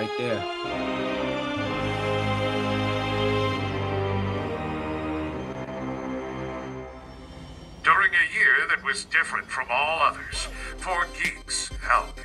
right 0.00 0.16
there. 0.16 0.40
During 7.84 8.12
a 8.14 8.26
year 8.34 8.66
that 8.70 8.82
was 8.82 9.04
different 9.04 9.50
from 9.50 9.66
all 9.70 10.00
others, 10.00 10.48
four 10.78 11.06
geeks, 11.22 11.68
LB, 11.82 12.22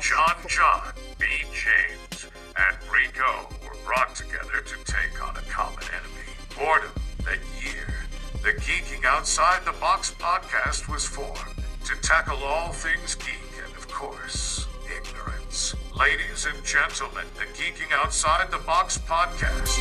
John 0.00 0.36
John, 0.46 0.92
B. 1.18 1.26
James, 1.52 2.28
and 2.56 2.76
Rico 2.92 3.48
were 3.64 3.76
brought 3.84 4.14
together 4.14 4.60
to 4.64 4.76
take 4.84 5.20
on 5.20 5.36
a 5.36 5.42
common 5.50 5.82
enemy. 5.90 6.28
Boredom. 6.56 6.92
That 7.24 7.40
year, 7.60 7.94
the 8.42 8.52
Geeking 8.60 9.04
Outside 9.04 9.64
the 9.64 9.72
Box 9.80 10.14
podcast 10.18 10.88
was 10.88 11.04
formed 11.04 11.56
to 11.84 11.94
tackle 12.00 12.38
all 12.44 12.72
things 12.72 13.16
geek 13.16 13.34
and, 13.66 13.76
of 13.76 13.88
course. 13.88 14.67
Ladies 15.98 16.46
and 16.46 16.64
gentlemen, 16.64 17.24
the 17.34 17.44
Geeking 17.60 17.90
Outside 17.92 18.52
the 18.52 18.58
Box 18.58 18.98
podcast. 18.98 19.78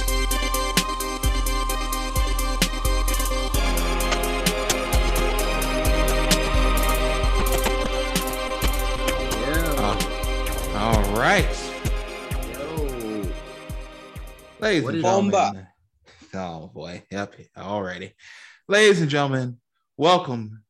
Yeah. 9.42 9.76
Uh, 9.78 10.76
all 10.76 11.04
right. 11.16 11.46
Yo. 12.52 13.32
Ladies 14.60 14.84
What 14.84 14.96
and 14.96 15.04
gentlemen. 15.04 15.68
Oh 16.34 16.72
boy. 16.74 17.04
Yep. 17.12 17.36
Alrighty. 17.56 18.14
Ladies 18.68 19.02
and 19.02 19.10
gentlemen, 19.12 19.60
welcome 19.98 20.64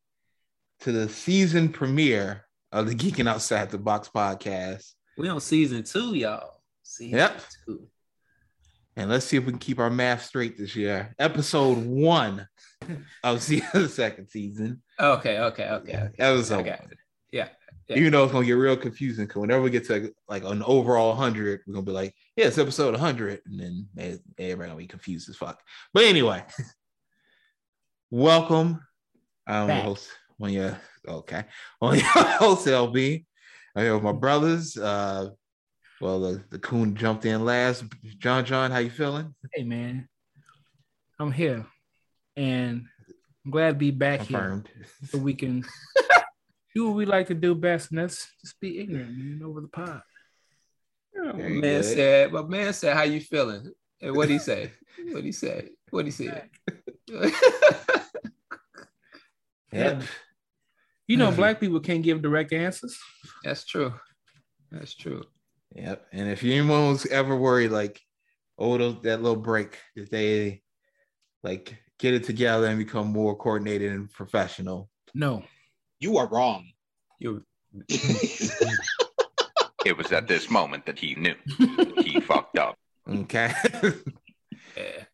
to 0.80 0.92
the 0.92 1.08
season 1.08 1.70
premiere 1.70 2.44
of 2.70 2.86
the 2.86 2.94
Geeking 2.94 3.26
Outside 3.26 3.70
the 3.70 3.78
Box 3.78 4.10
podcast. 4.14 4.92
We 5.18 5.28
on 5.28 5.40
season 5.40 5.82
two, 5.82 6.14
y'all. 6.14 6.60
Season 6.84 7.18
Yep. 7.18 7.40
two. 7.66 7.88
And 8.94 9.10
let's 9.10 9.26
see 9.26 9.36
if 9.36 9.44
we 9.44 9.50
can 9.50 9.58
keep 9.58 9.80
our 9.80 9.90
math 9.90 10.24
straight 10.24 10.56
this 10.56 10.76
year. 10.76 11.12
Episode 11.18 11.76
one 11.78 12.46
of 13.24 13.44
the 13.48 13.88
second 13.92 14.28
season. 14.28 14.80
Okay, 14.98 15.38
okay, 15.40 15.68
okay. 15.70 15.96
okay. 15.96 16.10
Episode 16.20 16.60
Okay. 16.60 16.76
one. 16.80 16.90
Yeah. 17.32 17.48
yeah. 17.88 17.96
Even 17.96 18.12
though 18.12 18.22
it's 18.24 18.32
gonna 18.32 18.46
get 18.46 18.52
real 18.52 18.76
confusing 18.76 19.26
because 19.26 19.40
whenever 19.40 19.62
we 19.62 19.70
get 19.70 19.86
to 19.88 20.14
like 20.28 20.44
an 20.44 20.62
overall 20.62 21.08
100, 21.08 21.62
we're 21.66 21.74
gonna 21.74 21.84
be 21.84 21.90
like, 21.90 22.14
yeah, 22.36 22.46
it's 22.46 22.58
episode 22.58 22.92
100, 22.92 23.40
and 23.46 23.88
then 23.96 24.20
everybody 24.38 24.68
gonna 24.68 24.78
be 24.78 24.86
confused 24.86 25.28
as 25.28 25.36
fuck. 25.36 25.60
But 25.92 26.04
anyway, 26.04 26.44
welcome. 28.12 28.80
I'm 29.48 29.68
your 29.68 29.78
host. 29.78 30.08
One 30.36 30.52
your 30.52 30.80
okay, 31.08 31.44
on 31.80 31.96
your 31.96 32.04
host 32.06 32.68
LB. 32.68 33.24
I 33.78 33.82
have 33.82 34.02
my 34.02 34.10
brothers. 34.10 34.76
Uh, 34.76 35.30
well, 36.00 36.18
the, 36.18 36.42
the 36.50 36.58
coon 36.58 36.96
jumped 36.96 37.24
in 37.24 37.44
last. 37.44 37.84
John, 38.18 38.44
John, 38.44 38.72
how 38.72 38.78
you 38.78 38.90
feeling? 38.90 39.36
Hey 39.54 39.62
man, 39.62 40.08
I'm 41.20 41.30
here, 41.30 41.64
and 42.36 42.86
I'm 43.44 43.50
glad 43.52 43.68
to 43.68 43.74
be 43.74 43.92
back 43.92 44.22
here 44.22 44.64
so 45.04 45.18
we 45.18 45.32
can 45.32 45.64
do 46.74 46.88
what 46.88 46.96
we 46.96 47.06
like 47.06 47.28
to 47.28 47.34
do 47.34 47.54
best, 47.54 47.90
and 47.90 48.00
that's 48.00 48.26
just 48.40 48.58
be 48.58 48.80
ignorant, 48.80 49.16
man, 49.16 49.42
over 49.44 49.60
the 49.60 49.68
pod. 49.68 50.02
My 51.14 51.32
man 51.34 51.60
good. 51.60 51.84
said, 51.84 52.32
my 52.32 52.42
man 52.42 52.72
said, 52.72 52.96
how 52.96 53.04
you 53.04 53.20
feeling? 53.20 53.70
And 54.02 54.16
what 54.16 54.28
he 54.28 54.40
say? 54.40 54.72
what 55.12 55.22
he 55.22 55.30
say? 55.30 55.68
What 55.90 56.04
he 56.04 56.10
said? 56.10 56.50
Yep. 59.70 60.02
You 61.08 61.16
know, 61.16 61.30
Mhm. 61.32 61.36
black 61.36 61.58
people 61.60 61.80
can't 61.80 62.02
give 62.04 62.20
direct 62.22 62.52
answers. 62.52 62.98
That's 63.42 63.64
true. 63.64 63.94
That's 64.70 64.94
true. 64.94 65.24
Yep. 65.74 66.06
And 66.12 66.28
if 66.28 66.44
anyone 66.44 66.88
was 66.88 67.06
ever 67.06 67.34
worried, 67.36 67.70
like, 67.70 68.00
oh, 68.58 68.76
those, 68.78 69.00
that 69.02 69.22
little 69.22 69.40
break, 69.40 69.78
if 69.96 70.10
they 70.10 70.62
like 71.42 71.76
get 71.98 72.12
it 72.14 72.24
together 72.24 72.66
and 72.66 72.78
become 72.78 73.08
more 73.08 73.34
coordinated 73.36 73.92
and 73.92 74.10
professional. 74.12 74.90
No, 75.14 75.44
You 76.00 76.18
are 76.18 76.28
wrong. 76.28 76.70
You 77.18 77.44
It 79.84 79.96
was 79.96 80.12
at 80.12 80.28
this 80.28 80.50
moment 80.50 80.84
that 80.86 80.98
he 80.98 81.14
knew 81.14 81.34
he 82.02 82.20
fucked 82.20 82.58
up. 82.58 82.76
Okay. 83.08 83.52
yeah, 84.76 85.04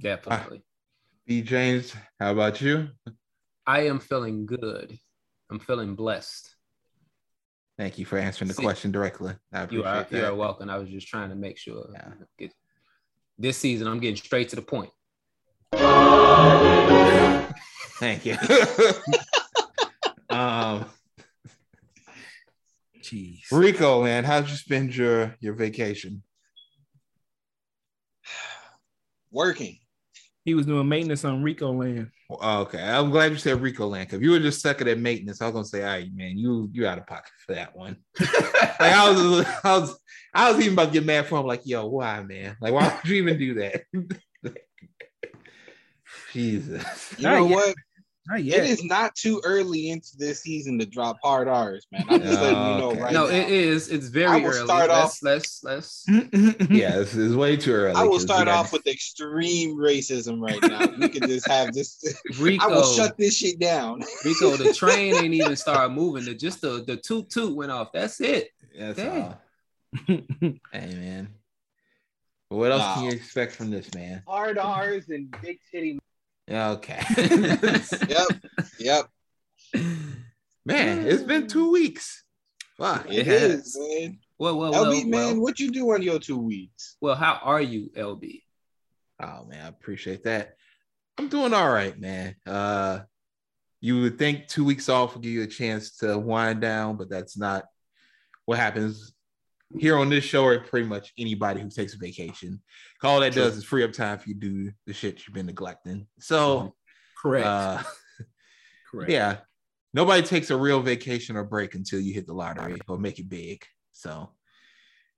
definitely. 0.00 0.62
B 1.26 1.42
James, 1.42 1.94
how 2.18 2.32
about 2.32 2.60
you? 2.60 2.88
I 3.66 3.86
am 3.86 4.00
feeling 4.00 4.44
good. 4.46 4.98
I'm 5.52 5.58
feeling 5.58 5.94
blessed. 5.94 6.56
Thank 7.76 7.98
you 7.98 8.06
for 8.06 8.16
answering 8.16 8.48
the 8.48 8.54
See- 8.54 8.62
question 8.62 8.90
directly. 8.90 9.34
I 9.52 9.64
appreciate 9.64 9.82
You 9.82 9.86
are 9.86 10.02
that. 10.04 10.12
you 10.12 10.24
are 10.24 10.34
welcome. 10.34 10.70
I 10.70 10.78
was 10.78 10.88
just 10.88 11.08
trying 11.08 11.28
to 11.28 11.34
make 11.34 11.58
sure. 11.58 11.90
Yeah. 11.92 12.08
Get, 12.38 12.52
this 13.38 13.58
season, 13.58 13.86
I'm 13.86 14.00
getting 14.00 14.16
straight 14.16 14.48
to 14.48 14.56
the 14.56 14.62
point. 14.62 14.88
Thank 17.98 18.24
you. 18.24 18.32
um, 20.30 20.86
jeez. 23.02 23.42
Rico, 23.52 24.02
man, 24.04 24.24
how'd 24.24 24.48
you 24.48 24.56
spend 24.56 24.96
your 24.96 25.36
your 25.40 25.52
vacation? 25.52 26.22
Working. 29.30 29.78
He 30.44 30.54
was 30.54 30.66
doing 30.66 30.88
maintenance 30.88 31.24
on 31.24 31.42
Rico 31.42 31.72
Land. 31.72 32.10
Oh, 32.28 32.62
okay, 32.62 32.82
I'm 32.82 33.10
glad 33.10 33.30
you 33.30 33.38
said 33.38 33.60
Rico 33.60 33.86
Land. 33.86 34.12
If 34.12 34.22
you 34.22 34.32
were 34.32 34.40
just 34.40 34.60
sucking 34.60 34.88
at 34.88 34.98
maintenance, 34.98 35.40
I 35.40 35.46
was 35.46 35.52
gonna 35.52 35.64
say, 35.64 35.82
all 35.82 35.90
right, 35.90 36.08
man, 36.12 36.36
you 36.36 36.68
you 36.72 36.86
out 36.86 36.98
of 36.98 37.06
pocket 37.06 37.32
for 37.46 37.54
that 37.54 37.76
one. 37.76 37.96
Like 38.80 38.94
I 38.94 39.10
was, 39.10 39.46
I 39.62 39.78
was, 39.78 39.98
I 40.34 40.50
was 40.50 40.60
even 40.60 40.72
about 40.72 40.86
to 40.86 40.90
get 40.90 41.06
mad 41.06 41.26
for 41.26 41.38
him. 41.38 41.46
Like, 41.46 41.60
yo, 41.64 41.86
why, 41.86 42.20
man? 42.22 42.56
Like, 42.60 42.72
why 42.72 42.88
would 42.88 43.08
you 43.08 43.16
even 43.16 43.38
do 43.38 43.54
that? 43.54 43.82
Jesus. 46.32 46.84
You 47.16 47.28
know 47.28 47.46
yet. 47.46 47.54
what? 47.54 47.74
Not 48.28 48.38
It 48.38 48.44
yet. 48.44 48.64
is 48.64 48.84
not 48.84 49.16
too 49.16 49.40
early 49.44 49.90
into 49.90 50.10
this 50.16 50.42
season 50.42 50.78
to 50.78 50.86
drop 50.86 51.18
hard 51.24 51.48
R's, 51.48 51.86
man. 51.90 52.04
I'm 52.08 52.20
just 52.22 52.40
letting 52.40 52.56
you 52.56 52.78
know 52.78 52.90
Okay. 52.92 53.00
right 53.00 53.12
no, 53.12 53.26
now. 53.26 53.32
it 53.32 53.48
is. 53.50 53.88
It's 53.88 54.06
very 54.06 54.26
I 54.28 54.36
will 54.36 54.54
early. 54.54 54.64
start 54.64 54.90
let's, 54.90 55.22
let's 55.24 55.64
let's 55.64 56.04
Yeah, 56.70 57.00
it's, 57.00 57.16
it's 57.16 57.34
way 57.34 57.56
too 57.56 57.72
early. 57.72 57.94
I 57.96 58.04
will 58.04 58.12
we 58.12 58.18
start 58.20 58.44
got- 58.46 58.54
off 58.56 58.72
with 58.72 58.86
extreme 58.86 59.76
racism 59.76 60.40
right 60.40 60.62
now. 60.62 60.86
we 61.00 61.08
can 61.08 61.28
just 61.28 61.48
have 61.48 61.72
this. 61.72 62.00
Rico. 62.38 62.64
I 62.64 62.68
will 62.68 62.84
shut 62.94 63.16
this 63.18 63.36
shit 63.36 63.58
down. 63.58 64.04
Rico, 64.24 64.56
the 64.56 64.72
train 64.76 65.16
ain't 65.16 65.34
even 65.34 65.56
started 65.56 65.92
moving. 65.92 66.24
The, 66.24 66.34
just 66.34 66.60
the 66.60 66.84
the 66.86 66.96
toot 66.98 67.28
toot 67.28 67.56
went 67.56 67.72
off. 67.72 67.90
That's 67.92 68.20
it. 68.20 68.50
That's 68.78 68.98
Dang. 68.98 69.22
all. 69.22 69.40
Hey, 70.06 70.60
man. 70.72 71.28
But 72.48 72.56
what 72.56 72.70
else 72.70 72.94
can 72.94 73.04
you 73.04 73.10
expect 73.10 73.52
from 73.56 73.70
this, 73.70 73.92
man? 73.94 74.22
Hard 74.28 74.58
R's 74.58 75.08
and 75.08 75.34
big 75.42 75.58
titty. 75.72 75.98
Okay. 76.50 77.00
Yep. 78.08 78.28
Yep. 78.78 79.08
man, 80.64 81.06
it's 81.06 81.22
been 81.22 81.46
two 81.46 81.70
weeks. 81.70 82.24
Fuck. 82.76 83.10
It 83.10 83.26
has. 83.26 83.66
is, 83.66 83.78
man. 83.78 84.18
Well, 84.38 84.58
well, 84.58 84.72
well, 84.72 85.04
man, 85.06 85.10
well, 85.10 85.40
what 85.40 85.60
you 85.60 85.70
do 85.70 85.92
on 85.92 86.02
your 86.02 86.18
two 86.18 86.38
weeks? 86.38 86.96
well. 87.00 87.14
How 87.14 87.38
are 87.42 87.60
you, 87.60 87.90
LB? 87.96 88.42
Oh 89.22 89.44
man, 89.44 89.64
I 89.64 89.68
appreciate 89.68 90.24
that. 90.24 90.56
I'm 91.16 91.28
doing 91.28 91.54
all 91.54 91.70
right, 91.70 91.98
man. 91.98 92.34
Uh 92.46 93.00
you 93.80 94.00
would 94.00 94.18
think 94.18 94.46
two 94.46 94.64
weeks 94.64 94.88
off 94.88 95.14
would 95.14 95.22
give 95.22 95.32
you 95.32 95.42
a 95.42 95.46
chance 95.46 95.96
to 95.98 96.16
wind 96.16 96.60
down, 96.60 96.96
but 96.96 97.10
that's 97.10 97.36
not 97.36 97.64
what 98.44 98.58
happens 98.58 99.12
here 99.78 99.96
on 99.96 100.08
this 100.08 100.24
show 100.24 100.44
or 100.44 100.60
pretty 100.60 100.86
much 100.86 101.12
anybody 101.18 101.60
who 101.60 101.70
takes 101.70 101.94
a 101.94 101.98
vacation. 101.98 102.60
All 103.02 103.20
that 103.20 103.32
True. 103.32 103.42
does 103.42 103.56
is 103.56 103.64
free 103.64 103.84
up 103.84 103.92
time 103.92 104.18
for 104.18 104.28
you 104.28 104.34
to 104.34 104.40
do 104.40 104.72
the 104.86 104.92
shit 104.92 105.26
you've 105.26 105.34
been 105.34 105.46
neglecting. 105.46 106.06
So 106.18 106.74
Correct. 107.20 107.46
uh 107.46 107.82
Correct. 108.90 109.10
yeah, 109.10 109.38
nobody 109.94 110.22
takes 110.22 110.50
a 110.50 110.56
real 110.56 110.80
vacation 110.80 111.36
or 111.36 111.44
break 111.44 111.74
until 111.74 112.00
you 112.00 112.12
hit 112.12 112.26
the 112.26 112.34
lottery 112.34 112.78
or 112.88 112.98
make 112.98 113.18
it 113.18 113.28
big. 113.28 113.64
So, 113.92 114.30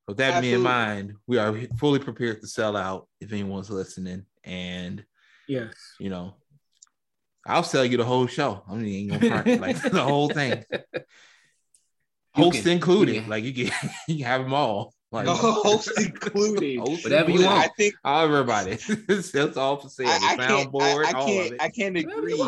with 0.07 0.19
that 0.19 0.41
being 0.41 0.55
in 0.55 0.61
mind, 0.61 1.15
we 1.27 1.39
are 1.39 1.57
fully 1.79 1.99
prepared 1.99 2.41
to 2.41 2.47
sell 2.47 2.77
out 2.77 3.09
if 3.21 3.33
anyone's 3.33 3.71
listening. 3.71 4.27
And, 4.45 5.05
yes. 5.49 5.75
you 5.99 6.11
know, 6.11 6.35
I'll 7.47 7.63
sell 7.63 7.85
you 7.85 7.97
the 7.97 8.05
whole 8.05 8.27
show. 8.27 8.63
I 8.69 8.75
mean, 8.75 9.09
like 9.61 9.81
the 9.83 10.03
whole 10.03 10.29
thing, 10.29 10.65
host 12.35 12.63
can- 12.63 12.73
included. 12.73 13.15
you 13.15 13.21
can- 13.23 13.31
Like, 13.31 13.45
you 13.45 13.53
can, 13.53 13.91
you 14.09 14.17
can 14.17 14.27
have 14.27 14.43
them 14.43 14.55
all. 14.55 14.93
Like, 15.13 15.27
Host 15.29 15.93
included. 15.99 16.81
host 16.81 17.05
Whatever 17.05 17.31
you 17.31 17.45
want. 17.45 17.59
I 17.65 17.69
think 17.77 17.95
Everybody. 18.05 18.79
it's 18.89 19.57
all 19.57 19.77
for 19.77 19.89
sale. 19.89 20.09
I, 20.09 20.33
I 20.33 20.37
can't. 20.37 20.73
soundboard, 20.73 21.05
I, 21.05 21.09
I 21.09 21.13
can't. 21.13 21.63
I 21.63 21.69
can't 21.69 21.97
agree. 21.97 22.43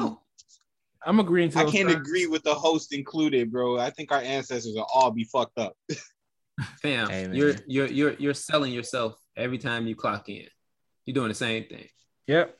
I'm 1.04 1.20
agreeing 1.20 1.50
to 1.50 1.58
I 1.60 1.64
can't 1.70 1.88
terms. 1.88 1.94
agree 1.94 2.26
with 2.26 2.42
the 2.42 2.54
host 2.54 2.92
included, 2.92 3.52
bro. 3.52 3.78
I 3.78 3.90
think 3.90 4.10
our 4.10 4.20
ancestors 4.20 4.72
will 4.74 4.88
all 4.92 5.12
be 5.12 5.22
fucked 5.22 5.56
up. 5.58 5.76
Fam, 6.82 7.08
Hey, 7.08 7.28
you're 7.32 7.54
you're 7.68 7.86
you're 7.86 8.12
you're 8.14 8.34
selling 8.34 8.72
yourself 8.72 9.14
every 9.36 9.58
time 9.58 9.86
you 9.86 9.94
clock 9.94 10.28
in. 10.28 10.46
You're 11.04 11.14
doing 11.14 11.28
the 11.28 11.34
same 11.34 11.66
thing. 11.66 11.86
Yep. 12.26 12.56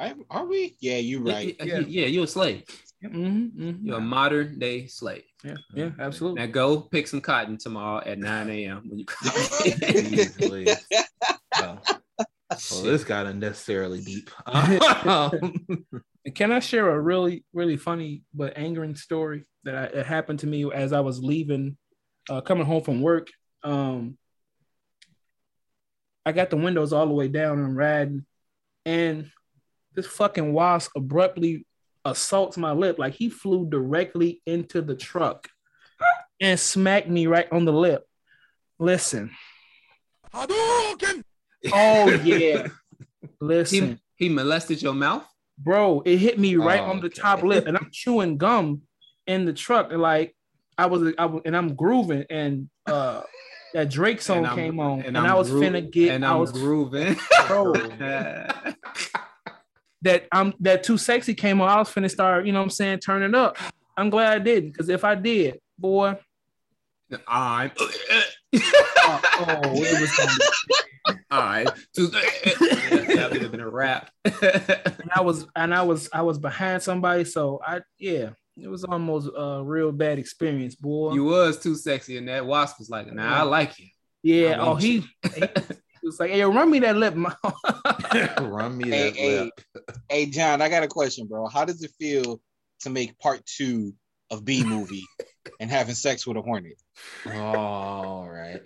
I, 0.00 0.14
are 0.28 0.46
we? 0.46 0.76
Yeah, 0.80 0.96
you're 0.96 1.22
right. 1.22 1.54
Yeah, 1.60 1.64
Yeah. 1.64 1.78
yeah, 1.86 2.06
you're 2.06 2.24
a 2.24 2.26
slave. 2.26 2.64
Mm-hmm, 3.04 3.86
You're 3.86 3.98
a 3.98 4.00
modern 4.00 4.58
day 4.58 4.86
slave. 4.88 5.22
Yeah, 5.44 5.54
yeah, 5.74 5.90
absolutely. 5.98 6.40
Now 6.40 6.46
go 6.46 6.80
pick 6.80 7.06
some 7.06 7.20
cotton 7.20 7.58
tomorrow 7.58 8.02
at 8.04 8.18
9 8.18 8.50
a.m. 8.50 8.82
when 8.88 8.98
you 8.98 9.06
Easily. 9.88 10.68
well, 11.58 11.82
well, 12.70 12.82
this 12.82 13.04
got 13.04 13.26
unnecessarily 13.26 14.00
deep. 14.00 14.30
Um, 14.46 15.54
Can 16.34 16.52
I 16.52 16.60
share 16.60 16.88
a 16.88 17.00
really, 17.00 17.44
really 17.52 17.76
funny 17.76 18.22
but 18.32 18.56
angering 18.56 18.94
story 18.94 19.44
that 19.64 19.74
I, 19.74 19.84
it 19.98 20.06
happened 20.06 20.38
to 20.40 20.46
me 20.46 20.70
as 20.72 20.92
I 20.92 21.00
was 21.00 21.20
leaving, 21.20 21.76
uh, 22.30 22.40
coming 22.40 22.64
home 22.64 22.82
from 22.84 23.00
work? 23.02 23.28
Um, 23.64 24.16
I 26.24 26.30
got 26.30 26.50
the 26.50 26.56
windows 26.56 26.92
all 26.92 27.06
the 27.06 27.14
way 27.14 27.26
down 27.26 27.58
and 27.58 27.76
riding, 27.76 28.24
and 28.86 29.30
this 29.94 30.06
fucking 30.06 30.52
wasp 30.52 30.92
abruptly 30.94 31.66
assaults 32.04 32.56
my 32.56 32.72
lip. 32.72 32.98
Like 32.98 33.14
he 33.14 33.28
flew 33.30 33.66
directly 33.68 34.40
into 34.46 34.82
the 34.82 34.94
truck 34.94 35.48
and 36.40 36.58
smacked 36.58 37.08
me 37.08 37.26
right 37.26 37.46
on 37.52 37.64
the 37.64 37.72
lip. 37.72 38.04
Listen. 38.78 39.30
Oh 40.34 42.20
yeah. 42.24 42.66
Listen 43.40 43.98
he, 44.16 44.26
he 44.26 44.34
molested 44.34 44.82
your 44.82 44.94
mouth. 44.94 45.24
bro, 45.58 46.02
it 46.04 46.18
hit 46.18 46.38
me 46.38 46.56
right 46.56 46.80
Oh, 46.80 46.90
on 46.90 47.00
the 47.00 47.06
okay. 47.06 47.20
top 47.20 47.42
lip, 47.42 47.66
and 47.66 47.76
I'm 47.76 47.88
chewing 47.92 48.36
gum 48.38 48.82
in 49.26 49.44
the 49.44 49.52
truck, 49.52 49.92
and 49.92 50.00
like 50.00 50.34
I 50.78 50.86
was, 50.86 51.12
I 51.18 51.26
was, 51.26 51.42
and 51.44 51.56
I'm 51.56 51.74
grooving, 51.74 52.24
and 52.30 52.68
uh, 52.86 53.22
that 53.74 53.90
Drake 53.90 54.20
song 54.28 54.44
came 54.54 54.80
on, 54.80 55.02
and, 55.02 55.16
I'm 55.18 55.26
I 55.26 55.34
was 55.34 55.50
groo- 55.50 55.60
finna 55.62 55.88
get, 55.90 56.14
and 56.14 56.24
I 56.24 56.32
I'm 56.32 56.40
was, 56.40 56.50
grooving. 56.52 57.16
bro, 57.46 57.72
that 60.02 60.26
I'm 60.32 60.54
that 60.60 60.82
too 60.82 60.98
sexy 60.98 61.34
came 61.34 61.60
on, 61.60 61.68
I 61.68 61.78
was 61.78 61.88
finna 61.88 62.10
start, 62.10 62.46
you 62.46 62.52
know 62.52 62.60
what 62.60 62.64
I'm 62.64 62.70
saying, 62.70 62.98
turning 62.98 63.34
up. 63.34 63.56
I'm 63.96 64.10
glad 64.10 64.32
I 64.32 64.38
didn't, 64.38 64.72
because 64.72 64.88
if 64.88 65.04
I 65.04 65.14
did, 65.14 65.60
boy, 65.78 66.16
I'm. 67.26 67.70
oh, 67.80 67.90
oh, 68.54 69.60
it 69.74 70.00
was 70.00 70.16
gonna 70.16 71.18
All 71.30 71.40
right. 71.40 71.66
that 71.94 73.28
would 73.32 73.42
have 73.42 73.50
been 73.50 73.60
a 73.60 73.68
wrap. 73.68 74.10
and 74.24 75.10
I 75.14 75.20
was 75.20 75.46
and 75.56 75.74
I 75.74 75.82
was 75.82 76.08
I 76.12 76.22
was 76.22 76.38
behind 76.38 76.82
somebody, 76.82 77.24
so 77.24 77.60
I 77.64 77.80
yeah, 77.98 78.30
it 78.56 78.68
was 78.68 78.84
almost 78.84 79.30
a 79.36 79.62
real 79.62 79.92
bad 79.92 80.18
experience, 80.18 80.74
boy. 80.74 81.14
you 81.14 81.24
was 81.24 81.58
too 81.58 81.74
sexy, 81.74 82.16
and 82.16 82.28
that 82.28 82.46
wasp 82.46 82.78
was 82.78 82.90
like, 82.90 83.12
"Nah, 83.12 83.40
I 83.40 83.42
like 83.42 83.78
you." 83.78 83.88
yeah, 84.22 84.56
oh 84.60 84.76
he, 84.76 85.04
he 85.34 85.44
was 86.06 86.18
like, 86.20 86.30
"Hey, 86.30 86.42
run 86.44 86.70
me 86.70 86.78
that 86.80 86.96
lip, 86.96 87.14
man." 87.14 87.32
Run 88.40 88.76
me 88.76 88.90
Hey, 88.90 89.10
that 89.10 89.16
hey, 89.16 89.38
lip. 89.40 89.60
hey, 90.08 90.26
John, 90.26 90.60
I 90.62 90.68
got 90.68 90.82
a 90.82 90.88
question, 90.88 91.26
bro. 91.26 91.46
How 91.48 91.64
does 91.64 91.82
it 91.82 91.90
feel 91.98 92.40
to 92.80 92.90
make 92.90 93.18
part 93.18 93.44
two 93.46 93.94
of 94.30 94.44
B 94.44 94.64
movie 94.64 95.04
and 95.60 95.70
having 95.70 95.94
sex 95.94 96.26
with 96.26 96.36
a 96.36 96.42
hornet? 96.42 96.74
All 97.32 98.28
right. 98.28 98.60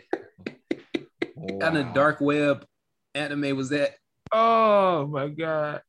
What 1.35 1.61
kind 1.61 1.77
of 1.77 1.93
dark 1.95 2.21
web 2.21 2.65
anime 3.15 3.57
was 3.57 3.69
that? 3.71 3.95
oh 4.33 5.07
my 5.07 5.29
god, 5.29 5.83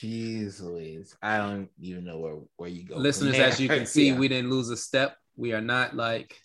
Jeez 0.00 0.62
Louise. 0.62 1.16
I 1.22 1.38
don't 1.38 1.68
even 1.80 2.04
know 2.04 2.18
where, 2.18 2.36
where 2.56 2.68
you 2.68 2.84
go. 2.84 2.96
Listeners, 2.96 3.36
as 3.38 3.58
you 3.58 3.68
can 3.68 3.86
see, 3.86 4.08
Yeah. 4.10 4.18
we 4.18 4.28
didn't 4.28 4.50
lose 4.50 4.68
a 4.70 4.76
step. 4.76 5.16
We 5.36 5.52
are 5.52 5.60
not 5.60 5.96
like 5.96 6.36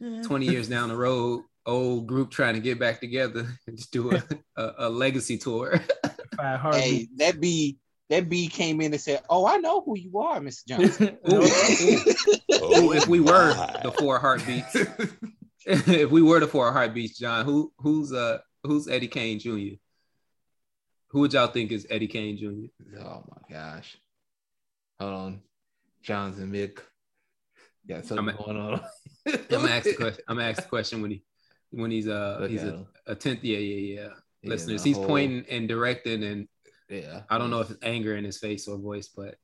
20 0.00 0.46
years 0.46 0.68
down 0.68 0.88
the 0.88 0.96
road, 0.96 1.42
old 1.66 2.06
group 2.06 2.30
trying 2.30 2.54
to 2.54 2.60
get 2.60 2.78
back 2.78 3.00
together 3.00 3.46
and 3.66 3.76
just 3.76 3.92
do 3.92 4.12
a, 4.12 4.22
a, 4.56 4.74
a 4.78 4.88
legacy 4.90 5.38
tour. 5.38 5.80
Hey, 6.72 7.08
that 7.18 7.40
B, 7.40 7.78
that 8.08 8.28
B 8.28 8.48
came 8.48 8.80
in 8.80 8.92
and 8.92 9.00
said, 9.00 9.22
"Oh, 9.28 9.46
I 9.46 9.58
know 9.58 9.82
who 9.82 9.96
you 9.98 10.18
are, 10.18 10.40
Mr. 10.40 10.66
Johnson." 10.66 11.18
Ooh, 11.30 12.92
if 12.92 13.06
we 13.06 13.20
were 13.20 13.52
the 13.82 13.92
four 13.96 14.18
heartbeats, 14.18 14.74
if 15.66 16.10
we 16.10 16.22
were 16.22 16.40
the 16.40 16.48
four 16.48 16.72
heartbeats, 16.72 17.18
John, 17.18 17.44
who 17.44 17.72
who's 17.78 18.12
uh 18.12 18.38
who's 18.64 18.88
Eddie 18.88 19.08
Kane 19.08 19.38
Jr.? 19.38 19.76
Who 21.10 21.20
would 21.20 21.32
y'all 21.34 21.48
think 21.48 21.70
is 21.70 21.86
Eddie 21.90 22.08
Kane 22.08 22.38
Jr.? 22.38 22.98
Oh 22.98 23.24
my 23.28 23.54
gosh. 23.54 23.96
Hold 24.98 25.14
on. 25.14 25.42
Johnson 26.02 26.50
Mick. 26.50 26.78
Got 27.86 28.06
something 28.06 28.30
I'm- 28.30 28.36
going 28.38 28.56
on. 28.56 28.80
I'm 29.26 29.38
gonna 29.48 29.68
ask 29.68 29.84
the 29.84 29.94
question. 29.94 30.24
I'm 30.26 30.36
gonna 30.38 30.48
ask 30.48 30.62
the 30.62 30.68
question 30.68 31.02
when 31.02 31.10
he 31.10 31.22
when 31.72 31.90
he's 31.90 32.06
uh 32.08 32.38
Look 32.40 32.50
he's 32.50 32.62
a, 32.62 32.86
a 33.06 33.14
tenth. 33.14 33.42
Yeah, 33.42 33.58
yeah, 33.58 34.00
yeah. 34.02 34.08
Yeah, 34.42 34.48
Listeners, 34.50 34.82
he's 34.84 34.96
whole- 34.96 35.06
pointing 35.06 35.44
and 35.50 35.68
directing, 35.68 36.22
and 36.24 36.48
Yeah. 36.88 37.22
I 37.30 37.38
don't 37.38 37.50
know 37.50 37.60
if 37.60 37.70
it's 37.70 37.78
anger 37.82 38.16
in 38.16 38.24
his 38.24 38.38
face 38.38 38.66
or 38.68 38.76
voice, 38.78 39.08
but 39.08 39.36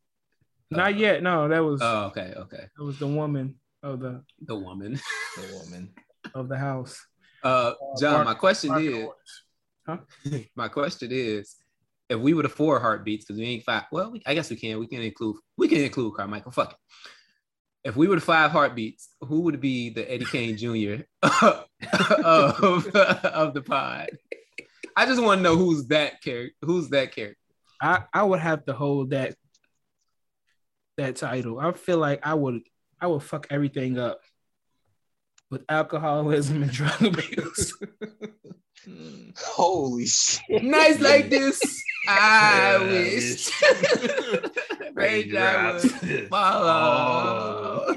Not 0.70 0.96
yet. 0.96 1.22
No, 1.22 1.48
that 1.48 1.60
was 1.60 1.80
oh, 1.82 2.06
okay, 2.06 2.34
okay. 2.36 2.64
that 2.76 2.84
was 2.84 2.98
the 2.98 3.06
woman 3.06 3.54
of 3.82 4.00
the 4.00 4.22
The 4.46 4.56
woman. 4.56 4.98
The 5.36 5.60
woman. 5.62 5.90
of 6.34 6.48
the 6.48 6.58
house. 6.58 7.00
Uh, 7.44 7.74
John, 8.00 8.14
Mark- 8.14 8.26
my 8.26 8.34
question 8.34 8.70
Mark 8.70 8.82
is, 8.82 9.06
Lawrence. 9.86 10.48
my 10.56 10.66
question 10.68 11.10
is, 11.12 11.54
if 12.08 12.18
we 12.18 12.34
were 12.34 12.42
the 12.42 12.48
four 12.48 12.80
heartbeats, 12.80 13.24
because 13.24 13.38
we 13.38 13.46
ain't 13.46 13.64
five. 13.64 13.84
Well, 13.92 14.10
we, 14.10 14.22
I 14.26 14.34
guess 14.34 14.50
we 14.50 14.56
can. 14.56 14.78
We 14.80 14.88
can 14.88 15.02
include. 15.02 15.36
We 15.56 15.68
can 15.68 15.78
include 15.78 16.14
Carmichael. 16.16 16.50
Fuck 16.52 16.72
it. 16.72 16.78
If 17.84 17.96
we 17.96 18.08
were 18.08 18.16
the 18.16 18.20
five 18.20 18.50
heartbeats, 18.50 19.08
who 19.20 19.42
would 19.42 19.60
be 19.60 19.90
the 19.90 20.10
Eddie 20.10 20.24
Kane 20.24 20.56
Jr. 20.56 21.04
of 21.22 22.86
of 22.94 23.54
the 23.54 23.62
pod? 23.64 24.10
I 24.96 25.06
just 25.06 25.22
want 25.22 25.38
to 25.38 25.42
know 25.42 25.56
who's 25.56 25.86
that 25.88 26.20
character. 26.22 26.56
Who's 26.62 26.88
that 26.90 27.14
character? 27.14 27.38
I 27.80 28.02
I 28.12 28.24
would 28.24 28.40
have 28.40 28.64
to 28.66 28.72
hold 28.72 29.10
that 29.10 29.36
that 30.96 31.16
title. 31.16 31.58
I 31.60 31.72
feel 31.72 31.98
like 31.98 32.26
I 32.26 32.34
would 32.34 32.60
I 33.00 33.06
would 33.06 33.22
fuck 33.22 33.46
everything 33.50 33.98
up 33.98 34.20
with 35.50 35.64
alcoholism 35.68 36.62
and 36.62 36.72
drug 36.72 37.00
abuse. 37.02 37.72
Hmm. 38.84 39.30
Holy 39.36 40.06
shit! 40.06 40.62
Nice 40.62 41.00
like 41.00 41.30
this. 41.30 41.60
I 42.08 42.78
wish. 42.80 43.50
Great 44.94 45.30
job. 45.30 45.82
Raindrops. 45.82 46.28
Follow. 46.28 47.96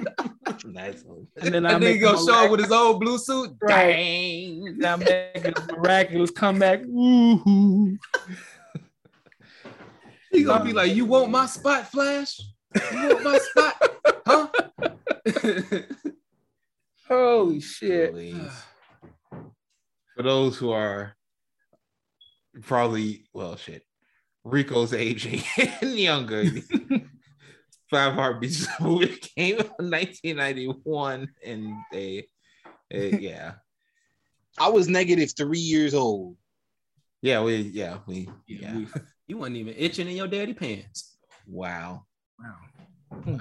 nice 0.65 1.03
one. 1.03 1.27
and 1.41 1.53
then 1.53 1.65
I 1.65 1.73
And 1.73 1.83
then 1.83 1.93
he 1.93 1.93
make 1.93 2.01
go 2.01 2.13
a 2.13 2.17
show 2.17 2.45
up 2.45 2.51
with 2.51 2.59
his 2.61 2.71
old 2.71 2.99
blue 2.99 3.17
suit. 3.17 3.51
Right. 3.61 3.93
Dang. 3.93 4.77
Now 4.77 4.97
make 4.97 5.45
a 5.45 5.53
miraculous 5.73 6.31
comeback. 6.31 6.83
Ooh. 6.85 7.97
He 10.31 10.43
gonna 10.43 10.63
be 10.63 10.71
like, 10.73 10.95
"You 10.95 11.05
want 11.05 11.29
my 11.29 11.45
spot, 11.45 11.91
Flash? 11.91 12.39
You 12.91 13.09
want 13.09 13.23
my 13.23 13.37
spot, 13.37 13.75
huh?" 14.25 14.47
Holy 17.07 17.59
shit. 17.59 18.13
Please. 18.13 18.63
For 20.15 20.23
those 20.23 20.57
who 20.57 20.71
are 20.71 21.15
probably, 22.61 23.25
well, 23.33 23.57
shit, 23.57 23.83
Rico's 24.43 24.93
aging 24.93 25.43
and 25.81 25.97
younger. 25.97 26.45
Five 27.89 28.13
Heartbeats 28.13 28.67
movie 28.79 29.17
came 29.17 29.59
out 29.59 29.65
in 29.79 29.89
1991, 29.91 31.27
and 31.45 31.75
they, 31.91 32.27
yeah, 32.89 33.53
I 34.57 34.69
was 34.69 34.87
negative 34.87 35.33
three 35.35 35.59
years 35.59 35.93
old. 35.93 36.37
yeah, 37.21 37.41
we, 37.43 37.55
yeah, 37.57 37.97
we, 38.07 38.29
yeah, 38.47 38.77
Yeah. 38.77 38.85
you 39.27 39.37
wasn't 39.37 39.57
even 39.57 39.73
itching 39.77 40.07
in 40.07 40.15
your 40.15 40.27
daddy 40.27 40.53
pants. 40.53 41.17
Wow. 41.45 42.05
Wow. 42.39 42.55
Wow. 43.25 43.37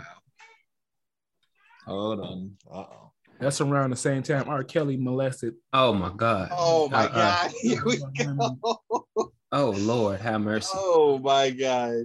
Hold 1.87 2.21
on. 2.21 2.57
Uh 2.71 2.77
oh. 2.79 3.13
That's 3.39 3.61
around 3.61 3.91
the 3.91 3.97
same 3.97 4.23
time 4.23 4.49
R. 4.49 4.65
Kelly 4.65 4.97
molested. 4.97 5.55
Oh 5.73 5.95
my 5.95 6.11
God. 6.15 6.49
Oh 6.53 6.89
my 6.89 7.05
Uh-uh. 7.07 7.15
god! 7.15 7.53
Here 7.61 7.83
we 7.85 7.97
go. 8.19 9.33
Oh 9.53 9.71
Lord, 9.71 10.21
have 10.21 10.41
mercy. 10.41 10.69
Oh 10.75 11.19
my 11.19 11.51
god! 11.51 12.05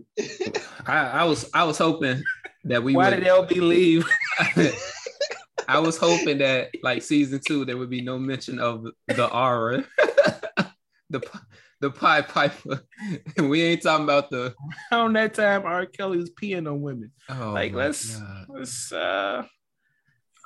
I, 0.87 0.97
I 1.21 1.23
was 1.25 1.49
I 1.53 1.63
was 1.63 1.77
hoping 1.77 2.23
that 2.63 2.81
we 2.83 2.95
Why 2.95 3.09
would. 3.11 3.17
did 3.19 3.27
LB 3.27 3.55
leave? 3.61 4.07
I 5.67 5.79
was 5.79 5.97
hoping 5.97 6.39
that 6.39 6.69
like 6.83 7.01
season 7.03 7.39
two 7.45 7.65
there 7.65 7.77
would 7.77 7.89
be 7.89 8.01
no 8.01 8.17
mention 8.17 8.59
of 8.59 8.85
the 9.07 9.27
aura, 9.31 9.83
the 11.09 11.19
p- 11.19 11.39
the 11.81 11.91
Pied 11.91 12.27
Piper. 12.29 12.81
we 13.37 13.61
ain't 13.61 13.81
talking 13.83 14.05
about 14.05 14.29
the. 14.31 14.53
Around 14.91 15.13
that 15.13 15.33
time, 15.35 15.65
R. 15.65 15.85
Kelly 15.85 16.17
was 16.17 16.31
peeing 16.31 16.67
on 16.67 16.81
women. 16.81 17.11
Oh 17.29 17.51
Like, 17.51 17.73
my 17.73 17.77
let's- 17.77 18.15
God. 18.15 18.45
Let's 18.49 18.91
uh 18.91 19.43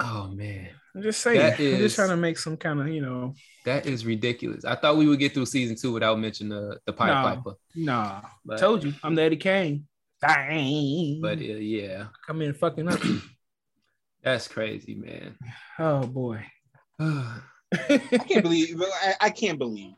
Oh 0.02 0.28
man, 0.34 0.70
I'm 0.96 1.02
just 1.04 1.22
saying. 1.22 1.40
That 1.40 1.60
I'm 1.60 1.78
just 1.78 1.96
trying 1.96 2.10
to 2.10 2.18
make 2.18 2.38
some 2.38 2.58
kind 2.58 2.80
of, 2.80 2.88
you 2.88 3.02
know, 3.02 3.36
that 3.66 3.86
is 3.86 4.06
ridiculous. 4.06 4.66
I 4.66 4.76
thought 4.76 4.98
we 4.98 5.08
would 5.08 5.20
get 5.20 5.34
through 5.34 5.46
season 5.46 5.76
two 5.76 5.92
without 5.92 6.20
mentioning 6.20 6.50
the 6.50 6.80
the 6.86 6.94
Pied 6.94 7.08
No. 7.10 7.22
Piper, 7.22 7.58
nah. 7.76 8.22
but 8.46 8.58
Told 8.58 8.84
you, 8.84 8.94
I'm 9.04 9.16
the 9.16 9.22
Eddie 9.22 9.38
Kane. 9.38 9.88
Dang. 10.22 11.22
but 11.22 11.38
uh, 11.38 11.42
yeah, 11.42 12.08
come 12.26 12.42
in 12.42 12.54
fucking 12.54 12.88
up. 12.90 13.00
that's 14.24 14.48
crazy, 14.48 14.96
man. 14.96 15.36
oh 15.78 16.06
boy. 16.06 16.44
I 17.00 18.02
can't 18.28 18.44
believe. 18.44 18.82
I, 18.82 19.14
I 19.22 19.30
can't 19.30 19.60
believe. 19.60 19.94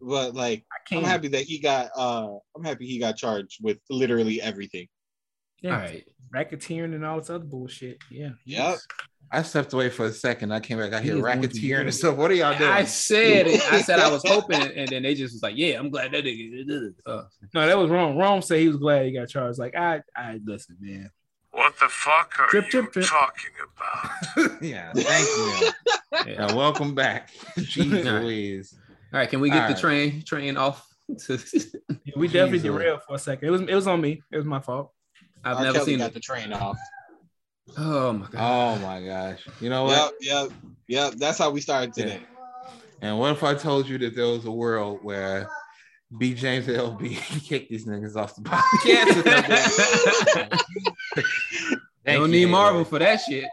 But 0.00 0.34
like, 0.34 0.64
I 0.70 0.76
can't. 0.88 1.04
I'm 1.04 1.10
happy 1.10 1.28
that 1.28 1.42
he 1.42 1.58
got. 1.58 1.90
uh 1.96 2.36
I'm 2.54 2.64
happy 2.64 2.86
he 2.86 2.98
got 2.98 3.16
charged 3.16 3.58
with 3.62 3.78
literally 3.90 4.40
everything. 4.40 4.86
Yeah, 5.62 5.74
All 5.74 5.80
right. 5.80 6.04
racketeering 6.34 6.94
and 6.94 7.04
all 7.04 7.18
this 7.18 7.30
other 7.30 7.44
bullshit. 7.44 7.98
Yeah. 8.10 8.30
Yep. 8.44 8.78
I 9.30 9.42
stepped 9.42 9.74
away 9.74 9.90
for 9.90 10.06
a 10.06 10.12
second. 10.12 10.52
I 10.52 10.60
came 10.60 10.78
back. 10.78 10.94
I 10.94 11.02
hear 11.02 11.16
is 11.16 11.20
going 11.22 11.42
to 11.42 11.48
be 11.48 11.54
racketeering 11.54 11.80
and 11.82 11.94
stuff. 11.94 12.16
What 12.16 12.30
are 12.30 12.34
y'all 12.34 12.56
doing? 12.56 12.70
I 12.70 12.84
said 12.84 13.46
it. 13.46 13.60
I 13.72 13.82
said 13.82 13.98
I 13.98 14.10
was 14.10 14.22
hoping, 14.26 14.62
and 14.62 14.88
then 14.88 15.02
they 15.02 15.14
just 15.14 15.34
was 15.34 15.42
like, 15.42 15.54
"Yeah, 15.56 15.78
I'm 15.78 15.90
glad 15.90 16.12
that 16.12 16.24
nigga." 16.24 16.66
did 16.66 16.70
it." 16.82 16.94
Uh, 17.04 17.24
No, 17.52 17.66
that 17.66 17.76
was 17.76 17.90
wrong. 17.90 18.16
Rome 18.16 18.40
said 18.40 18.60
he 18.60 18.68
was 18.68 18.78
glad 18.78 19.04
he 19.04 19.12
got 19.12 19.28
charged. 19.28 19.58
Like, 19.58 19.74
I, 19.76 20.00
I 20.16 20.40
listen, 20.42 20.76
man. 20.80 21.10
What 21.50 21.74
the 21.78 21.88
fuck 21.88 22.36
are 22.38 22.48
Drip, 22.48 22.66
you 22.66 22.70
drip, 22.82 22.92
drip. 22.92 23.06
talking 23.06 23.50
about? 24.40 24.62
yeah, 24.62 24.92
thank 24.94 25.28
you. 25.28 25.72
yeah. 26.32 26.46
And 26.46 26.56
welcome 26.56 26.94
back. 26.94 27.30
Jeez 27.58 28.06
All 28.06 28.22
right. 28.22 28.64
All 29.12 29.20
right, 29.20 29.28
can 29.28 29.40
we 29.40 29.50
get 29.50 29.62
All 29.62 29.68
the 29.68 29.74
right. 29.74 29.80
train 29.80 30.22
train 30.22 30.56
off? 30.56 30.86
To, 31.26 31.38
We 32.16 32.28
definitely 32.28 32.58
Jesus. 32.58 32.62
derailed 32.62 33.00
for 33.06 33.16
a 33.16 33.18
second. 33.18 33.48
It 33.48 33.50
was, 33.50 33.60
it 33.62 33.74
was 33.74 33.86
on 33.86 34.00
me. 34.00 34.22
It 34.30 34.36
was 34.38 34.46
my 34.46 34.60
fault. 34.60 34.92
I've 35.50 35.56
R. 35.58 35.62
never 35.64 35.78
Kelly 35.78 35.90
seen 35.92 35.98
got 35.98 36.08
it. 36.10 36.14
the 36.14 36.20
train 36.20 36.52
off. 36.52 36.78
Oh 37.76 38.12
my 38.14 38.26
god! 38.30 38.40
Oh 38.40 38.78
my 38.86 39.04
gosh. 39.04 39.46
You 39.60 39.68
know 39.70 39.84
what? 39.84 40.14
Yep, 40.20 40.50
yep, 40.50 40.52
yep. 40.88 41.12
That's 41.14 41.38
how 41.38 41.50
we 41.50 41.60
started 41.60 41.92
today. 41.92 42.20
And 43.02 43.18
what 43.18 43.32
if 43.32 43.42
I 43.44 43.54
told 43.54 43.86
you 43.88 43.98
that 43.98 44.14
there 44.16 44.26
was 44.26 44.44
a 44.46 44.50
world 44.50 45.00
where 45.02 45.48
B 46.16 46.32
James 46.34 46.66
and 46.68 46.78
LB 46.78 47.42
kicked 47.44 47.70
these 47.70 47.84
niggas 47.86 48.16
off 48.16 48.34
the 48.34 48.40
podcast? 48.42 49.18
Thank 52.04 52.20
Don't 52.20 52.32
you, 52.32 52.46
need 52.46 52.50
Marvel 52.50 52.80
anyway. 52.80 52.88
for 52.90 52.98
that 53.00 53.20
shit. 53.20 53.44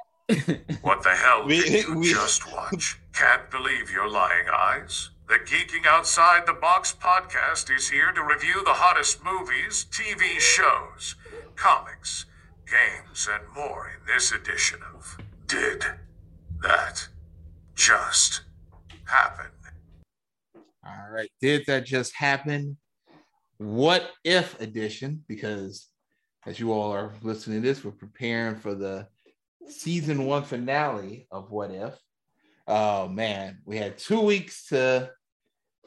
What 0.81 1.03
the 1.03 1.09
hell 1.09 1.45
We- 1.45 1.61
did 1.61 1.87
you 1.87 1.99
we- 1.99 2.09
just 2.09 2.51
watch? 2.53 2.99
Can't 3.13 3.49
believe 3.51 3.91
your 3.91 4.09
lying 4.09 4.45
eyes? 4.53 5.11
The 5.27 5.35
Geeking 5.35 5.85
Outside 5.87 6.45
the 6.45 6.53
Box 6.53 6.95
podcast 6.99 7.75
is 7.75 7.89
here 7.89 8.11
to 8.11 8.23
review 8.23 8.63
the 8.63 8.73
hottest 8.73 9.23
movies, 9.23 9.87
TV 9.91 10.39
shows, 10.39 11.15
comics, 11.55 12.25
games, 12.67 13.27
and 13.31 13.43
more 13.53 13.88
in 13.89 14.05
this 14.05 14.31
edition 14.31 14.79
of 14.93 15.17
Did 15.47 15.83
That 16.62 17.07
Just 17.75 18.41
Happen? 19.05 19.51
All 20.85 21.12
right. 21.12 21.29
Did 21.41 21.65
that 21.67 21.85
just 21.85 22.13
happen? 22.15 22.77
What 23.57 24.12
if 24.24 24.59
edition? 24.62 25.24
Because 25.27 25.88
as 26.45 26.59
you 26.59 26.71
all 26.71 26.91
are 26.91 27.13
listening 27.24 27.62
to 27.62 27.67
this, 27.67 27.83
we're 27.83 27.91
preparing 27.91 28.55
for 28.55 28.75
the 28.75 29.07
season 29.67 30.25
one 30.25 30.43
finale 30.43 31.27
of 31.31 31.51
What 31.51 31.71
If. 31.71 31.97
Oh 32.67 33.07
man, 33.07 33.59
we 33.65 33.77
had 33.77 33.97
two 33.97 34.21
weeks 34.21 34.67
to 34.67 35.12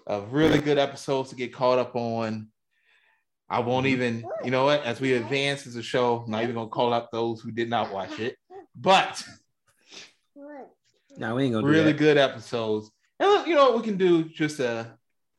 of 0.07 0.33
really 0.33 0.59
good 0.59 0.79
episodes 0.79 1.31
to 1.31 1.37
get 1.37 1.53
caught 1.53 1.79
up 1.79 1.95
on. 1.95 2.49
I 3.51 3.61
won't 3.61 3.87
even, 3.87 4.25
you 4.45 4.51
know 4.51 4.65
what, 4.67 4.83
as 4.85 5.01
we 5.01 5.15
advance 5.15 5.67
as 5.67 5.77
a 5.77 5.83
show, 5.83 6.23
I'm 6.25 6.31
not 6.31 6.43
even 6.43 6.55
gonna 6.55 6.69
call 6.69 6.93
out 6.93 7.11
those 7.11 7.41
who 7.41 7.51
did 7.51 7.71
not 7.71 7.93
watch 7.93 8.19
it, 8.21 8.37
but 8.77 9.23
No, 11.17 11.35
we 11.35 11.45
ain't 11.45 11.55
gonna 11.55 11.67
really 11.67 11.93
that. 11.93 11.99
good 11.99 12.17
episodes. 12.19 12.91
And 13.19 13.29
look, 13.29 13.47
you 13.47 13.55
know 13.55 13.71
what 13.71 13.79
we 13.79 13.83
can 13.83 13.97
do 13.97 14.25
just 14.25 14.59
to 14.59 14.87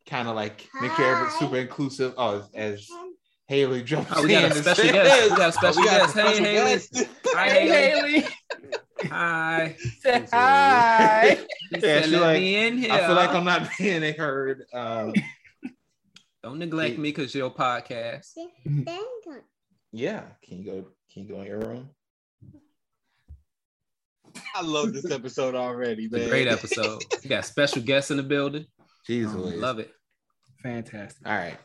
kind 0.05 0.27
of 0.27 0.35
like 0.35 0.67
make 0.81 0.91
sure 0.93 1.05
everybody's 1.05 1.39
super 1.39 1.57
inclusive. 1.57 2.13
Oh, 2.17 2.37
as, 2.53 2.79
as 2.79 2.89
Haley 3.47 3.83
jumps 3.83 4.11
Oh, 4.13 4.23
we 4.23 4.29
got 4.29 4.45
in 4.45 4.51
a 4.51 4.55
special 4.55 4.91
guest. 4.91 5.31
We 5.31 5.37
got 5.37 5.49
a 5.49 5.51
special 5.53 5.81
We 5.81 5.87
got 5.87 5.99
guest. 6.01 6.15
a 6.15 6.21
Hey, 6.21 6.27
special 6.33 6.45
Haley. 6.45 6.69
guest. 6.71 7.09
Hi, 7.27 7.49
Hey, 7.49 7.67
Haley. 7.67 8.11
Haley. 8.11 8.27
Hi. 9.09 9.77
Hi. 10.33 11.37
Yeah, 11.71 12.01
she 12.01 12.17
like- 12.17 12.39
me 12.41 12.77
here. 12.79 12.91
I 12.91 13.05
feel 13.05 13.15
like 13.15 13.29
I'm 13.29 13.45
not 13.45 13.69
being 13.77 14.13
heard. 14.15 14.65
Um, 14.73 15.13
Don't 16.43 16.59
neglect 16.59 16.97
me 16.97 17.09
because 17.09 17.35
your 17.35 17.49
podcast. 17.49 18.31
yeah, 19.91 20.21
can 20.43 20.59
you 20.59 20.63
go? 20.65 20.85
Can 21.11 21.23
you 21.23 21.29
go 21.29 21.41
in 21.41 21.47
your 21.47 21.59
room? 21.59 21.89
I 24.55 24.61
love 24.61 24.93
this 24.93 25.09
episode 25.11 25.55
already, 25.55 26.07
man. 26.09 26.29
great 26.29 26.47
episode. 26.57 27.03
We 27.23 27.29
got 27.29 27.45
special 27.45 27.81
guests 27.81 28.11
in 28.11 28.17
the 28.17 28.23
building. 28.23 28.65
Jesus, 29.05 29.33
Um, 29.33 29.59
love 29.59 29.79
it. 29.79 29.91
Fantastic. 30.63 31.27
All 31.27 31.33
right, 31.35 31.57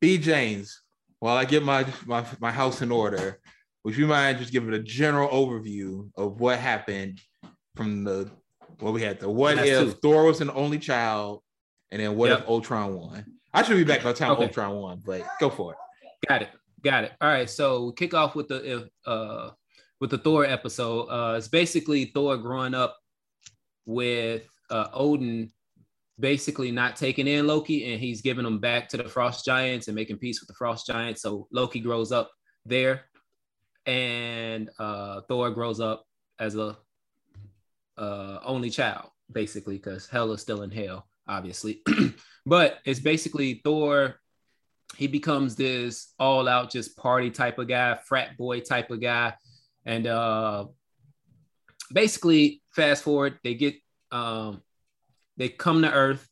B 0.00 0.18
James. 0.18 0.82
While 1.20 1.36
I 1.36 1.44
get 1.44 1.62
my 1.62 1.86
my 2.06 2.24
my 2.40 2.52
house 2.52 2.82
in 2.82 2.90
order, 2.92 3.40
would 3.84 3.96
you 3.96 4.06
mind 4.06 4.38
just 4.38 4.52
giving 4.52 4.72
a 4.74 4.78
general 4.82 5.28
overview 5.30 6.10
of 6.16 6.40
what 6.40 6.58
happened 6.58 7.20
from 7.76 8.04
the 8.04 8.30
what 8.80 8.92
we 8.92 9.02
had 9.02 9.20
the 9.20 9.28
what 9.30 9.56
That's 9.56 9.68
if 9.68 9.84
two. 9.94 9.98
Thor 10.02 10.24
was 10.24 10.40
an 10.40 10.50
only 10.50 10.78
child, 10.78 11.42
and 11.90 12.00
then 12.02 12.16
what 12.16 12.30
Yep. 12.30 12.40
if 12.40 12.48
Ultron 12.48 12.94
won? 12.94 13.24
I 13.54 13.62
should 13.62 13.76
be 13.76 13.84
back 13.84 14.02
by 14.02 14.12
the 14.12 14.18
time 14.18 14.32
Okay. 14.32 14.44
Ultron 14.44 14.76
won, 14.76 15.02
but 15.04 15.22
go 15.40 15.50
for 15.50 15.72
it. 15.72 15.78
Got 16.28 16.42
it. 16.42 16.48
Got 16.82 17.04
it. 17.04 17.12
All 17.20 17.28
right. 17.28 17.48
So 17.48 17.86
we 17.86 17.92
kick 17.92 18.14
off 18.14 18.34
with 18.34 18.48
the 18.48 18.88
uh 19.06 19.50
with 20.00 20.10
the 20.10 20.18
Thor 20.18 20.44
episode. 20.44 21.06
Uh 21.06 21.36
it's 21.36 21.48
basically 21.48 22.06
Thor 22.06 22.36
growing 22.36 22.74
up 22.74 22.96
with 23.86 24.42
uh 24.70 24.88
Odin 24.92 25.50
basically 26.20 26.70
not 26.70 26.96
taking 26.96 27.26
in 27.28 27.46
Loki 27.46 27.92
and 27.92 28.00
he's 28.00 28.20
giving 28.20 28.44
him 28.44 28.58
back 28.58 28.88
to 28.88 28.96
the 28.96 29.04
Frost 29.04 29.44
Giants 29.44 29.86
and 29.88 29.94
making 29.94 30.18
peace 30.18 30.40
with 30.40 30.48
the 30.48 30.54
Frost 30.54 30.86
Giants. 30.86 31.22
So 31.22 31.46
Loki 31.52 31.80
grows 31.80 32.12
up 32.12 32.30
there 32.66 33.02
and 33.86 34.68
uh 34.78 35.22
Thor 35.28 35.50
grows 35.50 35.80
up 35.80 36.04
as 36.38 36.54
a 36.56 36.76
uh 37.96 38.38
only 38.44 38.70
child, 38.70 39.10
basically, 39.32 39.76
because 39.76 40.06
Hela 40.06 40.34
is 40.34 40.42
still 40.42 40.62
in 40.62 40.70
hell, 40.70 41.07
obviously. 41.28 41.82
but 42.46 42.78
it's 42.84 43.00
basically 43.00 43.60
Thor 43.64 44.16
he 44.96 45.06
becomes 45.06 45.54
this 45.54 46.14
all 46.18 46.48
out 46.48 46.70
just 46.70 46.96
party 46.96 47.30
type 47.30 47.58
of 47.58 47.68
guy, 47.68 47.98
frat 48.06 48.36
boy 48.36 48.60
type 48.60 48.90
of 48.90 49.00
guy. 49.00 49.34
And 49.84 50.06
uh 50.06 50.66
basically 51.92 52.62
fast 52.74 53.02
forward, 53.02 53.38
they 53.44 53.54
get 53.54 53.76
um 54.10 54.62
they 55.36 55.48
come 55.48 55.82
to 55.82 55.92
Earth 55.92 56.26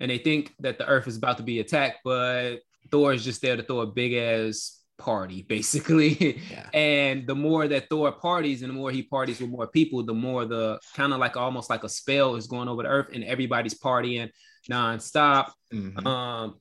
and 0.00 0.10
they 0.10 0.18
think 0.18 0.54
that 0.60 0.78
the 0.78 0.86
Earth 0.86 1.06
is 1.06 1.16
about 1.16 1.36
to 1.38 1.42
be 1.42 1.60
attacked, 1.60 1.98
but 2.04 2.56
Thor 2.90 3.12
is 3.12 3.24
just 3.24 3.42
there 3.42 3.56
to 3.56 3.62
throw 3.62 3.80
a 3.80 3.86
big 3.86 4.14
ass 4.14 4.77
party, 4.98 5.42
basically. 5.48 6.40
Yeah. 6.50 6.68
and 6.74 7.26
the 7.26 7.34
more 7.34 7.68
that 7.68 7.88
Thor 7.88 8.12
parties 8.12 8.62
and 8.62 8.70
the 8.70 8.74
more 8.74 8.90
he 8.90 9.02
parties 9.02 9.40
with 9.40 9.50
more 9.50 9.66
people, 9.66 10.02
the 10.04 10.14
more 10.14 10.44
the 10.44 10.78
kind 10.94 11.12
of 11.12 11.18
like 11.18 11.36
almost 11.36 11.70
like 11.70 11.84
a 11.84 11.88
spell 11.88 12.36
is 12.36 12.46
going 12.46 12.68
over 12.68 12.82
the 12.82 12.88
earth 12.88 13.08
and 13.14 13.24
everybody's 13.24 13.78
partying 13.78 14.30
nonstop. 14.70 15.52
Mhm. 15.72 16.06
Um, 16.06 16.60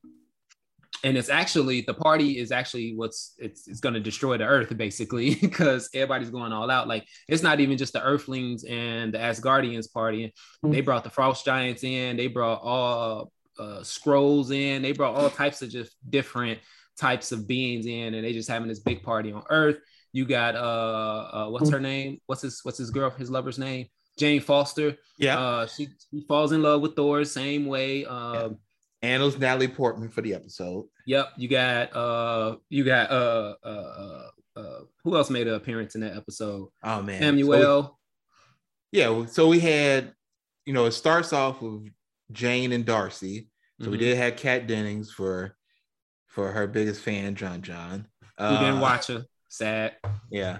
and 1.04 1.16
it's 1.16 1.30
actually 1.30 1.82
the 1.82 1.94
party 1.94 2.40
is 2.40 2.52
actually 2.52 2.96
what's 2.96 3.36
it's 3.38 3.68
it's 3.68 3.80
going 3.80 3.94
to 3.94 4.00
destroy 4.00 4.38
the 4.38 4.46
earth 4.46 4.76
basically 4.76 5.36
because 5.42 5.90
everybody's 5.94 6.30
going 6.30 6.52
all 6.52 6.72
out. 6.72 6.88
Like 6.88 7.06
it's 7.28 7.44
not 7.44 7.60
even 7.60 7.78
just 7.78 7.94
the 7.94 8.02
Earthlings 8.02 8.64
and 8.64 9.14
the 9.14 9.20
Asgardians 9.20 9.88
partying. 9.96 10.32
They 10.64 10.82
brought 10.82 11.04
the 11.04 11.10
Frost 11.10 11.46
Giants 11.46 11.84
in. 11.84 12.18
They 12.18 12.28
brought 12.28 12.62
all 12.64 13.32
uh, 13.60 13.82
Skrulls 13.82 14.52
in. 14.52 14.82
They 14.82 14.92
brought 14.92 15.16
all 15.16 15.30
types 15.30 15.62
of 15.62 15.70
just 15.70 15.96
different 16.10 16.60
types 17.00 17.32
of 17.32 17.48
beings 17.48 17.86
in, 17.86 18.14
and 18.14 18.24
they 18.26 18.34
just 18.34 18.50
having 18.50 18.68
this 18.68 18.80
big 18.80 19.04
party 19.04 19.32
on 19.32 19.44
Earth. 19.50 19.78
You 20.14 20.26
got 20.26 20.56
uh, 20.56 21.30
uh 21.46 21.50
what's 21.50 21.70
her 21.70 21.80
name? 21.80 22.20
What's 22.26 22.42
his 22.42 22.60
what's 22.64 22.78
his 22.78 22.90
girl? 22.90 23.10
His 23.10 23.30
lover's 23.30 23.60
name? 23.60 23.88
Jane 24.18 24.42
Foster. 24.42 24.98
Yeah, 25.20 25.38
Uh, 25.40 25.68
she, 25.68 25.90
she 26.10 26.26
falls 26.28 26.52
in 26.52 26.62
love 26.64 26.82
with 26.82 26.96
Thor 26.96 27.24
same 27.24 27.68
way. 27.68 28.04
Um, 28.06 28.58
and 29.04 29.22
it 29.22 29.26
was 29.26 29.38
Natalie 29.38 29.68
Portman 29.68 30.10
for 30.10 30.22
the 30.22 30.34
episode. 30.34 30.88
Yep, 31.06 31.34
you 31.38 31.48
got 31.48 31.96
uh 31.96 32.56
you 32.70 32.84
got 32.84 33.12
uh 33.12 33.56
uh 33.64 33.68
uh, 34.56 34.60
uh 34.60 34.80
who 35.04 35.16
else 35.16 35.30
made 35.30 35.48
an 35.48 35.54
appearance 35.54 35.94
in 35.96 36.02
that 36.02 36.16
episode? 36.16 36.70
Oh 36.84 37.02
man, 37.04 37.20
Samuel. 37.22 37.62
So, 37.62 37.98
yeah, 38.92 39.26
so 39.28 39.48
we 39.50 39.60
had, 39.60 40.14
you 40.66 40.74
know, 40.74 40.86
it 40.86 40.92
starts 40.94 41.34
off 41.34 41.62
with 41.62 41.90
Jane 42.32 42.72
and 42.72 42.86
Darcy. 42.86 43.50
So 43.82 43.92
we 43.92 43.98
Mhm. 43.98 44.00
did 44.00 44.18
have 44.18 44.36
Kat 44.38 44.66
Dennings 44.66 45.12
for 45.12 45.56
for 46.38 46.52
her 46.52 46.68
biggest 46.68 47.02
fan, 47.02 47.34
John 47.34 47.64
John. 47.64 48.06
Who 48.38 48.48
didn't 48.60 48.78
Uh, 48.78 48.82
watch 48.82 49.08
her? 49.08 49.26
Sad. 49.50 49.96
Yeah. 50.30 50.60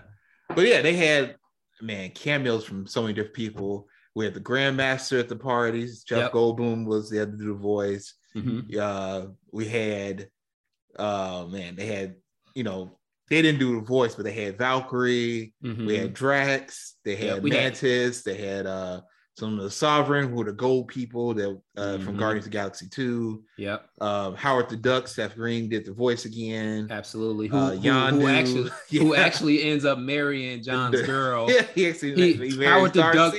But 0.56 0.66
yeah, 0.66 0.82
they 0.82 0.94
had 0.96 1.36
man 1.84 2.10
cameos 2.10 2.66
from 2.66 2.88
so 2.88 3.04
many 3.04 3.14
different 3.14 3.36
people. 3.36 3.88
We 4.16 4.26
had 4.26 4.34
the 4.34 4.40
Grandmaster 4.42 5.20
at 5.20 5.30
the 5.30 5.36
parties. 5.36 6.04
Jeff 6.04 6.18
Yep. 6.18 6.32
Goldblum 6.32 6.86
was 6.88 7.12
there 7.12 7.28
to 7.28 7.32
do 7.32 7.50
the 7.50 7.54
voice. 7.54 8.16
Mhm. 8.36 8.76
Uh, 8.76 9.28
we 9.52 9.68
had, 9.68 10.32
uh, 10.98 11.46
man, 11.48 11.76
they 11.76 11.86
had, 11.86 12.16
you 12.56 12.64
know, 12.64 12.98
they 13.30 13.44
didn't 13.44 13.60
do 13.60 13.76
the 13.80 13.86
voice, 13.86 14.16
but 14.16 14.24
they 14.26 14.34
had 14.34 14.58
Valkyrie. 14.58 15.54
Mhm. 15.64 15.86
We 15.86 15.96
had 15.96 16.16
Drax. 16.16 16.96
They 17.06 17.16
had 17.18 17.44
we 17.44 17.52
had- 17.52 17.60
Mantis. 17.62 18.24
They 18.24 18.38
had 18.38 18.66
uh, 18.66 19.02
some 19.38 19.58
of 19.60 19.64
the 19.64 19.70
Sovereign, 19.70 20.30
who 20.30 20.36
were 20.38 20.46
the 20.46 20.52
gold 20.52 20.88
people 20.88 21.32
that 21.36 21.50
uh, 21.78 22.00
from 22.00 22.16
Mhm. 22.16 22.20
Guardians 22.20 22.46
of 22.48 22.52
the 22.52 22.58
Galaxy 22.58 22.88
Two. 22.90 23.44
Yep, 23.60 23.88
Uh, 24.02 24.32
Howard 24.32 24.68
the 24.70 24.76
Duck, 24.78 25.08
Seth 25.08 25.36
Green 25.36 25.70
did 25.70 25.86
the 25.86 25.94
voice 25.94 26.26
again. 26.26 26.88
absolutely. 26.90 27.48
Who, 27.48 27.56
Uh, 27.58 27.72
who, 27.76 27.80
Yondu. 27.88 28.22
who 28.22 28.28
actually 28.28 28.72
who 29.00 29.16
actually 29.16 29.64
ends 29.64 29.86
up 29.86 30.00
marrying 30.00 30.64
John's 30.64 31.02
girl, 31.14 31.52
Yeah, 31.52 31.62
he 31.76 31.88
actually 31.88 32.16
He- 32.16 32.34
he, 32.34 32.58
married 32.58 32.64
Howard 32.66 32.94
the 32.94 33.02
Duck 33.14 33.36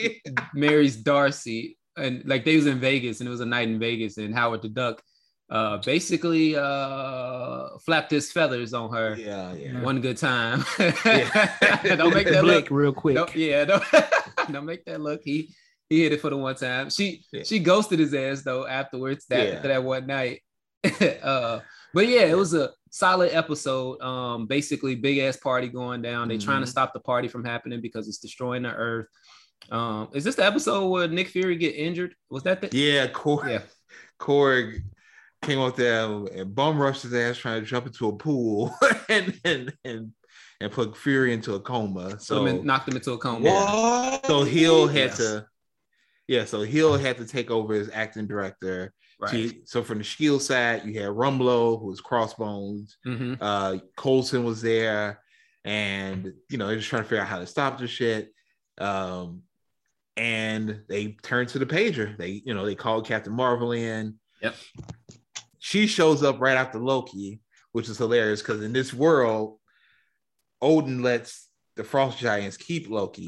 marries 0.55 0.95
Darcy, 0.97 1.76
and 1.97 2.23
like 2.26 2.45
they 2.45 2.55
was 2.55 2.67
in 2.67 2.78
Vegas, 2.78 3.19
and 3.21 3.26
it 3.26 3.31
was 3.31 3.40
a 3.40 3.47
night 3.47 3.69
in 3.69 3.81
Vegas, 3.81 4.19
and 4.19 4.33
Howard 4.33 4.62
the 4.62 4.69
Duck 4.69 5.02
uh, 5.50 5.78
basically 5.78 6.55
uh, 6.55 7.71
flapped 7.85 8.11
his 8.12 8.31
feathers 8.31 8.73
on 8.75 8.93
her 8.93 9.17
Yeah, 9.19 9.55
yeah. 9.55 9.81
one 9.81 10.00
good 10.00 10.17
time. 10.19 10.62
Yeah. 10.78 11.97
don't 11.97 12.14
make 12.14 12.28
that 12.28 12.43
Blink 12.43 12.71
look. 12.71 12.71
real 12.71 12.93
quick. 12.93 13.17
Don't, 13.17 13.35
yeah, 13.35 13.64
don't, 13.64 13.83
don't 14.52 14.67
make 14.67 14.85
that 14.85 15.00
look. 15.00 15.23
He 15.25 15.49
he 15.88 16.02
hit 16.02 16.12
it 16.12 16.21
for 16.21 16.30
the 16.30 16.37
one 16.37 16.54
time. 16.54 16.90
She 16.90 17.25
Yeah. 17.33 17.42
she 17.45 17.59
ghosted 17.59 17.99
his 17.99 18.14
ass 18.14 18.42
though 18.42 18.66
afterwards 18.66 19.26
that 19.30 19.47
Yeah. 19.47 19.61
that 19.62 19.85
one 19.85 20.07
night. 20.07 20.42
uh, 21.23 21.61
but 21.95 22.07
yeah, 22.07 22.23
it 22.26 22.37
was 22.37 22.54
a 22.54 22.71
solid 22.90 23.30
episode. 23.35 24.00
Um, 24.00 24.47
basically, 24.47 24.95
big 24.95 25.18
ass 25.18 25.37
party 25.37 25.68
going 25.68 26.02
down. 26.02 26.28
They 26.28 26.38
trying 26.38 26.61
to 26.62 26.66
Mhm. 26.66 26.71
stop 26.71 26.92
the 26.92 27.00
party 27.00 27.28
from 27.28 27.45
happening 27.45 27.80
because 27.80 28.07
it's 28.09 28.18
destroying 28.18 28.62
the 28.62 28.71
earth. 28.75 29.07
Um, 29.71 30.09
is 30.14 30.25
this 30.25 30.37
the 30.37 30.45
episode 30.45 30.88
where 30.88 31.09
Nick 31.09 31.28
Fury 31.28 31.57
get 31.57 31.75
injured? 31.75 32.14
Was 32.30 32.45
that 32.45 32.61
the 32.61 32.68
Yeah, 32.76 33.09
Korg, 33.09 33.49
Yeah. 33.50 33.62
Korg 34.21 34.83
came 35.42 35.59
up 35.61 35.76
there 35.76 36.04
and 36.04 36.54
bum 36.54 36.80
rushed 36.80 37.02
his 37.02 37.14
ass 37.14 37.37
trying 37.38 37.61
to 37.61 37.66
jump 37.66 37.87
into 37.87 38.09
a 38.09 38.16
pool 38.16 38.75
and 39.09 39.38
and 39.45 39.73
and, 39.85 40.12
and 40.61 40.73
put 40.73 40.97
Fury 40.97 41.33
into 41.33 41.54
a 41.54 41.61
coma. 41.61 42.18
So 42.21 42.45
him, 42.47 42.64
knocked 42.64 42.88
him 42.88 42.97
into 42.97 43.12
a 43.12 43.18
coma. 43.18 43.45
What? 43.50 44.26
so 44.26 44.42
Hill 44.45 44.87
had 44.87 44.97
Yes. 44.97 45.16
to 45.18 45.47
yeah, 46.28 46.44
so 46.44 46.61
Hill 46.62 46.97
had 46.97 47.16
to 47.18 47.26
take 47.26 47.50
over 47.50 47.75
as 47.75 47.90
acting 47.92 48.26
director. 48.28 48.92
Right. 49.20 49.30
She- 49.32 49.62
so 49.64 49.82
from 49.82 49.99
the 49.99 50.04
Shield 50.04 50.42
side, 50.42 50.85
you 50.85 51.00
had 51.00 51.08
Rumlow, 51.11 51.80
who 51.80 51.87
was 51.87 52.00
Crossbones. 52.00 52.97
hmm 53.04 53.35
Uh, 53.40 53.78
Coulson 53.97 54.44
was 54.44 54.62
there, 54.62 55.20
and 55.64 56.32
you 56.49 56.58
know 56.58 56.68
they're 56.68 56.76
just 56.76 56.88
trying 56.88 57.02
to 57.02 57.08
figure 57.08 57.23
out 57.23 57.28
how 57.28 57.40
to 57.40 57.47
stop 57.47 57.78
the 57.78 57.88
shit. 57.88 58.32
Um, 58.78 59.42
and 60.16 60.82
they 60.88 61.16
turned 61.23 61.49
to 61.50 61.58
the 61.58 61.66
pager. 61.66 62.16
They, 62.16 62.42
you 62.44 62.54
know, 62.54 62.64
they 62.66 62.75
called 62.75 63.06
Captain 63.06 63.32
Marvel 63.32 63.73
in. 63.73 64.18
Yep. 64.42 64.54
She 65.58 65.87
shows 65.87 66.23
up 66.23 66.40
right 66.40 66.56
after 66.56 66.78
Loki, 66.78 67.40
which 67.73 67.88
is 67.88 67.99
hilarious 67.99 68.40
because 68.42 68.62
in 68.62 68.73
this 68.73 68.92
world, 68.94 69.58
Odin 70.61 71.02
lets 71.02 71.49
the 71.76 71.85
Frost 71.85 72.18
Giants 72.18 72.56
keep 72.56 72.88
Loki, 72.88 73.26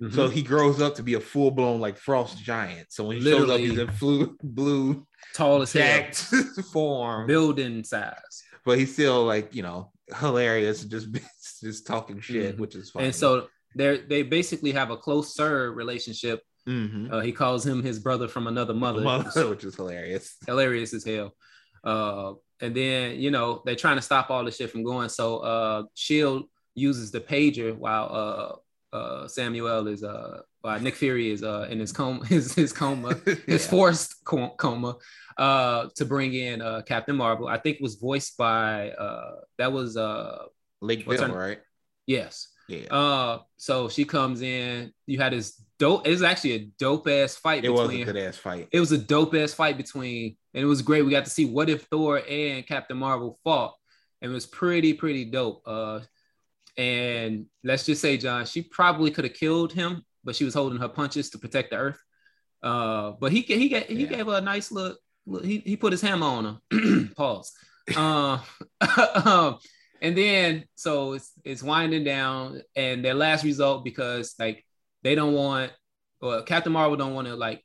Mm-hmm. 0.00 0.14
so 0.14 0.28
he 0.28 0.42
grows 0.42 0.80
up 0.80 0.94
to 0.94 1.02
be 1.02 1.14
a 1.14 1.20
full 1.20 1.50
blown 1.50 1.80
like 1.80 1.96
Frost 1.96 2.38
Giant. 2.38 2.86
So 2.92 3.04
when 3.04 3.16
he 3.16 3.22
shows 3.24 3.50
up, 3.50 3.58
he's 3.58 3.76
in 3.78 3.90
blue, 3.98 4.36
blue, 4.42 5.04
tall 5.34 5.62
as 5.62 5.72
hell, 5.72 6.04
form 6.72 7.26
building 7.26 7.82
size. 7.82 8.42
but 8.64 8.78
he's 8.78 8.92
still 8.92 9.24
like 9.24 9.54
you 9.54 9.62
know 9.62 9.90
hilarious 10.20 10.84
just 10.84 11.08
just 11.60 11.86
talking 11.86 12.20
shit 12.20 12.54
Mhm. 12.56 12.60
which 12.60 12.74
is 12.76 12.90
fun 12.90 13.04
And 13.04 13.14
so 13.14 13.48
they 13.74 13.98
they 14.08 14.22
basically 14.22 14.72
have 14.72 14.90
a 14.90 14.96
closer 14.96 15.72
relationship. 15.72 16.42
Mhm. 16.68 17.12
Uh, 17.12 17.20
he 17.20 17.32
calls 17.32 17.66
him 17.66 17.82
his 17.82 17.98
brother 17.98 18.28
from 18.28 18.46
another 18.46 18.74
mother. 18.74 19.00
Mother, 19.00 19.48
which 19.52 19.64
is 19.64 19.74
hilarious 19.74 20.36
hilarious 20.46 20.94
as 20.94 21.04
hell. 21.04 21.32
Uh, 21.82 22.34
and 22.60 22.74
then 22.74 23.18
you 23.18 23.30
know 23.30 23.62
they're 23.64 23.74
trying 23.84 23.96
to 23.96 24.02
stop 24.02 24.30
all 24.30 24.44
this 24.44 24.56
shit 24.58 24.70
from 24.70 24.84
going. 24.84 25.08
So 25.08 25.38
uh, 25.38 25.82
Shield 25.94 26.44
uses 26.74 27.10
the 27.10 27.20
pager 27.20 27.76
while 27.76 28.62
uh, 28.92 29.28
Samuel 29.28 29.86
is 29.88 30.02
uh, 30.02 30.40
while 30.62 30.80
Nick 30.80 30.94
Fury 30.96 31.30
is 31.30 31.42
uh, 31.42 31.66
in 31.70 31.78
his 31.80 31.92
coma, 31.92 32.24
his 32.34 32.54
his 32.54 32.72
coma, 32.72 33.14
his 33.46 33.64
Yeah. 33.64 33.70
forced 33.70 34.24
co- 34.24 34.54
coma, 34.56 34.96
uh, 35.36 35.88
to 35.96 36.04
bring 36.04 36.34
in 36.34 36.60
uh, 36.62 36.82
Captain 36.82 37.16
Marvel. 37.16 37.48
I 37.48 37.58
think 37.58 37.78
was 37.80 37.96
voiced 37.96 38.36
by 38.36 38.90
uh, 38.90 39.36
that 39.58 39.72
was 39.72 39.96
uh, 39.96 40.44
Lake 40.80 41.06
Bill, 41.08 41.28
right 41.34 41.58
yes. 42.06 42.48
yeah 42.68 42.86
Uh, 42.90 43.38
so 43.56 43.88
she 43.88 44.04
comes 44.04 44.42
in. 44.42 44.92
You 45.06 45.18
had 45.18 45.32
this 45.32 45.60
dope. 45.78 46.06
It 46.06 46.10
was 46.10 46.22
actually 46.22 46.52
a 46.54 46.64
dope 46.78 47.06
ass 47.08 47.36
fight 47.36 47.64
it 47.64 47.68
was 47.70 47.80
a 47.80 47.88
between 47.88 48.04
good 48.06 48.16
ass 48.16 48.36
fight 48.36 48.68
it 48.72 48.80
was 48.80 48.92
a 48.92 48.98
dope 48.98 49.34
ass 49.34 49.52
fight 49.54 49.76
between, 49.76 50.36
and 50.54 50.62
it 50.62 50.66
was 50.66 50.82
great. 50.82 51.02
We 51.04 51.10
got 51.10 51.24
to 51.24 51.30
see 51.30 51.44
what 51.46 51.68
if 51.70 51.82
Thor 51.90 52.20
and 52.28 52.66
Captain 52.66 52.96
Marvel 52.96 53.38
fought, 53.44 53.74
and 54.22 54.30
it 54.30 54.34
was 54.34 54.46
pretty 54.46 54.92
pretty 54.94 55.24
dope. 55.26 55.62
Uh, 55.66 56.00
and 56.78 57.46
let's 57.64 57.84
just 57.84 58.00
say, 58.00 58.16
John, 58.16 58.46
she 58.46 58.62
probably 58.62 59.10
could 59.10 59.24
have 59.24 59.34
killed 59.34 59.72
him, 59.72 60.02
but 60.24 60.36
she 60.36 60.44
was 60.44 60.54
holding 60.54 60.78
her 60.78 60.88
punches 60.88 61.28
to 61.30 61.38
protect 61.38 61.70
the 61.70 61.76
Earth. 61.76 62.00
Uh, 62.62 63.12
but 63.20 63.32
he 63.32 63.40
he 63.42 63.68
gave, 63.68 63.84
he 63.86 64.04
Yeah. 64.04 64.06
gave 64.08 64.26
her 64.26 64.38
a 64.38 64.40
nice 64.40 64.72
look. 64.72 64.98
look 65.26 65.44
he 65.44 65.58
he 65.58 65.76
put 65.76 65.92
his 65.92 66.00
hammer 66.00 66.26
on 66.26 66.44
her. 66.44 67.08
Pause. 67.16 67.52
Uh, 67.96 68.38
um, 69.24 69.58
and 70.02 70.16
then 70.16 70.64
so 70.74 71.14
it's 71.14 71.32
it's 71.42 71.62
winding 71.62 72.04
down, 72.04 72.60
and 72.76 73.02
their 73.04 73.14
last 73.14 73.44
result 73.44 73.82
because 73.82 74.34
like 74.38 74.62
they 75.02 75.14
don't 75.14 75.32
want, 75.32 75.72
or 76.20 76.42
Captain 76.42 76.70
Marvel 76.72 76.98
don't 76.98 77.14
want 77.14 77.28
to 77.28 77.34
like 77.34 77.64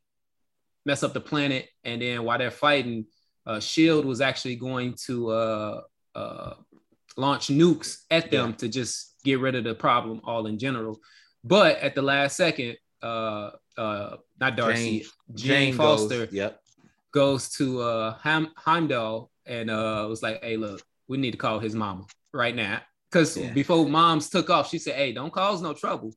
mess 0.86 1.02
up 1.02 1.12
the 1.12 1.20
planet. 1.20 1.68
And 1.84 2.00
then 2.00 2.24
while 2.24 2.38
they're 2.38 2.50
fighting, 2.50 3.04
uh, 3.46 3.60
Shield 3.60 4.06
was 4.06 4.22
actually 4.22 4.56
going 4.56 4.94
to 5.06 5.30
uh, 5.30 5.80
uh, 6.14 6.54
launch 7.16 7.48
nukes 7.48 8.02
at 8.10 8.30
them 8.30 8.50
Yeah. 8.50 8.56
to 8.56 8.68
just 8.68 9.14
get 9.24 9.40
rid 9.40 9.54
of 9.54 9.64
the 9.64 9.74
problem 9.74 10.20
all 10.24 10.46
in 10.46 10.58
general. 10.58 11.00
But 11.42 11.78
at 11.78 11.94
the 11.94 12.02
last 12.02 12.36
second, 12.36 12.76
uh, 13.02 13.50
uh, 13.76 14.16
not 14.40 14.56
Darcy, 14.56 15.00
Jane- 15.00 15.08
Jane, 15.34 15.74
Foster 15.74 16.26
goes, 16.26 16.32
yep 16.32 16.60
goes 17.12 17.48
to 17.50 17.80
uh, 17.80 18.14
Heim- 18.18 18.50
Heimdall 18.56 19.30
and 19.46 19.70
uh, 19.70 20.04
was 20.08 20.20
like, 20.22 20.42
"Hey, 20.42 20.56
look, 20.56 20.82
we 21.06 21.16
need 21.16 21.30
to 21.30 21.36
call 21.38 21.60
his 21.60 21.74
mama 21.74 22.06
right 22.32 22.54
now." 22.56 22.80
Because 23.10 23.36
Yeah. 23.36 23.52
before 23.52 23.86
moms 23.88 24.28
took 24.30 24.50
off, 24.50 24.68
she 24.68 24.78
said, 24.78 24.94
"Hey, 24.96 25.12
don't 25.12 25.32
cause 25.32 25.62
no 25.62 25.74
trouble. 25.74 26.12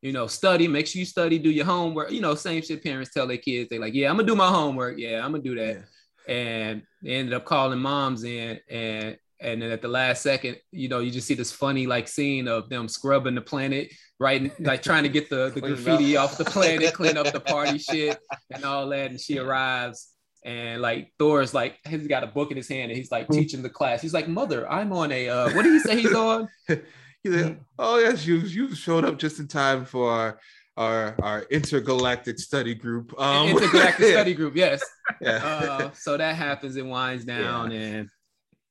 You 0.00 0.12
know, 0.12 0.26
study. 0.26 0.66
Make 0.66 0.86
sure 0.86 1.00
you 1.00 1.04
study. 1.04 1.38
Do 1.38 1.50
your 1.50 1.66
homework. 1.66 2.10
You 2.10 2.22
know, 2.22 2.34
same 2.34 2.62
shit 2.62 2.82
parents 2.82 3.12
tell 3.12 3.26
their 3.26 3.36
kids. 3.36 3.68
They 3.68 3.78
like, 3.78 3.92
yeah, 3.92 4.08
I'm 4.08 4.16
gonna 4.16 4.26
do 4.28 4.34
my 4.34 4.48
homework. 4.48 4.96
Yeah, 4.98 5.22
I'm 5.22 5.32
gonna 5.32 5.42
do 5.42 5.54
that." 5.56 5.84
And 6.26 6.82
they 7.02 7.10
ended 7.16 7.34
up 7.34 7.44
calling 7.44 7.78
moms 7.78 8.24
in, 8.24 8.60
and 8.70 9.18
and 9.40 9.62
then 9.62 9.70
at 9.70 9.80
the 9.80 9.88
last 9.88 10.22
second, 10.22 10.56
you 10.70 10.88
know, 10.88 11.00
you 11.00 11.10
just 11.10 11.26
see 11.26 11.34
this 11.34 11.50
funny 11.50 11.86
like 11.86 12.08
scene 12.08 12.46
of 12.46 12.68
them 12.68 12.88
scrubbing 12.88 13.34
the 13.34 13.40
planet, 13.40 13.92
right? 14.18 14.52
Like 14.60 14.82
trying 14.82 15.04
to 15.04 15.08
get 15.08 15.30
the, 15.30 15.50
the 15.50 15.60
graffiti 15.60 16.16
off 16.16 16.36
the 16.36 16.44
planet, 16.44 16.92
clean 16.92 17.16
up 17.16 17.32
the 17.32 17.40
party 17.40 17.78
shit 17.90 18.18
and 18.50 18.64
all 18.64 18.88
that. 18.90 19.10
And 19.10 19.20
she 19.20 19.38
arrives 19.38 20.08
and 20.44 20.80
like 20.80 21.12
Thor's 21.18 21.54
like 21.54 21.78
he's 21.86 22.06
got 22.06 22.24
a 22.24 22.26
book 22.26 22.50
in 22.50 22.56
his 22.56 22.68
hand 22.68 22.90
and 22.90 22.98
he's 22.98 23.10
like 23.10 23.28
teaching 23.28 23.62
the 23.62 23.70
class. 23.70 24.02
He's 24.02 24.14
like, 24.14 24.28
Mother, 24.28 24.70
I'm 24.70 24.92
on 24.92 25.10
a 25.12 25.28
uh, 25.28 25.54
what 25.54 25.62
do 25.62 25.72
you 25.72 25.80
say 25.80 26.00
he's 26.00 26.14
on? 26.14 26.48
He's 27.22 27.34
like, 27.34 27.60
oh 27.78 27.98
yes 27.98 28.26
you 28.26 28.38
you 28.38 28.74
showed 28.74 29.04
up 29.04 29.18
just 29.18 29.40
in 29.40 29.46
time 29.46 29.84
for 29.84 30.10
our 30.10 30.40
our, 30.78 31.14
our 31.22 31.42
intergalactic 31.50 32.38
study 32.38 32.74
group 32.74 33.12
um 33.20 33.48
Intergalactic 33.48 34.06
study 34.06 34.32
group, 34.32 34.56
yes. 34.56 34.82
yeah 35.20 35.36
Uh, 35.44 35.90
so 35.92 36.16
that 36.16 36.34
happens, 36.34 36.76
it 36.76 36.86
winds 36.86 37.26
down, 37.26 37.72
and 37.72 38.08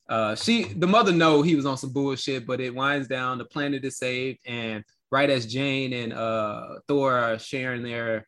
uh, 0.09 0.35
she 0.35 0.63
the 0.73 0.87
mother 0.87 1.11
know 1.13 1.41
he 1.43 1.55
was 1.55 1.65
on 1.65 1.77
some 1.77 1.93
bullshit, 1.93 2.45
but 2.47 2.59
it 2.59 2.73
winds 2.73 3.07
down, 3.07 3.37
the 3.37 3.45
planet 3.45 3.85
is 3.85 3.97
saved, 3.97 4.39
and 4.45 4.83
right 5.11 5.29
as 5.29 5.45
Jane 5.45 5.93
and 5.93 6.13
uh 6.13 6.79
Thor 6.87 7.13
are 7.13 7.39
sharing 7.39 7.83
their 7.83 8.27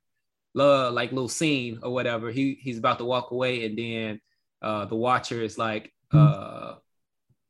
love, 0.54 0.94
like 0.94 1.12
little 1.12 1.28
scene 1.30 1.80
or 1.84 1.92
whatever, 1.92 2.30
he 2.32 2.58
he's 2.62 2.78
about 2.78 3.00
to 3.00 3.06
walk 3.06 3.32
away, 3.32 3.66
and 3.66 3.78
then 3.78 4.22
uh 4.62 4.86
the 4.86 4.96
watcher 4.96 5.42
is 5.42 5.58
like 5.58 5.92
uh 6.14 6.76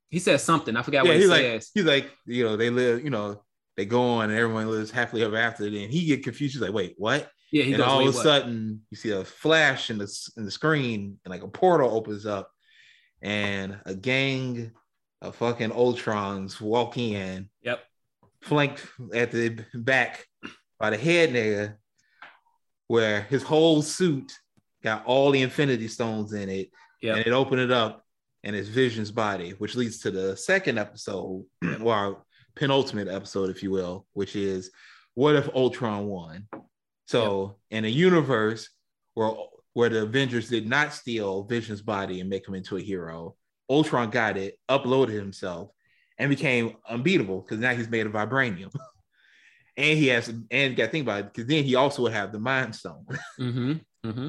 he 0.10 0.20
says 0.20 0.44
something, 0.44 0.76
I 0.78 0.82
forgot 0.82 1.06
yeah 1.06 1.12
what 1.12 1.16
he 1.18 1.22
he's 1.22 1.30
like 1.30 1.42
says. 1.42 1.72
he's 1.74 1.86
like 1.86 2.10
you 2.26 2.44
know 2.44 2.58
they 2.58 2.70
live 2.70 3.04
you 3.04 3.10
know 3.10 3.44
they 3.78 3.86
go 3.86 4.02
on 4.02 4.30
and 4.30 4.38
everyone 4.38 4.70
lives 4.70 4.92
happily 4.92 5.24
ever 5.24 5.38
after. 5.38 5.64
Then 5.70 5.90
he 5.90 6.06
get 6.06 6.24
confused. 6.24 6.54
He's 6.56 6.62
like 6.62 6.74
wait 6.74 6.96
what? 6.98 7.30
Yeah, 7.52 7.64
he 7.64 7.74
and 7.74 7.78
goes, 7.80 7.88
all 7.88 8.00
of 8.02 8.14
a 8.14 8.18
what?" 8.18 8.24
sudden 8.24 8.82
you 8.92 8.98
see 8.98 9.12
a 9.12 9.24
flash 9.26 9.90
in 9.90 9.98
the 9.98 10.30
in 10.38 10.46
the 10.46 10.52
screen 10.52 11.18
and 11.26 11.32
like 11.32 11.44
a 11.44 11.48
portal 11.48 11.90
opens 11.96 12.26
up 12.26 12.51
and 13.22 13.80
a 13.86 13.94
gang 13.96 14.72
of 15.22 15.36
fucking 15.36 15.70
ultrons 15.72 16.60
walk 16.60 16.98
in 16.98 17.50
Yep. 17.62 17.80
flanked 18.42 18.86
at 19.14 19.32
the 19.32 19.64
back 19.74 20.26
by 20.80 20.90
the 20.90 20.98
head 20.98 21.30
nigga 21.32 21.76
where 22.88 23.22
his 23.24 23.44
whole 23.44 23.82
suit 23.82 24.34
got 24.84 25.06
all 25.06 25.32
the 25.32 25.42
infinity 25.42 25.88
stones 25.88 26.34
in 26.34 26.50
it 26.50 26.70
Yep. 27.02 27.18
and 27.18 27.26
it 27.28 27.32
opened 27.32 27.62
it 27.62 27.72
up 27.72 28.06
and 28.44 28.56
it's 28.56 28.68
vision's 28.68 29.12
body 29.12 29.52
which 29.52 29.76
leads 29.76 30.00
to 30.00 30.12
the 30.12 30.36
second 30.36 30.78
episode 30.80 31.46
or 31.82 32.24
penultimate 32.56 33.08
episode 33.08 33.50
if 33.50 33.64
you 33.64 33.72
will 33.72 34.06
which 34.14 34.36
is 34.36 34.72
what 35.14 35.36
if 35.36 35.48
ultron 35.56 36.06
won 36.08 36.48
so 37.08 37.58
in 37.70 37.86
a 37.86 37.88
universe 37.88 38.70
where 39.14 39.32
where 39.74 39.90
the 39.90 40.04
Avengers 40.04 40.50
did 40.50 40.68
not 40.68 40.94
steal 40.94 41.44
Vision's 41.44 41.82
body 41.82 42.20
and 42.20 42.30
make 42.30 42.48
him 42.48 42.56
into 42.56 42.78
a 42.78 42.82
hero, 42.82 43.36
Ultron 43.70 44.10
got 44.10 44.38
it, 44.38 44.60
uploaded 44.70 45.14
himself, 45.14 45.72
and 46.18 46.30
became 46.30 46.76
unbeatable 46.88 47.42
because 47.42 47.60
now 47.60 47.74
he's 47.74 47.90
made 47.90 48.06
of 48.06 48.14
vibranium. 48.14 48.74
and 49.78 49.98
he 49.98 50.08
has 50.08 50.28
and 50.28 50.76
got 50.76 50.86
to 50.86 50.92
think 50.92 51.04
about 51.04 51.20
it 51.20 51.34
because 51.34 51.48
then 51.48 51.64
he 51.64 51.76
also 51.76 52.04
would 52.04 52.14
have 52.14 52.32
the 52.32 52.40
Mind 52.40 52.76
Stone. 52.76 53.06
Mm-hmm. 53.40 53.74
Mm-hmm. 54.04 54.28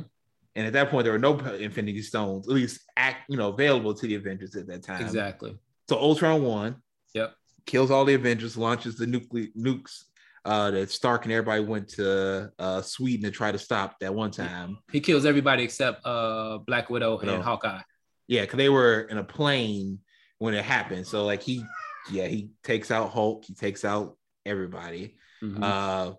and 0.55 0.67
at 0.67 0.75
that 0.75 0.91
point, 0.91 1.05
there 1.05 1.15
were 1.15 1.19
no 1.19 1.39
Infinity 1.39 2.03
Stones, 2.03 2.47
at 2.47 2.55
least 2.55 2.83
act 2.97 3.29
you 3.29 3.37
know 3.37 3.49
available 3.49 3.95
to 3.95 4.07
the 4.07 4.15
Avengers 4.15 4.55
at 4.55 4.67
that 4.69 4.83
time. 4.83 5.03
Exactly. 5.03 5.59
So 5.89 5.97
Ultron 5.97 6.43
won. 6.43 6.77
Yep. 7.15 7.35
Kills 7.67 7.91
all 7.91 8.05
the 8.05 8.15
Avengers, 8.15 8.57
launches 8.57 8.97
the 8.97 9.07
nuclear 9.07 9.47
nukes 9.57 10.05
uh, 10.45 10.71
that 10.73 10.91
Stark 10.91 11.25
and 11.25 11.33
everybody 11.33 11.63
went 11.65 11.89
to 11.91 12.51
uh, 12.59 12.83
Sweden 12.83 13.25
to 13.25 13.31
try 13.31 13.53
to 13.53 13.59
stop 13.59 13.99
that 14.01 14.15
one 14.15 14.31
time. 14.31 14.79
He 14.91 15.01
kills 15.01 15.25
everybody 15.25 15.63
except 15.63 16.05
uh 16.05 16.59
Black 16.67 16.91
Widow 16.91 17.19
and 17.19 17.43
Hawkeye. 17.43 17.81
Yeah, 18.27 18.43
because 18.43 18.57
they 18.57 18.69
were 18.69 19.03
in 19.03 19.19
a 19.19 19.25
plane 19.25 20.01
when 20.39 20.55
it 20.55 20.65
happened. 20.65 21.07
So 21.07 21.25
like 21.25 21.43
he, 21.43 21.65
yeah, 22.11 22.27
he 22.27 22.51
takes 22.65 22.91
out 22.91 23.11
Hulk, 23.11 23.45
he 23.45 23.55
takes 23.55 23.85
out 23.85 24.17
everybody. 24.45 25.17
Mhm. 25.43 25.63
Uh, 25.63 26.15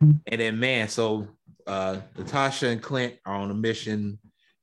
and 0.00 0.40
then 0.40 0.60
man, 0.60 0.88
so 0.88 1.28
uh, 1.66 1.98
Natasha 2.16 2.68
and 2.68 2.82
Clint 2.82 3.14
are 3.26 3.34
on 3.34 3.50
a 3.50 3.54
mission 3.54 4.18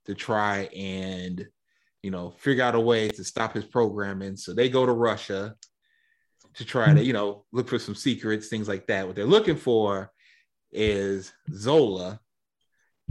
to 0.06 0.14
try 0.16 0.70
and 0.76 1.46
you 2.02 2.12
know 2.12 2.32
figure 2.38 2.64
out 2.64 2.76
a 2.76 2.80
way 2.80 3.10
to 3.10 3.24
stop 3.24 3.54
his 3.54 3.66
programming. 3.66 4.38
So 4.38 4.54
they 4.54 4.70
go 4.70 4.86
to 4.86 4.92
Russia 4.94 5.56
to 6.56 6.66
try 6.66 6.94
to 6.94 7.04
you 7.04 7.14
know 7.14 7.46
look 7.52 7.68
for 7.68 7.80
some 7.80 7.96
secrets, 7.96 8.48
things 8.48 8.68
like 8.68 8.88
that. 8.88 9.06
What 9.06 9.16
they're 9.16 9.26
looking 9.26 9.58
for 9.58 10.12
is 10.72 11.34
Zola 11.54 12.20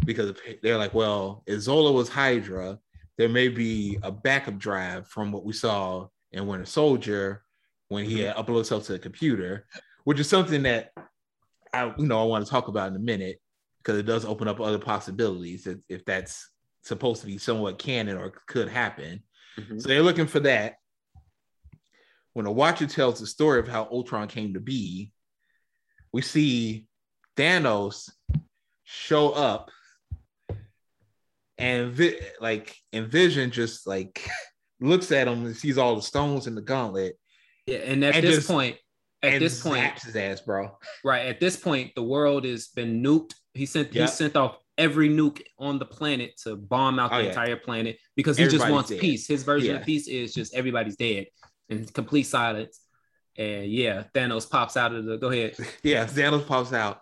because 0.05 0.35
they're 0.63 0.79
like, 0.79 0.95
well, 0.95 1.43
if 1.47 1.61
Zola 1.61 1.93
was 1.93 2.09
Hydra, 2.09 2.79
there 3.17 3.29
may 3.29 3.49
be 3.49 3.99
a 4.03 4.11
backup 4.11 4.59
drive 4.59 5.07
from 5.09 5.31
what 5.31 5.45
we 5.45 5.53
saw 5.53 6.09
in 6.33 6.47
Winter 6.47 6.67
Soldier 6.67 7.43
when 7.89 8.05
he 8.05 8.21
had 8.21 8.37
uploaded 8.37 8.57
himself 8.57 8.87
to 8.87 8.93
the 8.93 8.99
computer, 8.99 9.67
which 10.05 10.19
is 10.19 10.29
something 10.29 10.63
that 10.65 10.91
I 11.73 11.93
you 11.97 12.07
know 12.07 12.21
I 12.21 12.25
want 12.25 12.45
to 12.45 12.51
talk 12.51 12.69
about 12.69 12.89
in 12.89 12.97
a 12.97 13.01
minute 13.01 13.41
because 13.79 13.99
it 13.99 14.07
does 14.07 14.25
open 14.25 14.49
up 14.49 14.61
other 14.61 14.79
possibilities 14.79 15.67
if, 15.67 15.79
if 15.89 16.05
that's 16.05 16.49
supposed 16.83 17.21
to 17.21 17.27
be 17.27 17.39
somewhat 17.39 17.79
canon 17.79 18.17
or 18.17 18.31
could 18.47 18.69
happen. 18.69 19.23
Mhm. 19.59 19.81
So 19.81 19.89
they're 19.89 20.03
looking 20.03 20.27
for 20.27 20.41
that. 20.41 20.77
When 22.35 22.45
the 22.45 22.51
Watcher 22.53 22.87
tells 22.87 23.21
the 23.21 23.27
story 23.27 23.61
of 23.61 23.69
how 23.69 23.85
Ultron 23.91 24.29
came 24.29 24.55
to 24.55 24.61
be, 24.61 25.11
we 26.13 26.21
see 26.23 26.87
Thanos 27.37 28.11
show 28.85 29.31
up 29.31 29.71
and 31.59 31.93
vi- 31.93 32.19
like 32.41 32.77
and 32.93 33.07
Vision 33.07 33.51
just 33.51 33.87
like 33.87 34.29
looks 34.81 35.13
at 35.13 35.29
him 35.29 35.47
and 35.47 35.57
sees 35.57 35.79
all 35.79 35.95
the 35.97 36.03
stones 36.03 36.47
in 36.47 36.55
the 36.55 36.61
gauntlet 36.61 37.17
Yeah, 37.67 37.79
and 37.79 38.05
at 38.05 38.17
And 38.17 38.25
this 38.27 38.37
just- 38.37 38.49
point, 38.49 38.77
at 39.23 39.39
this 39.39 39.63
point, 39.63 39.99
his 40.01 40.17
ass, 40.17 40.41
bro. 40.43 40.77
right 41.03 41.27
at 41.27 41.41
this 41.41 41.57
point, 41.57 41.93
the 41.95 42.03
world 42.03 42.45
has 42.45 42.69
been 42.69 43.03
nuked. 43.03 43.33
He 43.55 43.65
sent 43.65 43.95
Yep. 43.95 44.09
he 44.11 44.15
sent 44.15 44.37
off 44.37 44.59
every 44.77 45.09
nuke 45.09 45.41
on 45.59 45.79
the 45.79 45.87
planet 45.87 46.37
to 46.43 46.57
bomb 46.57 46.99
out 46.99 47.13
Oh, 47.13 47.17
the 47.19 47.23
yeah. 47.23 47.29
entire 47.31 47.57
planet 47.57 47.97
because 48.17 48.37
he 48.37 48.49
just 48.49 48.69
wants 48.69 48.91
dead. 48.91 49.01
peace. 49.01 49.27
His 49.29 49.45
version 49.45 49.71
Yeah. 49.71 49.81
of 49.81 49.87
peace 49.87 50.09
is 50.09 50.35
just 50.35 50.53
everybody's 50.55 50.97
dead 50.97 51.27
and 51.69 51.93
complete 51.93 52.25
silence. 52.25 52.81
And 53.37 53.67
yeah, 53.67 54.05
Thanos 54.15 54.49
pops 54.49 54.77
out 54.77 54.95
of 54.95 55.05
the. 55.05 55.17
Go 55.19 55.31
ahead. 55.31 55.57
Yeah, 55.83 56.07
Thanos 56.07 56.47
pops 56.47 56.73
out. 56.73 57.01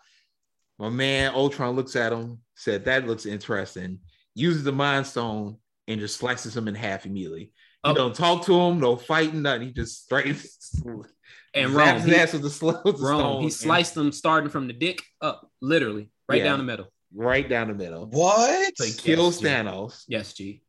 My 0.78 0.88
man 0.88 1.34
Ultron 1.34 1.76
looks 1.76 1.94
at 1.96 2.12
him, 2.12 2.38
said 2.56 2.84
that 2.86 3.06
looks 3.06 3.26
interesting. 3.26 3.98
Uses 4.34 4.64
the 4.64 4.72
Mind 4.72 5.06
Stone 5.06 5.58
and 5.86 6.00
just 6.00 6.16
slices 6.16 6.56
him 6.56 6.68
in 6.68 6.74
half 6.74 7.04
immediately. 7.06 7.52
He 7.84 7.90
Oh. 7.90 7.94
don't 7.94 8.14
talk 8.14 8.44
to 8.46 8.54
him, 8.58 8.80
no 8.80 8.96
fighting, 8.96 9.42
nothing. 9.42 9.68
He 9.68 9.72
just 9.72 10.04
straight 10.04 10.26
And 11.54 11.70
zaps 11.70 11.74
Rome, 11.74 11.96
his 11.96 12.04
he, 12.06 12.14
ass 12.16 12.32
with 12.32 12.42
the, 12.42 12.50
sl- 12.50 12.70
with 12.84 12.96
the 12.96 13.02
Rome, 13.04 13.20
stone 13.20 13.38
he 13.40 13.44
and 13.46 13.52
sliced 13.52 13.94
them 13.94 14.10
starting 14.12 14.48
from 14.48 14.66
the 14.68 14.72
dick 14.72 15.02
up, 15.20 15.50
literally 15.60 16.10
right 16.28 16.38
Yeah. 16.38 16.44
down 16.44 16.58
the 16.58 16.64
middle. 16.64 16.86
right 17.14 17.46
down 17.46 17.68
the 17.68 17.74
middle. 17.74 18.06
What? 18.06 18.76
So 18.78 18.84
he 18.84 18.92
kills 18.92 19.42
Yes, 19.42 19.52
Thanos. 19.66 20.04
Yes, 20.08 20.32
G. 20.32 20.62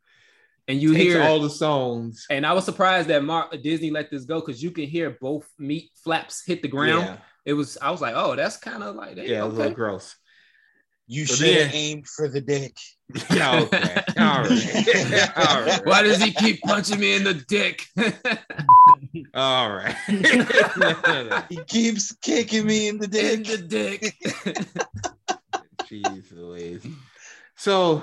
And 0.68 0.82
you 0.82 0.94
hear 0.94 1.22
all 1.22 1.40
the 1.40 1.50
stones. 1.50 2.26
And 2.30 2.46
I 2.46 2.54
was 2.54 2.64
surprised 2.64 3.10
that 3.10 3.24
Mark 3.24 3.52
Disney 3.62 3.92
let 3.92 4.10
this 4.10 4.24
go 4.24 4.40
because 4.40 4.64
you 4.64 4.72
can 4.72 4.86
hear 4.86 5.18
both 5.20 5.46
meat 5.60 5.90
flaps 6.04 6.44
hit 6.46 6.62
the 6.62 6.70
ground. 6.70 7.06
Yeah, 7.06 7.18
It 7.46 7.54
was 7.54 7.78
I 7.82 7.92
was 7.92 8.02
like, 8.02 8.14
oh, 8.16 8.36
that's 8.36 8.58
kind 8.58 8.82
of 8.82 8.96
like, 8.96 9.18
yeah, 9.18 9.44
it 9.44 9.46
was 9.46 9.56
a 9.56 9.58
little 9.58 9.74
gross. 9.74 10.16
You 11.06 11.26
So 11.26 11.36
should 11.36 11.56
have 11.64 11.74
aimed 11.76 12.08
for 12.08 12.30
the 12.30 12.42
dick. 12.42 12.78
Yeah, 13.30 13.60
okay. 13.60 14.02
All 14.18 14.42
right. 14.42 15.38
All 15.38 15.62
right. 15.62 15.86
Why 15.86 16.02
does 16.02 16.24
he 16.24 16.32
keep 16.32 16.62
punching 16.62 17.00
me 17.00 17.16
in 17.16 17.24
the 17.24 17.36
dick? 17.36 17.86
All 19.36 19.70
right. 19.70 21.46
He 21.50 21.58
keeps 21.66 22.16
kicking 22.24 22.66
me 22.66 22.88
in 22.88 22.98
the 22.98 23.06
in 23.06 23.44
dick. 23.44 23.46
the 23.46 23.58
dick. 23.68 24.16
Jeez 25.84 26.32
Louise. 26.36 26.88
So, 27.56 28.02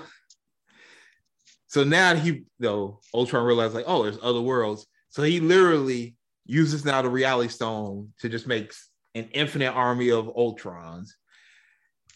so 1.70 1.85
now 1.85 2.16
he, 2.16 2.30
you 2.30 2.44
know, 2.59 2.98
Ultron 3.14 3.44
realized 3.46 3.74
like, 3.74 3.85
oh, 3.87 4.02
there's 4.02 4.18
other 4.20 4.40
worlds. 4.40 4.87
So 5.11 5.22
he 5.22 5.38
literally 5.38 6.16
uses 6.44 6.85
now 6.85 7.00
the 7.00 7.09
Reality 7.09 7.48
Stone 7.48 8.12
to 8.18 8.28
just 8.28 8.48
make 8.48 8.72
an 9.14 9.28
infinite 9.33 9.70
army 9.72 10.11
of 10.11 10.26
Ultrons. 10.26 11.11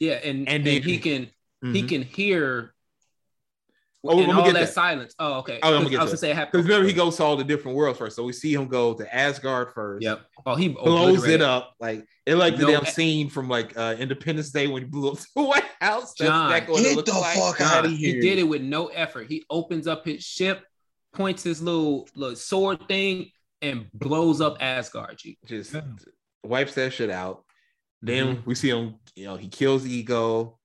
yeah, 0.00 0.14
and 0.14 0.40
And 0.40 0.48
and, 0.48 0.66
then- 0.66 0.82
he 0.82 0.98
can 0.98 1.30
he 1.72 1.82
Mhm. 1.84 1.88
can 1.88 2.02
hear 2.02 2.73
Oh, 4.12 4.20
in 4.20 4.30
all 4.30 4.44
get 4.44 4.54
that 4.54 4.60
that. 4.66 4.72
silence. 4.74 5.14
Oh, 5.18 5.38
okay. 5.38 5.58
Oh, 5.62 5.68
I'm 5.68 5.72
gonna 5.74 5.84
'Cause 5.84 5.90
get 5.90 6.00
I 6.00 6.02
was 6.02 6.10
to 6.10 6.14
gonna 6.16 6.18
say 6.20 6.30
it 6.30 6.34
happened. 6.36 6.52
Because 6.52 6.66
remember, 6.66 6.86
he 6.88 6.92
goes 6.94 7.16
to 7.16 7.22
all 7.24 7.36
the 7.36 7.44
different 7.44 7.76
worlds 7.76 7.98
first. 7.98 8.16
So 8.16 8.24
we 8.24 8.32
see 8.32 8.52
him 8.52 8.68
go 8.68 8.92
to 8.94 9.14
Asgard 9.14 9.72
first. 9.74 10.02
Yep. 10.02 10.20
Oh, 10.44 10.54
he 10.54 10.68
Blows 10.68 11.24
it 11.26 11.40
up 11.40 11.74
like 11.80 12.06
it 12.26 12.34
like 12.34 12.56
the 12.56 12.62
No, 12.64 12.70
damn 12.72 12.84
eh- 12.86 12.90
scene 12.90 13.30
from 13.30 13.48
like 13.48 13.76
uh 13.78 13.96
Independence 13.98 14.50
Day 14.50 14.66
when 14.66 14.82
he 14.82 14.88
blew 14.88 15.12
up 15.12 15.18
the 15.18 15.26
White 15.42 15.64
House. 15.80 16.14
That's 16.18 16.28
John, 16.30 16.52
exactly 16.52 16.82
Get 16.82 17.06
the 17.06 17.12
like. 17.12 17.38
fuck 17.38 17.60
Nah, 17.60 17.66
out 17.66 17.84
of 17.86 17.92
here. 17.92 18.14
he 18.14 18.20
did 18.20 18.38
it 18.38 18.42
with 18.44 18.62
no 18.62 18.88
effort. 18.88 19.28
He 19.30 19.42
opens 19.48 19.86
up 19.86 20.04
his 20.04 20.22
ship, 20.22 20.62
points 21.14 21.42
his 21.42 21.62
little, 21.62 22.06
little 22.14 22.36
sword 22.36 22.86
thing, 22.88 23.30
and 23.62 23.86
blows 23.94 24.40
up 24.42 24.58
Asgard. 24.60 25.16
G. 25.18 25.38
just 25.46 25.72
Yeah. 25.72 25.80
wipes 26.42 26.74
that 26.74 26.92
shit 26.92 27.08
out. 27.10 27.44
Then 28.02 28.36
Mm-hmm. 28.36 28.48
we 28.50 28.54
see 28.54 28.68
him, 28.68 28.96
you 29.16 29.24
know, 29.24 29.36
he 29.36 29.48
kills 29.48 29.86
Ego. 29.86 30.58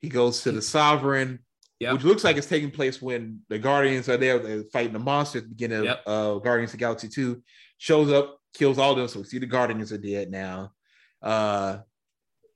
He 0.00 0.08
goes 0.08 0.42
to 0.42 0.50
the 0.50 0.60
Sovereign, 0.60 1.43
Yep. 1.84 1.92
which 1.94 2.04
looks 2.04 2.24
like 2.24 2.36
it's 2.36 2.46
taking 2.46 2.70
place 2.70 3.00
when 3.00 3.40
the 3.48 3.58
Guardians 3.58 4.08
are 4.08 4.16
there, 4.16 4.62
fighting 4.72 4.92
the 4.92 4.98
monster 4.98 5.38
at 5.38 5.44
the 5.44 5.50
beginning 5.50 5.78
of 5.78 5.84
Yep. 5.84 6.02
uh, 6.06 6.34
Guardians 6.38 6.72
of 6.74 6.80
Galaxy 6.80 7.08
2. 7.08 7.42
Shows 7.78 8.10
up, 8.12 8.38
kills 8.54 8.78
all 8.78 8.92
of 8.92 8.98
them. 8.98 9.08
So 9.08 9.20
we 9.20 9.24
see 9.26 9.38
the 9.38 9.46
Guardians 9.46 9.92
are 9.92 9.98
dead 9.98 10.30
now. 10.30 10.72
Uh, 11.22 11.78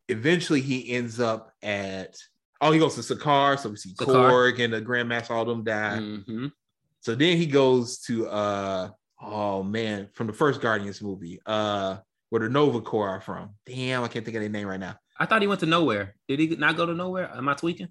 eventually, 0.08 0.60
he 0.60 0.92
ends 0.92 1.20
up 1.20 1.52
at, 1.62 2.16
oh, 2.60 2.72
he 2.72 2.78
goes 2.78 2.94
to 2.94 3.14
Sakaar. 3.14 3.58
So 3.58 3.70
we 3.70 3.76
see. 3.76 3.94
Korg 3.94 4.62
and 4.62 4.72
the 4.72 4.80
Grandmaster, 4.82 5.30
all 5.30 5.42
of 5.42 5.48
them 5.48 5.64
die. 5.64 5.98
Mhm. 5.98 6.52
So 7.00 7.14
then 7.14 7.36
he 7.36 7.46
goes 7.46 7.98
to 8.00 8.26
uh 8.28 8.90
oh 9.20 9.62
man, 9.62 10.08
from 10.14 10.26
the 10.26 10.32
first 10.32 10.60
Guardians 10.60 11.00
movie, 11.02 11.40
uh 11.46 11.98
where 12.30 12.40
the 12.42 12.48
Nova 12.48 12.80
Corps 12.80 13.08
are 13.08 13.20
from. 13.20 13.54
Damn, 13.66 14.02
I 14.04 14.08
can't 14.08 14.24
think 14.24 14.36
of 14.36 14.42
their 14.42 14.50
name 14.50 14.66
right 14.68 14.80
now. 14.80 14.96
I 15.18 15.24
thought 15.26 15.40
he 15.40 15.48
went 15.48 15.60
to 15.60 15.66
Knowhere. 15.66 16.10
Did 16.28 16.38
he 16.40 16.48
not 16.56 16.76
go 16.76 16.86
to 16.86 16.92
Knowhere? 16.92 17.34
Am 17.36 17.48
I 17.48 17.54
tweaking? 17.54 17.88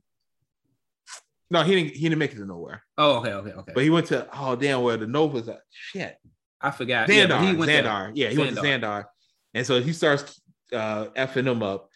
No, 1.49 1.63
he 1.63 1.75
didn't 1.75 1.93
he 1.95 2.03
didn't 2.03 2.17
make 2.19 2.33
it 2.33 2.35
to 2.37 2.45
Knowhere. 2.45 2.79
Oh, 2.97 3.17
okay, 3.19 3.31
okay, 3.33 3.51
okay. 3.51 3.71
But 3.73 3.83
he 3.83 3.89
went 3.89 4.07
to 4.07 4.27
oh 4.37 4.55
damn 4.55 4.81
where 4.81 4.97
the 4.97 5.07
Nova's 5.07 5.47
at. 5.47 5.61
Shit. 5.71 6.17
I 6.59 6.71
forgot. 6.71 7.07
Yeah, 7.07 7.25
Xandar. 7.25 7.29
but 7.29 7.41
he 7.47 7.55
went. 7.55 7.71
Xandar. 7.71 8.11
Yeah, 8.15 8.29
he 8.29 8.37
went 8.37 8.55
to 8.55 8.61
Xandar. 8.61 8.81
Xandar. 8.81 9.05
And 9.53 9.65
so 9.65 9.81
he 9.81 9.93
starts 9.93 10.41
uh 10.73 11.05
effing 11.15 11.45
them 11.45 11.63
up. 11.63 11.89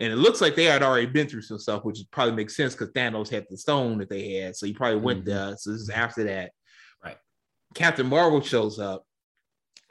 And 0.00 0.12
it 0.12 0.16
looks 0.16 0.40
like 0.40 0.54
they 0.54 0.64
had 0.64 0.82
already 0.82 1.06
been 1.06 1.26
through 1.28 1.42
some 1.42 1.58
stuff, 1.58 1.84
which 1.84 1.98
probably 2.12 2.34
makes 2.34 2.56
sense 2.56 2.72
because 2.74 2.92
Thanos 2.92 3.28
had 3.28 3.46
the 3.50 3.56
stone 3.56 3.98
that 3.98 4.08
they 4.08 4.34
had. 4.34 4.56
So 4.56 4.66
he 4.66 4.72
probably 4.72 5.00
went 5.00 5.22
Mhm. 5.22 5.26
there. 5.26 5.56
So 5.58 5.72
this 5.72 5.80
is 5.82 5.90
after 5.90 6.24
that. 6.24 6.52
Right. 7.04 7.16
Captain 7.74 8.06
Marvel 8.06 8.40
shows 8.40 8.78
up, 8.78 9.04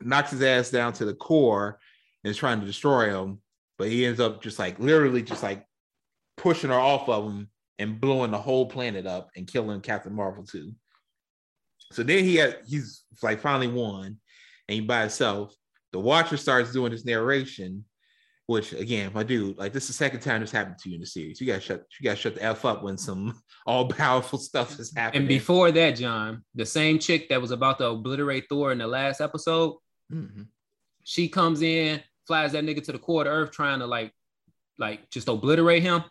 knocks 0.01 0.31
his 0.31 0.41
ass 0.41 0.69
down 0.69 0.93
to 0.93 1.05
the 1.05 1.13
core, 1.13 1.79
and 2.23 2.31
is 2.31 2.37
trying 2.37 2.59
to 2.61 2.65
destroy 2.65 3.09
him. 3.09 3.41
But 3.77 3.89
he 3.89 4.05
ends 4.05 4.19
up 4.19 4.41
just 4.41 4.59
like 4.59 4.79
literally 4.79 5.21
just 5.21 5.43
like 5.43 5.65
pushing 6.37 6.69
her 6.69 6.75
off 6.79 7.07
of 7.09 7.25
him 7.25 7.49
and 7.79 7.99
blowing 8.01 8.31
the 8.31 8.37
whole 8.37 8.65
planet 8.65 9.05
up 9.05 9.29
and 9.35 9.47
killing 9.47 9.81
Captain 9.81 10.13
Marvel 10.13 10.43
too. 10.43 10.71
So 11.91 12.03
then 12.03 12.23
he 12.23 12.35
had 12.35 12.59
he's 12.67 13.03
like 13.23 13.39
finally 13.39 13.67
won, 13.67 14.05
and 14.67 14.75
he 14.75 14.81
by 14.81 15.01
himself. 15.01 15.55
The 15.93 15.99
Watcher 15.99 16.35
starts 16.37 16.73
doing 16.73 16.91
his 16.91 17.05
narration, 17.05 17.85
which 18.47 18.73
again, 18.73 19.11
my 19.13 19.23
dude, 19.23 19.57
like 19.57 19.71
this 19.71 19.83
is 19.83 19.89
the 19.89 19.93
second 19.93 20.19
time 20.19 20.41
this 20.41 20.51
happened 20.51 20.77
to 20.79 20.89
you 20.89 20.95
in 20.95 21.01
the 21.01 21.07
series. 21.07 21.39
You 21.39 21.47
gotta 21.47 21.61
shut 21.61 21.83
you 21.99 22.03
gotta 22.03 22.17
shut 22.17 22.35
the 22.35 22.43
f 22.43 22.65
up 22.65 22.83
when 22.83 22.97
some 22.97 23.41
all 23.65 23.87
powerful 23.87 24.37
stuff 24.39 24.77
is 24.79 24.93
happening. 24.95 25.21
And 25.21 25.29
before 25.29 25.71
that, 25.71 25.91
John, 25.91 26.43
the 26.55 26.65
same 26.65 26.99
chick 26.99 27.29
that 27.29 27.41
was 27.41 27.51
about 27.51 27.77
to 27.77 27.87
obliterate 27.87 28.45
Thor 28.49 28.71
in 28.71 28.79
the 28.79 28.87
last 28.87 29.21
episode, 29.21 29.77
Mhm. 30.11 30.47
she 31.03 31.29
comes 31.29 31.61
in, 31.61 32.01
flies 32.25 32.51
that 32.51 32.63
nigga 32.65 32.83
to 32.83 32.91
the 32.91 32.99
core 32.99 33.21
of 33.21 33.25
the 33.27 33.31
earth, 33.31 33.51
trying 33.51 33.79
to 33.79 33.87
like, 33.87 34.11
like 34.77 35.09
just 35.09 35.29
obliterate 35.29 35.83
him. 35.83 36.03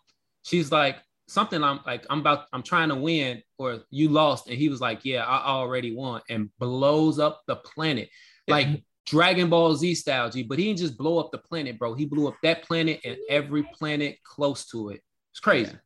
She's 0.43 0.71
like, 0.71 0.97
something 1.27 1.63
I'm 1.63 1.79
like, 1.85 2.05
I'm 2.09 2.19
about, 2.19 2.45
I'm 2.53 2.63
trying 2.63 2.89
to 2.89 2.95
win, 2.95 3.43
or 3.57 3.79
you 3.89 4.09
lost. 4.09 4.47
And 4.47 4.57
he 4.57 4.69
was 4.69 4.81
like, 4.81 5.03
Yeah, 5.03 5.23
I 5.25 5.47
already 5.47 5.95
won, 5.95 6.21
and 6.29 6.49
blows 6.59 7.19
up 7.19 7.43
the 7.47 7.57
planet. 7.57 8.09
Like 8.47 8.83
Dragon 9.05 9.49
Ball 9.49 9.75
Z 9.75 9.95
style, 9.95 10.29
G. 10.29 10.43
But 10.43 10.57
he 10.57 10.65
didn't 10.65 10.79
just 10.79 10.97
blow 10.97 11.17
up 11.17 11.31
the 11.31 11.37
planet, 11.37 11.77
bro. 11.77 11.93
He 11.93 12.05
blew 12.05 12.27
up 12.27 12.35
that 12.43 12.63
planet 12.63 13.01
and 13.05 13.17
every 13.29 13.63
planet 13.63 14.17
close 14.23 14.65
to 14.67 14.89
it. 14.89 15.01
It's 15.31 15.39
crazy. 15.39 15.77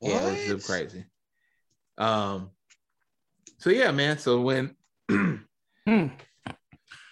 Yeah, 0.00 0.20
it's 0.28 0.50
What? 0.50 0.62
crazy. 0.64 1.04
Um, 1.96 2.50
so 3.58 3.70
yeah, 3.70 3.90
man. 3.90 4.18
So 4.18 4.40
when 4.40 4.76
Hmm. 5.08 6.06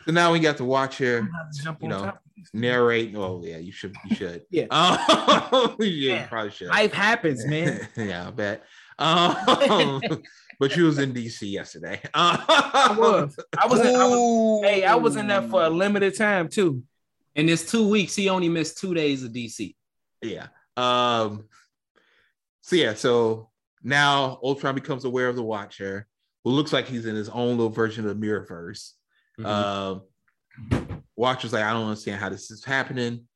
so 0.04 0.12
now 0.12 0.32
we 0.32 0.38
got 0.40 0.58
to 0.58 0.64
watch 0.64 0.98
here, 0.98 1.18
I'm 1.18 1.26
gonna 1.26 1.38
have 1.38 1.52
to 1.52 1.62
jump 1.62 1.78
you 1.82 1.86
on 1.86 1.90
know, 1.90 2.04
top. 2.04 2.22
Narrate. 2.52 3.14
Oh 3.16 3.42
yeah, 3.44 3.58
you 3.58 3.72
should. 3.72 3.94
You 4.08 4.16
should. 4.16 4.42
Yeah. 4.50 4.66
Um, 4.70 4.98
yeah, 5.80 5.86
you 5.86 6.10
Yeah. 6.12 6.26
probably 6.26 6.50
should. 6.50 6.68
Life 6.68 6.92
happens, 6.92 7.44
man. 7.46 7.86
yeah, 7.96 8.28
I 8.28 8.30
bet. 8.30 8.64
Um, 8.98 10.00
but 10.60 10.76
you 10.76 10.84
was 10.84 10.98
in 10.98 11.12
DC 11.12 11.50
yesterday. 11.50 12.00
I 12.14 12.94
was. 12.98 13.36
I 13.58 13.66
was. 13.66 13.80
In, 13.80 13.86
I 13.96 14.06
was 14.06 14.64
hey, 14.64 14.84
I 14.84 14.94
was 14.94 15.16
in 15.16 15.26
there 15.28 15.42
for 15.42 15.62
a 15.64 15.70
limited 15.70 16.16
time 16.16 16.48
too. 16.48 16.82
In 17.34 17.46
this 17.46 17.70
two 17.70 17.88
weeks, 17.88 18.14
he 18.14 18.28
only 18.30 18.48
missed 18.48 18.78
two 18.78 18.94
days 18.94 19.22
of 19.22 19.32
DC. 19.32 19.74
Yeah. 20.22 20.46
Um. 20.76 21.44
So 22.62 22.76
yeah. 22.76 22.94
So 22.94 23.50
now 23.82 24.38
Ultron 24.42 24.74
becomes 24.74 25.04
aware 25.04 25.28
of 25.28 25.36
the 25.36 25.42
Watcher, 25.42 26.06
who 26.44 26.50
looks 26.50 26.72
like 26.72 26.86
he's 26.86 27.06
in 27.06 27.14
his 27.14 27.28
own 27.28 27.50
little 27.56 27.70
version 27.70 28.06
of 28.08 28.18
the 28.18 28.26
Mirrorverse. 28.26 28.92
Mhm. 29.38 29.46
Um, 29.46 30.02
Watcher's 31.16 31.52
like, 31.52 31.64
I 31.64 31.72
don't 31.72 31.86
understand 31.86 32.20
how 32.20 32.28
this 32.28 32.50
is 32.50 32.64
happening. 32.64 33.26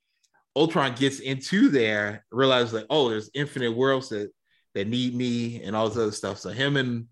Ultron 0.57 0.95
gets 0.95 1.21
into 1.21 1.69
there, 1.69 2.25
realizes 2.31 2.73
like, 2.73 2.87
oh, 2.91 3.09
there's 3.09 3.31
infinite 3.35 3.77
worlds 3.77 4.09
that 4.11 4.31
that 4.75 4.87
need 4.87 5.15
me 5.15 5.63
and 5.63 5.75
all 5.75 5.89
this 5.89 5.99
other 5.99 6.13
stuff. 6.13 6.39
So 6.39 6.51
him 6.51 6.77
and 6.77 7.07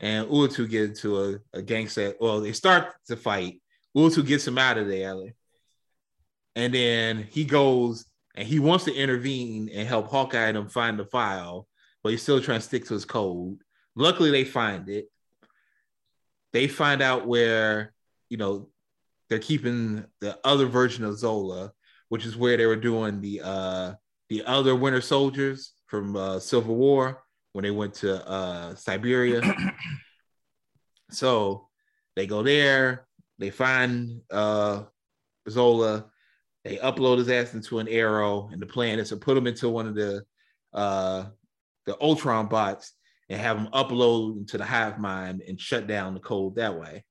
and 0.00 0.28
Uatu 0.28 0.68
get 0.68 0.90
into 0.90 1.22
a, 1.22 1.38
a 1.52 1.62
gangster. 1.62 2.14
Well, 2.20 2.40
they 2.40 2.52
start 2.52 2.94
to 3.06 3.16
fight. 3.16 3.60
Uatu 3.96 4.24
gets 4.24 4.46
him 4.46 4.58
out 4.58 4.78
of 4.78 4.88
there, 4.88 5.16
and 6.56 6.74
then 6.74 7.28
he 7.30 7.44
goes 7.44 8.06
and 8.34 8.46
he 8.46 8.58
wants 8.58 8.84
to 8.84 8.94
intervene 8.94 9.68
and 9.68 9.86
help 9.86 10.08
Hawkeye 10.08 10.48
and 10.48 10.56
him 10.56 10.68
find 10.68 10.98
the 10.98 11.04
file, 11.04 11.66
but 12.02 12.10
he's 12.10 12.22
still 12.22 12.40
trying 12.40 12.60
to 12.60 12.64
stick 12.66 12.86
to 12.86 12.94
his 12.94 13.04
code. 13.04 13.58
Luckily, 13.96 14.30
they 14.30 14.44
find 14.44 14.88
it. 14.88 15.10
They 16.52 16.66
find 16.66 17.02
out 17.02 17.26
where 17.26 17.92
you 18.28 18.36
know 18.36 18.69
they're 19.30 19.38
keeping 19.38 20.04
the 20.20 20.38
other 20.44 20.66
version 20.66 21.04
of 21.04 21.16
Zola, 21.16 21.72
which 22.08 22.26
is 22.26 22.36
where 22.36 22.56
they 22.56 22.66
were 22.66 22.76
doing 22.76 23.20
the 23.20 23.40
uh 23.42 23.94
the 24.28 24.44
other 24.44 24.76
Winter 24.76 25.00
Soldiers 25.00 25.72
from 25.86 26.14
uh, 26.16 26.38
Civil 26.38 26.76
War 26.76 27.22
when 27.52 27.62
they 27.62 27.70
went 27.70 27.94
to 27.94 28.28
uh 28.28 28.74
Siberia. 28.74 29.40
so 31.10 31.68
they 32.16 32.26
go 32.26 32.42
there, 32.42 33.06
they 33.38 33.50
find 33.50 34.20
uh 34.30 34.82
Zola, 35.48 36.06
they 36.64 36.76
upload 36.76 37.18
his 37.18 37.30
ass 37.30 37.54
into 37.54 37.78
an 37.78 37.88
arrow, 37.88 38.50
and 38.52 38.60
the 38.60 38.66
plan 38.66 38.98
is 38.98 39.10
to 39.10 39.16
put 39.16 39.36
him 39.36 39.46
into 39.46 39.68
one 39.68 39.86
of 39.86 39.94
the 39.94 40.24
uh 40.74 41.26
the 41.86 41.96
Ultron 42.00 42.48
bots 42.48 42.92
and 43.28 43.40
have 43.40 43.56
him 43.56 43.68
upload 43.72 44.38
into 44.38 44.58
the 44.58 44.64
hive 44.64 44.98
mind 44.98 45.40
and 45.46 45.60
shut 45.60 45.86
down 45.86 46.14
the 46.14 46.20
code 46.20 46.56
that 46.56 46.76
way 46.78 47.04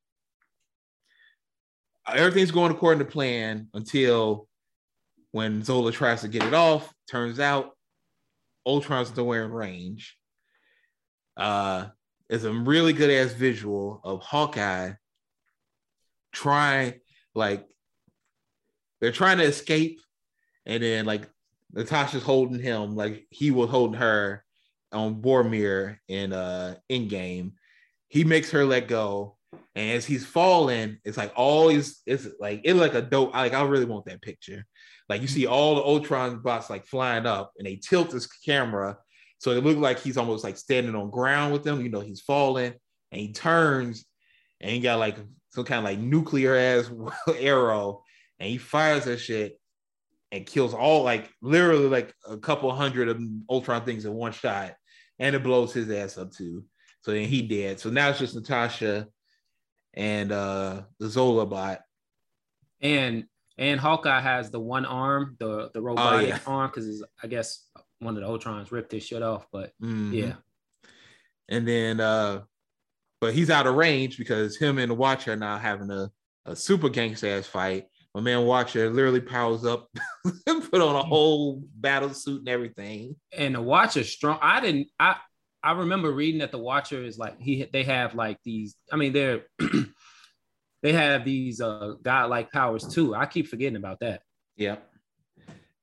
everything's 2.15 2.51
going 2.51 2.71
according 2.71 2.99
to 2.99 3.11
plan 3.11 3.67
until 3.73 4.47
when 5.31 5.63
Zola 5.63 5.91
tries 5.91 6.21
to 6.21 6.27
get 6.27 6.43
it 6.43 6.53
off. 6.53 6.93
Turns 7.09 7.39
out 7.39 7.71
Ultron's 8.65 9.15
nowhere 9.15 9.45
in 9.45 9.51
range. 9.51 10.17
Uh, 11.37 11.87
it's 12.29 12.43
a 12.43 12.53
really 12.53 12.93
good 12.93 13.09
ass 13.09 13.33
visual 13.33 14.01
of 14.03 14.21
Hawkeye 14.21 14.93
trying, 16.31 16.93
like, 17.33 17.65
they're 19.01 19.11
trying 19.11 19.37
to 19.37 19.45
escape, 19.45 20.01
and 20.65 20.83
then 20.83 21.05
like 21.05 21.27
Natasha's 21.73 22.21
holding 22.21 22.59
him, 22.59 22.95
like 22.95 23.25
he 23.29 23.49
was 23.49 23.69
holding 23.69 23.99
her 23.99 24.43
on 24.91 25.21
Vormir 25.21 25.97
in 26.07 26.33
uh 26.33 26.75
Endgame. 26.89 27.53
He 28.09 28.23
makes 28.25 28.51
her 28.51 28.65
let 28.65 28.87
go, 28.87 29.37
and 29.79 29.91
as 29.91 30.05
he's 30.05 30.25
falling, 30.25 30.97
it's 31.05 31.15
like 31.15 31.31
all 31.37 31.69
these, 31.69 32.01
it's 32.05 32.27
like 32.37 32.59
it's 32.65 32.77
like 32.77 32.95
a 32.95 33.01
dope. 33.01 33.33
Like 33.33 33.53
I 33.53 33.61
really 33.63 33.85
want 33.85 34.05
that 34.07 34.21
picture. 34.21 34.65
Like 35.07 35.21
you 35.21 35.27
see 35.29 35.43
mm-hmm. 35.43 35.53
all 35.53 35.75
the 35.75 35.83
Ultron 35.83 36.41
bots 36.41 36.69
like 36.69 36.85
flying 36.85 37.25
up, 37.25 37.53
and 37.57 37.65
they 37.65 37.77
tilt 37.77 38.11
this 38.11 38.27
camera, 38.27 38.97
so 39.37 39.51
it 39.51 39.63
looks 39.63 39.79
like 39.79 39.99
he's 39.99 40.17
almost 40.17 40.43
like 40.43 40.57
standing 40.57 40.95
on 40.95 41.09
ground 41.09 41.53
with 41.53 41.63
them. 41.63 41.81
You 41.81 41.87
know, 41.87 42.01
he's 42.01 42.19
falling, 42.19 42.73
and 43.13 43.21
he 43.21 43.31
turns, 43.31 44.03
and 44.59 44.69
he 44.69 44.81
got 44.81 44.99
like 44.99 45.15
some 45.51 45.63
kind 45.63 45.79
of 45.79 45.85
like 45.85 45.99
nuclear 45.99 46.55
ass 46.55 46.91
arrow, 47.39 48.03
and 48.37 48.49
he 48.49 48.57
fires 48.57 49.05
that 49.05 49.19
shit 49.19 49.61
and 50.33 50.45
kills 50.45 50.73
all 50.73 51.03
like 51.03 51.29
literally 51.41 51.87
like 51.87 52.13
a 52.27 52.35
couple 52.35 52.69
hundred 52.75 53.07
of 53.07 53.21
Ultron 53.49 53.85
things 53.85 54.03
in 54.03 54.13
one 54.13 54.33
shot, 54.33 54.73
and 55.19 55.37
it 55.37 55.43
blows 55.43 55.71
his 55.71 55.89
ass 55.89 56.17
up 56.17 56.33
too. 56.33 56.65
So 56.99 57.11
then 57.11 57.29
he 57.29 57.43
dead. 57.43 57.79
So 57.79 57.89
now 57.89 58.09
it's 58.09 58.19
just 58.19 58.35
Natasha 58.35 59.07
and 59.93 60.31
uh 60.31 60.81
the 60.99 61.09
Zola 61.09 61.45
bot. 61.45 61.81
And 62.81 63.25
and 63.57 63.79
Hawkeye 63.79 64.21
has 64.21 64.51
the 64.51 64.59
one 64.59 64.85
arm, 64.85 65.35
the 65.39 65.69
the 65.73 65.81
robotic 65.81 66.29
yeah. 66.29 66.39
arm, 66.47 66.69
because 66.73 67.03
I 67.21 67.27
guess 67.27 67.67
one 67.99 68.15
of 68.15 68.21
the 68.21 68.27
Ultrons 68.27 68.71
ripped 68.71 68.91
his 68.93 69.03
shit 69.05 69.21
off. 69.21 69.47
But 69.51 69.73
Mhm. 69.81 70.13
yeah, 70.13 70.33
And 71.49 71.67
then 71.67 71.99
uh 71.99 72.41
but 73.21 73.33
he's 73.33 73.49
out 73.49 73.67
of 73.67 73.75
range 73.75 74.17
because 74.17 74.55
him 74.55 74.77
and 74.77 74.89
the 74.89 74.95
Watcher 74.95 75.33
are 75.33 75.35
now 75.35 75.57
having 75.57 75.91
a, 75.91 76.09
a 76.45 76.55
super 76.55 76.87
gangster 76.87 77.27
ass 77.27 77.47
fight. 77.47 77.87
My 78.15 78.21
man 78.21 78.45
Watcher 78.45 78.89
literally 78.89 79.19
powers 79.19 79.65
up, 79.65 79.89
put 80.45 80.81
on 80.81 80.95
a 80.95 81.03
whole 81.03 81.61
battle 81.75 82.13
suit 82.13 82.39
and 82.39 82.47
everything. 82.49 83.17
and 83.37 83.55
the 83.55 83.61
Watcher 83.61 84.05
strong. 84.05 84.39
I 84.41 84.61
didn't. 84.61 84.87
I 84.97 85.17
I 85.63 85.73
remember 85.73 86.11
reading 86.11 86.39
that 86.39 86.51
the 86.51 86.57
Watcher 86.57 87.03
is 87.03 87.17
like 87.17 87.39
he. 87.39 87.67
They 87.71 87.83
have 87.83 88.15
like 88.15 88.37
these. 88.43 88.75
I 88.91 88.95
mean, 88.95 89.13
they're 89.13 89.43
they 90.81 90.93
have 90.93 91.25
these 91.25 91.59
uh 91.59 91.95
godlike 92.01 92.51
powers 92.51 92.87
too. 92.87 93.13
I 93.13 93.25
keep 93.25 93.47
forgetting 93.47 93.75
about 93.75 93.99
that. 93.99 94.21
Yeah. 94.55 94.77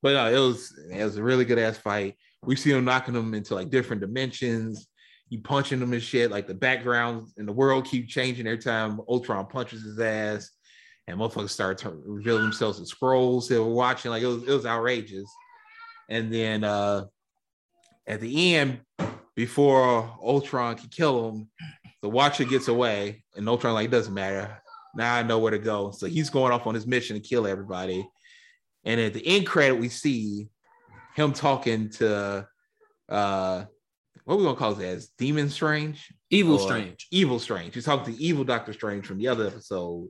But 0.02 0.14
no, 0.14 0.26
it 0.26 0.38
was 0.38 0.78
it 0.90 1.04
was 1.04 1.16
a 1.16 1.22
really 1.22 1.44
good 1.44 1.58
ass 1.58 1.76
fight. 1.76 2.16
We 2.42 2.56
see 2.56 2.70
him 2.70 2.84
knocking 2.84 3.14
them 3.14 3.34
into 3.34 3.54
like 3.54 3.70
different 3.70 4.00
dimensions. 4.00 4.86
You 5.28 5.40
punching 5.40 5.80
them 5.80 5.92
and 5.92 6.02
shit. 6.02 6.30
Like 6.30 6.46
the 6.46 6.54
backgrounds 6.54 7.34
in 7.36 7.46
the 7.46 7.52
world 7.52 7.86
keep 7.86 8.08
changing 8.08 8.46
every 8.46 8.58
time 8.58 9.00
Ultron 9.08 9.46
punches 9.46 9.82
his 9.82 9.98
ass, 9.98 10.50
and 11.06 11.18
motherfuckers 11.18 11.50
start 11.50 11.78
to 11.78 11.90
reveal 11.90 12.38
themselves 12.38 12.80
as 12.80 12.92
Skrulls. 12.92 13.48
They 13.48 13.58
were 13.58 13.66
watching 13.66 14.10
like 14.10 14.22
it 14.22 14.26
was 14.26 14.42
it 14.44 14.52
was 14.52 14.64
outrageous. 14.64 15.28
And 16.08 16.32
then 16.32 16.64
uh 16.64 17.06
at 18.06 18.20
the 18.20 18.54
end, 18.54 18.80
before 19.37 20.11
Ultron 20.22 20.77
can 20.77 20.88
kill 20.88 21.29
him, 21.31 21.49
the 22.03 22.09
Watcher 22.09 22.44
gets 22.44 22.68
away, 22.68 23.22
and 23.37 23.49
Ultron 23.49 23.75
like 23.75 23.90
doesn't 23.90 24.12
matter. 24.14 24.61
Now 24.94 25.14
I 25.14 25.22
know 25.22 25.38
where 25.38 25.51
to 25.53 25.59
go. 25.59 25.90
So 25.90 26.07
he's 26.07 26.31
going 26.31 26.53
off 26.53 26.66
on 26.66 26.75
his 26.75 26.87
mission 26.87 27.20
to 27.20 27.29
kill 27.29 27.46
everybody. 27.46 28.09
And 28.85 29.01
at 29.01 29.12
the 29.12 29.27
end 29.27 29.46
credit, 29.46 29.75
we 29.75 29.88
see 29.90 30.49
him 31.14 31.33
talking 31.33 31.90
to 31.90 32.49
uh 33.09 33.64
what 34.25 34.38
we 34.38 34.44
gonna 34.44 34.57
call 34.57 34.81
it 34.81 34.85
as 34.85 35.09
Demon 35.18 35.49
Strange? 35.51 36.12
Evil 36.31 36.55
Or 36.55 36.59
Strange. 36.59 37.07
Evil 37.11 37.38
Strange. 37.38 37.75
He's 37.75 37.85
talking 37.85 38.14
to 38.14 38.22
evil 38.22 38.42
Doctor 38.42 38.72
Strange 38.72 39.07
from 39.07 39.18
the 39.18 39.29
other 39.29 39.46
episode, 39.46 40.09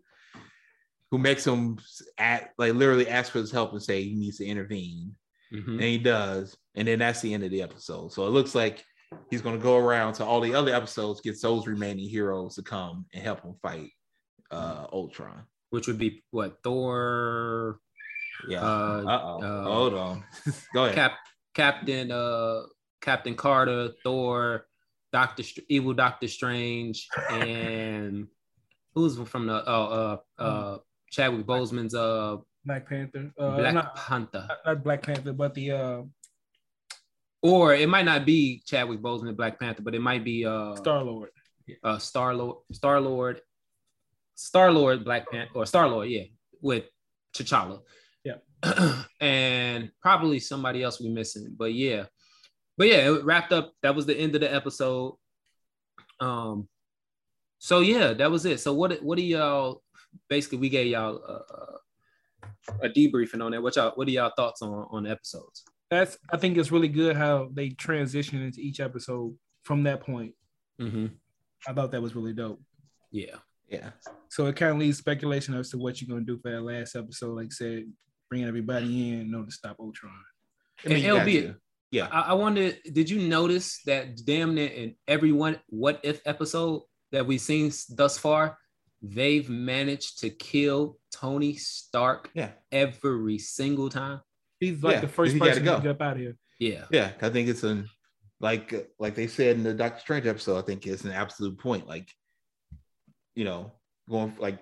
who 1.10 1.18
makes 1.18 1.46
him 1.46 1.78
at 2.16 2.50
like 2.56 2.74
literally 2.74 3.08
ask 3.08 3.32
for 3.32 3.38
his 3.38 3.50
help 3.52 3.72
and 3.72 3.82
say 3.82 4.02
he 4.02 4.14
needs 4.14 4.38
to 4.38 4.46
intervene. 4.46 5.16
Mhm. 5.52 5.72
And 5.72 5.82
he 5.82 5.98
does. 5.98 6.56
And 6.74 6.88
then 6.88 7.00
that's 7.00 7.20
the 7.20 7.34
end 7.34 7.44
of 7.44 7.50
the 7.50 7.62
episode. 7.62 8.12
So 8.12 8.26
it 8.26 8.30
looks 8.30 8.54
like 8.54 8.84
he's 9.30 9.42
gonna 9.42 9.58
go 9.58 9.76
around 9.76 10.14
to 10.14 10.24
all 10.24 10.40
the 10.40 10.54
other 10.54 10.74
episodes, 10.74 11.20
get 11.20 11.40
those 11.40 11.66
remaining 11.66 12.08
heroes 12.08 12.54
to 12.56 12.62
come 12.62 13.06
and 13.14 13.22
help 13.22 13.42
him 13.42 13.54
fight 13.62 13.90
uh 14.50 14.86
Ultron. 14.92 15.42
Which 15.70 15.86
would 15.88 15.98
be 15.98 16.22
what 16.30 16.58
Thor, 16.62 17.80
Yeah. 18.48 18.62
uh, 18.62 19.02
Uh-oh. 19.06 19.42
uh, 19.42 19.62
Hold 19.64 19.94
on. 19.94 20.24
Go 20.74 20.84
ahead. 20.84 20.94
Cap, 20.94 21.12
Captain, 21.54 22.10
uh, 22.12 22.62
Captain 23.00 23.34
Carter, 23.34 23.90
Thor, 24.04 24.66
Doctor, 25.12 25.42
Str- 25.42 25.60
Evil 25.68 25.92
Doctor 25.94 26.28
Strange, 26.28 27.08
and 27.30 28.28
who's 28.94 29.18
from 29.28 29.46
the 29.46 29.62
oh 29.66 30.18
uh 30.38 30.42
uh 30.42 30.78
Chadwick 31.10 31.46
Boseman's 31.46 31.94
uh 31.94 32.36
Black 32.64 32.88
Panther. 32.88 33.32
Uh, 33.38 33.56
Black 33.56 33.74
not, 33.74 33.96
Panther, 33.96 34.48
not 34.64 34.82
Black 34.84 35.02
Panther, 35.02 35.32
but 35.32 35.54
the 35.54 35.70
uh, 35.70 36.02
or 37.42 37.74
it 37.74 37.88
might 37.88 38.04
not 38.04 38.26
be 38.26 38.62
Chadwick 38.66 39.00
Boseman 39.00 39.36
Black 39.36 39.60
Panther, 39.60 39.82
but 39.82 39.94
it 39.94 40.00
might 40.00 40.24
be 40.24 40.44
uh 40.44 40.74
Star 40.76 41.02
Lord. 41.02 41.30
uh 41.82 41.98
Star 41.98 42.34
Lord, 42.34 42.56
Star 42.72 43.00
Lord, 43.00 43.40
Star 44.34 44.72
Lord 44.72 45.04
Black 45.04 45.30
Panther 45.30 45.52
or 45.54 45.66
Star 45.66 45.88
Lord, 45.88 46.08
yeah, 46.08 46.24
with 46.60 46.84
T'Challa. 47.34 47.80
Yeah. 48.24 48.36
and 49.20 49.90
probably 50.00 50.40
somebody 50.40 50.82
else 50.82 51.00
we 51.00 51.08
missing, 51.08 51.54
but 51.56 51.72
yeah, 51.74 52.04
but 52.78 52.88
yeah, 52.88 53.10
it 53.10 53.24
wrapped 53.24 53.52
up. 53.52 53.72
That 53.82 53.94
was 53.94 54.06
the 54.06 54.16
end 54.16 54.34
of 54.34 54.40
the 54.40 54.52
episode. 54.52 55.16
Um, 56.20 56.68
so 57.58 57.80
yeah, 57.80 58.12
that 58.14 58.30
was 58.30 58.44
it. 58.46 58.60
So 58.60 58.72
what 58.72 59.02
what 59.02 59.18
do 59.18 59.24
y'all 59.24 59.82
basically 60.28 60.58
we 60.58 60.68
gave 60.68 60.88
y'all 60.88 61.16
a, 61.16 62.86
a 62.86 62.88
debriefing 62.88 63.44
on 63.44 63.52
that? 63.52 63.62
What 63.62 63.76
y'all 63.76 63.92
what 63.94 64.08
are 64.08 64.10
y'all 64.10 64.32
thoughts 64.36 64.62
on 64.62 64.86
on 64.90 65.06
episodes? 65.06 65.64
That's 65.90 66.18
I 66.30 66.36
think 66.36 66.56
it's 66.58 66.72
really 66.72 66.88
good 66.88 67.16
how 67.16 67.48
they 67.52 67.70
transition 67.70 68.42
into 68.42 68.60
each 68.60 68.80
episode 68.80 69.36
from 69.64 69.84
that 69.84 70.00
point. 70.00 70.32
Mm-hmm. 70.80 71.06
I 71.66 71.72
thought 71.72 71.90
that 71.92 72.02
was 72.02 72.14
really 72.14 72.32
dope. 72.32 72.60
Yeah. 73.10 73.36
Yeah. 73.68 73.90
So 74.28 74.46
it 74.46 74.56
kind 74.56 74.72
of 74.72 74.78
leaves 74.78 74.98
speculation 74.98 75.54
as 75.54 75.70
to 75.70 75.78
what 75.78 76.00
you're 76.00 76.08
gonna 76.08 76.24
do 76.24 76.38
for 76.38 76.50
that 76.50 76.62
last 76.62 76.96
episode. 76.96 77.36
Like 77.36 77.46
I 77.46 77.50
said, 77.50 77.84
bringing 78.28 78.48
everybody 78.48 79.10
in, 79.12 79.30
know 79.30 79.44
to 79.44 79.50
stop 79.50 79.76
Ultron. 79.80 80.12
I 80.84 80.88
mean, 80.88 81.04
And 81.04 81.18
LB. 81.20 81.56
Yeah. 81.90 82.08
I, 82.10 82.20
I 82.20 82.32
wonder, 82.34 82.72
did 82.92 83.08
you 83.08 83.28
notice 83.28 83.80
that 83.86 84.24
damn 84.24 84.54
near 84.54 84.68
in 84.68 84.96
every 85.06 85.32
one 85.32 85.60
what 85.68 86.00
if 86.02 86.20
episode 86.26 86.82
that 87.12 87.26
we've 87.26 87.40
seen 87.40 87.72
thus 87.90 88.18
far, 88.18 88.58
they've 89.02 89.48
managed 89.48 90.18
to 90.20 90.30
kill 90.30 90.98
Tony 91.12 91.54
Stark 91.54 92.30
Yeah. 92.34 92.50
every 92.72 93.38
single 93.38 93.88
time? 93.88 94.20
He's 94.60 94.82
like 94.82 94.94
Yeah, 94.94 95.00
the 95.00 95.08
first 95.08 95.32
he 95.32 95.38
gotta 95.38 95.50
person 95.52 95.64
go. 95.64 95.76
to 95.76 95.82
get 95.82 95.90
up 95.90 96.02
out 96.02 96.12
of 96.14 96.18
here. 96.18 96.36
Yeah. 96.58 96.84
Yeah, 96.90 97.12
I 97.20 97.28
think 97.30 97.48
it's 97.48 97.62
an 97.64 97.88
like 98.40 98.90
like 98.98 99.14
they 99.14 99.26
said 99.26 99.56
in 99.56 99.62
the 99.62 99.74
Doctor 99.74 100.00
Strange 100.00 100.26
episode. 100.26 100.58
I 100.58 100.62
think 100.62 100.86
it's 100.86 101.04
an 101.04 101.12
absolute 101.12 101.58
point. 101.58 101.86
Like, 101.86 102.10
you 103.34 103.44
know, 103.44 103.72
going 104.08 104.34
like 104.38 104.58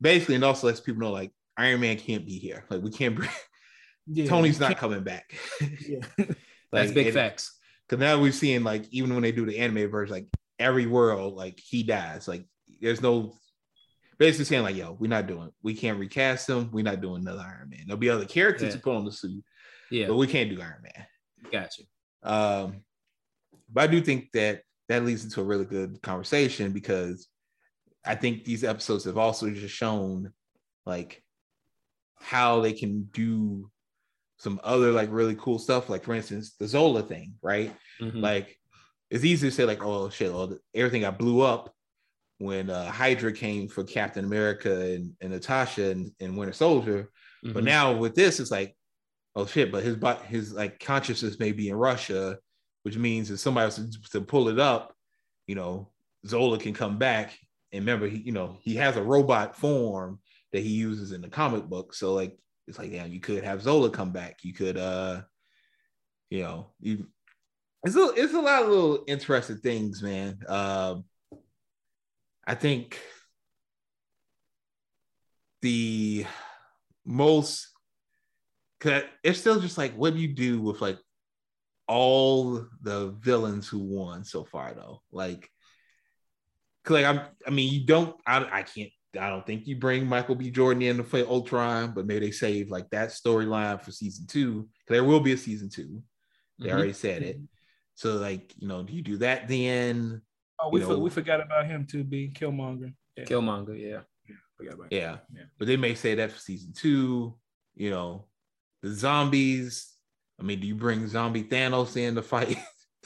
basically, 0.00 0.36
and 0.36 0.44
also 0.44 0.66
lets 0.66 0.80
people 0.80 1.00
know 1.00 1.10
like 1.12 1.32
Iron 1.56 1.80
Man 1.80 1.96
can't 1.96 2.24
be 2.26 2.38
here. 2.38 2.64
Like 2.70 2.82
we 2.82 2.90
can't 2.90 3.14
bring 3.16 3.30
Yeah, 4.06 4.26
Tony's 4.26 4.60
not 4.60 4.76
coming 4.78 5.02
back. 5.02 5.34
Yeah. 5.86 6.00
That's 6.72 6.92
big 6.92 7.06
and- 7.08 7.14
facts. 7.14 7.58
Cause 7.88 7.98
now 7.98 8.18
we're 8.20 8.32
seeing 8.32 8.62
like 8.64 8.86
even 8.90 9.12
when 9.12 9.22
they 9.22 9.32
do 9.32 9.44
the 9.44 9.58
anime 9.58 9.90
version, 9.90 10.14
like 10.14 10.26
every 10.58 10.86
world, 10.86 11.34
like 11.34 11.60
he 11.62 11.82
dies. 11.82 12.26
Like 12.26 12.46
there's 12.80 13.02
no 13.02 13.34
basically 14.22 14.44
saying 14.44 14.62
like, 14.62 14.76
yo, 14.76 14.96
we're 15.00 15.08
not 15.08 15.26
doing, 15.26 15.50
we 15.62 15.74
can't 15.74 15.98
recast 15.98 16.48
him. 16.48 16.70
We're 16.72 16.84
not 16.84 17.00
doing 17.00 17.22
another 17.22 17.42
Iron 17.44 17.70
Man. 17.70 17.80
There'll 17.86 17.98
be 17.98 18.08
other 18.08 18.24
characters 18.24 18.68
Yeah. 18.68 18.76
to 18.76 18.78
put 18.78 18.94
on 18.96 19.04
the 19.04 19.10
suit, 19.12 19.42
Yeah. 19.90 20.06
but 20.06 20.16
we 20.16 20.26
can't 20.28 20.48
do 20.48 20.60
Iron 20.60 20.82
Man. 20.82 21.06
Gotcha. 21.50 21.82
Um, 22.22 22.84
but 23.68 23.82
I 23.84 23.86
do 23.88 24.00
think 24.00 24.30
that 24.32 24.62
that 24.88 25.04
leads 25.04 25.24
into 25.24 25.40
a 25.40 25.44
really 25.44 25.64
good 25.64 26.00
conversation 26.02 26.72
because 26.72 27.28
I 28.04 28.14
think 28.14 28.44
these 28.44 28.62
episodes 28.64 29.04
have 29.04 29.18
also 29.18 29.50
just 29.50 29.74
shown 29.74 30.32
like 30.86 31.24
how 32.16 32.60
they 32.60 32.72
can 32.72 33.04
do 33.12 33.70
some 34.38 34.60
other 34.62 34.92
like 34.92 35.08
really 35.10 35.34
cool 35.36 35.58
stuff. 35.58 35.88
Like 35.88 36.04
for 36.04 36.14
instance, 36.14 36.54
the 36.58 36.68
Zola 36.68 37.02
thing, 37.02 37.34
right? 37.42 37.74
Mhm. 38.00 38.20
Like 38.20 38.56
it's 39.10 39.24
easy 39.24 39.48
to 39.48 39.54
say 39.54 39.64
like, 39.64 39.82
oh 39.84 40.10
shit, 40.10 40.32
well, 40.32 40.56
everything 40.74 41.00
got 41.02 41.18
blew 41.18 41.40
up 41.40 41.74
when 42.42 42.70
uh, 42.70 42.90
Hydra 42.90 43.32
came 43.32 43.68
for 43.68 43.84
Captain 43.84 44.24
America 44.24 44.80
and, 44.92 45.12
and 45.20 45.32
Natasha 45.32 45.90
and, 45.90 46.10
and 46.20 46.36
Winter 46.36 46.52
Soldier. 46.52 47.08
But 47.44 47.62
Mhm. 47.62 47.64
now 47.64 47.92
with 47.96 48.14
this, 48.14 48.40
it's 48.40 48.50
like, 48.50 48.76
oh 49.36 49.46
shit, 49.46 49.70
but 49.72 49.82
his 49.82 49.96
his 50.26 50.52
like 50.52 50.78
consciousness 50.80 51.38
may 51.38 51.52
be 51.52 51.68
in 51.68 51.76
Russia, 51.76 52.38
which 52.82 52.96
means 52.96 53.30
if 53.30 53.38
somebody 53.40 53.64
else 53.64 53.78
is 53.78 53.98
to 54.10 54.20
pull 54.20 54.48
it 54.48 54.58
up, 54.58 54.94
you 55.46 55.54
know, 55.54 55.90
Zola 56.26 56.58
can 56.58 56.74
come 56.74 56.98
back. 56.98 57.38
And 57.72 57.82
remember, 57.82 58.08
he, 58.08 58.18
you 58.18 58.32
know, 58.32 58.58
he 58.60 58.74
has 58.76 58.96
a 58.96 59.02
robot 59.02 59.56
form 59.56 60.20
that 60.52 60.60
he 60.60 60.68
uses 60.68 61.12
in 61.12 61.20
the 61.22 61.28
comic 61.28 61.64
book. 61.64 61.94
So 61.94 62.12
like 62.12 62.38
it's 62.68 62.78
like, 62.78 62.92
yeah, 62.92 63.06
you 63.06 63.20
could 63.20 63.44
have 63.44 63.62
Zola 63.62 63.90
come 63.90 64.12
back. 64.12 64.38
You 64.42 64.52
could 64.52 64.76
uh, 64.76 65.22
you 66.30 66.42
know, 66.42 66.72
you 66.80 67.06
it's 67.84 67.96
a 67.96 68.12
it's 68.16 68.34
a 68.34 68.40
lot 68.40 68.62
of 68.62 68.68
little 68.68 69.04
interesting 69.06 69.58
things, 69.58 70.02
man. 70.02 70.38
Um 70.48 71.04
I 72.46 72.54
think 72.54 73.00
the 75.60 76.26
most 77.04 77.68
cause 78.80 79.04
it's 79.22 79.38
still 79.38 79.60
just 79.60 79.78
like 79.78 79.94
what 79.94 80.14
do 80.14 80.20
you 80.20 80.34
do 80.34 80.60
with 80.60 80.80
like 80.80 80.98
all 81.86 82.66
the 82.80 83.10
villains 83.20 83.68
who 83.68 83.78
won 83.78 84.24
so 84.24 84.44
far 84.44 84.74
though? 84.74 85.02
Like 85.12 85.48
like 86.88 87.04
i'm 87.04 87.20
i 87.46 87.50
mean 87.50 87.72
you 87.72 87.86
don't 87.86 88.16
i, 88.26 88.38
I 88.38 88.62
can't 88.62 88.90
i 89.18 89.28
don't 89.28 89.46
think 89.46 89.66
you 89.66 89.76
bring 89.76 90.06
michael 90.06 90.34
b. 90.34 90.50
Jordan 90.50 90.82
in 90.82 90.96
to 90.96 91.04
play 91.04 91.22
ultron 91.22 91.92
but 91.94 92.06
maybe 92.06 92.26
they 92.26 92.32
save 92.32 92.70
like 92.70 92.90
that 92.90 93.10
storyline 93.10 93.80
for 93.80 93.92
season 93.92 94.26
two 94.26 94.68
there 94.88 95.04
will 95.04 95.20
be 95.20 95.32
a 95.32 95.36
season 95.36 95.68
two. 95.68 96.02
They 96.58 96.70
Mhm. 96.70 96.72
already 96.72 96.92
said 96.92 97.22
it. 97.22 97.40
So 97.94 98.16
like 98.16 98.52
you 98.58 98.68
know 98.68 98.82
do 98.82 98.92
you 98.92 99.02
do 99.02 99.18
that 99.18 99.48
then 99.48 100.22
Oh, 100.62 100.68
we, 100.70 100.80
for- 100.80 100.98
we 100.98 101.10
forgot 101.10 101.40
about 101.44 101.66
him 101.66 101.86
too, 101.86 102.04
being 102.04 102.32
Killmonger. 102.32 102.94
Yeah, 103.16 103.24
Killmonger, 103.24 103.78
yeah. 103.78 104.00
Yeah. 104.90 105.16
Yeah. 105.34 105.42
But 105.58 105.66
they 105.66 105.76
may 105.76 105.94
say 105.94 106.14
that 106.14 106.30
for 106.30 106.38
season 106.38 106.72
two, 106.72 107.36
you 107.74 107.90
know, 107.90 108.26
the 108.82 108.90
zombies. 108.92 109.92
I 110.38 110.44
mean, 110.44 110.60
do 110.60 110.66
you 110.68 110.74
bring 110.76 111.06
zombie 111.08 111.42
Thanos 111.44 111.96
in 111.96 112.14
to 112.14 112.22
fight 112.22 112.56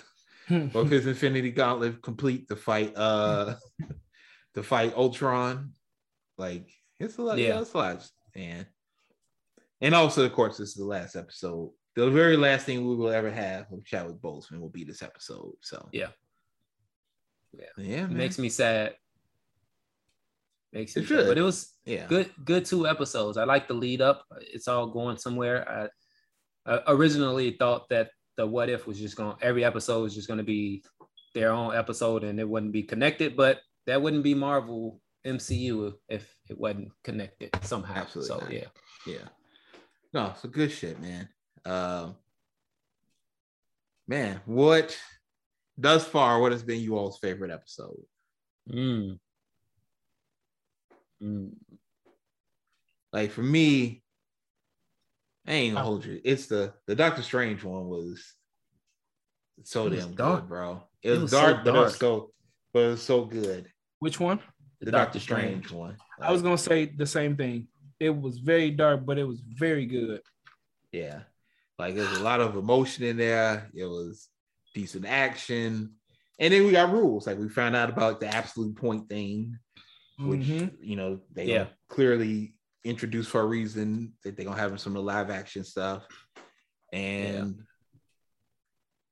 or 0.50 0.82
if 0.82 0.90
his 0.90 1.06
Infinity 1.06 1.50
Gauntlet 1.52 2.02
complete 2.02 2.48
to 2.48 2.56
fight 2.56 2.92
uh 2.96 3.54
to 4.54 4.62
fight 4.62 4.94
Ultron? 4.94 5.72
Like 6.36 6.68
it's 7.00 7.16
a 7.16 7.22
lot, 7.22 7.38
yeah, 7.38 7.48
Yeah. 7.48 7.60
it's 7.62 7.72
a 7.72 7.78
lot, 7.78 8.10
man. 8.34 8.66
And 9.80 9.94
also, 9.94 10.24
of 10.24 10.32
course, 10.32 10.58
this 10.58 10.70
is 10.70 10.74
the 10.74 10.84
last 10.84 11.16
episode. 11.16 11.70
The 11.94 12.10
very 12.10 12.36
last 12.36 12.66
thing 12.66 12.86
we 12.86 12.96
will 12.96 13.10
ever 13.10 13.30
have 13.30 13.72
of 13.72 13.84
Chadwick 13.84 14.16
Boseman 14.16 14.60
will 14.60 14.68
be 14.68 14.84
this 14.84 15.02
episode. 15.02 15.52
So 15.62 15.88
Yeah. 15.92 16.08
Yeah. 17.58 17.84
yeah, 17.84 18.06
makes 18.06 18.38
me 18.38 18.48
sad. 18.48 18.94
Makes 20.72 20.96
me 20.96 21.02
It 21.02 21.08
sad. 21.08 21.26
But 21.26 21.38
it 21.38 21.42
was 21.42 21.74
yeah, 21.86 22.06
good 22.06 22.30
good 22.44 22.64
two 22.64 22.86
episodes 22.86 23.38
i 23.38 23.44
like 23.44 23.68
the 23.68 23.74
lead 23.74 24.02
up 24.02 24.24
it's 24.40 24.66
all 24.66 24.88
going 24.88 25.16
somewhere 25.16 25.88
i, 26.66 26.74
I 26.74 26.80
originally 26.88 27.52
thought 27.52 27.88
that 27.90 28.10
the 28.36 28.44
what 28.44 28.68
if 28.68 28.88
was 28.88 28.98
just 28.98 29.16
going 29.16 29.36
every 29.40 29.64
episode 29.64 30.02
was 30.02 30.14
just 30.14 30.26
going 30.26 30.38
to 30.38 30.44
be 30.44 30.82
their 31.32 31.52
own 31.52 31.76
episode 31.76 32.24
and 32.24 32.40
it 32.40 32.48
wouldn't 32.48 32.72
be 32.72 32.82
connected 32.82 33.36
but 33.36 33.60
that 33.86 34.02
wouldn't 34.02 34.24
be 34.24 34.34
marvel 34.34 35.00
mcu 35.24 35.94
if 36.08 36.28
it 36.50 36.58
wasn't 36.58 36.90
connected 37.04 37.50
somehow 37.62 37.94
Absolutely 37.94 38.28
so 38.28 38.38
not. 38.40 38.52
yeah 38.52 38.68
Yeah. 39.06 39.28
No, 40.12 40.32
so 40.40 40.48
good 40.48 40.72
shit, 40.72 41.00
man. 41.00 41.28
Um 41.64 42.16
man, 44.08 44.40
what 44.44 44.96
thus 45.78 46.06
far, 46.06 46.40
what 46.40 46.52
has 46.52 46.62
been 46.62 46.80
you 46.80 46.96
all's 46.96 47.18
favorite 47.18 47.50
episode? 47.50 48.00
Mm. 48.70 49.18
Mm. 51.22 51.52
Like 53.12 53.30
for 53.30 53.42
me, 53.42 54.02
I 55.46 55.52
ain't 55.52 55.74
gonna 55.74 55.84
Oh. 55.86 55.90
hold 55.90 56.04
you. 56.04 56.20
It's 56.24 56.46
the 56.46 56.74
the 56.86 56.94
Doctor 56.94 57.22
Strange 57.22 57.62
one 57.64 57.86
was 57.88 58.34
so 59.62 59.88
was 59.88 60.04
damn 60.04 60.14
dark. 60.14 60.40
good, 60.42 60.48
bro. 60.48 60.82
It, 61.02 61.08
It 61.08 61.12
was, 61.12 61.22
was 61.22 61.30
so 61.30 61.40
dark, 61.40 61.64
but 61.64 61.74
it 61.74 61.78
was 61.78 61.92
dark. 61.92 62.00
so 62.00 62.30
but 62.72 62.80
it 62.80 62.88
was 62.88 63.02
so 63.02 63.24
good. 63.24 63.72
Which 64.00 64.20
one? 64.20 64.40
The, 64.80 64.90
Doctor, 64.90 65.18
Strange, 65.18 65.70
one. 65.72 65.96
I 66.20 66.30
was 66.30 66.42
gonna 66.42 66.58
say 66.58 66.84
the 66.84 67.06
same 67.06 67.34
thing. 67.36 67.68
It 67.98 68.10
was 68.10 68.38
very 68.38 68.70
dark, 68.70 69.06
but 69.06 69.16
it 69.16 69.24
was 69.24 69.40
very 69.40 69.86
good. 69.86 70.20
Yeah. 70.92 71.20
Like 71.78 71.94
there's 71.94 72.18
a 72.18 72.22
lot 72.22 72.40
of 72.42 72.56
emotion 72.56 73.04
in 73.04 73.16
there. 73.16 73.70
It 73.74 73.86
was 73.86 74.28
decent 74.76 75.06
action. 75.06 75.94
And 76.38 76.52
then 76.52 76.66
we 76.66 76.72
got 76.72 76.92
rules. 76.92 77.26
Like 77.26 77.38
we 77.38 77.48
found 77.48 77.74
out 77.74 77.88
about 77.88 78.20
the 78.20 78.28
absolute 78.28 78.76
point 78.76 79.08
thing, 79.08 79.58
which 80.18 80.40
Mhm. 80.42 80.76
you 80.80 80.96
know 80.96 81.20
they 81.32 81.46
Yeah. 81.46 81.68
clearly 81.88 82.54
introduced 82.84 83.30
for 83.30 83.40
a 83.40 83.46
reason 83.46 84.12
that 84.22 84.36
they're 84.36 84.44
gonna 84.44 84.60
have 84.60 84.78
some 84.80 84.92
of 84.92 85.00
the 85.02 85.02
live 85.14 85.30
action 85.30 85.64
stuff. 85.64 86.06
And 86.92 87.64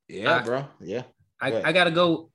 yeah, 0.09 0.37
I- 0.37 0.43
bro. 0.45 0.69
Yeah. 0.81 1.05
I. 1.41 1.63
I 1.63 1.73
gotta 1.73 1.91
go 1.91 2.31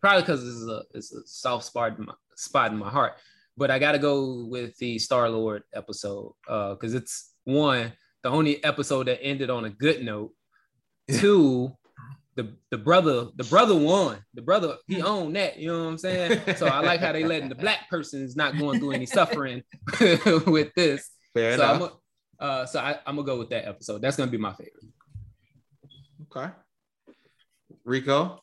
probably 0.00 0.22
because 0.22 0.40
this 0.42 0.54
is 0.54 0.66
a 0.68 0.82
it's 0.94 1.12
a 1.12 1.26
soft 1.26 1.64
spot 1.66 1.98
in 1.98 2.06
my 2.06 2.14
spot 2.36 2.72
in 2.72 2.78
my 2.78 2.88
heart, 2.90 3.14
but 3.56 3.70
I 3.70 3.78
gotta 3.78 3.98
go 3.98 4.46
with 4.46 4.76
the 4.78 4.98
Star 4.98 5.28
Lord 5.30 5.62
episode 5.74 6.32
Uh 6.48 6.72
because 6.74 6.94
it's 6.94 7.34
one 7.44 7.92
the 8.22 8.30
only 8.30 8.64
episode 8.64 9.06
that 9.08 9.22
ended 9.22 9.50
on 9.50 9.66
a 9.66 9.70
good 9.70 10.02
note. 10.02 10.32
Two, 11.20 11.76
the 12.36 12.54
the 12.70 12.78
brother 12.78 13.28
the 13.36 13.44
brother 13.44 13.74
won. 13.74 14.18
The 14.34 14.42
brother 14.42 14.76
he 14.86 15.02
owned 15.02 15.34
that. 15.36 15.58
You 15.58 15.68
know 15.68 15.84
what 15.84 15.90
I'm 15.90 15.98
saying? 15.98 16.40
So 16.56 16.66
I 16.66 16.80
like 16.80 17.00
how 17.00 17.12
they 17.12 17.24
letting 17.32 17.48
the 17.48 17.54
black 17.54 17.88
person 17.90 18.22
is 18.22 18.36
not 18.36 18.58
going 18.58 18.78
through 18.78 18.92
any 18.92 19.06
suffering 19.06 19.62
with 20.46 20.72
this. 20.76 21.10
Fair 21.34 21.56
so 21.56 21.64
I'm 21.64 21.82
a, 21.82 21.92
uh, 22.44 22.66
so 22.66 22.78
I, 22.80 22.98
I'm 23.06 23.16
gonna 23.16 23.26
go 23.26 23.38
with 23.38 23.50
that 23.50 23.66
episode. 23.66 24.02
That's 24.02 24.16
gonna 24.16 24.30
be 24.30 24.36
my 24.38 24.52
favorite. 24.52 24.84
okay. 26.36 26.52
Rico. 27.84 28.40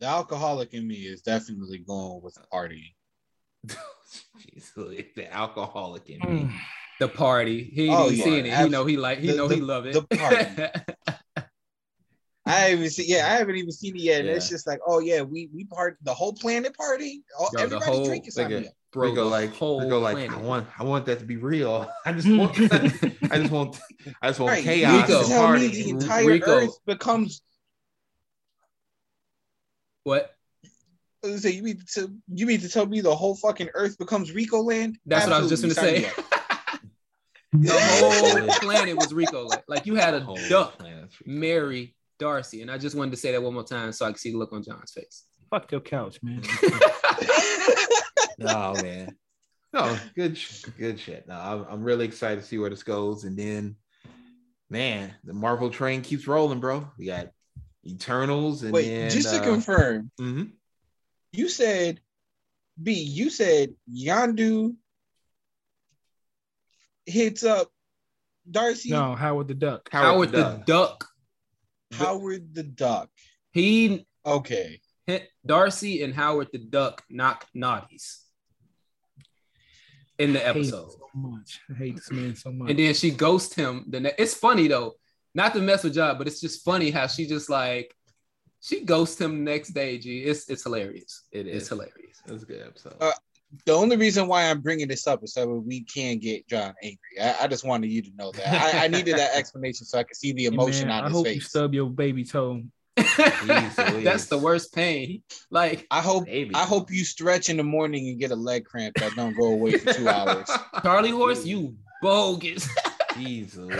The 0.00 0.06
alcoholic 0.06 0.74
in 0.74 0.86
me 0.88 0.94
is 0.96 1.22
definitely 1.22 1.78
going 1.78 2.22
with 2.22 2.36
party. 2.50 2.96
Jeez, 3.66 4.72
the 5.14 5.32
alcoholic 5.32 6.08
in 6.10 6.18
me. 6.28 6.50
The 6.98 7.08
party. 7.08 7.70
He 7.74 7.84
ain't 7.86 7.94
Oh, 7.94 8.06
even 8.06 8.18
yeah. 8.18 8.24
seen 8.24 8.46
it. 8.46 8.58
He 8.58 8.68
know 8.68 8.84
he 8.84 8.96
like 8.96 9.18
he 9.18 9.28
the- 9.28 9.36
know 9.36 9.48
the- 9.48 9.54
he 9.56 9.60
love 9.60 9.86
it. 9.86 9.92
the 9.94 10.02
party. 10.16 11.16
I 12.44 12.52
haven't 12.70 12.90
seen. 12.90 13.06
Yeah, 13.08 13.26
I 13.26 13.36
haven't 13.36 13.54
even 13.56 13.70
seen 13.70 13.94
it 13.96 14.02
yet. 14.02 14.20
And 14.22 14.30
it's 14.30 14.48
just 14.48 14.66
like, 14.66 14.80
oh 14.86 14.98
yeah, 14.98 15.22
we 15.22 15.48
we 15.54 15.64
part 15.64 15.96
the 16.02 16.12
whole 16.12 16.32
planet 16.32 16.76
party. 16.76 17.22
All, 17.38 17.48
Yo, 17.52 17.58
the 17.58 17.62
everybody 17.64 17.90
whole- 17.92 18.04
drinking 18.04 18.30
something. 18.32 18.66
Bro, 18.92 19.08
Rico 19.10 19.24
the 19.24 19.30
like 19.30 19.54
whole 19.54 19.80
Rico 19.80 20.00
like 20.00 20.16
planet. 20.16 20.36
I 20.36 20.40
want 20.42 20.66
I 20.78 20.82
want 20.84 21.06
that 21.06 21.18
to 21.20 21.24
be 21.24 21.36
real. 21.36 21.88
I 22.04 22.12
just 22.12 22.28
want 22.28 22.50
I 23.30 23.38
just 23.38 23.50
want 23.50 23.78
I 24.20 24.28
just 24.28 24.40
want 24.40 24.50
Right, 24.52 24.64
chaos 24.64 24.92
you 24.92 25.00
Rico. 25.00 25.08
just 25.20 25.30
and 25.30 25.38
tell 25.40 25.52
me 25.52 25.58
party. 25.68 25.82
the 25.82 25.88
entire 25.90 26.26
Rico. 26.26 26.50
Earth 26.50 26.78
becomes. 26.84 27.42
what? 30.04 30.34
I 31.24 31.36
say, 31.36 31.50
you 31.50 31.62
mean 31.62 31.78
to 31.94 32.12
you 32.34 32.46
mean 32.46 32.60
to 32.60 32.68
tell 32.68 32.84
me 32.86 33.00
the 33.00 33.14
whole 33.14 33.36
fucking 33.36 33.68
Earth 33.74 33.96
becomes 33.98 34.32
Rico 34.32 34.60
land? 34.62 34.98
That's 35.06 35.26
what 35.26 35.34
I 35.34 35.40
was 35.40 35.48
just 35.48 35.62
gonna 35.62 35.74
say. 35.74 36.02
sign 36.02 36.02
me 36.02 36.08
up. 36.08 36.80
The 37.52 37.72
whole 37.80 38.48
planet 38.60 38.96
was 38.96 39.12
Rico. 39.14 39.46
Like, 39.46 39.62
like 39.68 39.86
you 39.86 39.94
had 39.94 40.14
a 40.14 40.20
Whole 40.20 40.38
duck 40.48 40.78
planet's 40.78 41.14
free. 41.14 41.32
marry 41.32 41.94
Darcy, 42.18 42.62
and 42.62 42.70
I 42.70 42.78
just 42.78 42.96
wanted 42.96 43.12
to 43.12 43.16
say 43.16 43.32
that 43.32 43.42
one 43.42 43.54
more 43.54 43.64
time 43.64 43.92
so 43.92 44.06
I 44.06 44.10
could 44.10 44.20
see 44.20 44.32
the 44.32 44.38
look 44.38 44.52
on 44.52 44.62
John's 44.62 44.92
face. 44.92 45.24
Fuck 45.50 45.70
your 45.72 45.80
couch, 45.80 46.18
man. 46.22 46.42
Oh 48.44 48.74
man. 48.82 49.16
No, 49.72 49.98
good, 50.14 50.38
good 50.76 51.00
shit. 51.00 51.26
No, 51.26 51.34
I'm, 51.34 51.66
I'm 51.68 51.82
really 51.82 52.04
excited 52.04 52.40
to 52.40 52.46
see 52.46 52.58
where 52.58 52.68
this 52.68 52.82
goes. 52.82 53.24
And 53.24 53.38
then, 53.38 53.76
man, 54.68 55.14
the 55.24 55.32
Marvel 55.32 55.70
train 55.70 56.02
keeps 56.02 56.26
rolling, 56.26 56.60
bro. 56.60 56.86
We 56.98 57.06
got 57.06 57.28
Eternals, 57.86 58.64
and 58.64 58.72
Wait, 58.72 58.88
then, 58.88 59.10
just 59.10 59.30
to 59.30 59.40
uh, 59.40 59.44
confirm, 59.44 60.10
mhm. 60.20 60.52
you 61.32 61.48
said 61.48 62.00
B, 62.80 62.92
you 62.92 63.30
said 63.30 63.74
Yandu 63.90 64.76
hits 67.06 67.42
up 67.44 67.68
Darcy 68.50 68.90
no, 68.90 69.14
Howard 69.14 69.48
the 69.48 69.54
Duck. 69.54 69.88
Howard, 69.90 70.32
the 70.32 70.38
Duck. 70.38 70.66
Duck. 70.66 71.08
Howard 71.92 72.54
the 72.54 72.62
Duck. 72.62 73.10
He 73.52 74.06
Okay. 74.24 74.80
Darcy 75.44 76.02
and 76.04 76.14
Howard 76.14 76.48
the 76.52 76.58
Duck 76.58 77.02
knock 77.10 77.46
naughties 77.54 78.18
in 80.18 80.32
the 80.32 80.40
I 80.40 80.52
hate 80.52 80.56
episode. 80.60 80.92
so 80.92 81.08
much. 81.14 81.60
I 81.70 81.74
hate 81.74 81.96
this 81.96 82.10
man 82.10 82.36
so 82.36 82.52
much. 82.52 82.70
And 82.70 82.78
then 82.78 82.94
she 82.94 83.10
ghosts 83.10 83.54
him. 83.54 83.84
The 83.88 84.00
ne- 84.00 84.14
it's 84.18 84.34
funny 84.34 84.68
though, 84.68 84.94
not 85.34 85.52
to 85.54 85.60
mess 85.60 85.82
with 85.84 85.94
John, 85.94 86.18
but 86.18 86.26
it's 86.26 86.40
just 86.40 86.64
funny 86.64 86.90
how 86.90 87.06
she 87.06 87.26
just 87.26 87.50
like 87.50 87.94
she 88.60 88.84
ghosts 88.84 89.20
him 89.20 89.44
the 89.44 89.50
next 89.50 89.70
day. 89.70 89.98
G, 89.98 90.20
it's 90.20 90.48
it's 90.48 90.62
hilarious. 90.62 91.24
It 91.32 91.46
is 91.48 91.62
Yes. 91.62 91.68
hilarious. 91.68 92.22
That's 92.26 92.42
a 92.44 92.46
good 92.46 92.62
episode. 92.62 92.96
Uh, 93.00 93.12
The 93.66 93.72
only 93.72 93.96
reason 93.96 94.28
why 94.28 94.48
I'm 94.50 94.60
bringing 94.60 94.88
this 94.88 95.06
up 95.06 95.22
is 95.22 95.34
so 95.34 95.46
we 95.46 95.82
can 95.84 96.18
get 96.18 96.48
John 96.48 96.72
angry. 96.82 96.98
I, 97.20 97.36
I 97.42 97.46
just 97.48 97.64
wanted 97.64 97.90
you 97.90 98.00
to 98.02 98.10
know 98.16 98.32
that. 98.32 98.74
I, 98.74 98.84
I 98.84 98.88
needed 98.88 99.16
that 99.18 99.34
explanation 99.36 99.84
so 99.86 99.98
I 99.98 100.04
could 100.04 100.16
see 100.16 100.32
the 100.32 100.42
Hey, 100.44 100.48
emotion 100.48 100.88
man, 100.88 100.98
on 100.98 101.04
I 101.04 101.06
his 101.08 101.16
hope 101.16 101.26
you 101.26 101.32
face. 101.34 101.48
stub 101.48 101.74
your 101.74 101.90
baby 101.90 102.24
toe. 102.24 102.62
That's 102.96 104.26
the 104.26 104.38
worst 104.42 104.74
pain. 104.74 105.22
Like 105.50 105.86
I 105.90 106.00
hope 106.00 106.26
Baby. 106.26 106.54
I 106.54 106.64
hope 106.64 106.90
you 106.90 107.04
stretch 107.04 107.48
in 107.48 107.56
the 107.56 107.62
morning 107.62 108.08
and 108.08 108.18
get 108.18 108.30
a 108.30 108.36
leg 108.36 108.64
cramp 108.64 108.94
that 108.96 109.14
don't 109.16 109.34
go 109.36 109.46
away 109.46 109.78
for 109.78 109.92
two 109.94 110.08
hours. 110.08 110.48
Charlie 110.82 111.10
Horse, 111.10 111.44
you 111.44 111.74
bogus. 112.02 112.68
Easily. 113.18 113.76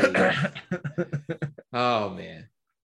oh 1.73 2.11
man. 2.11 2.49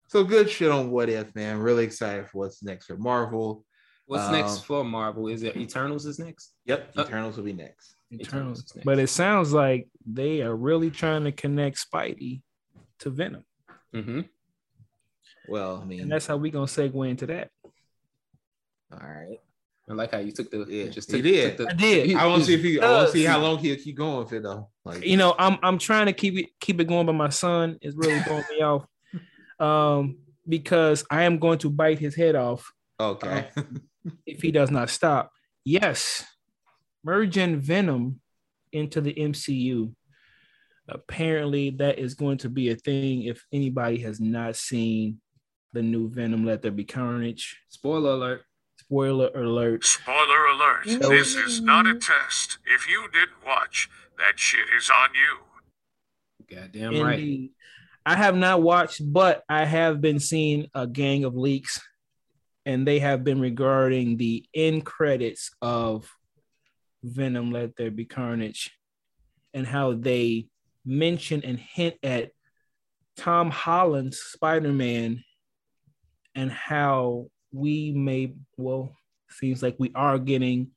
So 0.07 0.23
good 0.23 0.49
shit 0.49 0.71
on 0.71 0.91
what 0.91 1.09
if, 1.09 1.33
man. 1.35 1.59
Really 1.59 1.83
excited 1.85 2.27
for 2.29 2.39
what's 2.39 2.63
next 2.63 2.87
for 2.87 2.97
Marvel. 2.97 3.63
What's 4.09 4.25
Um, 4.25 4.31
next 4.31 4.65
for 4.65 4.83
Marvel? 4.83 5.27
Is 5.27 5.43
it 5.43 5.55
Eternals 5.55 6.07
is 6.07 6.17
next? 6.17 6.55
Yep, 6.65 6.93
Uh, 6.97 7.01
Eternals 7.03 7.37
will 7.37 7.43
be 7.43 7.53
next. 7.53 7.93
Eternals. 8.11 8.63
is 8.63 8.75
next. 8.75 8.83
But 8.83 8.97
it 8.97 9.05
sounds 9.05 9.53
like 9.53 9.87
they 10.03 10.41
are 10.41 10.55
really 10.55 10.89
trying 10.89 11.25
to 11.25 11.31
connect 11.31 11.77
Spidey 11.77 12.41
to 13.01 13.11
Venom. 13.11 13.45
hmm 13.93 14.21
Well, 15.45 15.81
I 15.83 15.85
mean, 15.85 16.01
And 16.01 16.11
that's 16.11 16.25
how 16.25 16.37
we're 16.37 16.51
gonna 16.51 16.65
segue 16.65 17.07
into 17.07 17.27
that. 17.27 17.51
all 18.91 18.97
right. 18.99 19.37
I 19.87 19.93
like 19.93 20.11
how 20.11 20.17
you 20.17 20.31
took 20.31 20.49
the 20.49 20.65
Yeah, 20.67 20.87
just 20.89 21.11
he 21.11 21.17
took, 21.17 21.23
did. 21.31 21.57
took 21.57 21.67
the, 21.67 21.73
I 21.73 21.77
did. 21.77 22.15
I 22.15 22.25
want 22.25 22.41
to 22.41 22.47
see 22.47 22.53
if 22.55 22.61
he. 22.63 22.79
I 22.81 22.91
want 22.91 23.07
to 23.11 23.13
see 23.13 23.25
how 23.25 23.39
long 23.39 23.59
he'll 23.59 23.75
keep 23.75 23.95
going 23.95 24.17
with 24.23 24.33
it 24.33 24.41
though. 24.41 24.69
Like 24.85 25.05
You 25.05 25.17
know, 25.17 25.35
I'm 25.37 25.59
I'm 25.61 25.77
trying 25.77 26.07
to 26.07 26.13
keep 26.13 26.35
it 26.35 26.47
keep 26.59 26.79
it 26.81 26.85
going, 26.87 27.05
but 27.05 27.13
my 27.13 27.29
son 27.29 27.77
is 27.83 27.95
really 27.95 28.19
throwing 28.21 28.43
me 28.49 28.61
off. 28.63 28.87
Um, 29.59 30.17
because 30.47 31.05
I 31.11 31.23
am 31.25 31.37
going 31.37 31.59
to 31.59 31.69
bite 31.69 31.99
his 31.99 32.15
head 32.15 32.33
off 32.35 32.71
okay. 32.99 33.49
If 34.25 34.41
he 34.41 34.51
does 34.51 34.71
not 34.71 34.89
stop. 34.89 35.31
Yes, 35.65 36.25
merging 37.03 37.59
Venom 37.59 38.19
into 38.71 39.01
the 39.01 39.13
MCU. 39.13 39.93
Apparently, 40.87 41.69
that 41.71 41.99
is 41.99 42.15
going 42.15 42.39
to 42.39 42.49
be 42.49 42.69
a 42.69 42.75
thing 42.75 43.23
if 43.23 43.45
anybody 43.53 43.99
has 43.99 44.19
not 44.19 44.55
seen 44.55 45.19
the 45.73 45.83
new 45.83 46.09
Venom, 46.09 46.45
Let 46.45 46.61
There 46.61 46.71
Be 46.71 46.83
Carnage. 46.83 47.59
spoiler 47.69 48.11
alert. 48.11 48.41
Spoiler 48.79 49.29
alert. 49.35 49.85
Spoiler 49.85 50.45
alert. 50.47 50.87
No. 50.87 51.09
This 51.09 51.35
is 51.35 51.61
not 51.61 51.85
a 51.85 51.93
test. 51.93 52.57
If 52.65 52.89
you 52.89 53.07
didn't 53.13 53.45
watch, 53.45 53.89
that 54.17 54.39
shit 54.39 54.65
is 54.75 54.89
on 54.89 55.09
you. 55.13 56.55
Goddamn 56.55 56.99
right. 56.99 57.49
I 58.05 58.15
have 58.15 58.35
not 58.35 58.63
watched, 58.63 59.01
but 59.05 59.43
I 59.47 59.65
have 59.65 60.01
been 60.01 60.19
seeing 60.19 60.67
a 60.73 60.87
gang 60.87 61.23
of 61.25 61.35
leaks, 61.35 61.79
and 62.69 62.87
they 62.87 62.99
have 62.99 63.23
been 63.23 63.41
regarding 63.41 64.15
the 64.15 64.45
end 64.53 64.85
credits 64.85 65.49
of 65.59 66.07
Venom 67.01 67.51
Let 67.51 67.75
There 67.75 67.89
Be 67.89 68.05
Carnage 68.05 68.69
and 69.55 69.65
how 69.65 69.93
they 69.93 70.49
mention 70.85 71.43
and 71.43 71.57
hint 71.57 71.95
at 72.03 72.29
Tom 73.17 73.49
Holland's 73.49 74.19
Spider 74.19 74.71
Man 74.71 75.23
and 76.35 76.51
how 76.51 77.31
we 77.51 77.91
may, 77.91 78.35
well, 78.55 78.95
seems 79.31 79.63
like 79.63 79.75
we 79.79 79.91
are 79.95 80.19
getting 80.19 80.69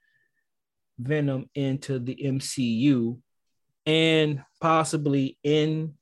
Venom 0.99 1.51
into 1.55 1.99
the 1.99 2.17
MCU 2.25 3.19
and 3.85 4.43
possibly 4.63 5.37
in 5.43 5.93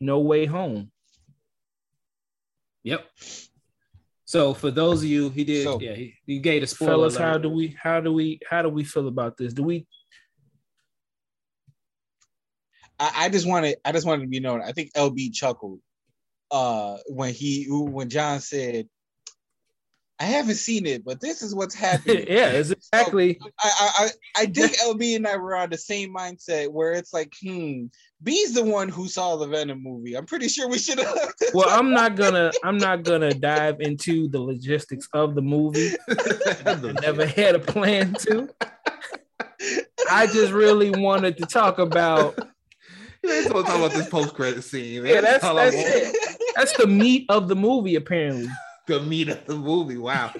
No 0.00 0.18
Way 0.18 0.46
Home. 0.46 0.90
Yep. 2.82 3.06
So 4.30 4.54
for 4.54 4.70
those 4.70 5.02
of 5.02 5.08
you, 5.08 5.28
he 5.30 5.42
did. 5.42 5.64
So- 5.64 5.80
yeah, 5.80 5.94
he, 5.94 6.14
he 6.24 6.38
gave 6.38 6.60
the 6.60 6.68
spoiler 6.68 6.92
Fellas, 6.92 7.16
alert. 7.16 7.24
how 7.26 7.38
do 7.38 7.48
we 7.50 7.76
how 7.82 8.00
do 8.00 8.12
we 8.12 8.38
how 8.48 8.62
do 8.62 8.68
we 8.68 8.84
feel 8.84 9.08
about 9.08 9.36
this? 9.36 9.52
Do 9.52 9.64
we 9.64 9.88
I, 13.00 13.24
I 13.24 13.28
just 13.28 13.44
wanted 13.44 13.78
I 13.84 13.90
just 13.90 14.06
wanted 14.06 14.22
to 14.22 14.28
be 14.28 14.38
known. 14.38 14.62
I 14.62 14.70
think 14.70 14.92
LB 14.92 15.32
chuckled 15.34 15.80
uh 16.52 16.98
when 17.08 17.34
he 17.34 17.66
when 17.68 18.08
John 18.08 18.38
said, 18.38 18.88
I 20.20 20.24
haven't 20.24 20.56
seen 20.56 20.84
it, 20.84 21.02
but 21.02 21.20
this 21.20 21.40
is 21.40 21.54
what's 21.54 21.74
happening. 21.86 22.26
yeah, 22.28 22.50
it's 22.50 22.70
exactly 22.70 23.40
I, 23.58 23.70
I 23.80 24.04
I 24.04 24.42
I 24.42 24.46
think 24.46 24.76
LB 24.76 25.16
and 25.16 25.26
I 25.26 25.36
were 25.36 25.56
on 25.56 25.70
the 25.70 25.78
same 25.78 26.14
mindset 26.14 26.68
where 26.68 26.92
it's 26.92 27.14
like, 27.14 27.32
hmm, 27.42 27.86
B's 28.22 28.52
the 28.52 28.62
one 28.62 28.90
who 28.90 29.08
saw 29.08 29.36
the 29.36 29.46
Venom 29.46 29.82
movie. 29.82 30.16
I'm 30.16 30.26
pretty 30.26 30.48
sure 30.48 30.68
we 30.68 30.78
should 30.78 30.98
have. 30.98 31.32
well, 31.54 31.70
I'm 31.70 31.90
not 31.90 32.16
gonna 32.16 32.52
I'm 32.62 32.76
not 32.76 33.02
gonna 33.02 33.32
dive 33.32 33.80
into 33.80 34.28
the 34.28 34.40
logistics 34.40 35.08
of 35.14 35.34
the 35.34 35.42
movie. 35.42 35.92
I 36.66 36.92
never 37.00 37.24
had 37.24 37.54
a 37.54 37.60
plan 37.60 38.14
to. 38.20 38.48
I 40.10 40.26
just 40.26 40.52
really 40.52 40.90
wanted 40.90 41.38
to 41.38 41.46
talk 41.46 41.78
about 41.78 42.38
Let's 43.22 43.48
talk 43.48 43.66
about 43.68 43.92
this 43.92 44.08
post 44.08 44.34
credit 44.34 44.62
scene. 44.62 45.02
Man. 45.02 45.14
yeah, 45.14 45.20
that's 45.20 45.44
all 45.44 45.58
I 45.58 45.70
that's 45.70 45.76
it. 45.76 46.38
That's 46.56 46.76
the 46.76 46.86
meat 46.86 47.26
of 47.28 47.48
the 47.48 47.56
movie, 47.56 47.94
apparently. 47.96 48.48
The 48.90 49.00
meat 49.00 49.28
of 49.28 49.44
the 49.46 49.54
movie. 49.56 49.96
Wow. 49.98 50.32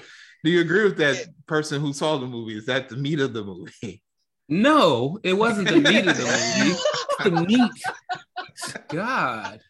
Do 0.43 0.51
you 0.51 0.61
agree 0.61 0.85
with 0.85 0.97
that 0.99 1.27
person 1.47 1.81
who 1.81 1.93
saw 1.93 2.17
the 2.19 2.27
movie? 2.27 2.57
Is 2.59 2.67
that 2.67 2.89
the 2.89 2.97
meat 2.97 3.21
of 3.21 3.33
the 3.33 3.45
movie? 3.45 4.03
No, 4.49 5.19
it 5.23 5.35
wasn't 5.35 5.69
the 5.69 5.77
meat 5.77 6.07
of 6.07 6.17
the 6.17 6.25
movie. 6.65 6.79
The 7.23 7.31
meat, 7.31 7.71
God, 8.89 9.61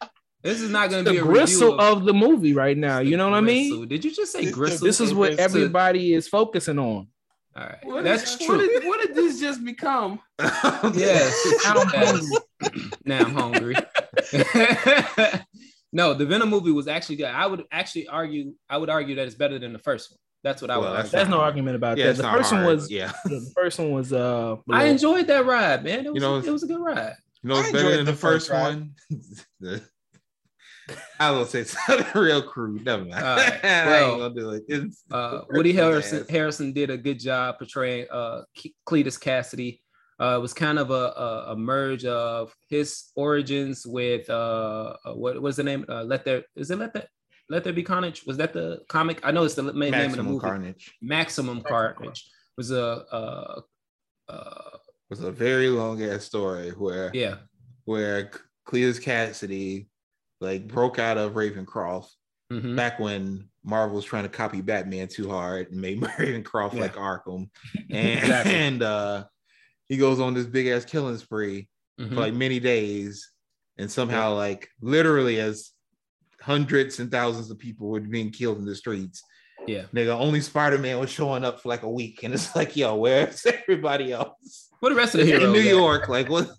this 0.41 0.61
is 0.61 0.69
not 0.69 0.89
going 0.89 1.03
to 1.03 1.11
be 1.11 1.17
the 1.17 1.23
gristle 1.23 1.73
review 1.75 1.85
of 1.85 2.05
the 2.05 2.13
movie 2.13 2.53
right 2.53 2.77
now. 2.77 2.99
You 2.99 3.17
know 3.17 3.29
what 3.29 3.35
I 3.35 3.41
mean? 3.41 3.89
Did 3.89 4.05
you 4.05 4.11
just 4.15 4.31
say 4.31 4.45
This- 4.45 4.55
gristle? 4.55 4.87
This 4.87 5.01
is 5.01 5.13
what 5.13 5.35
Gristle. 5.35 5.43
everybody 5.43 6.13
is 6.13 6.29
focusing 6.29 6.79
on. 6.79 7.07
All 7.53 7.63
right, 7.65 7.75
What 7.83 8.05
that's 8.05 8.23
is- 8.39 8.45
true. 8.47 8.55
What 8.57 8.69
did, 8.69 8.83
what 8.85 9.01
did 9.05 9.15
this 9.15 9.41
just 9.41 9.65
become? 9.65 10.19
Yes. 10.93 11.35
I'm 11.65 11.87
hungry. 11.89 12.37
now 13.03 13.19
I'm 13.19 13.33
hungry. 13.35 13.75
No, 15.93 16.13
the 16.13 16.25
Venom 16.25 16.49
movie 16.49 16.71
was 16.71 16.87
actually 16.87 17.17
good. 17.17 17.25
I 17.25 17.45
would 17.45 17.65
actually 17.71 18.07
argue. 18.07 18.53
I 18.69 18.77
would 18.77 18.89
argue 18.89 19.15
that 19.15 19.25
it's 19.27 19.35
better 19.35 19.59
than 19.59 19.73
the 19.73 19.79
first 19.79 20.11
one. 20.11 20.17
That's 20.43 20.61
what 20.61 20.71
I 20.71 20.77
would. 20.77 20.83
Well, 20.85 20.93
that's 20.95 21.13
argue. 21.13 21.29
No 21.31 21.41
argument 21.41 21.75
about 21.75 21.97
Yeah, 21.97 22.05
that. 22.05 22.09
it's 22.11 22.17
The 22.19 22.23
not 22.23 22.37
first 22.37 22.51
one 22.51 22.65
was 22.65 22.89
yeah. 22.89 23.11
yeah, 23.25 23.29
the 23.39 23.51
first 23.55 23.77
one 23.79 23.91
was 23.91 24.11
uh 24.13 24.55
I 24.71 24.85
enjoyed 24.85 25.27
that 25.27 25.45
ride, 25.45 25.83
man. 25.83 26.05
It 26.05 26.13
was, 26.13 26.15
You 26.15 26.21
know, 26.21 26.37
it 26.37 26.49
was 26.49 26.63
a 26.63 26.67
good 26.67 26.79
ride. 26.81 27.13
You 27.43 27.49
know, 27.49 27.59
it's 27.59 27.69
I 27.69 27.71
better 27.71 27.85
enjoyed 27.85 27.97
than 27.99 28.05
the 28.05 28.11
the 28.13 28.17
first 28.17 28.47
first 28.47 28.51
ride. 28.51 28.75
one. 28.75 28.95
The- 29.59 29.81
I 31.19 31.31
will 31.31 31.45
say 31.45 31.63
something 31.63 32.05
real 32.21 32.41
crude. 32.41 32.83
Never 32.83 33.05
mind. 33.05 33.23
All 33.23 33.35
right, 33.37 33.59
I 33.65 33.85
well, 33.85 34.11
ain't 34.11 34.19
gonna 34.19 34.33
do 34.35 34.49
it. 34.51 34.63
It's, 34.67 35.03
Uh, 35.11 35.41
Woody 35.51 35.71
his 35.71 35.81
Harrelson. 35.81 36.27
Harrelson 36.27 36.73
did 36.73 36.89
a 36.89 36.97
good 36.97 37.19
job 37.19 37.59
portraying 37.59 38.07
uh, 38.11 38.41
Ke- 38.57 38.73
Cletus 38.85 39.17
Cassidy. 39.19 39.81
Uh, 40.21 40.37
it 40.37 40.41
was 40.41 40.53
kind 40.53 40.77
of 40.77 40.91
a, 40.91 40.93
a, 40.93 41.45
a 41.53 41.55
merge 41.55 42.05
of 42.05 42.55
his 42.69 43.11
origins 43.15 43.87
with 43.87 44.29
uh, 44.29 44.93
uh, 45.03 45.13
what 45.13 45.41
was 45.41 45.55
the 45.55 45.63
name? 45.63 45.83
Uh, 45.89 46.03
Let 46.03 46.23
there 46.23 46.43
is 46.55 46.69
it 46.69 46.77
Let 46.77 46.93
there 46.93 47.07
Let 47.49 47.63
there 47.63 47.73
be 47.73 47.81
carnage? 47.81 48.23
Was 48.25 48.37
that 48.37 48.53
the 48.53 48.81
comic? 48.87 49.19
I 49.23 49.31
know 49.31 49.43
it's 49.43 49.55
the 49.55 49.63
main 49.63 49.91
name 49.91 49.93
of 49.93 49.93
the 49.93 50.07
Maximum 50.07 50.25
movie. 50.27 50.39
Carnage 50.39 50.93
Maximum 51.01 51.61
Carnage 51.61 52.29
was 52.55 52.71
a 52.71 53.05
uh, 53.11 53.61
uh, 54.29 54.77
was 55.09 55.21
a 55.21 55.31
very 55.31 55.69
long 55.69 56.03
ass 56.03 56.23
story 56.23 56.69
where 56.69 57.09
yeah 57.13 57.37
where 57.85 58.29
Cletus 58.67 59.01
Cassidy 59.01 59.89
like 60.39 60.67
broke 60.67 60.99
out 60.99 61.17
of 61.17 61.33
Ravencroft 61.33 62.09
mhm. 62.51 62.75
back 62.75 62.99
when 62.99 63.49
Marvel 63.63 63.95
was 63.95 64.05
trying 64.05 64.23
to 64.23 64.29
copy 64.29 64.61
Batman 64.61 65.07
too 65.07 65.29
hard 65.29 65.71
and 65.71 65.81
made 65.81 65.99
Ravencroft 66.01 66.73
Yeah. 66.73 66.81
like 66.81 66.95
Arkham, 66.95 67.49
and, 67.89 68.19
Exactly. 68.19 68.53
and 68.53 68.83
uh, 68.83 69.25
he 69.91 69.97
goes 69.97 70.19
on 70.21 70.33
this 70.33 70.45
big 70.45 70.67
ass 70.67 70.85
killing 70.85 71.17
spree, 71.17 71.67
Mhm. 71.99 72.09
for 72.09 72.15
like 72.15 72.33
many 72.33 72.59
days, 72.61 73.29
and 73.77 73.91
somehow 73.91 74.33
like 74.35 74.69
literally 74.81 75.39
as 75.41 75.71
hundreds 76.39 76.99
and 76.99 77.11
thousands 77.11 77.51
of 77.51 77.59
people 77.59 77.89
were 77.89 77.99
being 77.99 78.31
killed 78.31 78.57
in 78.57 78.65
the 78.65 78.73
streets. 78.75 79.21
Yeah. 79.67 79.83
Nigga, 79.93 80.17
only 80.17 80.39
Spider-Man 80.41 80.97
was 80.99 81.09
showing 81.11 81.43
up 81.43 81.61
for 81.61 81.67
like 81.69 81.83
a 81.83 81.89
week, 81.89 82.23
and 82.23 82.33
it's 82.33 82.55
like, 82.55 82.75
yo, 82.77 82.95
where's 82.95 83.45
everybody 83.61 84.11
else? 84.13 84.69
What 84.79 84.89
the 84.89 84.95
rest 84.95 85.13
of 85.13 85.19
the 85.19 85.25
heroes? 85.27 85.43
in 85.43 85.51
New 85.51 85.59
at? 85.59 85.65
York, 85.65 86.07
like 86.09 86.29
what? 86.29 86.49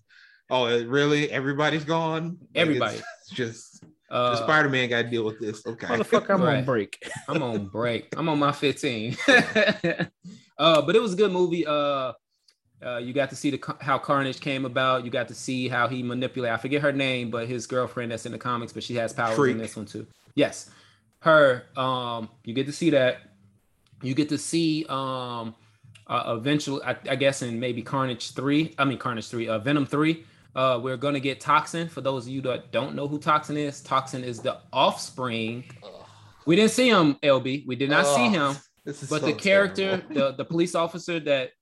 Oh, 0.50 0.66
really? 0.84 1.30
Everybody's 1.30 1.84
gone. 1.84 2.36
Like, 2.40 2.48
Everybody. 2.54 2.96
it's- 2.96 3.06
it's 3.28 3.30
just 3.36 3.84
Uh, 4.10 4.36
Spider 4.36 4.68
Man 4.68 4.90
got 4.90 5.02
to 5.02 5.08
deal 5.08 5.24
with 5.24 5.40
this. 5.40 5.66
Okay. 5.66 5.86
Motherfucker, 5.86 6.34
I'm 6.34 6.42
on 6.42 6.64
break. 6.66 6.98
I'm 7.28 7.42
on 7.42 7.66
break. 7.68 8.14
I'm 8.14 8.28
on 8.28 8.38
my 8.38 8.52
15. 8.52 9.16
uh, 10.58 10.82
but 10.82 10.94
it 10.94 11.00
was 11.02 11.14
a 11.14 11.16
good 11.16 11.32
movie. 11.32 11.66
Uh, 11.66 12.12
uh, 12.84 12.98
you 12.98 13.12
got 13.12 13.30
to 13.30 13.36
see 13.36 13.50
the 13.50 13.76
how 13.80 13.98
Carnage 13.98 14.40
came 14.40 14.64
about. 14.64 15.04
You 15.04 15.10
got 15.10 15.28
to 15.28 15.34
see 15.34 15.68
how 15.68 15.88
he 15.88 16.02
manipulated. 16.02 16.54
I 16.54 16.58
forget 16.58 16.82
her 16.82 16.92
name, 16.92 17.30
but 17.30 17.48
his 17.48 17.66
girlfriend 17.66 18.12
that's 18.12 18.26
in 18.26 18.32
the 18.32 18.38
comics, 18.38 18.72
but 18.72 18.82
she 18.82 18.94
has 18.96 19.12
powers 19.12 19.36
Freak. 19.36 19.52
in 19.52 19.58
this 19.58 19.76
one 19.76 19.86
too. 19.86 20.06
Yes, 20.34 20.70
her. 21.20 21.64
Um, 21.76 22.28
you 22.44 22.54
get 22.54 22.66
to 22.66 22.72
see 22.72 22.90
that. 22.90 23.18
You 24.02 24.14
get 24.14 24.28
to 24.30 24.38
see 24.38 24.84
um, 24.88 25.54
uh, 26.06 26.34
eventually. 26.36 26.82
I, 26.82 26.96
I 27.08 27.16
guess 27.16 27.42
in 27.42 27.60
maybe 27.60 27.82
Carnage 27.82 28.32
three. 28.32 28.74
I 28.78 28.84
mean 28.84 28.98
Carnage 28.98 29.28
three. 29.28 29.48
Uh, 29.48 29.58
Venom 29.58 29.86
three. 29.86 30.24
Uh, 30.54 30.78
we're 30.82 30.96
gonna 30.96 31.20
get 31.20 31.40
Toxin. 31.40 31.88
For 31.88 32.00
those 32.00 32.26
of 32.26 32.32
you 32.32 32.42
that 32.42 32.72
don't 32.72 32.94
know 32.94 33.08
who 33.08 33.18
Toxin 33.18 33.56
is, 33.56 33.80
Toxin 33.80 34.24
is 34.24 34.40
the 34.40 34.58
offspring. 34.72 35.64
We 36.44 36.56
didn't 36.56 36.72
see 36.72 36.88
him, 36.88 37.14
LB. 37.22 37.66
We 37.66 37.76
did 37.76 37.88
not 37.88 38.06
see 38.06 38.28
him. 38.28 38.56
This 38.84 39.02
is 39.02 39.08
But 39.08 39.20
so 39.20 39.26
the 39.26 39.32
character, 39.32 40.02
the, 40.10 40.32
the 40.32 40.44
police 40.44 40.74
officer 40.74 41.20
that 41.20 41.52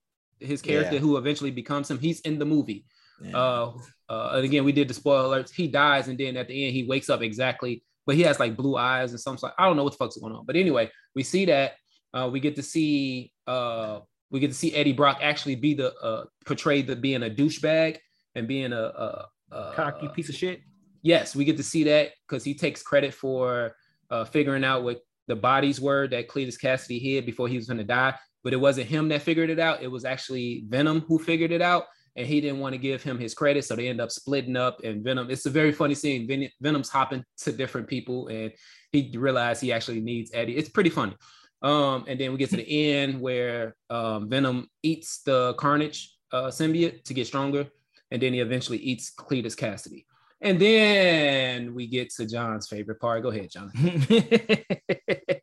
his 0.40 0.62
character 0.62 0.94
Yeah. 0.94 1.00
who 1.00 1.16
eventually 1.16 1.50
becomes 1.50 1.90
him, 1.90 1.98
he's 1.98 2.20
in 2.20 2.38
the 2.38 2.44
movie. 2.44 2.84
Yeah. 3.22 3.36
Uh, 3.36 3.72
uh, 4.08 4.30
and 4.34 4.44
again, 4.44 4.64
we 4.64 4.72
did 4.72 4.88
the 4.88 4.94
spoiler 4.94 5.28
alerts. 5.42 5.50
He 5.54 5.68
dies, 5.68 6.08
and 6.08 6.18
then 6.18 6.36
at 6.36 6.48
the 6.48 6.64
end, 6.66 6.74
he 6.74 6.84
wakes 6.84 7.10
up 7.10 7.20
exactly, 7.22 7.84
but 8.06 8.16
he 8.16 8.22
has 8.22 8.40
like 8.40 8.56
blue 8.56 8.76
eyes 8.76 9.10
and 9.12 9.20
something. 9.20 9.50
I 9.58 9.66
don't 9.66 9.76
know 9.76 9.84
what 9.84 9.92
the 9.92 9.98
fuck's 9.98 10.16
going 10.16 10.34
on. 10.34 10.46
But 10.46 10.56
anyway, 10.56 10.90
we 11.14 11.22
see 11.22 11.44
that. 11.46 11.74
Uh, 12.14 12.28
we 12.32 12.40
get 12.40 12.56
to 12.56 12.62
see 12.62 13.32
uh, 13.46 14.00
we 14.30 14.40
get 14.40 14.48
to 14.48 14.54
see 14.54 14.74
Eddie 14.74 14.92
Brock 14.94 15.18
actually 15.22 15.54
be 15.56 15.74
the 15.74 15.94
uh, 16.00 16.24
portrayed 16.46 16.86
the 16.86 16.96
being 16.96 17.22
a 17.22 17.30
douchebag 17.30 17.98
and 18.34 18.48
being 18.48 18.72
a, 18.72 18.80
a, 18.82 19.28
a 19.52 19.72
Cocky 19.74 20.08
piece 20.08 20.28
of 20.28 20.34
shit. 20.34 20.60
yes, 21.02 21.36
we 21.36 21.44
get 21.44 21.56
to 21.58 21.62
see 21.62 21.84
that 21.84 22.10
because 22.28 22.42
he 22.42 22.54
takes 22.54 22.82
credit 22.82 23.12
for 23.14 23.76
uh, 24.10 24.24
figuring 24.24 24.64
out 24.64 24.82
what 24.82 25.00
the 25.28 25.36
bodies 25.36 25.80
were 25.80 26.08
that 26.08 26.26
Cletus 26.28 26.60
Cassidy 26.60 26.98
hid 26.98 27.26
before 27.26 27.48
he 27.48 27.56
was 27.56 27.66
going 27.66 27.78
to 27.78 27.84
die. 27.84 28.14
But 28.42 28.52
it 28.52 28.60
wasn't 28.60 28.88
him 28.88 29.08
that 29.08 29.22
figured 29.22 29.50
it 29.50 29.58
out. 29.58 29.82
It 29.82 29.90
was 29.90 30.04
actually 30.04 30.64
Venom 30.68 31.00
who 31.00 31.18
figured 31.18 31.52
it 31.52 31.62
out. 31.62 31.84
And 32.16 32.26
he 32.26 32.40
didn't 32.40 32.58
want 32.58 32.72
to 32.72 32.78
give 32.78 33.02
him 33.02 33.18
his 33.18 33.34
credit. 33.34 33.64
So 33.64 33.76
they 33.76 33.88
end 33.88 34.00
up 34.00 34.10
splitting 34.10 34.56
up. 34.56 34.82
And 34.82 35.04
Venom, 35.04 35.30
it's 35.30 35.46
a 35.46 35.50
very 35.50 35.72
funny 35.72 35.94
scene. 35.94 36.26
Ven- 36.26 36.50
Venom's 36.60 36.88
hopping 36.88 37.24
to 37.38 37.52
different 37.52 37.86
people 37.86 38.28
and 38.28 38.52
he 38.92 39.12
realized 39.16 39.62
he 39.62 39.72
actually 39.72 40.00
needs 40.00 40.32
Eddie. 40.34 40.56
It's 40.56 40.68
pretty 40.68 40.90
funny. 40.90 41.14
Um, 41.62 42.04
and 42.08 42.18
then 42.18 42.32
we 42.32 42.38
get 42.38 42.50
to 42.50 42.56
the 42.56 42.92
end 42.92 43.20
where 43.20 43.76
um, 43.90 44.28
Venom 44.28 44.68
eats 44.82 45.22
the 45.22 45.54
Carnage 45.54 46.16
uh, 46.32 46.46
symbiote 46.46 47.04
to 47.04 47.14
get 47.14 47.26
stronger. 47.26 47.66
And 48.10 48.20
then 48.20 48.32
he 48.32 48.40
eventually 48.40 48.78
eats 48.78 49.12
Cletus 49.14 49.56
Cassidy. 49.56 50.06
And 50.40 50.58
then 50.58 51.74
we 51.74 51.86
get 51.86 52.10
to 52.14 52.26
John's 52.26 52.66
favorite 52.66 52.98
part. 52.98 53.22
Go 53.22 53.28
ahead, 53.28 53.50
John. 53.50 53.70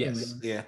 Yes. 0.00 0.34
yeah. 0.42 0.62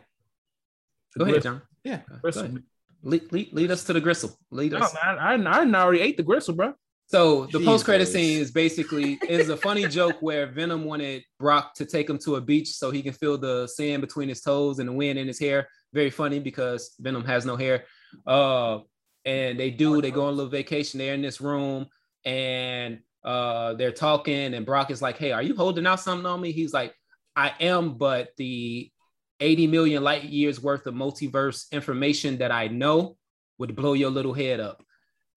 Go 1.19 1.25
ahead, 1.25 1.43
John. 1.43 1.63
Yeah. 1.85 2.01
Gristle. 2.21 2.59
Lead, 3.05 3.33
lead, 3.33 3.53
lead 3.53 3.71
us 3.71 3.85
to 3.85 3.93
the 3.93 4.01
gristle. 4.01 4.37
Lead 4.51 4.73
No, 4.73 4.79
us. 4.79 4.95
man, 4.95 5.19
I, 5.19 5.35
I, 5.35 5.63
I 5.65 5.83
already 5.83 6.01
ate 6.01 6.17
the 6.17 6.23
gristle, 6.23 6.55
bro. 6.55 6.75
So 7.07 7.47
the 7.47 7.63
post 7.63 7.85
credit 7.85 8.07
scene 8.07 8.41
is 8.41 8.51
basically 8.51 9.19
is 9.29 9.51
a 9.51 9.57
funny 9.57 9.87
joke 9.87 10.17
where 10.21 10.47
Venom 10.47 10.85
wanted 10.85 11.23
Brock 11.39 11.75
to 11.75 11.85
take 11.85 12.09
him 12.09 12.17
to 12.21 12.37
a 12.37 12.41
beach 12.41 12.69
so 12.69 12.91
he 12.91 13.03
can 13.03 13.13
feel 13.13 13.37
the 13.37 13.67
sand 13.67 14.01
between 14.01 14.31
his 14.31 14.41
toes 14.41 14.79
and 14.79 14.89
the 14.89 14.93
wind 14.93 15.19
in 15.19 15.27
his 15.27 15.39
hair. 15.39 15.69
Very 15.93 16.09
funny 16.09 16.39
because 16.39 16.95
Venom 17.01 17.25
has 17.25 17.45
no 17.45 17.55
hair. 17.55 17.85
Uh, 18.27 18.79
and 19.27 19.61
they 19.61 19.71
do. 19.71 20.01
They 20.01 20.11
go 20.11 20.23
on 20.23 20.29
a 20.33 20.37
little 20.37 20.51
vacation. 20.51 20.99
They're 20.99 21.13
in 21.13 21.21
this 21.21 21.41
room 21.41 21.87
and 22.25 23.01
uh, 23.25 23.75
they're 23.75 23.93
talking. 23.93 24.55
And 24.55 24.65
Brock 24.65 24.91
is 24.91 25.03
like, 25.03 25.19
"Hey, 25.19 25.33
are 25.33 25.43
you 25.43 25.55
holding 25.55 25.87
out 25.87 26.01
something 26.01 26.25
on 26.25 26.41
me?" 26.41 26.53
He's 26.53 26.73
like, 26.73 26.95
"I 27.37 27.53
am, 27.61 27.99
but 27.99 28.31
the 28.39 28.91
80 29.43 29.67
million 29.67 30.03
light 30.05 30.25
years 30.25 30.63
worth 30.63 30.87
of 30.87 30.95
multiverse 30.95 31.71
information 31.73 32.39
that 32.39 32.53
I 32.53 32.69
know 32.69 33.17
would 33.59 33.75
blow 33.77 33.93
your 33.93 34.11
little 34.11 34.35
head 34.35 34.61
up." 34.61 34.83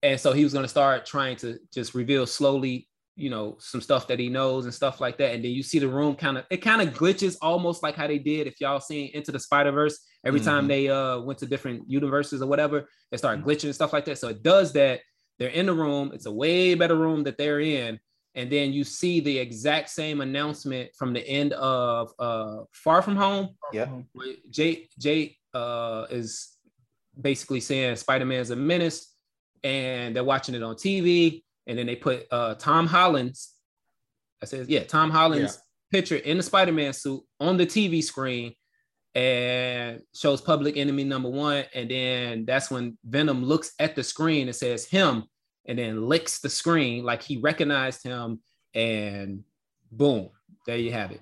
and 0.02 0.20
so 0.20 0.32
he 0.32 0.44
was 0.44 0.52
going 0.52 0.62
to 0.64 0.68
start 0.68 1.06
trying 1.06 1.36
to 1.36 1.58
just 1.72 1.94
reveal 1.94 2.26
slowly 2.26 2.86
you 3.18 3.30
know 3.30 3.56
some 3.58 3.80
stuff 3.80 4.06
that 4.08 4.18
he 4.18 4.28
knows 4.28 4.66
and 4.66 4.74
stuff 4.74 5.00
like 5.00 5.16
that. 5.16 5.34
And 5.34 5.42
then 5.42 5.50
you 5.52 5.62
see 5.62 5.78
the 5.78 5.88
room 5.88 6.14
kind 6.16 6.36
of 6.36 6.44
it 6.50 6.58
kind 6.58 6.82
of 6.86 6.94
glitches 6.94 7.36
almost 7.40 7.82
like 7.82 7.96
how 7.96 8.06
they 8.06 8.18
did 8.18 8.46
if 8.46 8.60
y'all 8.60 8.78
seen 8.78 9.10
into 9.14 9.32
the 9.32 9.40
spider 9.40 9.72
verse 9.72 9.98
every 10.24 10.38
time 10.40 10.64
Mhm. 10.64 10.68
they 10.68 10.88
uh 10.90 11.20
went 11.20 11.38
to 11.38 11.46
different 11.46 11.88
universes 11.88 12.42
or 12.42 12.46
whatever 12.46 12.86
they 13.10 13.16
start 13.16 13.42
glitching 13.42 13.64
and 13.64 13.74
stuff 13.74 13.94
like 13.94 14.04
that. 14.04 14.18
So 14.18 14.28
it 14.28 14.42
does 14.42 14.74
that. 14.74 15.00
They're 15.38 15.48
in 15.48 15.64
the 15.66 15.72
room. 15.72 16.10
It's 16.12 16.26
a 16.26 16.32
way 16.42 16.74
better 16.74 16.94
room 16.96 17.24
that 17.24 17.38
they're 17.38 17.60
in 17.60 17.98
and 18.36 18.52
then 18.52 18.72
you 18.72 18.84
see 18.84 19.18
the 19.18 19.36
exact 19.36 19.90
same 19.90 20.20
announcement 20.20 20.90
from 20.94 21.12
the 21.12 21.26
end 21.26 21.52
of 21.54 22.12
uh 22.18 22.58
far 22.72 23.02
from 23.02 23.16
home. 23.16 23.56
Yeah. 23.72 23.88
Jay 24.50 24.88
Jay 24.98 25.36
uh, 25.56 26.06
is 26.10 26.56
basically 27.18 27.60
saying 27.60 27.96
Spider 27.96 28.26
Man's 28.26 28.50
a 28.50 28.56
menace, 28.56 29.14
and 29.64 30.14
they're 30.14 30.24
watching 30.24 30.54
it 30.54 30.62
on 30.62 30.74
TV, 30.74 31.42
and 31.66 31.78
then 31.78 31.86
they 31.86 31.96
put 31.96 32.26
uh, 32.30 32.54
Tom 32.54 32.86
Holland's, 32.86 33.54
I 34.42 34.46
said, 34.46 34.68
yeah, 34.68 34.84
Tom 34.84 35.10
Holland's 35.10 35.58
picture 35.90 36.16
in 36.16 36.36
the 36.36 36.42
Spider 36.42 36.72
Man 36.72 36.92
suit 36.92 37.22
on 37.40 37.56
the 37.56 37.66
TV 37.66 38.02
screen, 38.02 38.54
and 39.14 40.02
shows 40.14 40.42
Public 40.42 40.76
Enemy 40.76 41.04
number 41.04 41.30
one, 41.30 41.64
and 41.74 41.90
then 41.90 42.44
that's 42.44 42.70
when 42.70 42.98
Venom 43.04 43.42
looks 43.42 43.72
at 43.78 43.96
the 43.96 44.04
screen 44.04 44.46
and 44.46 44.56
says 44.56 44.84
him, 44.84 45.24
and 45.66 45.78
then 45.78 46.08
licks 46.08 46.40
the 46.40 46.48
screen 46.48 47.04
like 47.04 47.22
he 47.22 47.36
recognized 47.36 48.02
him, 48.02 48.40
and 48.74 49.42
boom, 49.90 50.30
there 50.66 50.76
you 50.76 50.92
have 50.92 51.12
it. 51.12 51.20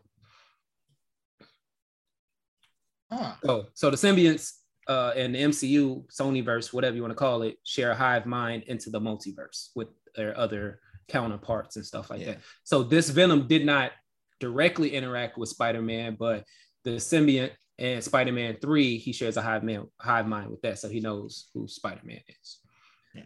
Huh. 3.10 3.34
Oh, 3.48 3.64
so 3.74 3.90
the 3.90 3.96
symbionts 3.96 4.52
uh, 4.88 5.12
and 5.16 5.34
the 5.34 5.38
MCU, 5.38 6.04
Sonyverse, 6.12 6.72
whatever 6.72 6.96
you 6.96 7.02
want 7.02 7.12
to 7.12 7.16
call 7.16 7.42
it, 7.42 7.56
share 7.64 7.90
a 7.90 7.94
hive 7.94 8.26
mind 8.26 8.64
into 8.64 8.90
the 8.90 9.00
multiverse 9.00 9.68
with 9.74 9.88
their 10.16 10.36
other 10.36 10.80
counterparts 11.08 11.76
and 11.76 11.84
stuff 11.84 12.10
like 12.10 12.20
Yeah. 12.20 12.26
that. 12.32 12.38
So 12.64 12.82
this 12.82 13.10
Venom 13.10 13.46
did 13.46 13.64
not 13.64 13.92
directly 14.40 14.94
interact 14.94 15.38
with 15.38 15.48
Spider-Man, 15.48 16.16
but 16.18 16.44
the 16.82 16.92
symbiont 16.92 17.52
and 17.78 18.02
Spider-Man 18.02 18.58
3, 18.60 18.98
he 18.98 19.12
shares 19.12 19.36
a 19.36 19.42
hive 19.42 19.64
man 19.64 19.86
hive 20.00 20.26
mind 20.26 20.50
with 20.50 20.62
that. 20.62 20.78
So 20.78 20.88
he 20.88 21.00
knows 21.00 21.48
who 21.54 21.68
Spider-Man 21.68 22.20
is. 22.28 22.58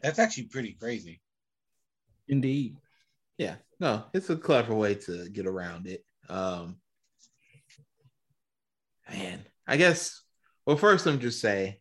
That's 0.03 0.18
actually 0.18 0.45
pretty 0.45 0.72
crazy. 0.72 1.20
Indeed. 2.28 2.76
Yeah, 3.39 3.55
no, 3.80 4.05
it's 4.12 4.30
a 4.30 4.36
clever 4.36 4.74
way 4.74 4.95
to 4.97 5.28
get 5.30 5.47
around 5.47 5.86
it. 5.86 6.05
Um, 6.28 6.76
man, 9.11 9.41
I 9.66 9.76
guess. 9.76 10.22
Well, 10.66 10.76
first, 10.76 11.07
let 11.07 11.14
me 11.14 11.20
just 11.20 11.41
say, 11.41 11.80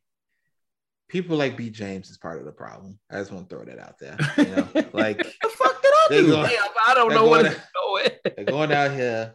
people 1.09 1.35
like 1.37 1.57
B. 1.57 1.69
James 1.69 2.09
is 2.09 2.17
part 2.17 2.39
of 2.39 2.45
the 2.45 2.51
problem. 2.51 2.99
I 3.11 3.15
just 3.19 3.31
want 3.31 3.49
to 3.49 3.55
throw 3.55 3.65
that 3.65 3.79
out 3.79 3.99
there. 3.99 4.17
You 4.37 4.55
know, 4.55 4.67
like 4.93 5.17
The 5.17 5.49
fuck 5.49 5.81
did 5.81 5.91
I 5.91 6.07
do? 6.09 6.27
go- 6.27 6.43
Damn, 6.47 6.63
I 6.87 6.93
don't 6.93 7.13
know 7.13 7.25
what 7.25 7.43
go 7.43 7.51
it's 7.51 7.59
going. 7.73 8.33
they're 8.35 8.45
going 8.45 8.71
out 8.71 8.91
here 8.91 9.33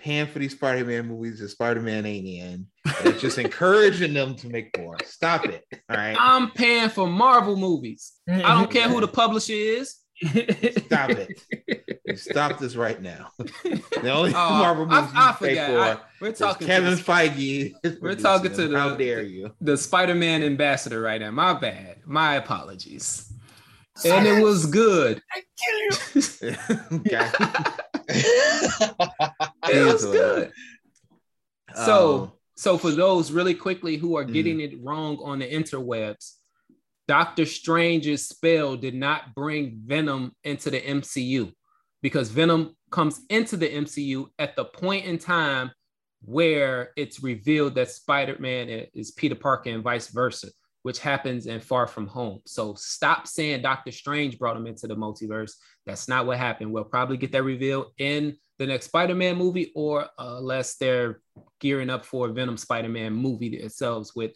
paying 0.00 0.26
for 0.26 0.38
these 0.38 0.52
Spider-Man 0.52 1.06
movies 1.08 1.38
that 1.40 1.48
Spider-Man 1.50 2.06
ain't 2.06 2.26
in. 2.26 2.66
It's 3.04 3.20
just 3.20 3.38
encouraging 3.46 4.14
them 4.14 4.34
to 4.36 4.48
make 4.48 4.76
more. 4.78 4.96
Stop 5.04 5.46
it. 5.46 5.64
All 5.88 5.96
right. 5.96 6.16
I'm 6.18 6.50
paying 6.52 6.88
for 6.88 7.06
Marvel 7.06 7.56
movies. 7.56 8.12
I 8.28 8.54
don't 8.54 8.70
care 8.70 8.88
who 8.88 9.00
the 9.00 9.08
publisher 9.08 9.52
is. 9.52 9.96
Stop 10.84 11.10
it. 11.10 11.40
Stop 12.18 12.58
this 12.58 12.76
right 12.76 13.00
now. 13.00 13.30
The 13.38 14.10
only 14.10 14.30
Oh, 14.30 14.50
Marvel 14.50 14.86
I, 14.90 15.00
movies 15.00 15.12
I 15.16 15.30
you 15.30 15.36
pay 15.36 15.54
for 15.72 15.78
I- 15.80 15.96
we're 16.20 16.32
talking 16.32 16.66
to 16.66 16.72
Kevin 16.72 16.90
the- 16.94 17.00
Feige. 17.02 18.00
We're 18.02 18.14
talking 18.16 18.52
to 18.54 18.68
the- 18.68 18.78
How 18.78 18.96
dare 18.96 19.22
you? 19.22 19.54
the 19.60 19.76
Spider-Man 19.76 20.42
ambassador 20.42 21.00
right 21.00 21.20
now. 21.20 21.30
My 21.30 21.54
bad. 21.54 21.98
My 22.06 22.34
apologies. 22.34 23.32
And 24.04 24.26
it 24.26 24.42
was 24.42 24.66
good. 24.66 25.22
okay. 25.36 26.40
It 26.42 26.58
was 27.10 27.80
Easily. 29.72 30.18
good. 30.18 30.52
So, 31.74 32.18
Um, 32.22 32.32
so 32.56 32.78
for 32.78 32.90
those 32.90 33.30
really 33.32 33.54
quickly 33.54 33.96
who 33.96 34.16
are 34.16 34.24
Mm. 34.24 34.32
getting 34.32 34.60
it 34.60 34.82
wrong 34.82 35.18
on 35.22 35.38
the 35.38 35.46
interwebs, 35.50 36.34
Doctor 37.08 37.44
Strange's 37.46 38.28
spell 38.28 38.76
did 38.76 38.94
not 38.94 39.34
bring 39.34 39.80
Venom 39.84 40.32
into 40.44 40.70
the 40.70 40.80
MCU 40.80 41.52
because 42.02 42.30
Venom 42.30 42.76
comes 42.90 43.20
into 43.30 43.56
the 43.56 43.68
MCU 43.68 44.28
at 44.38 44.56
the 44.56 44.64
point 44.64 45.06
in 45.06 45.18
time 45.18 45.70
where 46.22 46.92
it's 46.96 47.22
revealed 47.22 47.74
that 47.76 47.90
Spider-Man 47.90 48.68
is 48.94 49.10
Peter 49.10 49.34
Parker 49.34 49.70
and 49.70 49.82
vice 49.82 50.08
versa. 50.08 50.48
Which 50.82 50.98
happens 50.98 51.46
in 51.46 51.60
Far 51.60 51.86
From 51.86 52.06
Home. 52.08 52.40
So 52.46 52.74
stop 52.74 53.26
saying 53.26 53.62
Doctor 53.62 53.92
Strange 53.92 54.38
brought 54.38 54.56
him 54.56 54.66
into 54.66 54.86
the 54.86 54.96
multiverse. 54.96 55.52
That's 55.86 56.08
not 56.08 56.26
what 56.26 56.38
happened. 56.38 56.72
We'll 56.72 56.84
probably 56.84 57.16
get 57.16 57.32
that 57.32 57.42
revealed 57.42 57.92
in 57.98 58.36
the 58.58 58.66
next 58.66 58.86
Spider-Man 58.86 59.36
movie, 59.36 59.72
or 59.74 60.04
uh, 60.04 60.36
unless 60.38 60.76
they're 60.76 61.20
gearing 61.60 61.90
up 61.90 62.04
for 62.04 62.28
a 62.28 62.32
Venom 62.32 62.56
Spider-Man 62.56 63.12
movie 63.12 63.56
itself 63.56 64.10
with 64.14 64.32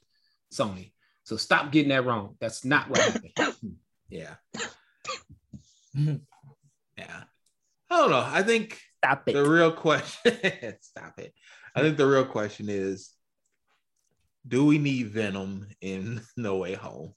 Sony. 0.53 0.93
So 1.25 1.37
stop 1.37 1.73
getting 1.73 1.91
that 1.91 2.05
wrong. 2.05 2.37
That's 2.41 2.65
not 2.65 2.91
what 2.91 3.01
happened. 3.01 3.77
Yeah. 4.11 4.35
yeah. 5.95 6.19
I 7.91 7.97
don't 7.97 8.11
know. 8.11 8.25
I 8.25 8.43
think 8.43 8.79
Stop 9.05 9.27
the 9.27 9.45
real 9.45 9.73
question 9.73 10.33
stop 10.81 11.19
it. 11.19 11.35
I 11.75 11.81
think 11.81 11.97
the 11.99 12.07
real 12.07 12.25
question 12.25 12.67
is 12.69 13.11
do 14.47 14.65
we 14.67 14.79
need 14.79 15.09
Venom 15.09 15.67
in 15.81 16.21
No 16.37 16.57
Way 16.59 16.75
Home? 16.75 17.15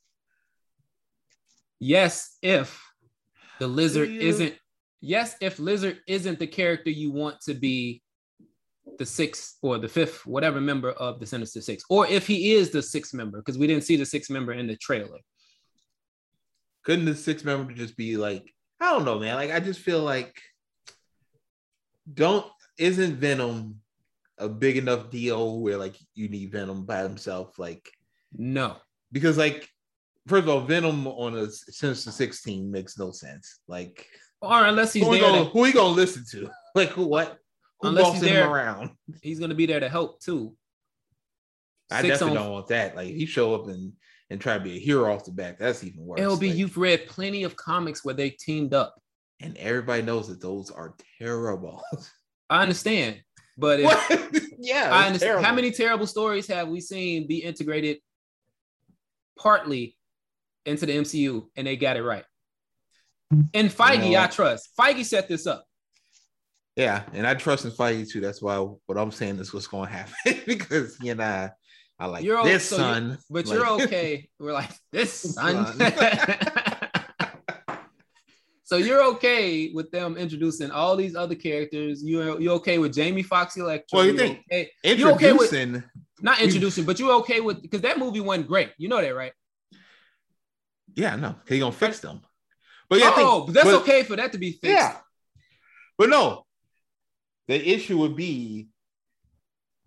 yes, 1.80 2.38
if 2.42 2.82
the 3.60 3.68
lizard 3.68 4.10
you? 4.10 4.20
isn't 4.22 4.56
yes, 5.02 5.36
if 5.42 5.60
lizard 5.60 6.00
isn't 6.08 6.40
the 6.40 6.48
character 6.48 6.90
you 6.90 7.12
want 7.12 7.40
to 7.42 7.54
be 7.54 8.02
the 8.98 9.06
sixth 9.06 9.58
or 9.62 9.78
the 9.78 9.88
fifth, 9.88 10.26
whatever 10.26 10.60
member 10.60 10.92
of 10.92 11.20
the 11.20 11.26
Sinister 11.26 11.62
Six, 11.62 11.84
or 11.90 12.08
if 12.08 12.26
he 12.26 12.54
is 12.54 12.72
the 12.72 12.82
sixth 12.82 13.14
member, 13.14 13.38
because 13.38 13.58
we 13.58 13.68
didn't 13.68 13.84
see 13.84 13.96
the 13.96 14.06
sixth 14.06 14.32
member 14.32 14.54
in 14.54 14.68
the 14.68 14.78
trailer. 14.78 15.20
Couldn't 16.84 17.06
the 17.06 17.16
sixth 17.16 17.46
member 17.46 17.74
just 17.74 17.98
be 17.98 18.18
like, 18.18 18.52
I 18.80 18.92
don't 18.92 19.06
know, 19.06 19.20
man. 19.20 19.36
Like 19.36 19.52
I 19.52 19.60
just 19.60 19.82
feel 19.82 20.02
like 20.02 20.34
don't 22.12 22.46
isn't 22.78 23.16
Venom 23.18 23.82
a 24.38 24.48
big 24.50 24.78
enough 24.78 25.10
deal 25.10 25.60
where 25.62 25.78
like 25.78 25.96
you 26.14 26.30
need 26.30 26.52
Venom 26.52 26.86
by 26.86 27.02
himself? 27.04 27.58
Like 27.58 27.90
No. 28.34 28.78
because 29.12 29.38
like 29.38 29.68
first 30.28 30.44
of 30.44 30.50
all, 30.50 30.62
Venom 30.62 31.08
on 31.08 31.36
a 31.38 31.50
Sinister 31.52 32.12
16 32.12 32.70
makes 32.72 32.98
no 32.98 33.12
sense. 33.12 33.60
Like 33.68 34.06
Or 34.42 34.66
unless 34.66 34.94
he's 34.94 35.04
who 35.06 35.12
there, 35.14 35.22
gonna 35.22 35.44
to- 35.46 35.50
who 35.50 35.62
we 35.62 35.72
gonna 35.72 35.94
listen 35.96 36.24
to? 36.32 36.50
Like 36.76 36.90
who 36.90 37.06
what? 37.08 37.38
Who 37.82 37.88
Unless 37.90 38.14
he's 38.14 38.22
him 38.24 38.34
there- 38.36 38.50
around? 38.52 38.92
he's 39.24 39.40
gonna 39.40 39.56
be 39.56 39.66
there 39.66 39.80
to 39.80 39.90
help 39.90 40.20
too. 40.22 40.56
I 41.90 42.02
Six 42.02 42.14
definitely 42.20 42.38
on- 42.38 42.44
don't 42.44 42.54
want 42.54 42.68
that. 42.68 42.96
Like 42.96 43.08
he 43.08 43.26
show 43.26 43.56
up 43.56 43.68
and 43.68 43.94
and 44.30 44.42
try 44.42 44.58
to 44.58 44.64
be 44.64 44.76
a 44.76 44.80
hero 44.80 45.14
off 45.16 45.24
the 45.24 45.32
back. 45.32 45.58
That's 45.58 45.84
even 45.86 46.06
worse. 46.06 46.20
LB, 46.20 46.50
Like, 46.50 46.58
you've 46.58 46.78
read 46.78 47.08
plenty 47.08 47.44
of 47.44 47.56
comics 47.56 48.04
where 48.04 48.14
they 48.14 48.30
teamed 48.32 48.74
up. 48.74 48.94
and 49.40 49.56
everybody 49.58 50.02
knows 50.02 50.28
that 50.28 50.42
those 50.42 50.70
are 50.70 50.96
terrible. 51.20 51.82
I 52.50 52.62
understand, 52.64 53.22
but 53.58 53.80
if, 53.80 54.50
yeah, 54.60 54.90
I 54.92 55.08
understand. 55.08 55.20
terrible. 55.20 55.44
How 55.46 55.54
many 55.56 55.72
terrible 55.72 56.08
stories 56.08 56.48
have 56.48 56.68
we 56.68 56.80
seen 56.82 57.28
be 57.28 57.38
integrated 57.40 57.98
partly 59.38 59.96
into 60.66 60.86
the 60.86 60.98
MCU 60.98 61.48
and 61.56 61.68
they 61.68 61.76
got 61.78 61.98
it 61.98 62.04
right? 62.04 62.26
And 63.54 63.70
Feige, 63.70 64.18
I 64.18 64.28
trust. 64.28 64.70
Feige 64.80 65.04
set 65.04 65.28
this 65.28 65.48
up. 65.48 65.66
Yeah, 66.76 67.04
and 67.14 67.26
I 67.28 67.34
trust 67.34 67.66
in 67.66 67.72
Feige 67.72 68.10
too. 68.10 68.22
That's 68.22 68.42
why 68.42 68.58
what 68.58 68.98
I'm 68.98 69.12
saying 69.12 69.40
is 69.40 69.54
what's 69.54 69.68
going 69.68 69.90
to 69.90 69.94
happen 69.94 70.42
because 70.46 70.98
you 71.02 71.16
know 71.16 71.50
I 72.00 72.06
like 72.06 72.24
You're 72.24 72.44
this 72.44 72.70
so 72.70 72.78
you're- 72.78 72.88
son, 72.94 73.18
But 73.30 73.48
Like, 73.48 73.58
you're 73.58 73.68
okay. 73.84 74.30
We're 74.40 74.54
like, 74.54 74.70
this 74.92 75.12
son. 75.34 75.66
Son. 75.78 75.92
So 78.68 78.76
you're 78.76 79.02
okay 79.02 79.72
with 79.74 79.90
them 79.92 80.18
introducing 80.18 80.72
all 80.72 80.98
these 80.98 81.16
other 81.16 81.36
characters. 81.36 82.04
You're 82.04 82.38
you 82.38 82.52
okay 82.60 82.80
with 82.80 82.94
Jamie 82.94 83.24
Foxx 83.24 83.56
Electro? 83.56 84.00
Well, 84.00 84.06
you 84.08 84.18
think- 84.18 84.44
okay- 84.52 84.70
you 84.84 85.10
okay 85.12 85.32
with 85.32 85.54
not 86.22 86.42
introducing, 86.42 86.84
but 86.84 87.00
you're 87.00 87.14
okay 87.22 87.40
with 87.40 87.62
because 87.62 87.80
that 87.82 87.98
movie 87.98 88.20
went 88.20 88.46
great. 88.46 88.74
You 88.78 88.90
know 88.90 89.00
that, 89.02 89.16
right? 89.16 89.32
yeah, 90.96 91.16
no, 91.16 91.36
he 91.48 91.60
gonna 91.60 91.72
fix 91.72 92.00
them. 92.02 92.20
But 92.90 93.00
yeah, 93.00 93.12
I 93.12 93.12
think- 93.12 93.30
oh, 93.30 93.46
but 93.46 93.54
that's 93.54 93.66
but- 93.68 93.82
okay 93.84 94.04
for 94.04 94.18
that 94.18 94.34
to 94.34 94.38
be 94.38 94.52
fixed. 94.52 94.66
Yeah, 94.66 94.98
but 95.98 96.10
no, 96.10 96.46
the 97.48 97.56
issue 97.56 98.00
would 98.00 98.18
be 98.18 98.68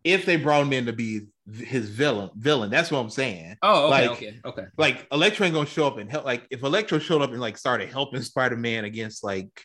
if 0.04 0.24
they 0.24 0.36
brought 0.36 0.62
him 0.62 0.72
in 0.72 0.86
to 0.86 0.94
be 0.94 1.26
his 1.57 1.88
villain. 1.88 2.30
Villain. 2.36 2.70
That's 2.70 2.90
what 2.90 2.98
I'm 3.01 3.11
saying. 3.11 3.57
Oh, 3.62 3.86
okay, 3.92 4.09
Like- 4.09 4.11
okay, 4.11 4.40
okay. 4.44 4.64
Like 4.76 5.07
Electro 5.12 5.46
ain't 5.46 5.55
gonna 5.55 5.66
show 5.66 5.86
up 5.86 5.98
and 5.98 6.11
help. 6.11 6.24
Like 6.24 6.46
if 6.51 6.62
Electro 6.62 6.98
showed 6.98 7.22
up 7.22 7.30
and 7.30 7.40
like 7.40 7.57
started 7.59 7.90
helping 7.90 8.22
Spider 8.30 8.57
Man 8.57 8.84
against 8.84 9.22
like 9.24 9.64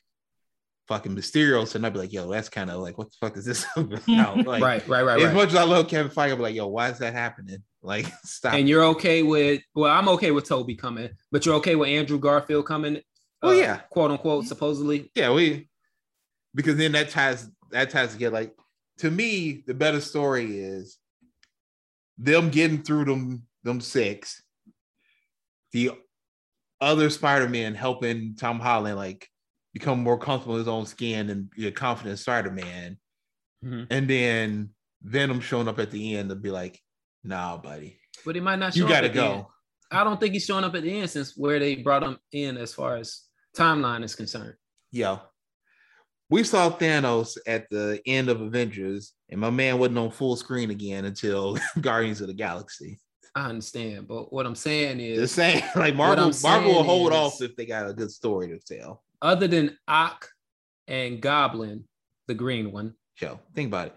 fucking 0.87 1.15
Mysterio, 1.15 1.67
so 1.67 1.81
I'd 1.83 1.93
be 1.93 1.99
like, 1.99 2.13
yo, 2.13 2.29
that's 2.29 2.49
kind 2.49 2.69
of 2.69 2.79
like 2.81 2.97
what 2.97 3.09
the 3.11 3.17
fuck 3.19 3.37
is 3.37 3.45
this 3.45 3.65
about? 3.75 4.07
Like, 4.45 4.61
right, 4.63 4.87
right, 4.87 5.03
right, 5.03 5.17
as 5.19 5.25
right. 5.25 5.33
much 5.33 5.49
as 5.49 5.55
I 5.55 5.63
love 5.63 5.87
Kevin 5.87 6.11
Feige, 6.11 6.31
I'd 6.31 6.35
be 6.35 6.41
like, 6.43 6.55
yo, 6.55 6.67
why 6.67 6.89
is 6.89 6.99
that 6.99 7.13
happening? 7.13 7.63
Like, 7.81 8.07
stop. 8.23 8.53
and 8.53 8.67
you're 8.67 8.83
okay 8.85 9.21
with 9.23 9.61
well, 9.73 9.91
I'm 9.91 10.09
okay 10.09 10.31
with 10.31 10.45
Tobey 10.47 10.75
coming, 10.75 11.09
but 11.31 11.45
you're 11.45 11.55
okay 11.55 11.75
with 11.75 11.89
Andrew 11.89 12.19
Garfield 12.19 12.65
coming. 12.65 13.01
Oh, 13.41 13.49
uh, 13.49 13.53
yeah. 13.53 13.77
quote 13.89 14.11
unquote, 14.11 14.45
supposedly. 14.45 15.11
yeah, 15.15 15.31
we 15.31 15.69
because 16.55 16.77
then 16.77 16.93
that 16.93 17.09
ties 17.09 17.47
that 17.71 17.89
ties 17.89 18.13
to 18.13 18.17
get 18.17 18.31
like 18.33 18.55
to 18.99 19.11
me 19.11 19.63
the 19.67 19.73
better 19.73 19.99
story 20.01 20.57
is 20.59 20.97
them 22.17 22.49
getting 22.49 22.81
through 22.83 23.05
them 23.05 23.43
them 23.63 23.81
six, 23.81 24.41
the 25.71 25.91
other 26.81 27.09
Spider-Man 27.09 27.73
helping 27.75 28.35
Tom 28.35 28.59
Holland 28.59 28.95
like 28.97 29.27
become 29.73 30.01
more 30.03 30.17
comfortable 30.17 30.55
in 30.55 30.59
his 30.59 30.67
own 30.67 30.85
skin 30.85 31.29
and 31.29 31.49
be 31.49 31.67
a 31.67 31.71
confident 31.71 32.19
Spider-Man, 32.19 32.97
Mhm. 33.63 33.87
and 33.89 34.07
then 34.09 34.69
Venom 35.01 35.39
showing 35.41 35.67
up 35.67 35.79
at 35.79 35.91
the 35.91 36.15
end 36.15 36.29
to 36.29 36.35
be 36.35 36.51
like, 36.51 36.79
nah, 37.23 37.57
buddy, 37.57 37.99
But 38.25 38.35
he 38.35 38.41
might 38.41 38.57
not. 38.59 38.73
Show 38.73 38.79
you 38.79 38.85
up 38.85 38.89
gotta 38.91 39.09
the 39.09 39.21
end. 39.23 39.43
go. 39.43 39.51
I 39.91 40.03
don't 40.03 40.19
think 40.19 40.33
he's 40.33 40.45
showing 40.45 40.63
up 40.63 40.73
at 40.75 40.83
the 40.83 40.99
end 40.99 41.09
since 41.09 41.35
where 41.37 41.59
they 41.59 41.75
brought 41.77 42.03
him 42.03 42.17
in 42.31 42.57
as 42.57 42.73
far 42.73 42.95
as 42.97 43.23
timeline 43.55 44.03
is 44.03 44.15
concerned. 44.15 44.55
Yo, 44.91 45.19
we 46.29 46.43
saw 46.43 46.69
Thanos 46.71 47.37
at 47.47 47.69
the 47.69 48.01
end 48.05 48.29
of 48.29 48.41
Avengers, 48.41 49.13
and 49.29 49.39
my 49.39 49.49
man 49.49 49.77
wasn't 49.79 49.97
on 49.99 50.11
full 50.11 50.35
screen 50.35 50.71
again 50.71 51.05
until 51.05 51.57
Guardians 51.81 52.21
of 52.21 52.27
the 52.27 52.33
Galaxy. 52.33 52.99
I 53.35 53.47
understand, 53.49 54.07
but 54.07 54.31
what 54.31 54.45
I'm 54.45 54.55
saying 54.55 54.99
is, 55.01 55.19
Just 55.19 55.35
saying, 55.35 55.61
like 55.75 55.93
Marvel, 55.95 56.31
Marvel 56.41 56.73
will 56.73 56.83
hold 56.83 57.11
is- 57.11 57.17
off 57.17 57.41
if 57.41 57.55
they 57.55 57.65
got 57.65 57.89
a 57.89 57.93
good 57.93 58.11
story 58.11 58.47
to 58.47 58.59
tell. 58.59 59.03
other 59.21 59.47
than 59.47 59.77
Ock 59.87 60.29
and 60.87 61.21
Goblin, 61.21 61.83
the 62.27 62.33
green 62.33 62.71
one, 62.71 62.93
Yo, 63.21 63.39
think 63.53 63.67
about 63.67 63.87
it. 63.87 63.95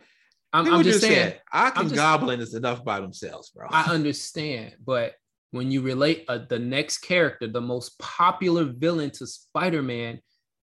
I'm, 0.52 0.72
I'm 0.72 0.82
just 0.82 1.00
saying. 1.02 1.14
said. 1.14 1.40
Ock 1.52 1.74
I'm 1.76 1.82
and 1.82 1.88
just- 1.90 1.96
Goblin 2.00 2.40
is 2.40 2.54
enough 2.54 2.84
by 2.84 3.00
themselves, 3.00 3.50
bro. 3.50 3.68
I 3.70 3.90
understand, 3.92 4.74
but 4.84 5.14
when 5.50 5.70
you 5.70 5.82
relate 5.82 6.24
uh, 6.28 6.38
the 6.48 6.58
next 6.58 6.98
character, 6.98 7.46
the 7.46 7.60
most 7.60 7.98
popular 7.98 8.64
villain 8.64 9.10
to 9.12 9.26
Spider-Man 9.26 10.20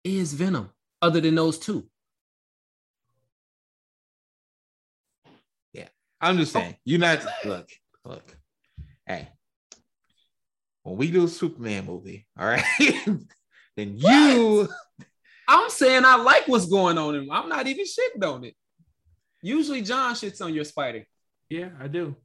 is 0.04 0.34
Venom. 0.34 0.70
Other 1.02 1.20
than 1.22 1.36
those 1.36 1.58
two, 1.58 1.88
Yeah, 5.74 5.88
I'm 6.20 6.38
just 6.38 6.54
saying. 6.54 6.76
You're 6.86 7.00
not 7.00 7.26
look, 7.46 7.70
look. 8.06 8.38
Hey, 9.06 9.30
when 10.84 10.98
we 10.98 11.10
do 11.10 11.24
a 11.26 11.28
Superman 11.28 11.86
movie, 11.86 12.28
all 12.40 12.46
right, 12.46 12.64
then 13.76 13.98
you 13.98 14.70
I'm 15.48 15.70
saying 15.70 16.06
I 16.06 16.18
like 16.18 16.48
what's 16.48 16.68
going 16.68 16.98
on, 16.98 17.16
and 17.16 17.32
I'm 17.32 17.50
not 17.50 17.68
even 17.68 17.86
shitting 17.86 18.24
on 18.24 18.44
it. 18.46 18.56
Usually, 19.42 19.82
John 19.82 20.14
shits 20.14 20.44
on 20.44 20.54
your 20.54 20.66
spider. 20.66 21.06
Yeah, 21.50 21.70
I 21.80 21.88
do. 21.88 22.16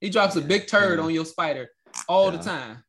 He 0.00 0.10
drops 0.10 0.36
a 0.36 0.40
big 0.42 0.66
turd 0.66 0.98
Yeah. 0.98 1.04
on 1.06 1.14
your 1.14 1.24
spider 1.24 1.70
all 2.06 2.30
the 2.30 2.38
time. 2.38 2.84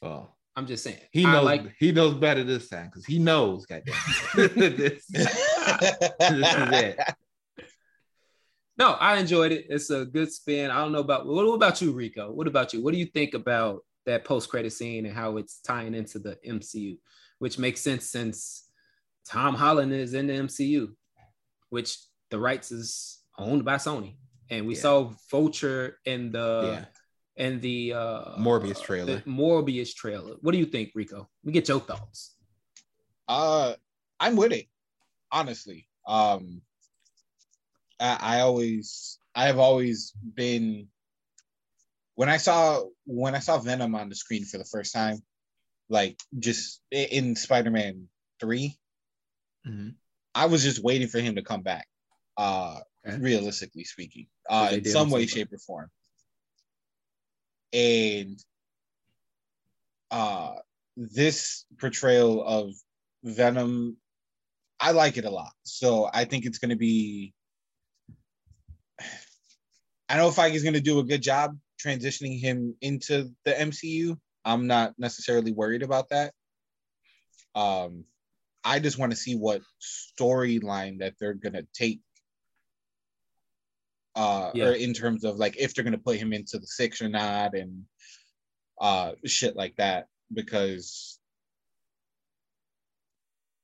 well, 0.00 0.36
I'm 0.56 0.66
just 0.66 0.82
saying. 0.84 0.98
he 1.12 1.24
knows 1.24 1.44
like 1.44 1.72
he 1.78 1.92
knows 1.92 2.14
better 2.14 2.42
this 2.44 2.68
time 2.68 2.86
because 2.86 3.06
he 3.06 3.18
knows, 3.18 3.66
goddamn. 3.66 3.94
this, 4.34 5.06
this 5.06 5.28
is 6.18 6.70
it. 6.72 6.98
No, 8.76 8.92
I 8.92 9.18
enjoyed 9.18 9.52
it. 9.52 9.66
It's 9.68 9.90
a 9.90 10.04
good 10.06 10.32
spin. 10.32 10.70
I 10.70 10.78
don't 10.78 10.92
know 10.92 11.00
about 11.00 11.26
what, 11.26 11.46
what 11.46 11.54
about 11.54 11.80
you, 11.82 11.92
Rico? 11.92 12.30
What 12.32 12.46
about 12.46 12.72
you? 12.72 12.82
What 12.82 12.92
do 12.92 12.98
you 12.98 13.06
think 13.06 13.34
about 13.34 13.84
that 14.06 14.24
post-credit 14.24 14.72
scene 14.72 15.04
and 15.06 15.14
how 15.14 15.36
it's 15.36 15.60
tying 15.60 15.94
into 15.94 16.18
the 16.18 16.36
MCU, 16.46 16.98
which 17.40 17.58
makes 17.58 17.80
sense 17.82 18.06
since 18.06 18.70
Tom 19.28 19.54
Holland 19.54 19.92
is 19.92 20.14
in 20.14 20.28
the 20.28 20.32
MCU, 20.32 20.88
which 21.68 21.98
the 22.30 22.38
rights 22.38 22.72
is 22.72 23.18
owned 23.38 23.64
by 23.64 23.74
Sony. 23.76 24.16
And 24.48 24.66
we 24.66 24.74
Yeah. 24.74 24.80
saw 24.80 25.12
Vulture 25.30 25.98
in 26.06 26.32
the 26.32 26.60
yeah, 26.80 26.84
in 27.40 27.58
the 27.60 27.94
uh 27.94 28.36
Morbius 28.38 28.80
trailer. 28.82 29.16
The 29.16 29.22
Morbius 29.22 29.94
trailer. 29.94 30.36
What 30.42 30.52
do 30.52 30.58
you 30.58 30.66
think, 30.66 30.92
Rico? 30.94 31.28
We 31.42 31.52
get 31.52 31.66
your 31.68 31.80
thoughts. 31.80 32.36
Uh, 33.26 33.74
I'm 34.18 34.36
with 34.36 34.52
it, 34.52 34.66
honestly. 35.32 35.88
Um, 36.06 36.60
I, 37.98 38.18
I 38.20 38.40
always, 38.40 39.18
I 39.34 39.46
have 39.46 39.58
always 39.58 40.12
been. 40.34 40.88
When 42.14 42.28
I 42.28 42.36
saw 42.36 42.84
when 43.06 43.34
I 43.34 43.38
saw 43.38 43.58
Venom 43.58 43.94
on 43.94 44.10
the 44.10 44.14
screen 44.14 44.44
for 44.44 44.58
the 44.58 44.64
first 44.64 44.92
time, 44.92 45.22
like 45.88 46.20
just 46.38 46.82
in 46.90 47.34
Spider-Man 47.34 48.08
Three, 48.38 48.76
Mhm. 49.66 49.94
I 50.34 50.46
was 50.46 50.62
just 50.62 50.82
waiting 50.84 51.08
for 51.08 51.20
him 51.20 51.36
to 51.36 51.42
come 51.42 51.62
back. 51.62 51.88
Uh, 52.36 52.80
Okay. 53.06 53.16
realistically 53.18 53.84
speaking, 53.84 54.26
uh, 54.50 54.68
in 54.72 54.84
some 54.84 55.08
way, 55.10 55.26
so 55.26 55.36
shape, 55.36 55.50
or 55.54 55.58
form. 55.58 55.90
And 57.72 58.38
uh 60.10 60.54
this 60.96 61.64
portrayal 61.80 62.44
of 62.44 62.74
Venom, 63.24 63.96
I 64.78 64.92
like 64.92 65.16
it 65.16 65.24
a 65.24 65.30
lot. 65.30 65.52
So 65.62 66.08
I 66.12 66.24
think 66.24 66.46
it's 66.46 66.58
going 66.58 66.70
to 66.70 66.76
be. 66.76 67.32
I 70.08 70.16
know 70.16 70.30
Feige's 70.30 70.62
going 70.62 70.74
to 70.74 70.80
do 70.80 70.98
a 70.98 71.04
good 71.04 71.22
job 71.22 71.56
transitioning 71.84 72.40
him 72.40 72.74
into 72.80 73.30
the 73.44 73.52
MCU. 73.52 74.18
I'm 74.44 74.66
not 74.66 74.94
necessarily 74.98 75.52
worried 75.52 75.82
about 75.82 76.08
that. 76.08 76.32
Um, 77.54 78.04
I 78.64 78.80
just 78.80 78.98
want 78.98 79.12
to 79.12 79.16
see 79.16 79.36
what 79.36 79.62
storyline 79.80 80.98
that 80.98 81.14
they're 81.20 81.34
going 81.34 81.52
to 81.52 81.66
take. 81.72 82.00
Uh, 84.16 84.50
Yeah. 84.54 84.66
or 84.66 84.72
in 84.72 84.92
terms 84.92 85.24
of 85.24 85.36
like 85.36 85.56
if 85.56 85.74
they're 85.74 85.84
going 85.84 85.92
to 85.92 85.98
put 85.98 86.16
him 86.18 86.32
into 86.32 86.58
the 86.58 86.66
six 86.66 87.00
or 87.00 87.08
not, 87.08 87.54
and 87.54 87.84
uh, 88.80 89.12
shit 89.24 89.56
like 89.56 89.76
that. 89.76 90.08
Because 90.32 91.18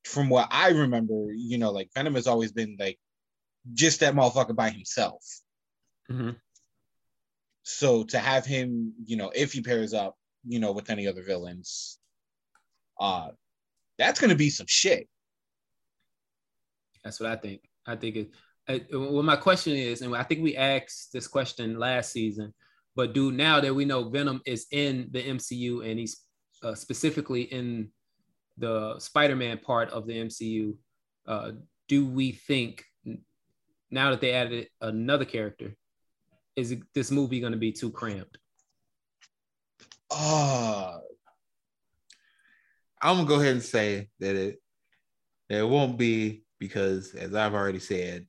from 0.05 0.29
what 0.29 0.47
I 0.51 0.69
remember, 0.69 1.31
you 1.33 1.57
know, 1.57 1.71
like 1.71 1.89
Venom 1.93 2.15
has 2.15 2.27
always 2.27 2.51
been 2.51 2.77
like 2.79 2.99
just 3.73 3.99
that 3.99 4.13
motherfucker 4.13 4.55
by 4.55 4.69
himself. 4.69 5.23
Mhm. 6.09 6.39
So 7.63 8.03
to 8.05 8.19
have 8.19 8.45
him, 8.45 8.93
you 9.05 9.17
know, 9.17 9.29
if 9.35 9.51
he 9.51 9.61
pairs 9.61 9.93
up, 9.93 10.17
you 10.45 10.59
know, 10.59 10.71
with 10.71 10.89
any 10.89 11.07
other 11.07 11.23
villains, 11.23 11.99
uh, 12.99 13.31
that's 13.97 14.19
gonna 14.21 14.35
be 14.35 14.49
some 14.49 14.67
shit. 14.67 15.09
That's 17.03 17.19
what 17.19 17.29
I 17.29 17.35
think. 17.35 17.61
I 17.85 17.95
think 17.97 18.15
it. 18.15 18.31
Uh, 18.67 18.79
well, 18.91 19.23
my 19.23 19.35
question 19.35 19.73
is, 19.73 20.01
and 20.01 20.15
I 20.15 20.23
think 20.23 20.41
we 20.41 20.55
asked 20.57 21.13
this 21.13 21.27
question 21.27 21.79
last 21.79 22.11
season, 22.11 22.53
but 22.95 23.13
do 23.13 23.31
now 23.31 23.61
that 23.61 23.73
we 23.73 23.85
know 23.85 24.09
Venom 24.09 24.41
is 24.45 24.67
in 24.71 25.07
the 25.11 25.23
MCU 25.23 25.89
and 25.89 25.99
he's 25.99 26.23
uh, 26.63 26.75
specifically 26.75 27.43
in 27.43 27.89
the 28.57 28.99
Spider-Man 28.99 29.59
part 29.59 29.89
of 29.91 30.07
the 30.07 30.13
MCU, 30.13 30.75
uh, 31.27 31.51
do 31.87 32.05
we 32.07 32.31
think 32.31 32.83
now 33.89 34.11
that 34.11 34.19
they 34.19 34.33
added 34.33 34.67
another 34.81 35.25
character, 35.25 35.75
is 36.55 36.75
this 36.93 37.11
movie 37.11 37.39
going 37.39 37.53
to 37.53 37.57
be 37.57 37.71
too 37.71 37.91
cramped? 37.91 38.37
Uh 40.09 40.97
I'm 43.01 43.17
gonna 43.17 43.27
go 43.27 43.35
ahead 43.35 43.53
and 43.53 43.63
say 43.63 44.09
that 44.19 44.35
it 44.35 44.61
that 45.49 45.59
it 45.59 45.69
won't 45.69 45.97
be 45.97 46.43
because, 46.59 47.13
as 47.13 47.35
I've 47.35 47.53
already 47.53 47.79
said, 47.79 48.25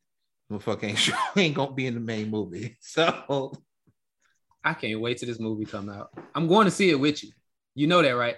motherfucker 0.50 0.84
ain't, 0.84 0.98
sure 1.06 1.16
ain't 1.36 1.54
gonna 1.54 1.72
be 1.72 1.86
in 1.86 1.94
the 1.94 2.00
main 2.00 2.30
movie. 2.30 2.76
So 2.82 3.52
I 4.64 4.74
can't 4.74 5.00
wait 5.00 5.18
till 5.18 5.28
this 5.28 5.38
movie 5.40 5.64
come 5.64 5.88
out. 5.88 6.10
I'm 6.34 6.46
going 6.48 6.64
to 6.64 6.70
see 6.70 6.90
it 6.90 6.98
with 6.98 7.22
you. 7.22 7.30
You 7.74 7.86
know 7.86 8.02
that, 8.02 8.10
right? 8.10 8.36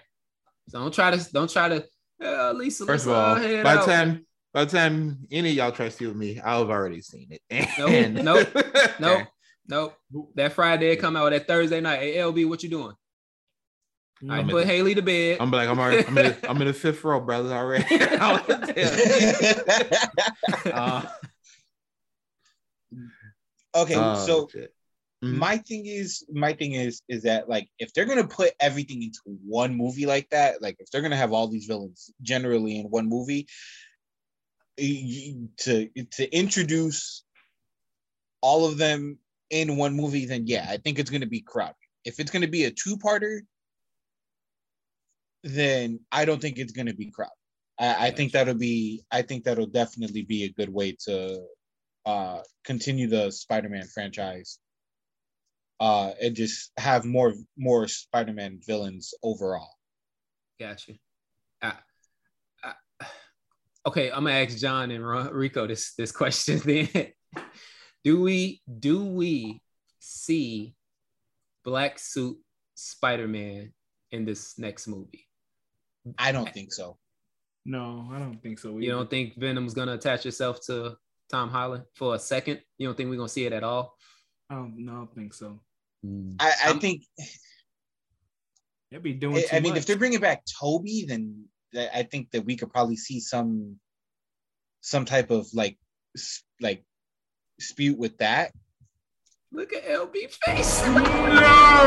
So 0.69 0.79
don't 0.79 0.93
try 0.95 1.11
to 1.17 1.33
don't 1.33 1.51
try 1.51 1.69
to. 1.71 1.85
Uh, 2.23 2.53
Lisa, 2.53 2.85
first 2.85 3.07
of 3.07 3.13
let's, 3.13 3.45
all, 3.47 3.63
by 3.63 3.75
the 3.77 3.81
out. 3.81 3.87
time 3.87 4.27
by 4.53 4.65
the 4.67 4.71
time 4.71 5.21
any 5.31 5.51
of 5.51 5.57
y'all 5.57 5.73
try 5.73 5.87
to 5.87 5.91
steal 5.91 6.13
me, 6.13 6.39
I've 6.39 6.69
already 6.69 7.01
seen 7.01 7.29
it. 7.31 7.41
Nope, 7.79 7.91
And- 7.91 8.15
nope, 8.25 8.49
nope, 8.55 9.21
Okay. 9.21 9.27
nope. 9.69 9.95
That 10.35 10.53
Friday 10.53 10.91
it 10.93 10.97
come 10.97 11.17
out. 11.17 11.31
That 11.31 11.47
Thursday 11.49 11.81
night. 11.81 12.01
Hey, 12.01 12.17
LB, 12.17 12.47
what 12.49 12.63
you 12.63 12.69
doing? 12.69 12.93
I 14.29 14.41
I'm 14.41 14.49
put 14.51 14.63
in- 14.63 14.69
Haley 14.69 14.95
to 14.97 15.03
bed. 15.03 15.39
I'm 15.41 15.51
like, 15.51 15.67
I'm 15.69 15.79
already, 15.79 16.07
I'm 16.07 16.19
in, 16.19 16.25
the, 16.27 16.51
I'm 16.51 16.61
in 16.61 16.67
the 16.69 16.75
fifth 16.75 17.03
row, 17.03 17.21
brother, 17.21 17.55
already. 17.55 17.87
I 17.91 18.39
can 18.47 18.61
tell. 20.65 20.75
Uh, 20.75 21.03
okay, 23.75 23.97
oh, 23.97 24.27
so. 24.27 24.49
Mhm. 25.23 25.37
my 25.37 25.59
thing 25.59 25.85
is 25.85 26.25
my 26.33 26.55
thing 26.55 26.73
is 26.73 27.03
is 27.09 27.25
that 27.25 27.47
like 27.47 27.69
if 27.79 27.93
they're 27.93 28.07
gonna 28.07 28.27
put 28.27 28.53
everything 28.59 29.03
into 29.03 29.21
one 29.45 29.75
movie 29.75 30.07
like 30.07 30.27
that 30.31 30.63
like 30.63 30.77
if 30.79 30.91
they're 30.91 31.03
gonna 31.03 31.17
have 31.17 31.35
all 31.35 31.47
these 31.47 31.67
villains 31.67 32.11
generally 32.23 32.79
in 32.79 32.87
one 32.87 33.07
movie 33.07 33.47
to 34.79 35.89
to 36.11 36.35
introduce 36.35 37.23
all 38.41 38.65
of 38.65 38.79
them 38.79 39.19
in 39.51 39.77
one 39.77 39.95
movie 39.95 40.25
then 40.25 40.47
yeah 40.47 40.67
i 40.71 40.79
think 40.79 40.99
it's 40.99 41.11
gonna 41.11 41.27
be 41.27 41.43
crowded 41.43 41.75
if 42.07 42.19
it's 42.19 42.31
gonna 42.31 42.49
be 42.49 42.65
a 42.65 42.71
two-parter 42.71 43.41
then 45.45 46.01
i 46.13 46.25
don't 46.25 46.41
think 46.41 46.57
it's 46.57 46.73
gonna 46.73 46.95
be 46.95 47.11
crowded 47.11 47.33
i, 47.79 48.07
I 48.07 48.11
think 48.11 48.33
that'll 48.33 48.55
be 48.55 49.03
i 49.11 49.21
think 49.21 49.45
that'll 49.45 49.67
definitely 49.67 50.23
be 50.23 50.45
a 50.45 50.53
good 50.53 50.73
way 50.73 50.97
to 51.05 51.45
uh 52.07 52.41
continue 52.65 53.07
the 53.07 53.31
spider-man 53.31 53.87
franchise 53.87 54.59
uh 55.81 56.13
and 56.23 56.35
just 56.35 56.73
have 56.79 57.05
more 57.05 57.35
more 57.57 57.87
spider-man 57.87 58.59
villains 58.67 59.13
overall 59.23 59.71
Got 60.61 60.87
you. 60.89 60.97
I, 61.63 61.73
I, 62.63 62.75
okay, 63.87 64.11
I'm 64.11 64.25
gonna 64.25 64.37
ask 64.37 64.59
John 64.59 64.91
and 64.91 65.03
Rico 65.33 65.67
this 65.67 65.95
this 65.95 66.13
question. 66.13 66.59
Then, 66.65 66.89
do 68.05 68.21
we 68.21 68.61
do 68.79 69.07
we 69.07 69.63
see 70.01 70.75
Black 71.65 71.99
Suit 71.99 72.37
Spider-Man 72.75 73.73
in 74.11 74.25
this 74.27 74.59
next 74.59 74.87
movie? 74.87 75.27
i 76.19 76.33
don't 76.33 76.53
think 76.53 76.73
so 76.73 76.97
No, 77.67 78.09
I 78.11 78.19
don't 78.19 78.43
think 78.43 78.59
so. 78.59 78.79
You 78.79 78.91
don't 78.91 79.09
think 79.09 79.39
Venom's 79.39 79.75
gonna 79.75 79.95
attach 79.95 80.27
itself 80.27 80.61
to 80.67 80.97
Tom 81.31 81.49
Holland 81.49 81.85
for 81.95 82.15
a 82.15 82.19
second? 82.19 82.61
You 82.77 82.89
don't 82.89 82.97
think 82.97 83.09
we're 83.09 83.17
gonna 83.17 83.29
see 83.29 83.47
it 83.47 83.53
at 83.53 83.63
all? 83.63 83.97
I 84.51 84.55
don't, 84.57 84.75
no, 84.85 84.93
I 84.93 84.95
don't 84.97 85.15
think 85.15 85.33
so. 85.35 85.61
Hmm. 86.03 86.33
i 86.41 86.53
i 86.67 86.73
think 86.75 87.03
They'll 88.91 89.01
be 89.01 89.13
doing. 89.13 89.37
I, 89.37 89.41
too 89.43 89.57
I 89.57 89.61
mean 89.61 89.73
much. 89.73 89.81
if 89.81 89.87
they're 89.87 89.97
bringing 89.99 90.19
back 90.21 90.43
tobey 90.61 91.05
then 91.07 91.45
I 91.77 91.91
I 91.95 92.03
think 92.03 92.31
that 92.33 92.45
we 92.45 92.57
could 92.57 92.73
probably 92.73 92.97
see 92.97 93.21
some 93.21 93.77
some 94.81 95.05
type 95.05 95.31
of 95.31 95.47
like 95.55 95.79
like 96.61 96.85
dispute 97.59 97.99
with 97.99 98.19
that 98.19 98.53
Look 99.53 99.73
at 99.73 99.85
LB 99.85 100.33
face. 100.45 100.83
no. 100.87 101.81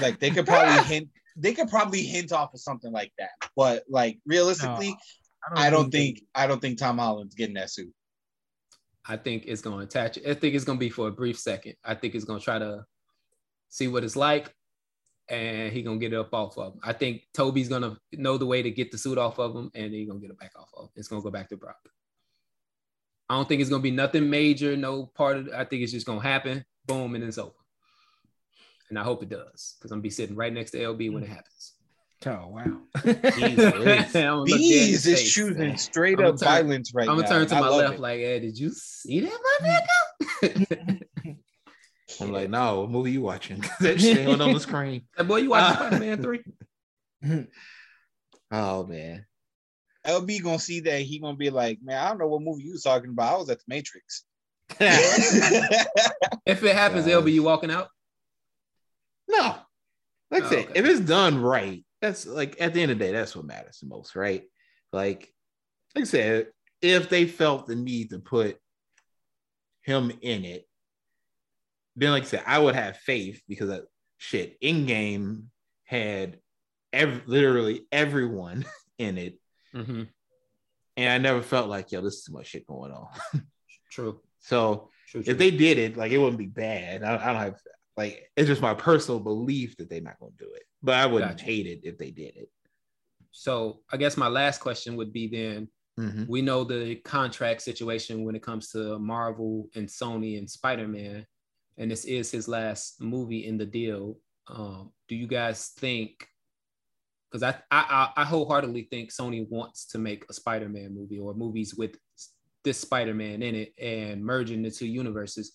like 0.00 0.18
they 0.20 0.30
could 0.30 0.46
probably 0.46 0.82
hint 0.94 1.08
they 1.38 1.54
could 1.54 1.68
probably 1.68 2.02
hint 2.02 2.32
off 2.32 2.52
of 2.52 2.60
something 2.60 2.92
like 2.92 3.12
that 3.18 3.30
but 3.56 3.84
like 3.88 4.18
realistically 4.26 4.94
i 5.54 5.70
don't 5.70 5.90
think 5.90 6.20
i 6.34 6.46
don't 6.46 6.60
think 6.60 6.78
tom 6.78 6.98
holland's 6.98 7.34
getting 7.34 7.54
that 7.54 7.70
suit 7.70 7.92
I 9.08 9.16
think 9.16 9.44
it's 9.46 9.62
going 9.62 9.78
to 9.78 9.84
attach. 9.84 10.18
I 10.18 10.34
think 10.34 10.54
it's 10.54 10.66
going 10.66 10.78
to 10.78 10.84
be 10.84 10.90
for 10.90 11.08
a 11.08 11.12
brief 11.12 11.38
second. 11.38 11.74
I 11.82 11.94
think 11.94 12.14
it's 12.14 12.26
going 12.26 12.38
to 12.38 12.44
try 12.44 12.58
to 12.58 12.84
see 13.70 13.88
what 13.88 14.04
it's 14.04 14.16
like, 14.16 14.52
and 15.30 15.72
he 15.72 15.82
going 15.82 15.98
to 15.98 16.04
get 16.06 16.12
it 16.12 16.20
up 16.20 16.34
off 16.34 16.58
of 16.58 16.74
him. 16.74 16.80
I 16.84 16.92
think 16.92 17.22
Tobey's 17.32 17.70
going 17.70 17.82
to 17.82 17.96
know 18.12 18.36
the 18.36 18.46
way 18.46 18.62
to 18.62 18.70
get 18.70 18.92
the 18.92 18.98
suit 18.98 19.16
off 19.16 19.38
of 19.38 19.56
him, 19.56 19.70
and 19.74 19.94
he's 19.94 20.06
going 20.06 20.20
to 20.20 20.26
get 20.26 20.32
it 20.32 20.38
back 20.38 20.52
off 20.58 20.68
of 20.76 20.84
him. 20.84 20.90
It's 20.94 21.08
going 21.08 21.22
to 21.22 21.24
go 21.24 21.30
back 21.30 21.48
to 21.48 21.56
Brock. 21.56 21.76
I 23.30 23.36
don't 23.36 23.48
think 23.48 23.62
it's 23.62 23.70
going 23.70 23.80
to 23.80 23.90
be 23.90 23.90
nothing 23.90 24.28
major, 24.28 24.76
no 24.76 25.06
part 25.06 25.38
of. 25.38 25.48
I 25.54 25.64
think 25.64 25.82
it's 25.82 25.92
just 25.92 26.06
going 26.06 26.20
to 26.20 26.26
happen, 26.26 26.64
boom, 26.86 27.14
and 27.14 27.24
it's 27.24 27.38
over. 27.38 27.52
And 28.90 28.98
I 28.98 29.02
hope 29.02 29.22
it 29.22 29.28
does, 29.28 29.76
because 29.78 29.90
I'm 29.90 29.96
going 29.96 30.02
to 30.02 30.06
be 30.06 30.10
sitting 30.10 30.36
right 30.36 30.52
next 30.52 30.70
to 30.72 30.78
LB 30.78 31.12
when 31.12 31.22
it 31.22 31.28
happens. 31.28 31.74
Oh 32.26 32.48
wow. 32.48 32.64
Jesus. 33.04 33.14
I'm 33.36 33.56
gonna 33.56 33.94
look 33.94 34.12
dead 34.12 34.16
in 34.16 34.44
Bees 34.46 35.06
is 35.06 35.20
face. 35.20 35.32
choosing 35.32 35.76
straight 35.76 36.18
up 36.18 36.36
turn- 36.36 36.48
violence 36.48 36.92
right 36.92 37.06
now. 37.06 37.12
I'm 37.12 37.18
gonna 37.18 37.28
turn 37.28 37.46
to 37.46 37.54
I 37.54 37.60
my 37.60 37.68
left, 37.68 37.94
it. 37.94 38.00
like, 38.00 38.18
hey, 38.18 38.40
did 38.40 38.58
you 38.58 38.70
see 38.74 39.20
that, 39.20 39.38
my 39.62 39.80
nigga? 40.42 41.00
I'm 42.20 42.32
like, 42.32 42.50
no, 42.50 42.80
what 42.80 42.90
movie 42.90 43.12
you 43.12 43.20
watching? 43.22 43.60
that 43.80 44.00
shit 44.00 44.18
ain't 44.18 44.40
on 44.42 44.52
the 44.52 44.58
screen. 44.58 45.02
Hey, 45.16 45.22
boy, 45.22 45.36
you 45.36 45.50
watching 45.50 45.76
Uh, 45.76 45.90
Spider 45.90 46.04
Man 46.04 46.22
3? 47.22 47.46
Oh 48.50 48.84
man. 48.86 49.24
LB 50.04 50.42
gonna 50.42 50.58
see 50.58 50.80
that 50.80 51.02
he 51.02 51.20
gonna 51.20 51.36
be 51.36 51.50
like, 51.50 51.78
man, 51.82 51.98
I 52.04 52.08
don't 52.08 52.18
know 52.18 52.26
what 52.26 52.42
movie 52.42 52.64
you 52.64 52.72
was 52.72 52.82
talking 52.82 53.10
about. 53.10 53.32
I 53.32 53.36
was 53.38 53.48
at 53.50 53.58
the 53.58 53.64
Matrix. 53.68 54.24
If 54.80 56.64
it 56.64 56.74
happens, 56.74 57.04
Gosh. 57.06 57.14
LB, 57.14 57.32
you 57.32 57.42
walking 57.44 57.70
out? 57.70 57.88
No. 59.28 59.56
Like 60.30 60.42
I 60.42 60.46
Oh, 60.46 60.50
said, 60.50 60.64
okay. 60.70 60.78
if 60.78 60.84
it's 60.84 61.00
done 61.00 61.40
right, 61.40 61.84
that's 62.00 62.26
like 62.26 62.56
at 62.60 62.74
the 62.74 62.82
end 62.82 62.92
of 62.92 62.98
the 62.98 63.04
day, 63.04 63.12
that's 63.12 63.34
what 63.36 63.44
matters 63.46 63.78
the 63.80 63.88
most, 63.88 64.14
right? 64.16 64.42
Like, 64.92 65.32
like 65.94 66.02
I 66.02 66.06
said, 66.06 66.48
if 66.80 67.08
they 67.08 67.26
felt 67.26 67.66
the 67.66 67.74
need 67.76 68.10
to 68.10 68.18
put 68.18 68.58
him 69.82 70.12
in 70.22 70.44
it, 70.44 70.66
then 71.96 72.10
like 72.12 72.22
I 72.24 72.26
said, 72.26 72.44
I 72.46 72.58
would 72.58 72.74
have 72.76 72.96
faith 72.98 73.42
because 73.48 73.70
uh, 73.70 73.80
shit, 74.18 74.60
Endgame 74.60 75.44
had 75.84 76.38
ev- 76.92 77.22
literally 77.26 77.86
everyone 77.90 78.64
in 78.98 79.18
it, 79.18 79.38
Mm-hmm. 79.74 80.04
and 80.96 81.12
I 81.12 81.18
never 81.18 81.42
felt 81.42 81.68
like 81.68 81.92
yo, 81.92 82.00
this 82.00 82.14
is 82.14 82.24
too 82.24 82.32
much 82.32 82.46
shit 82.46 82.66
going 82.66 82.90
on. 82.92 83.08
True. 83.90 84.20
So 84.40 84.88
True, 85.08 85.22
true. 85.22 85.32
if 85.32 85.38
they 85.38 85.50
did 85.50 85.78
it, 85.78 85.96
like 85.96 86.12
it 86.12 86.18
wouldn't 86.18 86.38
be 86.38 86.46
bad. 86.46 87.02
I, 87.02 87.14
I 87.16 87.26
don't 87.32 87.36
have 87.42 87.56
like 87.98 88.30
it's 88.36 88.46
just 88.48 88.62
my 88.62 88.72
personal 88.74 89.18
belief 89.20 89.76
that 89.76 89.90
they're 89.90 90.00
not 90.00 90.18
going 90.20 90.32
to 90.38 90.44
do 90.44 90.50
it, 90.54 90.62
but 90.82 90.94
I 90.94 91.04
wouldn't 91.04 91.32
Gotcha. 91.32 91.44
hate 91.44 91.66
it 91.66 91.80
if 91.82 91.98
they 91.98 92.10
did 92.10 92.36
it. 92.36 92.48
so 93.30 93.80
I 93.92 93.96
guess 93.98 94.16
my 94.16 94.28
last 94.28 94.60
question 94.60 94.96
would 94.96 95.12
be 95.12 95.26
then 95.28 95.68
Mhm. 95.98 96.28
We 96.28 96.42
know 96.42 96.62
the 96.62 96.94
contract 96.94 97.60
situation 97.60 98.22
when 98.24 98.36
it 98.36 98.42
comes 98.42 98.70
to 98.70 99.00
Marvel 99.00 99.68
and 99.74 99.88
Sony 99.88 100.38
and 100.38 100.48
Spider 100.48 100.86
Man, 100.86 101.26
and 101.76 101.90
this 101.90 102.04
is 102.04 102.30
his 102.30 102.46
last 102.46 103.00
movie 103.00 103.44
in 103.46 103.58
the 103.58 103.66
deal. 103.66 104.16
Um, 104.46 104.92
do 105.08 105.16
you 105.16 105.26
guys 105.26 105.70
think? 105.76 106.24
Because 107.32 107.42
I, 107.42 107.50
I 107.72 108.10
I 108.16 108.22
I 108.22 108.24
wholeheartedly 108.24 108.84
think 108.92 109.10
Sony 109.10 109.44
wants 109.50 109.86
to 109.88 109.98
make 109.98 110.24
a 110.30 110.32
Spider 110.32 110.68
Man 110.68 110.94
movie 110.94 111.18
or 111.18 111.34
movies 111.34 111.74
with 111.74 111.96
this 112.62 112.78
Spider 112.78 113.12
Man 113.12 113.42
in 113.42 113.56
it 113.56 113.74
and 113.76 114.24
merging 114.24 114.62
the 114.62 114.70
two 114.70 114.86
universes. 114.86 115.52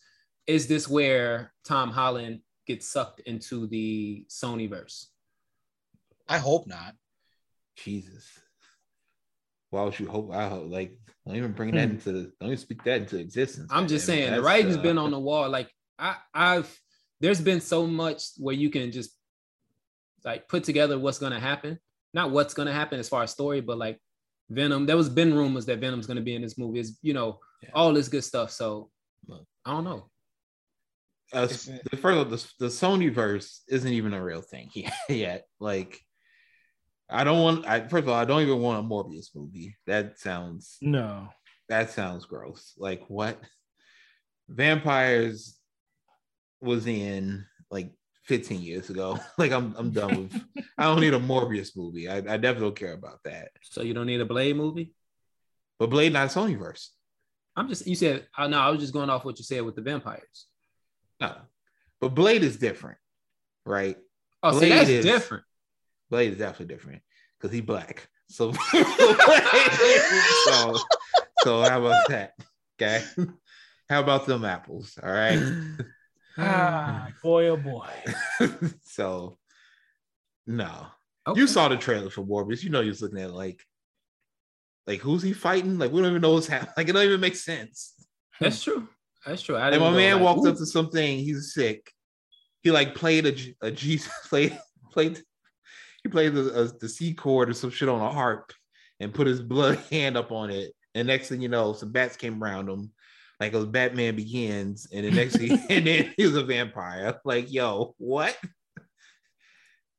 Is 0.48 0.68
this 0.68 0.88
where 0.88 1.54
Tom 1.64 1.90
Holland 1.92 2.42
gets 2.68 2.88
sucked 2.88 3.22
into 3.22 3.68
the 3.68 4.26
Sony 4.30 4.70
verse? 4.70 5.10
I 6.28 6.38
hope 6.38 6.68
not. 6.68 6.96
Jesus. 7.78 8.26
Why 9.70 9.84
would 9.84 9.98
you 10.00 10.08
hope? 10.08 10.32
I 10.32 10.48
hope 10.50 10.70
like 10.70 10.98
don't 11.26 11.36
even 11.38 11.54
bring 11.54 11.74
that 11.76 11.88
Hmm. 11.90 11.96
into 11.96 12.12
don't 12.40 12.50
even 12.50 12.58
speak 12.58 12.84
that 12.84 13.02
into 13.02 13.18
existence. 13.18 13.72
I'm 13.74 13.88
just 13.88 14.08
man. 14.08 14.16
saying 14.18 14.26
the 14.30 14.36
That's, 14.38 14.46
writing's 14.46 14.78
uh, 14.78 14.82
been 14.82 14.98
on 14.98 15.12
the 15.12 15.20
wall. 15.20 15.50
Like 15.50 15.72
I, 15.98 16.16
I've 16.34 16.80
there's 17.20 17.42
been 17.42 17.62
so 17.62 17.88
much 17.88 18.24
where 18.38 18.54
you 18.56 18.70
can 18.70 18.92
just 18.92 19.12
like 20.24 20.48
put 20.48 20.64
together 20.64 21.00
what's 21.00 21.20
gonna 21.20 21.40
happen. 21.40 21.80
Not 22.14 22.32
what's 22.32 22.54
gonna 22.54 22.74
happen 22.74 23.00
as 23.00 23.10
far 23.10 23.24
as 23.24 23.32
story, 23.32 23.62
but 23.62 23.78
like 23.78 24.00
Venom. 24.50 24.86
There 24.86 24.98
was 24.98 25.10
been 25.10 25.34
rumors 25.34 25.66
that 25.66 25.80
Venom's 25.80 26.06
gonna 26.06 26.22
be 26.22 26.36
in 26.36 26.42
this 26.44 26.58
movie. 26.58 26.80
Is 26.80 27.00
you 27.02 27.14
know 27.14 27.40
Yeah. 27.64 27.70
all 27.74 27.94
this 27.94 28.10
good 28.10 28.24
stuff. 28.24 28.52
So 28.52 28.92
Look. 29.28 29.46
I 29.66 29.72
don't 29.72 29.86
know. 29.86 30.10
Uh, 31.34 31.48
the 31.48 31.98
first 31.98 32.06
of 32.06 32.18
all, 32.18 32.26
the, 32.26 32.48
the 32.60 32.68
Sony 32.68 33.12
verse 33.14 33.62
isn't 33.68 33.92
even 33.92 34.14
a 34.14 34.24
real 34.24 34.42
thing 34.42 34.70
yet. 35.10 35.46
Like, 35.60 36.00
I 37.10 37.24
don't 37.24 37.42
want. 37.42 37.66
I 37.68 37.82
first 37.82 38.04
of 38.04 38.10
all, 38.10 38.16
I 38.16 38.26
don't 38.26 38.42
even 38.42 38.60
want 38.60 38.86
a 38.86 38.88
Morbius 38.88 39.28
movie. 39.36 39.76
That 39.88 40.20
sounds 40.20 40.78
No. 40.82 41.28
that 41.70 41.92
sounds 41.92 42.26
gross. 42.26 42.74
Like 42.78 43.04
what? 43.08 43.40
Vampires 44.50 45.58
was 46.62 46.88
in 46.88 47.46
like 47.72 47.92
15 48.26 48.62
years 48.62 48.90
ago. 48.90 49.20
like 49.38 49.52
I'm 49.52 49.76
I'm 49.78 49.92
done 49.92 50.24
with. 50.24 50.44
I 50.78 50.84
don't 50.84 51.02
need 51.02 51.14
a 51.14 51.20
Morbius 51.20 51.76
movie. 51.76 52.08
I, 52.10 52.18
I 52.18 52.22
definitely 52.38 52.62
don't 52.68 52.76
care 52.76 52.94
about 52.94 53.20
that. 53.26 53.50
So 53.64 53.82
you 53.82 53.94
don't 53.94 54.08
need 54.08 54.22
a 54.22 54.26
Blade 54.26 54.56
movie. 54.56 54.94
But 55.80 55.90
Blade 55.90 56.14
not 56.14 56.30
Sony 56.30 56.58
verse. 56.58 56.92
I'm 57.56 57.68
just 57.68 57.86
you 57.86 57.96
said 57.96 58.28
uh, 58.38 58.48
no. 58.48 58.60
I 58.60 58.70
was 58.70 58.80
just 58.80 58.94
going 58.94 59.10
off 59.10 59.26
what 59.26 59.38
you 59.38 59.44
said 59.44 59.64
with 59.64 59.76
the 59.76 59.82
vampires. 59.82 60.48
No, 61.24 61.36
but 62.02 62.10
Blade 62.10 62.44
is 62.44 62.58
different, 62.58 62.98
right? 63.66 63.98
Oh, 64.42 64.52
see, 64.52 64.68
Blade 64.68 64.72
that's 64.72 64.90
is- 64.90 65.06
different. 65.06 65.44
Blade 66.10 66.34
is 66.34 66.38
definitely 66.38 66.74
different 66.74 67.02
because 67.40 67.54
he 67.54 67.62
black. 67.62 68.08
So, 68.30 68.52
so, 70.46 70.78
so 71.44 71.62
how 71.64 71.80
about 71.86 72.08
that? 72.10 72.34
Okay. 72.82 73.04
How 73.90 74.00
about 74.02 74.26
them 74.26 74.46
apples? 74.46 74.98
All 75.02 75.12
right. 75.12 75.40
Ah, 76.36 77.10
boy, 77.22 77.50
oh 77.50 77.58
boy. 77.58 77.88
so, 78.82 79.38
no. 80.48 80.88
Okay. 81.28 81.40
You 81.40 81.46
saw 81.46 81.68
the 81.68 81.78
trailer 81.78 82.10
for 82.10 82.24
Morbius. 82.24 82.64
You 82.64 82.72
know, 82.72 82.82
you 82.82 82.90
was 82.90 83.04
looking 83.04 83.20
at 83.20 83.32
like, 83.32 83.64
like 84.88 85.00
who's 85.00 85.22
he 85.22 85.32
fighting? 85.32 85.78
Like 85.78 85.92
we 85.92 86.02
don't 86.02 86.10
even 86.10 86.24
know 86.24 86.34
what's 86.34 86.48
happening. 86.48 86.74
Like 86.76 86.90
it 86.90 86.94
don't 86.94 87.06
even 87.06 87.20
make 87.20 87.36
sense. 87.36 87.94
That's 88.40 88.64
true. 88.64 88.88
That's 89.26 89.42
true. 89.42 89.56
And 89.56 89.80
my 89.80 89.92
man 89.92 90.16
like, 90.16 90.24
walked 90.24 90.46
ooh. 90.46 90.50
up 90.50 90.58
to 90.58 90.66
something. 90.66 91.20
He's 91.20 91.54
sick. 91.54 91.92
He 92.62 92.72
like 92.72 92.96
played 92.96 93.26
a 93.26 93.32
G- 93.32 93.56
a 93.62 93.72
G 93.72 94.00
played 94.26 94.58
played. 94.92 95.22
He 96.04 96.10
played 96.10 96.34
the 96.34 96.54
uh, 96.54 96.70
the 96.80 96.90
C 96.90 97.14
chord 97.14 97.50
or 97.50 97.54
some 97.54 97.70
shit 97.70 97.90
on 97.90 98.02
a 98.02 98.12
harp 98.12 98.52
and 99.00 99.14
put 99.14 99.28
his 99.28 99.42
blood 99.42 99.78
hand 99.92 100.18
up 100.18 100.32
on 100.32 100.50
it. 100.50 100.74
And 100.96 101.08
next 101.08 101.30
thing 101.30 101.42
you 101.42 101.50
know, 101.50 101.74
some 101.74 101.92
bats 101.92 102.18
came 102.18 102.44
around 102.44 102.70
him, 102.70 102.92
like 103.40 103.54
it 103.54 103.58
was 103.58 103.66
Batman 103.66 104.16
Begins. 104.16 104.88
And 104.94 105.06
the 105.06 105.12
next 105.12 105.38
thing, 105.38 105.52
and 105.70 105.88
then 105.88 106.14
he 106.18 106.26
was 106.26 106.36
a 106.36 106.44
vampire. 106.44 107.20
Like, 107.26 107.52
yo, 107.52 107.96
what? 107.98 108.38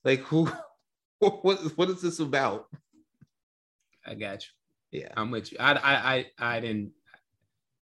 Like 0.05 0.21
who? 0.21 0.51
What 1.19 1.77
what 1.77 1.89
is 1.89 2.03
this 2.03 2.19
about? 2.21 2.67
I 4.07 4.15
got 4.15 4.45
you. 4.45 5.01
Yeah, 5.01 5.09
I'm 5.17 5.31
with 5.31 5.51
you. 5.51 5.59
I 5.59 5.73
I 5.73 6.15
I, 6.15 6.27
I 6.39 6.61
didn't 6.61 6.93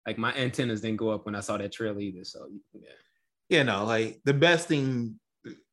like 0.07 0.18
my 0.18 0.34
antennas 0.34 0.80
didn't 0.80 0.98
go 0.98 1.11
up 1.11 1.26
when 1.26 1.34
I 1.34 1.40
saw 1.40 1.57
that 1.57 1.72
trailer 1.72 2.00
either. 2.00 2.24
So 2.24 2.48
yeah. 2.72 2.88
you 3.48 3.64
know, 3.64 3.84
like 3.84 4.20
the 4.24 4.34
best 4.34 4.68
thing, 4.68 5.18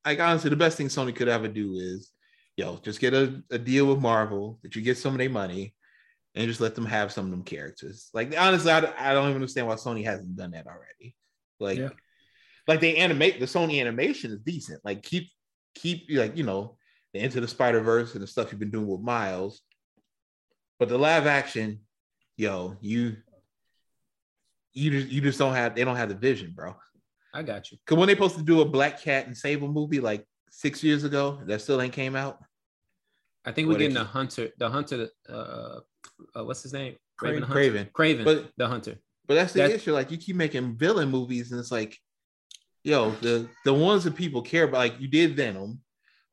like 0.05 0.19
honestly, 0.19 0.49
the 0.49 0.55
best 0.55 0.77
thing 0.77 0.87
Sony 0.87 1.15
could 1.15 1.27
ever 1.27 1.47
do 1.47 1.73
is, 1.75 2.11
yo, 2.55 2.77
just 2.77 2.99
get 2.99 3.13
a, 3.13 3.41
a 3.51 3.57
deal 3.57 3.85
with 3.85 3.99
Marvel 3.99 4.59
that 4.63 4.75
you 4.75 4.81
get 4.81 4.97
some 4.97 5.13
of 5.13 5.19
their 5.19 5.29
money 5.29 5.73
and 6.35 6.47
just 6.47 6.61
let 6.61 6.75
them 6.75 6.85
have 6.85 7.11
some 7.11 7.25
of 7.25 7.31
them 7.31 7.43
characters. 7.43 8.09
Like 8.13 8.35
honestly, 8.37 8.71
I, 8.71 8.93
I 8.97 9.13
don't 9.13 9.25
even 9.25 9.35
understand 9.35 9.67
why 9.67 9.75
Sony 9.75 10.03
hasn't 10.03 10.35
done 10.35 10.51
that 10.51 10.67
already. 10.67 11.15
Like, 11.59 11.79
Yeah. 11.79 11.89
like 12.67 12.79
they 12.79 12.97
animate 12.97 13.39
the 13.39 13.45
Sony 13.45 13.81
animation 13.81 14.31
is 14.31 14.39
decent. 14.39 14.79
Like 14.85 15.03
keep 15.03 15.29
keep 15.75 16.05
like 16.11 16.37
you 16.37 16.43
know 16.43 16.77
the 17.13 17.19
Into 17.19 17.41
the 17.41 17.47
Spider 17.47 17.81
Verse 17.81 18.13
and 18.13 18.21
the 18.21 18.27
stuff 18.27 18.51
you've 18.51 18.59
been 18.59 18.69
doing 18.69 18.87
with 18.87 19.01
Miles, 19.01 19.61
but 20.77 20.87
the 20.89 20.97
live 20.97 21.25
action, 21.25 21.79
yo, 22.37 22.77
you. 22.81 23.17
You 24.79 24.91
just, 24.91 25.07
you 25.11 25.21
just 25.21 25.37
don't 25.37 25.53
have 25.53 25.75
they 25.75 25.83
don't 25.83 25.95
have 25.97 26.09
the 26.09 26.15
vision, 26.15 26.53
bro. 26.55 26.75
I 27.33 27.43
got 27.43 27.71
you. 27.71 27.77
Cause 27.85 27.97
when 27.97 28.07
they 28.07 28.13
supposed 28.15 28.37
to 28.37 28.43
do 28.43 28.61
a 28.61 28.65
Black 28.65 29.01
Cat 29.01 29.27
and 29.27 29.35
Sable 29.37 29.67
movie 29.67 29.99
like 29.99 30.25
six 30.49 30.83
years 30.83 31.03
ago, 31.03 31.39
that 31.45 31.61
still 31.61 31.81
ain't 31.81 31.93
came 31.93 32.15
out. 32.15 32.39
I 33.45 33.51
think 33.51 33.67
we're 33.67 33.73
What 33.73 33.79
getting 33.79 33.93
the 33.95 34.03
hunter, 34.03 34.49
the 34.57 34.69
hunter, 34.69 35.09
uh, 35.29 35.79
uh 36.35 36.45
what's 36.45 36.63
his 36.63 36.73
name? 36.73 36.95
Kraven. 37.21 37.43
Kraven. 37.45 37.91
Kraven, 37.91 38.23
But- 38.23 38.51
the 38.57 38.67
hunter. 38.67 38.95
But 39.27 39.35
that's 39.35 39.53
the 39.53 39.59
That- 39.59 39.71
issue. 39.71 39.93
Like 39.93 40.09
you 40.11 40.17
keep 40.17 40.35
making 40.35 40.77
villain 40.77 41.09
movies, 41.09 41.51
and 41.51 41.59
it's 41.59 41.71
like, 41.71 41.97
yo, 42.83 43.11
the 43.21 43.47
the 43.65 43.73
ones 43.73 44.03
that 44.05 44.15
people 44.15 44.41
care 44.41 44.63
about, 44.63 44.77
like 44.77 44.99
you 44.99 45.07
did 45.07 45.35
Venom. 45.35 45.81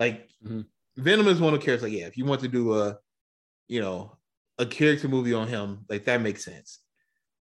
Like 0.01 0.31
Mhm. 0.45 0.67
Venom 0.97 1.29
is 1.29 1.41
one 1.41 1.53
of 1.53 1.61
the 1.61 1.65
characters. 1.67 1.91
Like, 1.91 1.99
yeah, 1.99 2.07
if 2.07 2.17
you 2.17 2.25
want 2.25 2.41
to 2.43 2.49
do 2.49 2.75
a, 2.75 2.97
you 3.69 3.81
know, 3.81 4.17
a 4.59 4.65
character 4.65 5.09
movie 5.09 5.35
on 5.35 5.47
him, 5.49 5.85
like 5.91 6.05
that 6.07 6.23
makes 6.23 6.45
sense. 6.45 6.81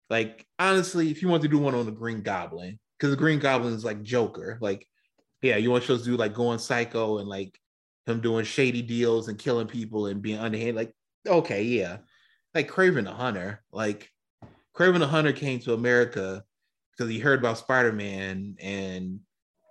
Like 0.09 0.45
honestly, 0.59 1.09
if 1.09 1.21
you 1.21 1.27
want 1.27 1.43
to 1.43 1.49
do 1.49 1.57
one 1.57 1.75
on 1.75 1.85
the 1.85 1.91
Green 1.91 2.21
Goblin, 2.21 2.79
because 2.97 3.11
the 3.11 3.17
Green 3.17 3.39
Goblin 3.39 3.73
is 3.73 3.85
like 3.85 4.03
Joker, 4.03 4.57
like 4.61 4.87
yeah, 5.41 5.57
you 5.57 5.71
want 5.71 5.83
shows 5.83 6.03
to 6.03 6.09
do 6.09 6.17
like 6.17 6.33
going 6.33 6.59
psycho 6.59 7.17
and 7.17 7.27
like 7.27 7.59
him 8.05 8.21
doing 8.21 8.45
shady 8.45 8.81
deals 8.81 9.27
and 9.27 9.37
killing 9.37 9.67
people 9.67 10.07
and 10.07 10.21
being 10.21 10.39
underhand. 10.39 10.75
Like 10.75 10.93
okay, 11.27 11.63
yeah, 11.63 11.97
like 12.53 12.69
Kraven 12.69 13.05
the 13.05 13.11
Hunter, 13.11 13.63
like 13.71 14.09
Kraven 14.75 14.99
the 14.99 15.07
Hunter 15.07 15.33
came 15.33 15.59
to 15.59 15.73
America 15.73 16.43
because 16.91 17.11
he 17.11 17.19
heard 17.19 17.39
about 17.39 17.57
Spider 17.57 17.91
Man 17.91 18.55
and 18.59 19.19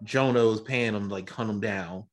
Jonah 0.05 0.45
was 0.45 0.61
paying 0.61 0.95
him 0.95 1.09
like 1.09 1.29
hunt 1.31 1.51
him 1.51 1.61
down. 1.61 2.05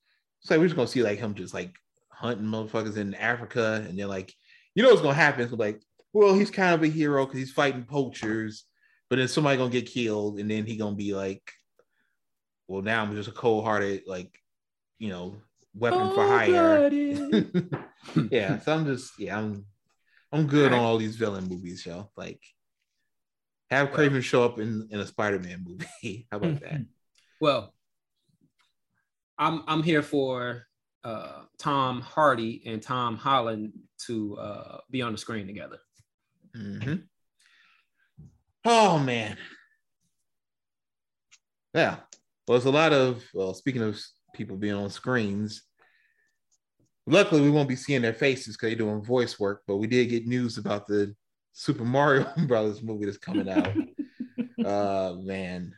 So 0.41 0.53
like, 0.53 0.59
we're 0.59 0.67
just 0.67 0.75
gonna 0.75 0.87
see 0.87 1.03
like 1.03 1.19
him 1.19 1.33
just 1.33 1.53
like 1.53 1.75
hunting 2.09 2.45
motherfuckers 2.45 2.97
in 2.97 3.13
Africa, 3.15 3.83
and 3.87 3.97
they're 3.97 4.05
like, 4.07 4.33
you 4.75 4.83
know 4.83 4.89
what's 4.89 5.01
gonna 5.01 5.13
happen? 5.13 5.41
It's 5.41 5.53
like, 5.53 5.81
well, 6.13 6.33
he's 6.33 6.51
kind 6.51 6.73
of 6.73 6.83
a 6.83 6.87
hero 6.87 7.25
because 7.25 7.39
he's 7.39 7.51
fighting 7.51 7.83
poachers, 7.83 8.65
but 9.09 9.17
then 9.17 9.27
somebody 9.27 9.57
gonna 9.57 9.69
get 9.69 9.85
killed, 9.85 10.39
and 10.39 10.49
then 10.49 10.65
he 10.65 10.77
gonna 10.77 10.95
be 10.95 11.13
like, 11.13 11.51
well, 12.67 12.81
now 12.81 13.01
I'm 13.01 13.15
just 13.15 13.29
a 13.29 13.33
cold 13.33 13.63
hearted 13.63 14.03
like, 14.05 14.31
you 14.97 15.09
know, 15.09 15.37
weapon 15.73 16.13
for 16.13 16.25
hire. 16.25 16.89
yeah, 18.31 18.59
so 18.59 18.73
I'm 18.73 18.85
just 18.85 19.19
yeah, 19.19 19.37
I'm 19.37 19.65
I'm 20.31 20.47
good 20.47 20.71
on 20.71 20.79
all 20.79 20.97
these 20.97 21.15
villain 21.15 21.47
movies, 21.47 21.85
yo. 21.85 22.09
Like 22.15 22.41
have 23.69 23.89
Kraven 23.89 24.23
show 24.23 24.43
up 24.43 24.59
in, 24.59 24.87
in 24.91 24.99
a 24.99 25.05
Spider-Man 25.05 25.65
movie. 25.67 26.27
How 26.31 26.37
about 26.37 26.59
that? 26.61 26.85
Well, 27.41 27.73
I'm 29.37 29.63
I'm 29.65 29.81
here 29.81 30.03
for 30.03 30.63
uh 31.05 31.43
Tom 31.57 32.01
Hardy 32.01 32.61
and 32.65 32.81
Tom 32.81 33.15
Holland 33.15 33.71
to 34.07 34.35
uh 34.35 34.79
be 34.91 35.01
on 35.01 35.13
the 35.13 35.17
screen 35.17 35.47
together. 35.47 35.77
Mhm. 36.55 37.03
Oh 38.65 38.99
man. 38.99 39.37
Yeah. 41.73 41.97
Well, 42.47 42.57
there's 42.57 42.65
a 42.65 42.71
lot 42.71 42.93
of 42.93 43.23
well, 43.33 43.53
speaking 43.53 43.81
of 43.81 43.99
people 44.33 44.57
being 44.57 44.73
on 44.73 44.89
screens. 44.89 45.63
Luckily, 47.05 47.41
we 47.41 47.49
won't 47.49 47.69
be 47.69 47.75
seeing 47.75 48.01
their 48.01 48.13
faces 48.13 48.55
because 48.55 48.69
they're 48.69 48.77
doing 48.77 49.03
voice 49.03 49.39
work, 49.39 49.63
but 49.67 49.77
we 49.77 49.87
did 49.87 50.09
get 50.09 50.27
news 50.27 50.57
about 50.57 50.87
the 50.87 51.15
Super 51.53 51.83
Mario 51.85 52.31
Brothers 52.47 52.81
movie 52.83 53.05
that's 53.05 53.17
coming 53.17 53.49
out. 53.49 53.73
uh 54.65 55.15
man. 55.19 55.73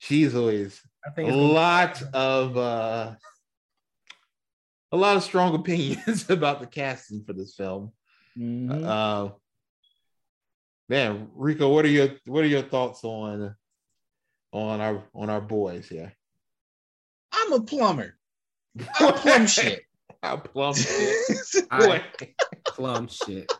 She's 0.00 0.34
always 0.34 0.80
a 1.16 1.22
lot 1.22 2.02
of 2.14 2.56
uh 2.56 3.14
a 4.92 4.96
lot 4.96 5.16
of 5.16 5.22
strong 5.22 5.54
opinions 5.60 6.28
about 6.30 6.60
the 6.60 6.66
casting 6.66 7.24
for 7.24 7.32
this 7.32 7.54
film. 7.54 7.92
Mhm. 8.38 8.84
Uh 8.84 9.30
man, 10.88 11.28
Rico, 11.34 11.68
what 11.72 11.84
are 11.84 11.88
your 11.88 12.10
what 12.26 12.44
are 12.44 12.48
your 12.48 12.62
thoughts 12.62 13.02
on 13.04 13.54
on 14.52 14.80
our 14.80 15.02
on 15.14 15.28
our 15.30 15.40
boys 15.40 15.88
here? 15.88 16.12
I'm 17.32 17.52
a 17.52 17.60
plumber. 17.62 18.16
I 19.00 19.10
plumb 19.12 19.46
shit. 19.58 19.82
I 20.22 20.36
plumb 20.36 20.74
shit. 20.74 21.16
I- 21.70 21.78
Boy. 21.86 22.02
Plum 22.66 23.08
shit. 23.08 23.52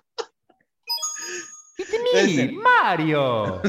Listen. 2.12 2.60
Mario. 2.62 3.62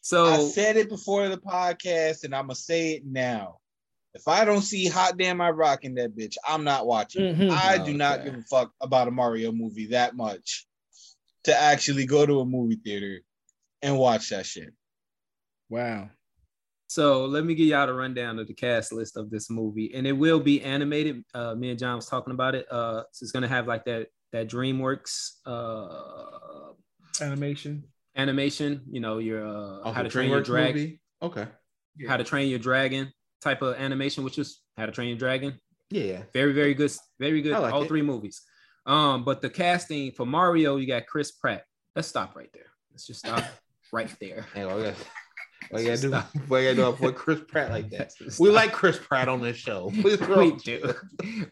so 0.00 0.24
I 0.26 0.48
said 0.48 0.76
it 0.76 0.88
before 0.88 1.28
the 1.28 1.36
podcast, 1.38 2.24
and 2.24 2.34
I'm 2.34 2.44
gonna 2.46 2.54
say 2.54 2.92
it 2.94 3.04
now. 3.06 3.59
If 4.14 4.26
I 4.26 4.44
don't 4.44 4.62
see 4.62 4.86
Hot 4.88 5.16
Damn 5.16 5.40
I 5.40 5.50
Rock 5.50 5.84
in 5.84 5.94
that 5.94 6.16
bitch, 6.16 6.36
I'm 6.46 6.64
not 6.64 6.86
watching. 6.86 7.34
Mhm. 7.34 7.50
I 7.50 7.78
do 7.78 7.94
not 7.94 8.20
Okay. 8.20 8.30
give 8.30 8.38
a 8.40 8.42
fuck 8.42 8.72
about 8.80 9.06
a 9.08 9.10
Mario 9.12 9.52
movie 9.52 9.86
that 9.86 10.16
much 10.16 10.66
to 11.44 11.56
actually 11.56 12.06
go 12.06 12.26
to 12.26 12.40
a 12.40 12.44
movie 12.44 12.80
theater 12.84 13.20
and 13.82 13.96
watch 13.98 14.30
that 14.30 14.46
shit. 14.46 14.74
Wow. 15.68 16.10
So 16.88 17.26
let 17.26 17.44
me 17.44 17.54
give 17.54 17.68
y'all 17.68 17.86
the 17.86 17.94
rundown 17.94 18.40
of 18.40 18.48
the 18.48 18.52
cast 18.54 18.92
list 18.92 19.16
of 19.16 19.30
this 19.30 19.48
movie, 19.48 19.94
and 19.94 20.08
it 20.08 20.12
will 20.12 20.40
be 20.40 20.60
animated. 20.60 21.24
Uh, 21.32 21.54
me 21.54 21.70
and 21.70 21.78
John 21.78 21.94
was 21.94 22.06
talking 22.06 22.32
about 22.34 22.56
it. 22.56 22.66
Uh, 22.70 23.04
so 23.12 23.22
it's 23.22 23.30
gonna 23.30 23.46
have 23.46 23.68
like 23.68 23.84
that 23.84 24.08
that 24.32 24.48
DreamWorks 24.48 25.36
uh, 25.46 26.72
Animation. 27.24 27.84
animation. 28.16 28.82
You 28.90 29.00
know, 29.00 29.18
your 29.18 29.46
uh, 29.46 29.82
Off 29.84 29.94
How 29.94 30.02
the 30.02 30.08
to 30.08 30.12
Train 30.12 30.30
Your 30.30 30.42
Dragon, 30.42 30.74
movie? 30.82 31.00
Okay. 31.22 31.46
How 32.08 32.16
to 32.16 32.24
Train 32.24 32.48
Your 32.48 32.58
Dragon 32.58 33.12
type 33.40 33.62
of 33.62 33.76
animation, 33.76 34.24
which 34.24 34.38
is 34.38 34.60
How 34.76 34.86
to 34.86 34.92
Train 34.92 35.08
Your 35.08 35.18
Dragon. 35.18 35.58
Yeah. 35.90 36.22
Very, 36.32 36.52
very 36.52 36.74
good, 36.74 36.92
very 37.18 37.42
good. 37.42 37.52
Like 37.52 37.72
all 37.72 37.82
it. 37.82 37.88
three 37.88 38.02
movies. 38.02 38.42
Um, 38.86 39.24
but 39.24 39.42
the 39.42 39.50
casting 39.50 40.12
for 40.12 40.24
Mario, 40.26 40.76
you 40.76 40.86
got 40.86 41.06
Chris 41.06 41.32
Pratt. 41.32 41.64
Let's 41.94 42.08
stop 42.08 42.36
right 42.36 42.50
there. 42.52 42.70
Let's 42.90 43.06
just 43.06 43.20
stop 43.20 43.44
right 43.92 44.14
there. 44.20 44.46
Hey, 44.54 44.64
what 44.64 44.78
you 44.78 44.84
gotta, 44.84 44.96
what 45.70 45.82
you 45.82 45.88
gotta 45.88 46.00
do? 46.00 46.40
What 46.48 46.58
you 46.58 46.74
gotta 46.74 46.92
do 46.92 46.96
for 46.96 47.12
Chris 47.12 47.40
Pratt 47.46 47.70
like 47.70 47.90
that? 47.90 48.12
We 48.38 48.50
like 48.50 48.72
Chris 48.72 48.98
Pratt 48.98 49.28
on 49.28 49.40
this 49.40 49.56
show. 49.56 49.92
We 50.02 50.16
do. 50.16 50.94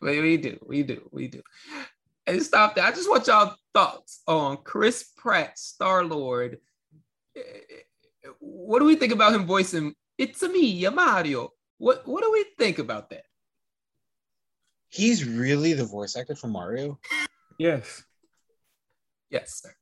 we, 0.01 0.21
we 0.21 0.37
do. 0.37 0.59
We 0.67 0.83
do. 0.83 1.09
We 1.13 1.29
do. 1.29 1.43
And 2.27 2.43
stop 2.43 2.75
that. 2.77 2.85
I 2.85 2.91
just 2.91 3.09
want 3.09 3.27
y'all 3.27 3.57
thoughts 3.75 4.23
on 4.27 4.59
Chris 4.59 5.13
Pratt, 5.17 5.59
Star 5.59 6.05
Lord. 6.05 6.59
What 8.39 8.81
do 8.81 8.85
we 8.85 8.97
think 8.97 9.13
about 9.13 9.35
him 9.35 9.47
voicing 9.47 9.95
It's 10.19 10.43
a 10.43 10.49
me, 10.49 10.67
your 10.67 10.91
Mario? 10.91 11.53
What 11.79 12.07
What 12.07 12.23
do 12.23 12.31
we 12.33 12.45
think 12.59 12.79
about 12.79 13.11
that? 13.11 13.25
He's 14.89 15.25
really 15.25 15.73
the 15.75 15.85
voice 15.85 16.17
actor 16.17 16.35
for 16.35 16.49
Mario. 16.49 16.99
Yes. 17.59 18.03
Yes, 19.31 19.61
sir. 19.63 19.75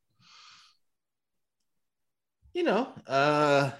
you 2.53 2.63
know, 2.63 2.89
uh 3.07 3.71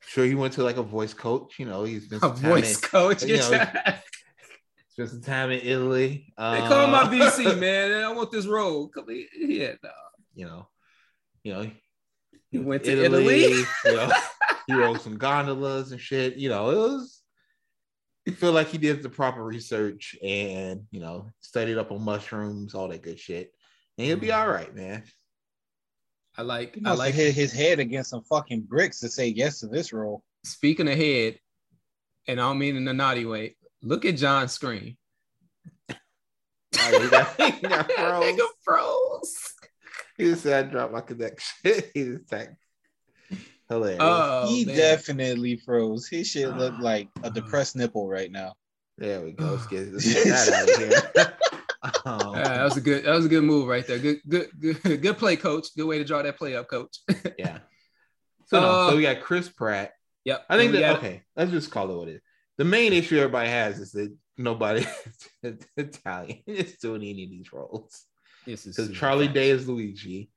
sure 0.00 0.24
he 0.24 0.34
went 0.34 0.54
to 0.54 0.62
like 0.64 0.78
a 0.78 0.82
voice 0.82 1.12
coach, 1.12 1.58
you 1.58 1.66
know, 1.66 1.84
he's 1.84 2.08
been 2.08 2.18
A 2.18 2.20
some 2.20 2.34
time 2.40 2.50
voice 2.50 2.82
in, 2.82 2.88
coach. 2.88 3.22
you 3.22 3.36
know, 3.36 3.50
they 3.50 3.68
spent 4.88 5.10
some 5.10 5.22
time 5.22 5.50
in 5.50 5.60
Italy. 5.60 6.32
Uh, 6.38 6.66
call 6.68 6.84
him 6.84 6.90
my 6.92 7.04
VC, 7.04 7.58
man. 7.58 8.04
I 8.04 8.12
want 8.12 8.30
this 8.32 8.46
role. 8.46 8.88
Come 8.88 9.08
here. 9.10 9.26
Yeah, 9.36 9.72
no. 9.82 9.90
you 10.34 10.46
know, 10.46 10.68
you 11.42 11.52
know, 11.52 11.70
He 12.56 12.64
went 12.64 12.84
to 12.84 13.04
Italy. 13.04 13.42
you 13.44 13.66
know, 13.84 14.10
he 14.66 14.74
rode 14.74 15.00
some 15.00 15.18
gondolas 15.18 15.92
and 15.92 16.00
shit. 16.00 16.36
You 16.36 16.48
know, 16.48 16.70
it 16.70 16.76
was. 16.76 17.22
I 18.28 18.32
feel 18.32 18.52
like 18.52 18.68
he 18.68 18.78
did 18.78 19.02
the 19.02 19.08
proper 19.08 19.44
research 19.44 20.16
and 20.22 20.82
you 20.90 21.00
know 21.00 21.30
studied 21.40 21.78
up 21.78 21.92
on 21.92 22.02
mushrooms, 22.02 22.74
all 22.74 22.88
that 22.88 23.02
good 23.02 23.20
shit, 23.20 23.52
and 23.98 24.06
he'll 24.06 24.16
be 24.16 24.28
mm-hmm. 24.28 24.40
all 24.40 24.48
right, 24.48 24.74
man. 24.74 25.04
I 26.36 26.42
like. 26.42 26.74
He 26.74 26.84
I 26.84 26.92
like. 26.92 27.14
hit 27.14 27.34
his 27.34 27.52
head 27.52 27.78
against 27.78 28.10
some 28.10 28.22
fucking 28.22 28.62
bricks 28.62 29.00
to 29.00 29.08
say 29.08 29.28
yes 29.28 29.60
to 29.60 29.68
this 29.68 29.92
role. 29.92 30.24
Speaking 30.44 30.88
ahead, 30.88 31.38
and 32.26 32.40
I 32.40 32.44
don't 32.44 32.58
mean 32.58 32.76
in 32.76 32.88
a 32.88 32.92
naughty 32.92 33.24
way. 33.24 33.56
Look 33.82 34.04
at 34.04 34.16
John's 34.16 34.52
screen. 34.52 34.96
Oh, 36.78 37.00
he 37.00 37.08
got- 37.08 38.24
he 38.24 38.36
got 38.36 38.50
froze. 38.64 39.55
Nigga 40.18 40.22
froze. 40.22 40.24
He 40.24 40.24
just 40.24 40.42
said 40.42 40.66
I 40.66 40.70
dropped 40.70 40.92
my 40.92 41.00
connection. 41.00 41.54
he 41.94 42.04
just 42.04 42.32
like 42.32 42.50
hilarious. 43.68 43.98
Oh, 44.00 44.48
he 44.48 44.64
man. 44.64 44.76
definitely 44.76 45.56
froze. 45.64 46.08
His 46.08 46.26
shit 46.28 46.48
looked 46.56 46.80
like 46.80 47.08
a 47.22 47.30
depressed 47.30 47.76
nipple 47.76 48.08
right 48.08 48.30
now. 48.30 48.54
there 48.98 49.20
we 49.22 49.32
go. 49.32 49.44
Let's 49.52 49.66
get, 49.66 49.92
let's 49.92 50.04
get 50.12 50.24
that 50.26 50.52
out 50.52 50.70
of 50.70 50.76
here. 50.78 51.32
Um, 52.04 52.34
Yeah, 52.36 52.42
that 52.48 52.64
was 52.64 52.76
a 52.76 52.80
good. 52.80 53.04
That 53.04 53.14
was 53.14 53.26
a 53.26 53.28
good 53.28 53.44
move 53.44 53.68
right 53.68 53.86
there. 53.86 53.98
Good, 53.98 54.18
good, 54.28 54.48
good, 54.60 55.02
good 55.02 55.18
play, 55.18 55.36
coach. 55.36 55.68
Good 55.76 55.84
way 55.86 55.98
to 55.98 56.04
draw 56.04 56.22
that 56.22 56.36
play 56.38 56.56
up, 56.56 56.68
coach. 56.68 56.98
yeah. 57.38 57.58
So, 58.46 58.60
no, 58.60 58.66
Uh, 58.70 58.90
so 58.90 58.96
we 58.96 59.02
got 59.02 59.20
Chris 59.20 59.48
Pratt. 59.48 59.92
Yep. 60.24 60.44
I 60.48 60.56
think 60.56 60.74
And 60.74 60.82
that 60.82 60.92
got- 60.94 60.98
okay. 60.98 61.22
Let's 61.36 61.50
just 61.50 61.70
call 61.70 61.90
it 61.90 61.96
what 61.96 62.08
it 62.08 62.16
is. 62.16 62.20
The 62.58 62.64
main 62.64 62.92
issue 62.92 63.18
everybody 63.18 63.48
has 63.50 63.78
is 63.78 63.92
that 63.92 64.12
nobody 64.38 64.84
Italian 65.76 66.38
is 66.46 66.76
doing 66.78 67.02
any 67.02 67.24
of 67.24 67.30
these 67.30 67.52
roles. 67.52 68.04
This 68.46 68.66
is 68.66 68.76
Because 68.76 68.92
Charlie 68.96 69.28
Day 69.28 69.50
is 69.50 69.68
Luigi, 69.68 70.30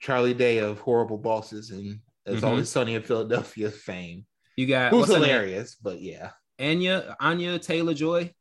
Charlie 0.00 0.34
Day 0.34 0.58
of 0.58 0.80
Horrible 0.80 1.18
Bosses 1.18 1.70
and 1.70 2.00
It's 2.26 2.40
Mhm. 2.40 2.48
Always 2.48 2.68
Sunny 2.70 2.94
in 2.94 3.02
Philadelphia 3.02 3.70
fame. 3.70 4.24
You 4.56 4.66
got 4.66 4.90
Who's 4.92 5.00
what's 5.00 5.12
her 5.12 5.18
name? 5.20 5.28
hilarious, 5.28 5.74
but 5.74 6.00
yeah. 6.00 6.30
Anya 6.58 7.14
Anya 7.20 7.58
Taylor 7.58 7.92
Joy 7.92 8.32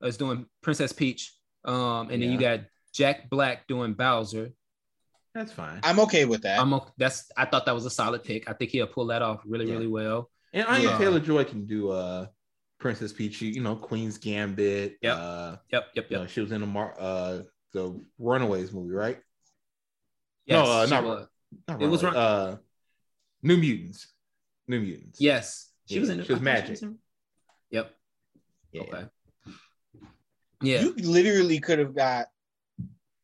is 0.00 0.16
doing 0.16 0.46
Princess 0.60 0.92
Peach. 0.92 1.34
Um, 1.64 2.08
and 2.10 2.22
then 2.22 2.30
you 2.30 2.38
got 2.38 2.60
Jack 2.94 3.28
Black 3.28 3.66
doing 3.66 3.94
Bowser. 3.94 4.52
That's 5.34 5.50
fine. 5.50 5.80
I'm 5.82 5.98
okay 6.00 6.24
with 6.24 6.42
that. 6.42 6.60
I'm 6.60 6.72
o- 6.72 6.86
that's 6.98 7.32
I 7.36 7.46
thought 7.46 7.66
that 7.66 7.74
was 7.74 7.84
a 7.86 7.90
solid 7.90 8.22
pick. 8.22 8.48
I 8.48 8.52
think 8.52 8.70
he'll 8.70 8.86
pull 8.86 9.06
that 9.06 9.22
off 9.22 9.40
really, 9.44 9.66
Yeah. 9.66 9.72
really 9.72 9.86
well. 9.88 10.30
And 10.52 10.64
Anya 10.68 10.90
Yeah. 10.90 10.98
Taylor 10.98 11.18
Joy 11.20 11.42
can 11.44 11.66
do 11.66 11.90
uh 11.90 12.26
Princess 12.78 13.12
Peach, 13.12 13.40
you 13.42 13.60
know, 13.60 13.74
Queen's 13.74 14.18
Gambit. 14.18 14.98
Yep. 15.02 15.16
Uh, 15.16 15.56
Yep, 15.72 15.86
yep, 15.96 16.10
you 16.10 16.16
know, 16.16 16.22
yep. 16.22 16.30
she 16.30 16.40
was 16.42 16.52
in 16.52 16.60
the 16.60 16.66
Mar- 16.68 16.94
uh 16.96 17.42
the 17.72 17.98
Runaways 18.18 18.72
movie, 18.72 18.94
right? 18.94 19.18
Yes, 20.46 20.66
uh, 20.66 20.84
she 20.86 20.90
not- 20.90 21.04
was. 21.04 21.26
Not 21.68 21.82
It 21.82 21.86
was 21.86 22.02
Runaways, 22.02 22.24
uh 22.24 22.56
New 23.42 23.56
Mutants. 23.58 24.06
New 24.68 24.80
Mutants. 24.80 25.20
Yes, 25.20 25.70
she 25.86 25.96
Yeah, 25.96 26.00
was 26.00 26.10
in. 26.10 26.16
she 26.16 26.20
was 26.20 26.30
I 26.30 26.34
thought 26.34 26.42
Magic. 26.42 26.82
in- 26.82 26.98
Yep. 27.70 27.94
Yeah. 28.72 28.80
Okay. 28.82 29.04
Yeah. 30.62 30.80
You 30.82 30.94
literally 30.94 31.58
could 31.60 31.78
have 31.78 31.94
got 31.94 32.28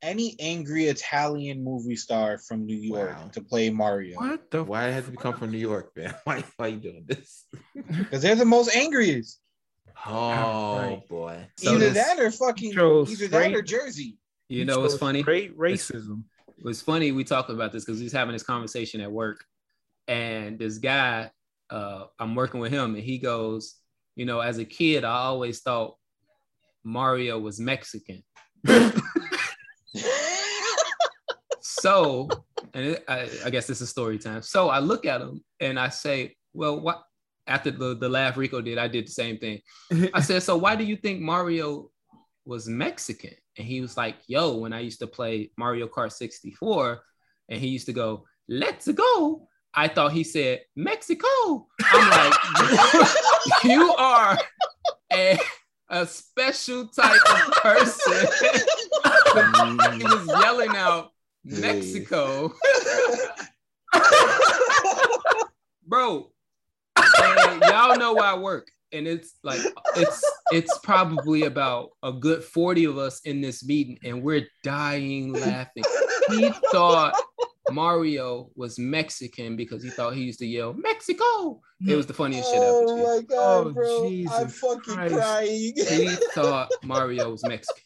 any 0.03 0.37
angry 0.41 0.85
Italian 0.85 1.63
movie 1.65 1.97
star 1.97 2.39
from 2.39 2.67
New 2.67 2.77
York 2.77 3.17
Wow. 3.17 3.29
to 3.33 3.41
play 3.41 3.71
Mario 3.71 4.17
What 4.19 4.51
the? 4.51 4.63
Why 4.63 4.89
it 4.89 4.93
had 4.93 5.07
to 5.07 5.13
come 5.13 5.35
from 5.37 5.51
New 5.51 5.59
York, 5.59 5.97
man? 5.97 6.15
Why 6.25 6.45
why 6.57 6.67
you 6.69 6.77
doing 6.79 7.05
this? 7.07 7.47
because 7.75 8.23
they're 8.23 8.35
the 8.35 8.45
most 8.45 8.75
angriest. 8.77 9.41
Oh 10.07 10.77
Right. 10.79 11.09
boy. 11.09 11.47
So 11.57 11.75
either 11.75 11.91
that 11.91 12.19
or 12.21 12.31
fucking 12.31 12.73
Chose 12.75 13.11
either 13.11 13.29
that 13.29 13.55
or 13.55 13.63
Jersey. 13.63 14.19
You 14.49 14.65
know 14.65 14.81
what's 14.81 14.97
funny? 14.97 15.23
Great 15.23 15.57
racism. 15.59 16.25
It 16.57 16.65
was 16.65 16.83
funny 16.83 17.13
we 17.13 17.25
talked 17.25 17.51
about 17.51 17.73
this 17.73 17.85
because 17.85 17.99
we 17.99 18.05
was 18.05 18.13
having 18.13 18.33
this 18.33 18.43
conversation 18.43 19.01
at 19.01 19.11
work, 19.11 19.45
and 20.07 20.59
this 20.59 20.79
guy, 20.79 21.31
uh, 21.71 22.05
I'm 22.19 22.35
working 22.35 22.61
with 22.61 22.73
him, 22.73 22.95
and 22.95 23.05
he 23.05 23.19
goes, 23.19 23.77
you 24.17 24.25
know, 24.25 24.41
as 24.41 24.59
a 24.59 24.65
kid, 24.65 25.05
I 25.05 25.19
always 25.19 25.61
thought 25.61 25.97
Mario 26.83 27.39
was 27.39 27.61
Mexican. 27.61 28.25
So, 31.81 32.29
and 32.75 32.87
it, 32.87 33.05
I, 33.09 33.29
I 33.45 33.51
guess 33.51 33.67
this 33.67 33.81
is 33.81 33.89
story 33.89 34.19
time. 34.19 34.43
So 34.43 34.69
I 34.69 34.81
look 34.81 35.07
at 35.07 35.21
him 35.21 35.43
and 35.61 35.79
I 35.79 35.89
say, 35.89 36.37
well, 36.53 36.81
what? 36.81 37.03
After 37.47 37.71
the, 37.71 37.97
the 37.97 38.09
laugh 38.09 38.37
Rico 38.37 38.61
did, 38.61 38.77
I 38.77 38.89
did 38.89 39.07
the 39.07 39.13
same 39.13 39.39
thing. 39.39 39.61
I 40.13 40.21
said, 40.21 40.43
so 40.43 40.59
why 40.59 40.77
do 40.77 40.85
you 40.85 40.97
think 40.97 41.21
Mario 41.21 41.91
was 42.49 42.67
Mexican? 42.67 43.35
And 43.59 43.67
he 43.67 43.83
was 43.83 43.97
like, 43.97 44.17
yo, 44.27 44.57
when 44.57 44.73
I 44.73 44.81
used 44.81 45.01
to 45.01 45.07
play 45.07 45.51
Mario 45.59 45.87
Kart 45.87 46.13
64, 46.13 47.01
and 47.51 47.61
he 47.61 47.69
used 47.69 47.87
to 47.87 47.93
go, 47.93 48.25
let's 48.49 48.89
go. 48.89 49.47
I 49.75 49.87
thought 49.89 50.13
he 50.13 50.25
said 50.25 50.63
Mexico. 50.75 51.27
I'm 51.93 52.11
like, 52.11 52.35
you 53.65 53.93
are 53.93 54.39
a, 55.13 55.39
a 55.91 56.07
special 56.07 56.89
type 56.89 57.21
of 57.31 57.53
person. 57.53 58.27
he 59.99 60.05
was 60.05 60.27
yelling 60.41 60.75
out 60.75 61.11
Mexico. 61.45 62.55
Bro, 65.87 66.31
y'all 67.61 67.99
know 67.99 68.15
where 68.15 68.25
I 68.25 68.39
work. 68.39 68.71
And 68.93 69.07
it's 69.07 69.35
like 69.43 69.61
it's 69.97 70.23
it's 70.53 70.79
probably 70.79 71.43
about 71.43 71.91
a 72.03 72.13
good 72.13 72.43
40 72.43 72.85
of 72.85 72.99
us 72.99 73.21
in 73.25 73.41
this 73.41 73.65
meeting, 73.65 73.99
and 74.03 74.23
we're 74.23 74.47
dying 74.65 75.33
laughing. 75.33 75.85
He 76.31 76.51
thought 76.73 77.15
Mario 77.71 78.51
was 78.57 78.79
Mexican 78.79 79.57
because 79.57 79.83
he 79.83 79.91
thought 79.91 80.15
he 80.15 80.23
used 80.23 80.39
to 80.41 80.47
yell 80.47 80.73
Mexico. 80.75 81.61
It 81.87 81.95
was 81.97 82.07
the 82.07 82.15
funniest 82.15 82.49
shit 82.49 82.57
ever. 82.57 82.67
Oh 82.67 82.97
my 83.17 83.23
god, 83.23 83.67
Oh, 83.67 83.73
bro! 83.73 84.23
I'm 84.33 84.49
fucking 84.49 84.95
Christ. 84.95 85.15
crying. 85.15 85.73
He 85.77 86.09
thought 86.35 86.71
Mario 86.83 87.31
was 87.31 87.43
Mexican. 87.47 87.83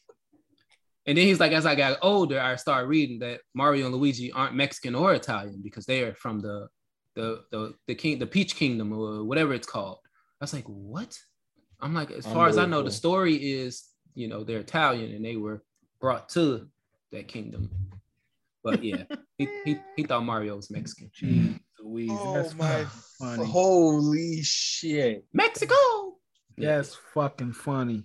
And 1.06 1.18
then 1.18 1.26
he's 1.26 1.40
like, 1.40 1.50
as 1.50 1.66
I 1.66 1.74
got 1.74 1.98
older, 2.00 2.40
I 2.40 2.54
started 2.54 2.86
reading 2.86 3.18
that 3.20 3.40
Mario 3.54 3.86
and 3.86 3.94
Luigi 3.94 4.30
aren't 4.30 4.54
Mexican 4.54 4.94
or 4.94 5.12
Italian 5.14 5.60
because 5.62 5.84
they 5.84 6.02
are 6.04 6.14
from 6.14 6.40
the 6.40 6.68
the 7.16 7.42
the 7.50 7.74
the 7.88 7.94
king 7.94 8.18
the 8.20 8.26
Peach 8.26 8.54
Kingdom 8.56 8.92
or 8.92 9.24
whatever 9.24 9.52
it's 9.52 9.66
called. 9.66 9.98
I 10.42 10.44
was 10.44 10.52
like, 10.52 10.64
what? 10.64 11.16
I'm 11.80 11.94
like, 11.94 12.10
as 12.10 12.26
far 12.26 12.48
as 12.48 12.58
I 12.58 12.66
know, 12.66 12.82
the 12.82 12.90
story 12.90 13.36
is, 13.36 13.84
you 14.16 14.26
know, 14.26 14.42
they're 14.42 14.58
Italian 14.58 15.14
and 15.14 15.24
they 15.24 15.36
were 15.36 15.62
brought 16.00 16.30
to 16.30 16.66
that 17.12 17.28
kingdom. 17.28 17.70
But 18.64 18.82
yeah, 18.82 19.04
he, 19.38 19.46
he, 19.64 19.78
he 19.94 20.02
thought 20.02 20.24
Mario 20.24 20.56
was 20.56 20.68
Mexican. 20.68 21.12
Jeez 21.16 21.60
Louise, 21.78 22.10
Oh 22.24 22.32
that's 22.32 22.56
my 22.56 22.84
funny. 23.20 23.46
Holy 23.46 24.40
shit. 24.42 25.24
Mexico. 25.32 25.76
That's 26.58 26.96
fucking 27.14 27.52
funny. 27.52 28.02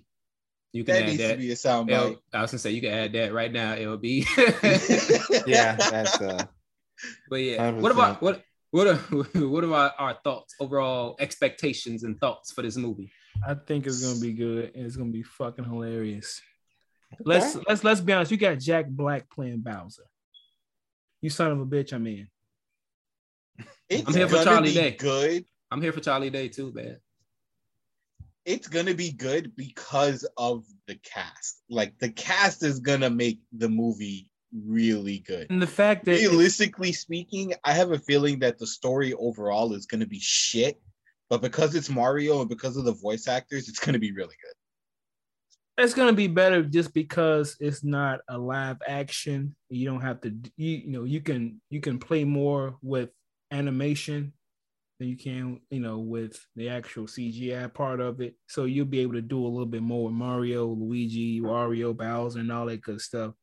You 0.72 0.84
can 0.84 0.94
That 0.94 1.02
add 1.02 1.08
needs 1.08 1.28
to 1.28 1.36
be 1.36 1.50
a 1.50 1.54
soundbite. 1.56 1.90
L- 1.90 2.22
I 2.32 2.42
was 2.42 2.52
gonna 2.52 2.60
say 2.60 2.70
you 2.70 2.80
can 2.80 2.92
add 2.92 3.12
that 3.14 3.32
right 3.32 3.52
now, 3.52 3.74
LB. 3.74 4.26
Yeah, 5.48 5.74
that's 5.74 6.20
uh 6.20 6.46
but 7.28 7.36
yeah, 7.36 7.72
what 7.72 7.90
100%. 7.90 7.94
about 7.94 8.22
what 8.22 8.44
what 8.70 8.86
are 8.86 8.96
what 9.46 9.64
about 9.64 9.92
our 9.98 10.14
thoughts, 10.24 10.54
overall 10.60 11.16
expectations 11.20 12.04
and 12.04 12.18
thoughts 12.20 12.52
for 12.52 12.62
this 12.62 12.76
movie? 12.76 13.10
I 13.46 13.54
think 13.54 13.86
it's 13.86 14.02
gonna 14.02 14.20
be 14.20 14.32
good 14.32 14.72
and 14.74 14.86
it's 14.86 14.96
gonna 14.96 15.10
be 15.10 15.22
fucking 15.22 15.64
hilarious. 15.64 16.40
Let's 17.24 17.56
let's 17.66 17.84
let's 17.84 18.00
be 18.00 18.12
honest. 18.12 18.30
You 18.30 18.36
got 18.36 18.58
Jack 18.58 18.86
Black 18.88 19.30
playing 19.30 19.60
Bowser. 19.60 20.04
You 21.20 21.30
son 21.30 21.52
of 21.52 21.60
a 21.60 21.66
bitch, 21.66 21.92
I'm 21.92 22.06
in. 22.06 22.28
It's 23.88 24.06
I'm 24.06 24.14
here 24.14 24.28
for 24.28 24.34
gonna 24.34 24.44
Charlie 24.44 24.68
be 24.68 24.74
Day. 24.74 24.90
good. 24.92 25.44
I'm 25.70 25.80
here 25.80 25.92
for 25.92 26.00
Charlie 26.00 26.30
Day 26.30 26.48
too, 26.48 26.72
man. 26.72 26.98
It's 28.44 28.68
gonna 28.68 28.94
be 28.94 29.12
good 29.12 29.56
because 29.56 30.26
of 30.36 30.64
the 30.86 30.96
cast. 30.96 31.62
Like 31.70 31.98
the 31.98 32.10
cast 32.10 32.62
is 32.62 32.80
gonna 32.80 33.10
make 33.10 33.40
the 33.52 33.68
movie 33.68 34.27
really 34.52 35.18
good. 35.20 35.46
And 35.50 35.60
the 35.60 35.66
fact 35.66 36.04
that 36.06 36.12
Realistically 36.12 36.92
speaking, 36.92 37.54
I 37.64 37.72
have 37.72 37.92
a 37.92 37.98
feeling 37.98 38.38
that 38.40 38.58
the 38.58 38.66
story 38.66 39.12
overall 39.14 39.72
is 39.74 39.86
gonna 39.86 40.06
be 40.06 40.20
shit. 40.20 40.80
But 41.30 41.42
because 41.42 41.74
it's 41.74 41.90
Mario 41.90 42.40
and 42.40 42.48
because 42.48 42.76
of 42.76 42.84
the 42.84 42.94
voice 42.94 43.28
actors, 43.28 43.68
it's 43.68 43.78
gonna 43.78 43.98
be 43.98 44.12
really 44.12 44.36
good. 44.42 44.54
it's 45.84 45.94
gonna 45.94 46.12
be 46.12 46.26
better 46.26 46.62
just 46.62 46.92
because 46.94 47.56
it's 47.60 47.84
not 47.84 48.20
a 48.28 48.38
live 48.38 48.78
action. 48.86 49.54
You 49.68 49.88
don't 49.88 50.00
have 50.00 50.20
to 50.22 50.34
you, 50.56 50.70
you 50.78 50.90
know 50.90 51.04
you 51.04 51.20
can 51.20 51.60
you 51.70 51.80
can 51.80 51.98
play 51.98 52.24
more 52.24 52.76
with 52.82 53.10
animation 53.50 54.32
than 54.98 55.08
you 55.08 55.16
can 55.16 55.60
you 55.70 55.80
know 55.80 55.98
with 55.98 56.38
the 56.56 56.68
actual 56.70 57.06
CGI 57.06 57.72
part 57.72 58.00
of 58.00 58.20
it. 58.20 58.34
So 58.48 58.64
you'll 58.64 58.86
be 58.86 59.00
able 59.00 59.12
to 59.14 59.22
do 59.22 59.44
a 59.44 59.46
little 59.46 59.66
bit 59.66 59.82
more 59.82 60.06
with 60.06 60.14
Mario, 60.14 60.66
Luigi, 60.66 61.40
Wario, 61.40 61.96
Bowser, 61.96 62.40
and 62.40 62.50
all 62.50 62.66
that 62.66 62.80
good 62.80 63.00
stuff. 63.00 63.34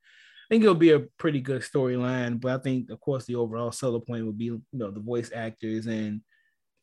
I 0.45 0.47
think 0.49 0.63
it'll 0.63 0.75
be 0.75 0.91
a 0.91 0.99
pretty 1.17 1.41
good 1.41 1.61
storyline, 1.63 2.39
but 2.39 2.51
I 2.59 2.61
think 2.61 2.89
of 2.91 2.99
course 2.99 3.25
the 3.25 3.35
overall 3.35 3.71
seller 3.71 3.99
point 3.99 4.25
would 4.25 4.37
be 4.37 4.45
you 4.45 4.61
know 4.73 4.91
the 4.91 4.99
voice 4.99 5.31
actors 5.33 5.87
and 5.87 6.21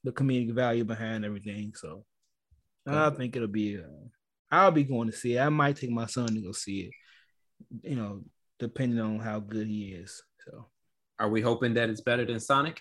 the 0.03 0.11
comedic 0.13 0.53
value 0.53 0.85
behind 0.85 1.25
everything. 1.25 1.73
So 1.77 2.05
I 2.87 3.11
think 3.11 3.37
it'll 3.37 3.47
be. 3.49 3.79
Uh, 3.79 4.09
I'll 4.51 4.73
be 4.73 4.83
going 4.85 5.09
to 5.11 5.17
see 5.17 5.37
it. 5.37 5.41
I 5.41 5.49
might 5.49 5.77
take 5.77 5.91
my 5.91 6.07
son 6.07 6.27
to 6.35 6.41
go 6.41 6.53
see 6.53 6.81
it. 6.91 7.89
You 7.89 7.97
know, 7.97 8.25
depending 8.59 8.99
on 9.01 9.21
how 9.21 9.39
good 9.39 9.67
he 9.69 9.93
is. 9.93 10.21
So 10.45 10.67
Are 11.21 11.29
we 11.31 11.41
hoping 11.41 11.75
that 11.75 11.89
it's 11.89 12.01
better 12.01 12.25
than 12.27 12.41
Sonic? 12.41 12.81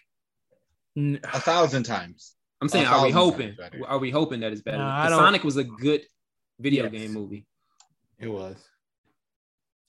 A 0.97 1.39
thousand 1.39 1.83
times. 1.83 2.35
I'm 2.59 2.67
saying, 2.67 2.87
are 2.87 3.03
we 3.05 3.11
hoping? 3.11 3.55
Are 3.87 3.99
we 3.99 4.09
hoping 4.11 4.39
that 4.41 4.51
it's 4.51 4.61
better? 4.61 4.79
Nah, 4.79 4.99
I 4.99 5.03
'Cause 5.03 5.11
don't- 5.11 5.19
Sonic 5.19 5.43
was 5.43 5.57
a 5.57 5.63
good 5.63 6.01
video 6.59 6.83
Yes. 6.85 6.91
game 6.91 7.13
movie. 7.13 7.45
it 8.19 8.27
was. 8.27 8.57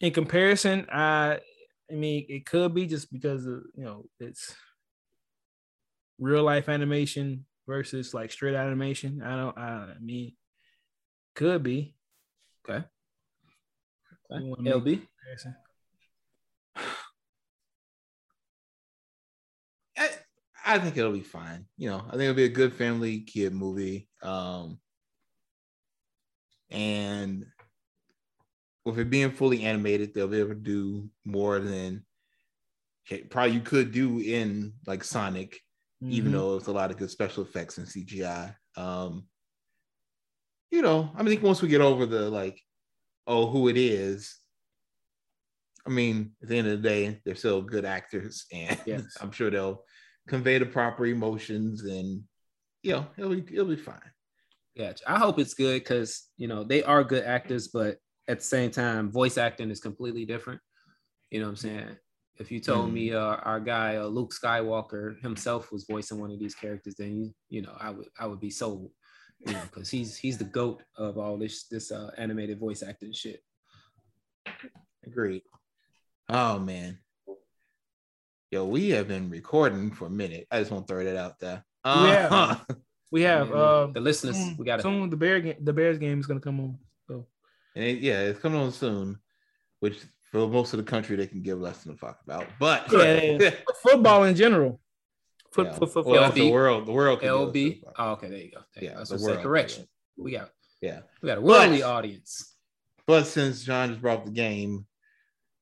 In 0.03 0.13
comparison, 0.13 0.87
I 0.93 1.39
I 1.91 1.95
mean 1.95 2.27
it 2.29 2.45
could 2.45 2.75
be 2.75 2.87
just 2.87 3.11
because 3.11 3.47
of 3.47 3.63
you 3.75 3.85
know 3.85 4.05
it's 4.21 4.55
real 6.19 6.43
life 6.43 6.69
animation 6.69 7.47
versus 7.67 8.13
like 8.13 8.31
straight 8.31 8.55
animation. 8.55 9.23
I 9.23 9.37
don't 9.37 9.57
I, 9.57 9.63
I 9.63 9.95
mean 10.01 10.35
could 11.35 11.63
be. 11.63 11.95
Okay. 12.69 12.85
Wanna 14.29 14.71
LB. 14.79 15.03
I, 19.97 20.09
I 20.65 20.79
think 20.79 20.97
it'll 20.97 21.13
be 21.13 21.21
fine. 21.21 21.67
You 21.77 21.91
know, 21.91 22.05
I 22.07 22.13
think 22.13 22.23
it'll 22.23 22.35
be 22.35 22.45
a 22.45 22.49
good 22.49 22.73
family 22.73 23.21
kid 23.21 23.53
movie. 23.53 24.09
Um, 24.23 24.79
and 26.71 27.45
with 28.85 28.99
it 28.99 29.11
being 29.11 29.31
fully 29.33 29.65
animated, 29.65 30.15
they'll 30.15 30.29
be 30.29 30.41
able 30.41 30.51
to 30.51 30.55
do 30.57 31.11
more 31.25 31.61
than 31.61 32.07
probably 33.31 33.55
you 33.55 33.61
could 33.61 33.93
do 33.93 34.21
in 34.21 34.75
like 34.87 35.05
Sonic, 35.05 35.61
even 36.09 36.33
Mhm. 36.33 36.33
though 36.33 36.57
it's 36.57 36.67
a 36.69 36.73
lot 36.73 36.91
of 36.91 36.97
good 36.97 37.11
special 37.11 37.43
effects 37.45 37.79
and 37.79 37.89
CGI. 37.89 38.55
Um, 38.77 39.29
you 40.71 40.83
know, 40.83 41.11
I 41.15 41.23
think 41.25 41.43
once 41.43 41.61
we 41.63 41.69
get 41.69 41.81
over 41.81 42.07
the 42.07 42.31
like, 42.31 42.61
oh, 43.27 43.49
who 43.51 43.69
it 43.69 43.77
is, 43.79 44.41
I 45.87 45.91
mean, 45.91 46.37
at 46.43 46.49
the 46.49 46.57
end 46.59 46.69
of 46.69 46.81
the 46.83 46.89
day, 46.89 47.21
they're 47.25 47.35
still 47.35 47.63
good 47.63 47.85
actors, 47.85 48.47
and 48.53 48.81
Yes. 48.85 49.17
I'm 49.21 49.33
sure 49.33 49.51
they'll 49.51 49.85
convey 50.29 50.59
the 50.59 50.67
proper 50.67 51.07
emotions, 51.07 51.83
and 51.85 52.25
you 52.83 52.93
know, 52.93 53.09
it'll 53.19 53.35
be 53.41 53.55
it'll 53.55 53.67
be 53.69 53.77
fine. 53.77 54.13
Gotcha. 54.77 55.11
I 55.11 55.19
hope 55.19 55.39
it's 55.39 55.55
good 55.55 55.81
because 55.83 56.31
you 56.37 56.49
know 56.49 56.65
they 56.65 56.83
are 56.85 57.05
good 57.05 57.25
actors, 57.25 57.69
but 57.69 57.99
at 58.29 58.39
the 58.39 58.45
same 58.45 58.71
time, 58.71 59.11
voice 59.11 59.39
acting 59.39 59.71
is 59.71 59.81
completely 59.81 60.25
different. 60.25 60.61
You 61.31 61.41
know 61.41 61.47
what 61.47 61.51
I'm 61.51 61.57
saying? 61.57 61.97
If 62.39 62.51
you 62.51 62.61
told 62.61 62.93
me 62.93 63.13
uh, 63.13 63.37
our 63.37 63.61
guy 63.61 63.97
uh, 63.97 64.07
Luke 64.07 64.33
Skywalker 64.33 65.21
himself 65.23 65.71
was 65.71 65.85
voicing 65.89 66.19
one 66.19 66.31
of 66.31 66.39
these 66.39 66.55
characters, 66.55 66.95
then 66.99 67.17
you, 67.17 67.35
you 67.49 67.63
know 67.63 67.75
I 67.79 67.91
would 67.91 68.09
I 68.19 68.27
would 68.27 68.41
be 68.41 68.51
sold. 68.51 68.91
You 69.47 69.53
know, 69.53 69.63
because 69.71 69.91
he's 69.91 70.17
he's 70.17 70.39
the 70.39 70.45
goat 70.45 70.83
of 70.97 71.19
all 71.19 71.37
this 71.37 71.65
this 71.69 71.91
uh, 71.91 72.11
animated 72.17 72.59
voice 72.59 72.83
acting 72.83 73.13
shit. 73.13 73.41
Agreed. 75.05 75.43
Oh 76.29 76.59
man. 76.59 76.99
Yo, 78.51 78.67
we 78.67 78.91
have 78.91 79.09
been 79.09 79.31
recording 79.31 79.91
for 79.91 80.07
a 80.07 80.11
minute. 80.11 80.47
I 80.51 80.61
just 80.61 80.71
want 80.71 80.87
to 80.87 80.93
throw 80.93 81.05
that 81.05 81.17
out 81.17 81.39
there. 81.41 81.65
Yeah. 81.85 82.59
We 83.11 83.23
have 83.23 83.53
uh 83.53 83.89
the 83.93 84.01
listeners, 84.01 84.37
soon, 84.37 84.57
we 84.57 84.65
got 84.65 84.77
to 84.77 84.83
soon 84.83 85.11
the 85.11 85.19
bear 85.19 85.39
game 85.39 85.57
the 85.61 85.73
Bears 85.73 85.99
game 85.99 86.19
is 86.19 86.27
gonna 86.27 86.41
come 86.41 86.61
on. 86.61 86.79
So 87.07 87.27
And 87.75 87.85
it- 87.85 87.99
yeah, 88.01 88.21
it's 88.21 88.41
coming 88.41 88.61
on 88.61 88.73
soon, 88.73 89.19
which 89.81 89.99
for 90.31 90.47
most 90.49 90.73
of 90.73 90.79
the 90.79 90.91
country 90.91 91.17
they 91.17 91.27
can 91.27 91.43
give 91.43 91.59
less 91.61 91.83
than 91.85 91.95
a 91.95 91.97
fuck 91.97 92.21
about. 92.25 92.47
But 92.59 92.91
Yeah, 92.93 93.21
yeah. 93.41 93.55
football 93.83 94.25
in 94.25 94.35
general. 94.35 94.81
Foot, 95.53 95.67
Yeah. 95.67 95.75
foot, 95.75 95.93
foot, 95.93 96.07
well, 96.07 96.31
LB. 96.31 96.35
the 96.35 96.51
world, 96.51 96.87
the 96.87 96.93
world, 96.93 97.21
can 97.21 97.29
give 97.29 97.35
less 97.39 97.53
than 97.53 97.63
a 97.63 97.67
LB. 97.71 97.83
Oh, 97.99 98.11
okay, 98.13 98.29
there 98.29 98.39
you 98.39 98.51
go. 98.51 98.61
There 98.75 98.85
you 98.85 98.91
Yeah, 98.91 98.95
go. 98.97 99.01
I 99.01 99.17
the 99.17 99.23
world. 99.23 99.43
correction. 99.43 99.89
We 100.17 100.33
got 100.33 100.51
yeah. 100.81 101.01
we 101.21 101.27
got 101.27 101.39
a 101.39 101.41
But- 101.41 101.47
worldly 101.49 101.83
audience. 101.83 102.55
But 103.07 103.25
since 103.25 103.63
John 103.65 103.89
just 103.91 104.01
brought 104.01 104.25
the 104.25 104.31
game, 104.31 104.87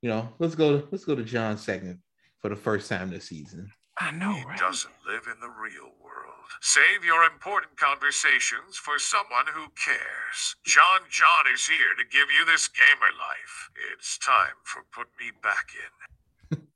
you 0.02 0.10
know, 0.10 0.32
let's 0.38 0.54
go. 0.54 0.86
Let's 0.90 1.04
go 1.04 1.14
to 1.14 1.24
John's 1.24 1.62
segment 1.62 2.00
for 2.40 2.48
the 2.50 2.56
first 2.56 2.88
time 2.88 3.10
this 3.10 3.26
season. 3.28 3.70
I 3.98 4.10
know, 4.12 4.32
He 4.32 4.44
doesn't 4.58 4.92
live 5.06 5.22
in 5.26 5.40
the 5.40 5.48
real 5.48 5.84
world. 5.99 5.99
Save 6.60 7.04
your 7.04 7.24
important 7.24 7.76
conversations 7.76 8.76
for 8.76 8.98
someone 8.98 9.46
who 9.52 9.66
cares. 9.82 10.56
John 10.64 11.00
John 11.10 11.52
is 11.52 11.66
here 11.66 11.94
to 11.96 12.04
give 12.04 12.26
you 12.36 12.44
this 12.44 12.68
gamer 12.68 13.12
life. 13.18 13.70
It's 13.94 14.18
time 14.18 14.54
for 14.64 14.82
Put 14.92 15.06
Me 15.18 15.30
Back 15.42 15.68
In. 15.74 16.58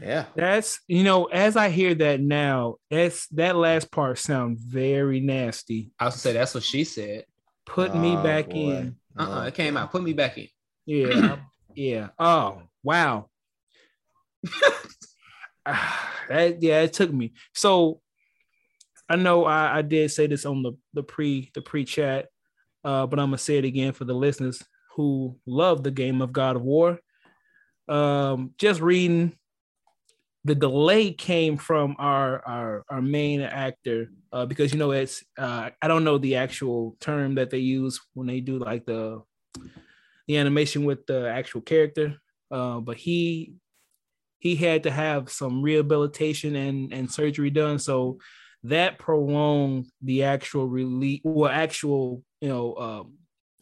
Yeah, 0.00 0.26
That's 0.36 0.78
you 0.86 1.02
know, 1.02 1.24
as 1.24 1.56
I 1.56 1.70
hear 1.70 1.92
that 1.96 2.20
now, 2.20 2.76
that's 2.88 3.26
that 3.28 3.56
last 3.56 3.90
part 3.90 4.18
sounds 4.18 4.62
very 4.62 5.18
nasty. 5.18 5.90
I 5.98 6.04
was 6.04 6.14
gonna 6.14 6.20
say 6.20 6.32
that's 6.34 6.54
what 6.54 6.62
she 6.62 6.84
said. 6.84 7.24
Put 7.66 7.92
me 7.96 8.14
Oh, 8.14 8.22
back 8.22 8.48
boy. 8.48 8.54
in. 8.54 8.96
Uh-uh, 9.18 9.40
Oh, 9.40 9.42
it 9.46 9.54
came 9.54 9.76
out. 9.76 9.90
Put 9.90 10.04
me 10.04 10.12
back 10.12 10.38
in. 10.38 10.46
Yeah, 10.86 11.38
yeah. 11.74 12.08
Oh 12.18 12.62
wow. 12.84 13.28
Ah, 15.66 16.14
that 16.28 16.62
yeah, 16.62 16.80
it 16.82 16.92
took 16.94 17.12
me. 17.12 17.32
So 17.52 18.00
I 19.08 19.16
know 19.16 19.44
I, 19.44 19.78
I 19.78 19.82
did 19.82 20.10
say 20.10 20.26
this 20.26 20.44
on 20.44 20.62
the 20.62 20.72
the 20.94 21.02
pre 21.02 21.50
the 21.54 21.62
pre 21.62 21.84
chat, 21.84 22.26
uh, 22.84 23.06
but 23.06 23.18
I'm 23.18 23.28
gonna 23.28 23.38
say 23.38 23.58
it 23.58 23.64
again 23.64 23.92
for 23.92 24.04
the 24.04 24.14
listeners 24.14 24.62
who 24.96 25.36
love 25.46 25.82
the 25.82 25.90
game 25.90 26.20
of 26.20 26.32
God 26.32 26.56
of 26.56 26.62
War. 26.62 26.98
Um, 27.88 28.52
just 28.58 28.80
reading 28.80 29.38
the 30.44 30.54
delay 30.54 31.12
came 31.12 31.56
from 31.56 31.96
our 31.98 32.46
our 32.46 32.84
our 32.88 33.02
main 33.02 33.40
actor 33.40 34.10
uh, 34.32 34.46
because 34.46 34.72
you 34.72 34.78
know 34.78 34.90
it's 34.90 35.24
uh, 35.38 35.70
I 35.80 35.88
don't 35.88 36.04
know 36.04 36.18
the 36.18 36.36
actual 36.36 36.96
term 37.00 37.34
that 37.36 37.50
they 37.50 37.58
use 37.58 38.00
when 38.14 38.26
they 38.26 38.40
do 38.40 38.58
like 38.58 38.84
the 38.84 39.22
the 40.26 40.36
animation 40.36 40.84
with 40.84 41.06
the 41.06 41.28
actual 41.28 41.62
character, 41.62 42.16
uh, 42.50 42.80
but 42.80 42.96
he 42.98 43.54
he 44.38 44.54
had 44.54 44.84
to 44.84 44.90
have 44.90 45.30
some 45.30 45.62
rehabilitation 45.62 46.54
and 46.56 46.92
and 46.92 47.10
surgery 47.10 47.50
done, 47.50 47.78
so 47.78 48.18
that 48.64 48.98
prolonged 48.98 49.86
the 50.02 50.24
actual 50.24 50.66
release 50.66 51.20
or 51.24 51.50
actual 51.50 52.22
you 52.40 52.48
know 52.48 52.74
um, 52.76 53.12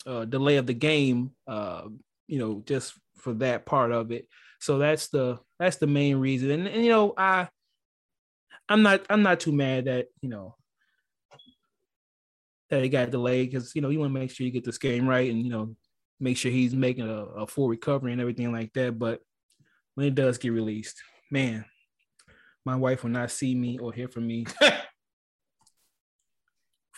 uh, 0.07 0.25
delay 0.25 0.57
of 0.57 0.67
the 0.67 0.75
game, 0.75 1.33
uh, 1.47 1.83
you 2.27 2.39
know, 2.39 2.63
just 2.67 2.95
for 3.19 3.35
that 3.35 3.67
part 3.67 3.93
of 3.93 4.13
it. 4.13 4.29
So 4.61 4.79
that's 4.79 5.09
the 5.09 5.39
that's 5.59 5.77
the 5.77 5.87
main 5.87 6.17
reason, 6.17 6.51
and, 6.51 6.67
and 6.67 6.85
you 6.85 6.91
know 6.91 7.15
I 7.17 7.49
I'm 8.69 8.83
not 8.83 9.05
I'm 9.11 9.23
not 9.23 9.41
too 9.41 9.53
mad 9.53 9.87
that 9.87 10.07
you 10.21 10.29
know 10.29 10.57
that 12.71 12.83
it 12.83 12.89
got 12.89 13.11
delayed 13.11 13.51
because 13.51 13.75
you 13.75 13.83
know 13.83 13.91
you 13.91 13.99
want 13.99 14.13
to 14.13 14.19
make 14.19 14.31
sure 14.31 14.47
you 14.47 14.53
get 14.53 14.65
this 14.65 14.79
game 14.79 15.07
right 15.07 15.31
and 15.31 15.43
you 15.43 15.51
know 15.51 15.77
make 16.19 16.37
sure 16.37 16.51
he's 16.51 16.75
making 16.75 17.09
a, 17.09 17.25
a 17.25 17.47
full 17.47 17.69
recovery 17.69 18.13
and 18.13 18.21
everything 18.21 18.51
like 18.53 18.73
that. 18.73 18.99
But 18.99 19.21
when 19.95 20.07
it 20.07 20.15
does 20.15 20.39
get 20.39 20.53
released, 20.53 21.01
man, 21.31 21.65
my 22.65 22.77
wife 22.77 23.03
will 23.03 23.11
not 23.11 23.31
see 23.31 23.55
me 23.55 23.79
or 23.79 23.93
hear 23.93 24.09
from 24.09 24.27
me 24.27 24.47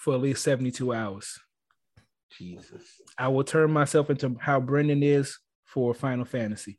for 0.02 0.14
at 0.14 0.20
least 0.20 0.42
72 0.44 0.92
hours. 0.92 1.38
Jesus. 2.36 2.82
I 3.16 3.28
will 3.28 3.44
turn 3.44 3.70
myself 3.72 4.10
into 4.10 4.36
how 4.40 4.60
Brendan 4.60 5.02
is 5.02 5.38
for 5.64 5.94
Final 5.94 6.24
Fantasy. 6.24 6.78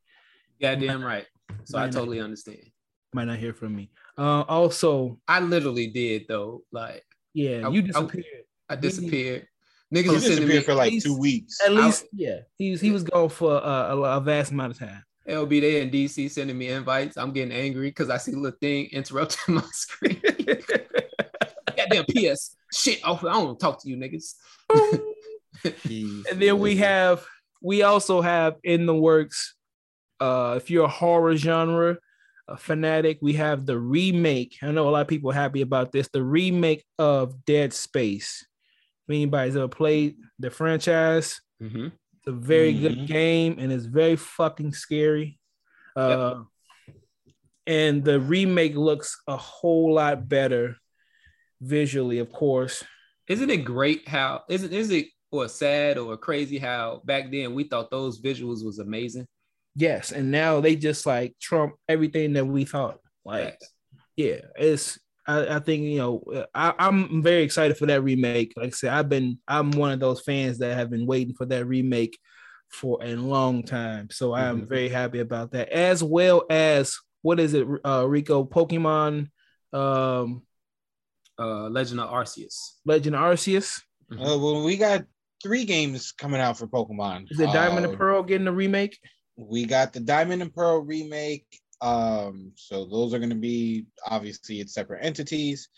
Goddamn 0.62 1.04
right. 1.04 1.26
So 1.66 1.78
I 1.78 1.84
Man. 1.86 1.92
totally 1.92 2.20
understand. 2.22 2.60
Might 3.14 3.26
not 3.26 3.38
hear 3.40 3.54
from 3.54 3.76
me. 3.76 3.90
Uh, 4.18 4.42
also, 4.42 5.20
I 5.28 5.40
literally 5.40 5.88
did 5.88 6.26
though. 6.28 6.64
Like 6.72 7.04
yeah, 7.34 7.68
I- 7.68 7.70
you 7.72 7.82
disappeared. 7.82 8.26
I 8.70 8.76
disappeared. 8.76 9.48
Niggas 9.94 10.04
He 10.04 10.10
was 10.10 10.22
sending 10.24 10.48
me 10.48 10.54
disappeared 10.54 10.66
for 10.66 10.74
like 10.76 10.92
He's- 10.92 11.04
two 11.04 11.18
weeks. 11.18 11.60
At 11.66 11.72
least, 11.74 12.06
yeah, 12.14 12.40
he 12.58 12.72
was 12.72 12.82
he 12.82 12.92
was 12.92 13.04
gone 13.04 13.30
for 13.30 13.54
uh, 13.64 13.96
a, 13.96 13.98
a 14.18 14.20
vast 14.22 14.52
amount 14.52 14.74
of 14.74 14.80
time. 14.80 15.04
LB 15.28 15.62
there 15.62 15.82
in 15.82 15.90
DC 15.90 16.30
sending 16.30 16.58
me 16.58 16.70
invites. 16.70 17.18
I'm 17.18 17.32
getting 17.32 17.52
angry 17.52 17.90
because 17.90 18.10
I 18.10 18.18
see 18.18 18.34
a 18.34 18.36
little 18.38 18.58
thing 18.60 18.88
interrupting 18.92 19.56
my 19.56 19.64
screen. 19.72 20.22
Goddamn 21.78 22.06
PS. 22.06 22.56
Shit. 22.72 23.00
Oh, 23.04 23.16
I 23.18 23.34
don't 23.34 23.46
want 23.46 23.60
to 23.60 23.64
talk 23.66 23.82
to 23.84 23.90
you 23.90 23.98
niggas. 23.98 24.34
And 25.66 26.40
then 26.42 26.60
we 26.60 26.78
have 26.78 27.26
we 27.62 27.82
also 27.82 28.22
have 28.22 28.56
in 28.64 28.86
the 28.86 28.96
works. 28.96 29.56
Uh, 30.20 30.54
if 30.58 30.70
you're 30.70 30.86
a 30.86 30.90
horror 30.90 31.36
genre 31.36 31.98
a 32.48 32.58
fanatic, 32.58 33.20
we 33.22 33.34
have 33.34 33.66
the 33.66 33.78
remake. 33.78 34.58
I 34.62 34.72
know 34.72 34.88
a 34.88 34.92
lot 34.92 35.02
of 35.02 35.08
people 35.08 35.30
are 35.32 35.36
happy 35.36 35.62
about 35.62 35.92
this. 35.92 36.08
The 36.12 36.24
remake 36.24 36.84
of 36.98 37.46
Dead 37.46 37.74
Space. 37.74 38.46
If 39.08 39.14
anybody's 39.14 39.56
ever 39.56 39.68
played 39.68 40.16
the 40.40 40.50
franchise, 40.50 41.42
Mm-hmm. 41.62 41.88
it's 41.88 42.28
a 42.28 42.32
very 42.32 42.74
Mhm. 42.74 42.80
good 42.82 43.08
game 43.08 43.56
and 43.60 43.72
it's 43.72 43.86
very 43.86 44.16
fucking 44.16 44.74
scary. 44.74 45.38
Uh, 45.96 46.44
and 47.68 48.04
the 48.04 48.20
remake 48.20 48.76
looks 48.76 49.22
a 49.28 49.36
whole 49.38 49.94
lot 49.96 50.28
better 50.30 50.78
visually, 51.62 52.20
of 52.20 52.32
course. 52.32 52.84
Isn't 53.28 53.50
it 53.50 53.58
great 53.66 54.08
how 54.08 54.44
isn't 54.50 54.74
is 54.74 54.90
it 54.92 55.08
or 55.32 55.48
sad 55.48 55.98
or 55.98 56.18
crazy 56.18 56.58
how 56.58 57.02
back 57.06 57.32
then 57.32 57.54
we 57.54 57.64
thought 57.66 57.92
those 57.92 58.22
visuals 58.22 58.66
was 58.66 58.80
amazing? 58.80 59.28
Yes, 59.76 60.12
and 60.12 60.32
now 60.32 60.60
they 60.62 60.76
just 60.76 61.06
like 61.06 61.36
trump 61.40 61.76
everything 61.88 62.34
that 62.34 62.46
we 62.46 62.66
thought. 62.66 63.00
Like, 63.24 63.52
Facts. 63.52 63.74
yeah, 64.16 64.40
it's. 64.58 64.98
I, 65.28 65.58
I 65.58 65.60
think 65.60 65.84
you 65.84 65.98
know. 66.00 66.46
I, 66.56 66.74
I'm 66.80 67.22
very 67.22 67.44
excited 67.44 67.78
for 67.78 67.86
that 67.86 68.02
remake. 68.04 68.54
Like 68.58 68.68
I 68.68 68.72
said, 68.72 68.94
I've 68.94 69.10
been. 69.10 69.38
I'm 69.48 69.72
one 69.72 69.92
of 69.92 70.00
those 70.00 70.22
fans 70.22 70.58
that 70.58 70.76
have 70.76 70.90
been 70.90 71.06
waiting 71.06 71.36
for 71.36 71.46
that 71.46 71.66
remake 71.66 72.18
for 72.70 72.98
a 73.04 73.16
long 73.16 73.62
time. 73.64 74.10
So 74.12 74.34
I 74.34 74.46
am 74.46 74.62
Mhm. 74.62 74.70
very 74.70 74.90
happy 74.90 75.20
about 75.20 75.52
that, 75.52 75.70
as 75.70 76.04
well 76.04 76.46
as 76.50 76.96
what 77.22 77.40
is 77.40 77.54
it, 77.54 77.68
uh, 77.86 78.06
Rico? 78.08 78.44
Pokemon, 78.44 79.30
um, 79.72 80.42
Uh 81.40 81.70
Legend 81.70 82.00
of 82.02 82.10
Arceus. 82.10 82.56
Legend 82.86 83.16
of 83.16 83.22
Arceus. 83.22 83.82
Uh, 84.12 84.38
well, 84.38 84.64
we 84.64 84.76
got 84.78 85.06
three 85.42 85.64
games 85.66 86.12
coming 86.12 86.42
out 86.42 86.58
for 86.58 86.68
Pokemon. 86.68 87.28
Is 87.32 87.40
it 87.40 87.46
Diamond 87.54 87.86
Uh, 87.86 87.90
and 87.90 87.98
Pearl 87.98 88.24
getting 88.24 88.48
a 88.48 88.52
remake? 88.52 89.00
We 89.38 89.66
got 89.66 89.94
the 89.94 90.00
Diamond 90.02 90.42
and 90.42 90.54
Pearl 90.54 90.80
remake. 90.82 91.46
Um, 91.82 92.52
so 92.56 92.86
those 92.86 93.14
are 93.14 93.20
going 93.20 93.30
to 93.30 93.36
be 93.36 93.86
obviously 94.06 94.60
it's 94.60 94.74
separate 94.74 95.06
entities. 95.06 95.70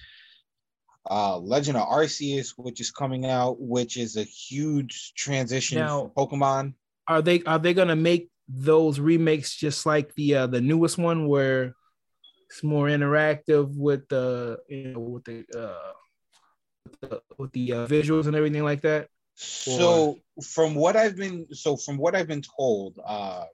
Uh, 1.10 1.38
Legend 1.38 1.78
of 1.78 1.88
Arceus, 1.88 2.54
which 2.58 2.80
is 2.80 2.92
coming 2.92 3.26
out, 3.26 3.58
which 3.60 3.98
is 3.98 4.18
a 4.18 4.24
huge 4.24 5.14
transition 5.16 5.80
Now- 5.80 6.12
for 6.16 6.28
Pokemon. 6.28 6.74
are 7.08 7.22
they 7.22 7.42
are 7.44 7.60
they 7.60 7.74
gonna 7.74 7.96
make 7.96 8.30
those 8.48 9.00
remakes 9.00 9.56
just 9.56 9.86
like 9.86 10.14
the 10.16 10.36
uh 10.36 10.48
the 10.48 10.62
newest 10.62 10.98
one 10.98 11.28
where 11.28 11.74
it's 12.52 12.64
more 12.64 12.88
interactive 12.88 13.74
with 13.78 14.08
the 14.10 14.60
you 14.68 14.90
know 14.90 15.00
with 15.00 15.24
the 15.24 15.46
uh 15.56 15.94
with 16.84 17.00
the, 17.02 17.22
with 17.38 17.52
the 17.54 17.74
uh, 17.74 17.88
visuals 17.88 18.28
and 18.28 18.36
everything 18.36 18.64
like 18.64 18.82
that 18.82 19.08
So 19.36 20.18
from 20.44 20.76
what 20.76 20.96
I've 20.98 21.16
been 21.16 21.48
so 21.54 21.78
from 21.78 21.98
what 21.98 22.14
I've 22.14 22.28
been 22.28 22.44
told, 22.44 23.00
uh 23.06 23.46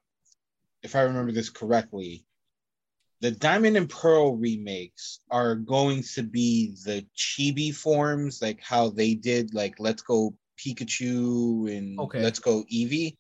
if 0.82 0.96
I 0.96 1.02
remember 1.02 1.32
this 1.32 1.50
correctly, 1.50 2.26
the 3.22 3.32
Diamond 3.32 3.78
and 3.78 3.90
Pearl 3.90 4.36
remakes 4.36 5.20
are 5.30 5.56
going 5.56 6.04
to 6.16 6.24
be 6.24 6.76
the 6.86 7.06
chibi 7.16 7.74
forms, 7.74 8.42
like 8.42 8.62
how 8.62 8.90
they 8.90 9.14
did 9.14 9.54
like 9.54 9.76
Let's 9.80 10.02
Go 10.02 10.34
Pikachu 10.58 11.76
and 11.76 12.00
Okay. 12.00 12.22
Let's 12.22 12.40
Go 12.40 12.64
Eevee. 12.74 13.16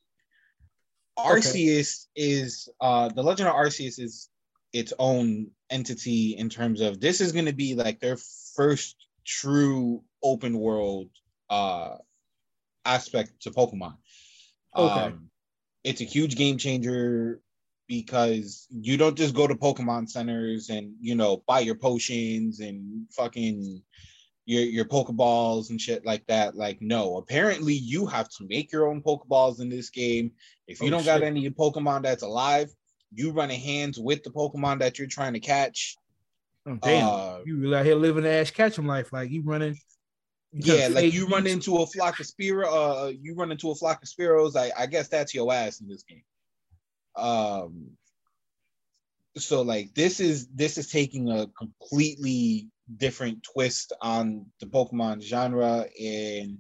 Okay. 1.20 1.40
Arceus 1.40 2.08
is 2.16 2.68
uh 2.82 3.10
the 3.10 3.22
Legend 3.22 3.50
of 3.50 3.56
Arceus 3.56 4.00
is 4.00 4.30
its 4.74 4.94
own 5.00 5.48
entity 5.70 6.36
in 6.38 6.50
terms 6.50 6.82
of 6.82 7.00
this 7.00 7.22
is 7.22 7.32
going 7.32 7.46
to 7.46 7.54
be 7.54 7.76
like 7.76 8.00
their 8.00 8.18
first 8.56 8.96
true 9.26 10.04
open 10.24 10.58
world 10.58 11.10
uh 11.50 11.96
aspect 12.86 13.32
to 13.42 13.52
Pokemon. 13.52 13.96
Okay. 14.76 15.00
Um, 15.02 15.30
it's 15.84 16.02
a 16.02 16.06
huge 16.06 16.36
game 16.36 16.58
changer 16.58 17.42
because 17.88 18.68
you 18.70 18.98
don't 18.98 19.18
just 19.18 19.34
go 19.36 19.48
to 19.48 19.56
Pokemon 19.56 20.10
centers 20.10 20.70
and 20.70 20.94
you 21.00 21.16
know 21.16 21.44
buy 21.48 21.60
your 21.62 21.76
potions 21.76 22.60
and 22.60 23.06
fucking 23.12 23.82
your 24.46 24.64
your 24.64 24.86
Pokeballs 24.86 25.70
and 25.70 25.80
shit 25.80 26.06
like 26.06 26.26
that. 26.28 26.56
Like, 26.56 26.82
no, 26.82 27.18
apparently 27.18 27.74
you 27.74 28.06
have 28.08 28.30
to 28.30 28.48
make 28.48 28.72
your 28.72 28.88
own 28.88 29.02
Pokeballs 29.02 29.60
in 29.62 29.70
this 29.70 29.90
game. 29.90 30.32
If 30.68 30.82
you 30.82 30.88
Oh, 30.88 30.92
don't 30.92 31.06
got 31.06 31.24
any 31.24 31.50
Pokemon 31.50 32.04
that's 32.04 32.24
alive, 32.24 32.70
you 33.14 33.32
running 33.32 33.60
hands 33.60 34.00
with 34.00 34.24
the 34.24 34.30
Pokemon 34.30 34.80
that 34.80 35.00
you're 35.00 35.08
trying 35.08 35.34
to 35.34 35.40
catch. 35.40 35.96
oh, 36.68 36.78
damn 36.82 37.08
Uh, 37.08 37.38
you 37.46 37.76
out 37.76 37.86
here 37.86 37.96
living 37.96 38.24
the 38.24 38.30
ash 38.30 38.52
ketchum 38.52 38.86
life 38.88 39.14
like 39.14 39.32
you 39.32 39.42
running 39.42 39.78
you 40.54 40.74
yeah, 40.76 40.88
like 40.88 41.14
you 41.14 41.28
run 41.28 41.46
into 41.46 41.78
a 41.78 41.86
flock 41.86 42.20
of 42.20 42.26
Spearow, 42.26 42.68
uh, 42.68 43.08
you 43.08 43.36
run 43.36 43.52
into 43.52 43.70
a 43.70 43.76
flock 43.76 44.02
of 44.02 44.08
Spearows. 44.08 44.56
I, 44.56 44.72
I 44.78 44.86
guess 44.86 45.08
that's 45.08 45.34
your 45.34 45.52
ass 45.54 45.82
in 45.82 45.88
this 45.88 46.04
game. 46.04 46.24
Um, 47.16 47.92
so 49.36 49.62
like 49.62 49.94
this 49.94 50.20
is 50.20 50.48
this 50.48 50.78
is 50.78 50.90
taking 50.90 51.30
a 51.30 51.48
completely 51.48 52.70
different 52.96 53.44
twist 53.44 53.94
on 54.02 54.46
the 54.60 54.68
Pokemon 54.68 55.22
genre, 55.22 55.86
and 56.02 56.58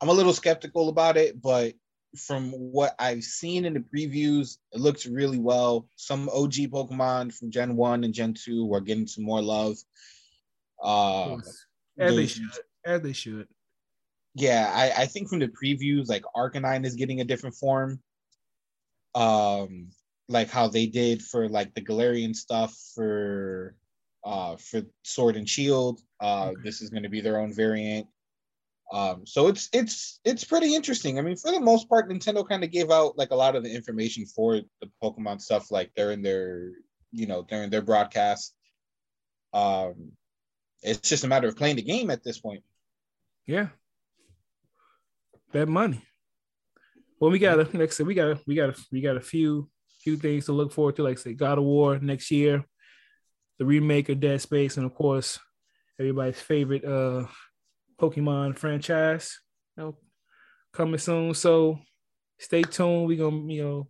I'm 0.00 0.08
a 0.08 0.12
little 0.12 0.32
skeptical 0.32 0.88
about 0.88 1.16
it, 1.16 1.40
but 1.40 1.74
from 2.16 2.50
what 2.52 2.94
I've 2.98 3.24
seen 3.24 3.64
in 3.64 3.74
the 3.74 3.80
previews, 3.80 4.58
it 4.72 4.80
looks 4.80 5.06
really 5.06 5.38
well. 5.38 5.88
Some 5.96 6.28
OG 6.28 6.52
Pokemon 6.70 7.34
from 7.34 7.50
Gen 7.50 7.76
1 7.76 8.04
and 8.04 8.14
Gen 8.14 8.34
2 8.34 8.72
are 8.72 8.80
getting 8.80 9.06
some 9.06 9.24
more 9.24 9.42
love. 9.42 9.76
Uh, 10.82 11.36
as 11.98 12.16
they 12.16 12.26
should 12.26 12.50
as 12.84 13.00
they 13.02 13.12
should 13.12 13.46
yeah, 14.34 14.70
I, 14.74 15.02
I 15.02 15.06
think 15.06 15.28
from 15.28 15.40
the 15.40 15.48
previews, 15.48 16.08
like 16.08 16.24
Arcanine 16.34 16.86
is 16.86 16.94
getting 16.94 17.20
a 17.20 17.24
different 17.24 17.54
form. 17.56 18.00
Um, 19.14 19.90
like 20.28 20.48
how 20.48 20.68
they 20.68 20.86
did 20.86 21.22
for 21.22 21.48
like 21.48 21.74
the 21.74 21.82
Galarian 21.82 22.34
stuff 22.34 22.74
for 22.94 23.76
uh 24.24 24.56
for 24.56 24.82
Sword 25.02 25.36
and 25.36 25.48
Shield. 25.48 26.00
Uh 26.20 26.48
Okay. 26.48 26.62
this 26.62 26.80
is 26.80 26.88
gonna 26.88 27.10
be 27.10 27.20
their 27.20 27.38
own 27.40 27.52
variant. 27.52 28.06
Um, 28.92 29.26
so 29.26 29.48
it's 29.48 29.68
it's 29.72 30.20
it's 30.24 30.44
pretty 30.44 30.74
interesting. 30.74 31.18
I 31.18 31.22
mean, 31.22 31.36
for 31.36 31.50
the 31.50 31.60
most 31.60 31.88
part, 31.88 32.10
Nintendo 32.10 32.46
kind 32.46 32.62
of 32.62 32.70
gave 32.70 32.90
out 32.90 33.16
like 33.16 33.30
a 33.30 33.36
lot 33.36 33.56
of 33.56 33.64
the 33.64 33.74
information 33.74 34.26
for 34.26 34.60
the 34.80 34.90
Pokemon 35.02 35.40
stuff, 35.40 35.70
like 35.70 35.90
during 35.96 36.22
their 36.22 36.72
you 37.10 37.26
know 37.26 37.42
during 37.42 37.70
their 37.70 37.82
broadcast. 37.82 38.54
Um, 39.54 40.12
it's 40.82 41.08
just 41.08 41.24
a 41.24 41.28
matter 41.28 41.48
of 41.48 41.56
playing 41.56 41.76
the 41.76 41.82
game 41.82 42.10
at 42.10 42.24
this 42.24 42.38
point. 42.38 42.62
yeah 43.46 43.68
bet 45.52 45.68
money 45.68 46.02
well 47.20 47.30
we 47.30 47.38
got 47.38 47.60
a 47.60 47.90
said 47.92 48.06
we 48.06 48.14
got 48.14 48.38
we 48.46 48.54
got 48.54 48.74
we 48.90 49.00
got 49.00 49.16
a 49.16 49.20
few 49.20 49.68
few 50.02 50.16
things 50.16 50.46
to 50.46 50.52
look 50.52 50.72
forward 50.72 50.96
to 50.96 51.02
like 51.02 51.18
say 51.18 51.34
God 51.34 51.58
of 51.58 51.64
War 51.64 51.98
next 51.98 52.30
year 52.30 52.64
the 53.58 53.64
remake 53.64 54.08
of 54.08 54.20
Dead 54.20 54.40
Space 54.40 54.76
and 54.76 54.86
of 54.86 54.94
course 54.94 55.38
everybody's 56.00 56.40
favorite 56.40 56.84
uh 56.84 57.26
Pokemon 58.02 58.58
franchise 58.58 59.38
you 59.76 59.84
know, 59.84 59.96
coming 60.72 60.98
soon 60.98 61.34
so 61.34 61.78
stay 62.38 62.62
tuned 62.62 63.06
We're 63.06 63.18
gonna 63.18 63.52
you 63.52 63.62
know 63.62 63.88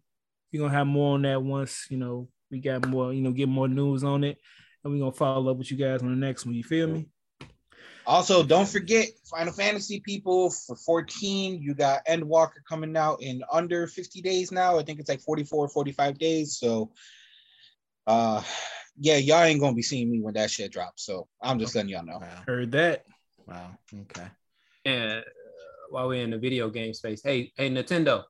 we 0.52 0.58
gonna 0.58 0.74
have 0.74 0.86
more 0.86 1.14
on 1.14 1.22
that 1.22 1.42
once 1.42 1.86
you 1.88 1.96
know 1.96 2.28
we 2.50 2.60
got 2.60 2.86
more 2.86 3.14
you 3.14 3.22
know 3.22 3.32
get 3.32 3.48
more 3.48 3.68
news 3.68 4.04
on 4.04 4.22
it 4.24 4.36
and 4.84 4.92
we 4.92 4.98
gonna 4.98 5.12
follow 5.12 5.50
up 5.50 5.56
with 5.56 5.70
you 5.70 5.78
guys 5.78 6.02
on 6.02 6.10
the 6.10 6.26
next 6.26 6.44
one 6.44 6.54
you 6.54 6.62
feel 6.62 6.88
me 6.88 7.08
Also, 8.04 8.42
don't 8.42 8.68
forget 8.68 9.06
Final 9.30 9.52
Fantasy 9.52 10.00
people 10.00 10.50
for 10.50 10.74
14. 10.74 11.62
You 11.62 11.72
got 11.72 12.04
Endwalker 12.06 12.64
coming 12.68 12.96
out 12.96 13.22
in 13.22 13.42
under 13.52 13.86
50 13.86 14.20
days 14.22 14.50
now. 14.50 14.76
I 14.76 14.82
think 14.82 14.98
it's 14.98 15.08
like 15.08 15.20
44, 15.20 15.68
45 15.68 16.18
days. 16.18 16.58
So, 16.58 16.90
uh, 18.08 18.42
yeah, 18.98 19.18
y'all 19.18 19.44
ain't 19.44 19.60
gonna 19.60 19.76
be 19.76 19.82
seeing 19.82 20.10
me 20.10 20.20
when 20.20 20.34
that 20.34 20.50
shit 20.50 20.72
drops. 20.72 21.06
So 21.06 21.28
I'm 21.40 21.60
just 21.60 21.76
letting 21.76 21.90
y'all 21.90 22.04
know. 22.04 22.20
Heard 22.44 22.72
that 22.72 23.04
Wow. 23.52 23.70
Okay. 24.02 24.26
And 24.84 25.20
uh, 25.20 25.22
while 25.90 26.08
we're 26.08 26.22
in 26.22 26.30
the 26.30 26.38
video 26.38 26.70
game 26.70 26.94
space, 26.94 27.22
hey, 27.22 27.52
hey, 27.56 27.70
Nintendo, 27.70 28.24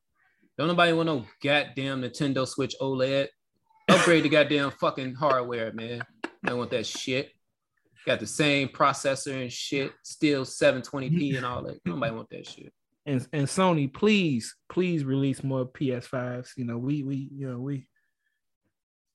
Don't 0.58 0.68
nobody 0.68 0.92
want 0.92 1.06
no 1.06 1.24
goddamn 1.42 2.02
Nintendo 2.02 2.46
Switch 2.46 2.74
OLED. 2.80 3.28
Upgrade 3.88 4.24
the 4.24 4.28
goddamn 4.28 4.72
fucking 4.72 5.14
hardware, 5.14 5.72
man. 5.72 6.02
I 6.44 6.54
want 6.54 6.70
that 6.70 6.86
shit. 6.86 7.30
Got 8.04 8.18
the 8.20 8.26
same 8.26 8.68
processor 8.68 9.40
and 9.40 9.52
shit, 9.52 9.92
still 10.02 10.44
720p 10.44 11.36
and 11.36 11.46
all 11.46 11.62
that. 11.62 11.78
Nobody 11.84 12.12
want 12.12 12.30
that 12.30 12.46
shit. 12.46 12.72
And 13.06 13.26
and 13.32 13.46
Sony, 13.46 13.92
please, 13.92 14.54
please 14.68 15.04
release 15.04 15.44
more 15.44 15.66
PS5s. 15.66 16.50
You 16.56 16.64
know, 16.64 16.78
we 16.78 17.02
we 17.02 17.28
you 17.32 17.48
know 17.48 17.58
we 17.58 17.86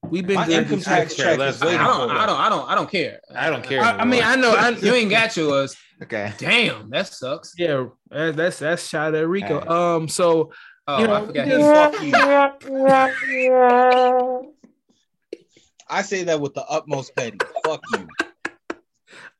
we've 0.09 0.27
been 0.27 0.35
My 0.35 0.45
good. 0.45 0.63
income 0.63 0.81
tax 0.81 1.15
care 1.15 1.38
check 1.38 1.47
is 1.49 1.61
I 1.61 1.77
don't, 1.77 2.11
I 2.11 2.25
don't, 2.25 2.39
I 2.39 2.49
don't, 2.49 2.69
I 2.69 2.75
don't 2.75 2.89
care. 2.89 3.19
I 3.35 3.49
don't 3.49 3.63
care. 3.63 3.81
I, 3.81 3.97
I 3.99 4.05
mean, 4.05 4.23
I 4.23 4.35
know. 4.35 4.53
I, 4.55 4.69
You 4.69 4.93
ain't 4.93 5.09
got 5.09 5.35
yours. 5.38 5.75
Okay. 6.03 6.31
Damn, 6.38 6.89
that 6.91 7.07
sucks. 7.07 7.53
yeah, 7.57 7.85
that's 8.09 8.59
that's 8.59 8.88
shot 8.88 9.15
at 9.15 9.27
Rico. 9.27 9.65
Um, 9.67 10.07
so 10.07 10.51
Oh, 10.89 10.99
You 11.01 11.07
know, 11.07 11.13
I 11.15 11.25
forgot. 11.25 11.47
just- 11.47 12.01
He, 12.01 12.11
Fuck 12.11 13.13
you. 13.27 14.53
I 15.89 16.01
say 16.01 16.23
that 16.23 16.39
with 16.39 16.53
the 16.53 16.63
utmost 16.65 17.13
petty. 17.15 17.38
Fuck 17.65 17.81
you. 17.93 18.07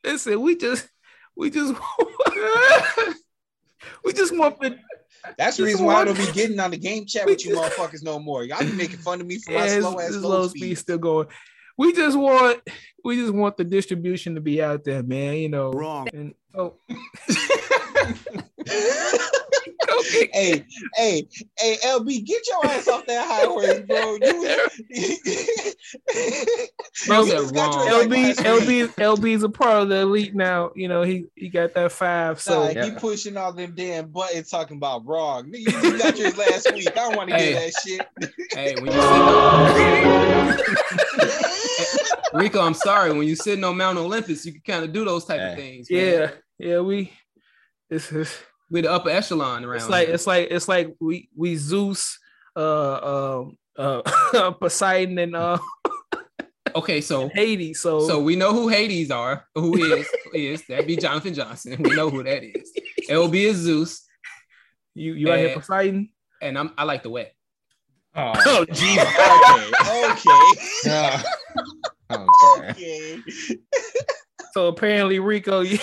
listen, 0.03 0.41
we 0.41 0.57
just 0.57 0.88
we 1.35 1.49
just 1.49 1.73
we 4.03 4.11
just 4.14 4.35
want 4.38 4.60
the 4.60 4.77
That's 5.38 5.58
the 5.58 5.64
reason 5.64 5.86
why 5.86 5.95
I 5.95 6.06
don't 6.06 6.18
be 6.18 6.32
getting 6.32 6.60
on 6.60 6.72
the 6.72 6.78
game 6.78 7.06
chat 7.06 7.26
with 7.26 7.45
you 7.45 7.56
motherfuckers 7.56 8.04
no 8.04 8.20
more. 8.20 8.44
Y'all 8.44 8.60
be 8.60 8.72
making 8.72 8.98
fun 8.98 9.22
of 9.22 9.28
me 9.28 9.40
for 9.40 9.52
my 9.52 9.66
yeah, 9.66 9.80
slow 9.80 9.99
ass 9.99 10.16
low 10.16 10.30
low 10.30 10.48
speed. 10.48 10.60
speed 10.60 10.78
still 10.78 10.98
going. 10.98 11.28
We 11.78 11.94
just 11.94 12.18
want 12.18 12.62
we 13.04 13.18
just 13.18 13.34
want 13.34 13.58
the 13.58 13.64
distribution 13.64 14.36
to 14.36 14.41
be 14.41 14.62
out 14.62 14.84
there, 14.84 15.04
man. 15.04 15.36
You 15.36 15.49
know, 15.49 15.72
Wrong. 15.72 16.08
And 16.14 16.34
oh, 16.56 16.74
okay. 20.00 20.30
hey, 20.34 20.66
hey, 20.96 21.28
hey, 21.58 21.78
LB, 21.86 22.26
get 22.26 22.48
your 22.48 22.66
ass 22.66 22.88
off 22.88 23.06
that 23.08 23.28
highway, 23.28 23.82
bro. 23.82 24.16
You, 24.22 24.58
Bro 27.08 27.24
You 27.26 27.32
just 27.32 27.54
got 27.54 27.76
wrong. 27.76 27.88
your 27.88 28.04
LB 28.06 28.30
ass. 28.32 28.40
LB 28.40 28.88
LB's 28.96 29.44
a 29.44 29.50
part 29.50 29.84
of 29.84 29.90
the 29.90 29.98
elite 29.98 30.36
now. 30.36 30.72
You 30.76 30.88
know, 30.88 31.04
he 31.04 31.26
he 31.36 31.50
got 31.50 31.74
that 31.76 31.92
five. 31.92 32.42
So 32.42 32.74
Nah, 32.74 32.84
he 32.84 32.92
pushing 32.92 33.38
all 33.38 33.54
them 33.54 33.74
damn 33.76 34.08
buttons 34.10 34.50
talking 34.50 34.78
about 34.78 35.06
wrong. 35.06 35.52
Nigga, 35.52 35.94
you 35.94 35.98
got 36.00 36.18
yours 36.18 36.38
last 36.38 36.74
week. 36.74 36.98
I 36.98 37.02
don't 37.06 37.16
want 37.16 37.30
to 37.30 37.36
Hey. 37.36 37.52
hear 37.54 37.62
that 37.62 37.74
shit. 37.74 38.06
hey, 38.52 38.76
when 38.76 38.92
you 38.92 39.02
sitting 39.02 39.30
on, 39.30 39.68
Rico, 42.34 42.62
I'm 42.62 42.74
sorry. 42.74 43.12
When 43.14 43.28
you're 43.28 43.36
sitting 43.36 43.64
on 43.64 43.78
Mount 43.78 43.98
Olympus, 43.98 44.46
you 44.46 44.54
can 44.54 44.62
kind 44.62 44.84
of 44.84 44.92
do 44.92 45.06
those 45.06 45.26
type 45.26 45.40
Hey. 45.40 45.52
of 45.52 45.58
things. 45.58 45.92
man. 45.92 46.00
yeah, 46.06 46.32
yeah, 46.58 46.80
we 46.80 47.12
this 47.90 48.12
is 48.12 48.36
we're 48.69 48.84
the 48.84 48.91
upper 48.91 49.10
echelon 49.10 49.64
around. 49.64 49.77
it's 49.77 49.89
like 49.89 50.07
here. 50.07 50.15
it's 50.15 50.27
like 50.27 50.48
it's 50.52 50.68
like 50.68 50.95
we 50.99 51.30
we 51.35 51.56
Zeus 51.56 52.19
uh 52.56 53.39
um 53.39 53.57
uh 53.77 54.52
Poseidon 54.60 55.18
and 55.19 55.35
uh 55.35 55.57
okay, 56.76 57.02
so 57.02 57.30
Hades. 57.30 57.80
So 57.80 58.07
so 58.07 58.22
we 58.22 58.35
know 58.35 58.53
who 58.53 58.68
Hades 58.68 59.11
are. 59.11 59.45
Who 59.56 59.77
is 59.77 60.07
who 60.26 60.38
is 60.38 60.65
that? 60.68 60.88
Be 60.88 60.95
Jonathan 60.98 61.34
Johnson. 61.34 61.81
We 61.81 61.95
know 61.95 62.10
who 62.10 62.23
that 62.23 62.44
is. 62.44 62.73
LB 63.10 63.35
is 63.35 63.57
Zeus, 63.57 64.06
you 64.94 65.14
you 65.14 65.31
out 65.31 65.39
here. 65.39 65.53
Poseidon? 65.53 66.10
and 66.41 66.57
I'm 66.57 66.73
I 66.77 66.84
like 66.84 67.03
the 67.03 67.10
wet. 67.10 67.34
Oh, 68.15 68.65
Jesus. 68.72 69.06
Okay, 69.06 69.72
okay. 72.11 72.69
okay. 72.72 73.23
So 74.53 74.68
apparently 74.68 75.19
Rico, 75.19 75.60
you, 75.61 75.77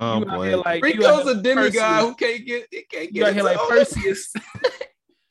Oh 0.00 0.18
you 0.18 0.30
out 0.30 0.42
here 0.44 0.56
boy. 0.56 0.62
like 0.64 0.82
Rico's 0.82 1.04
out 1.06 1.28
a 1.28 1.34
here 1.34 1.42
demigod 1.42 2.00
who 2.04 2.14
can't 2.14 2.46
get 2.46 2.66
he 2.70 2.82
can't 2.82 3.06
You 3.14 3.22
get 3.22 3.28
out 3.28 3.34
here 3.34 3.42
like 3.44 3.58
Perseus. 3.68 4.32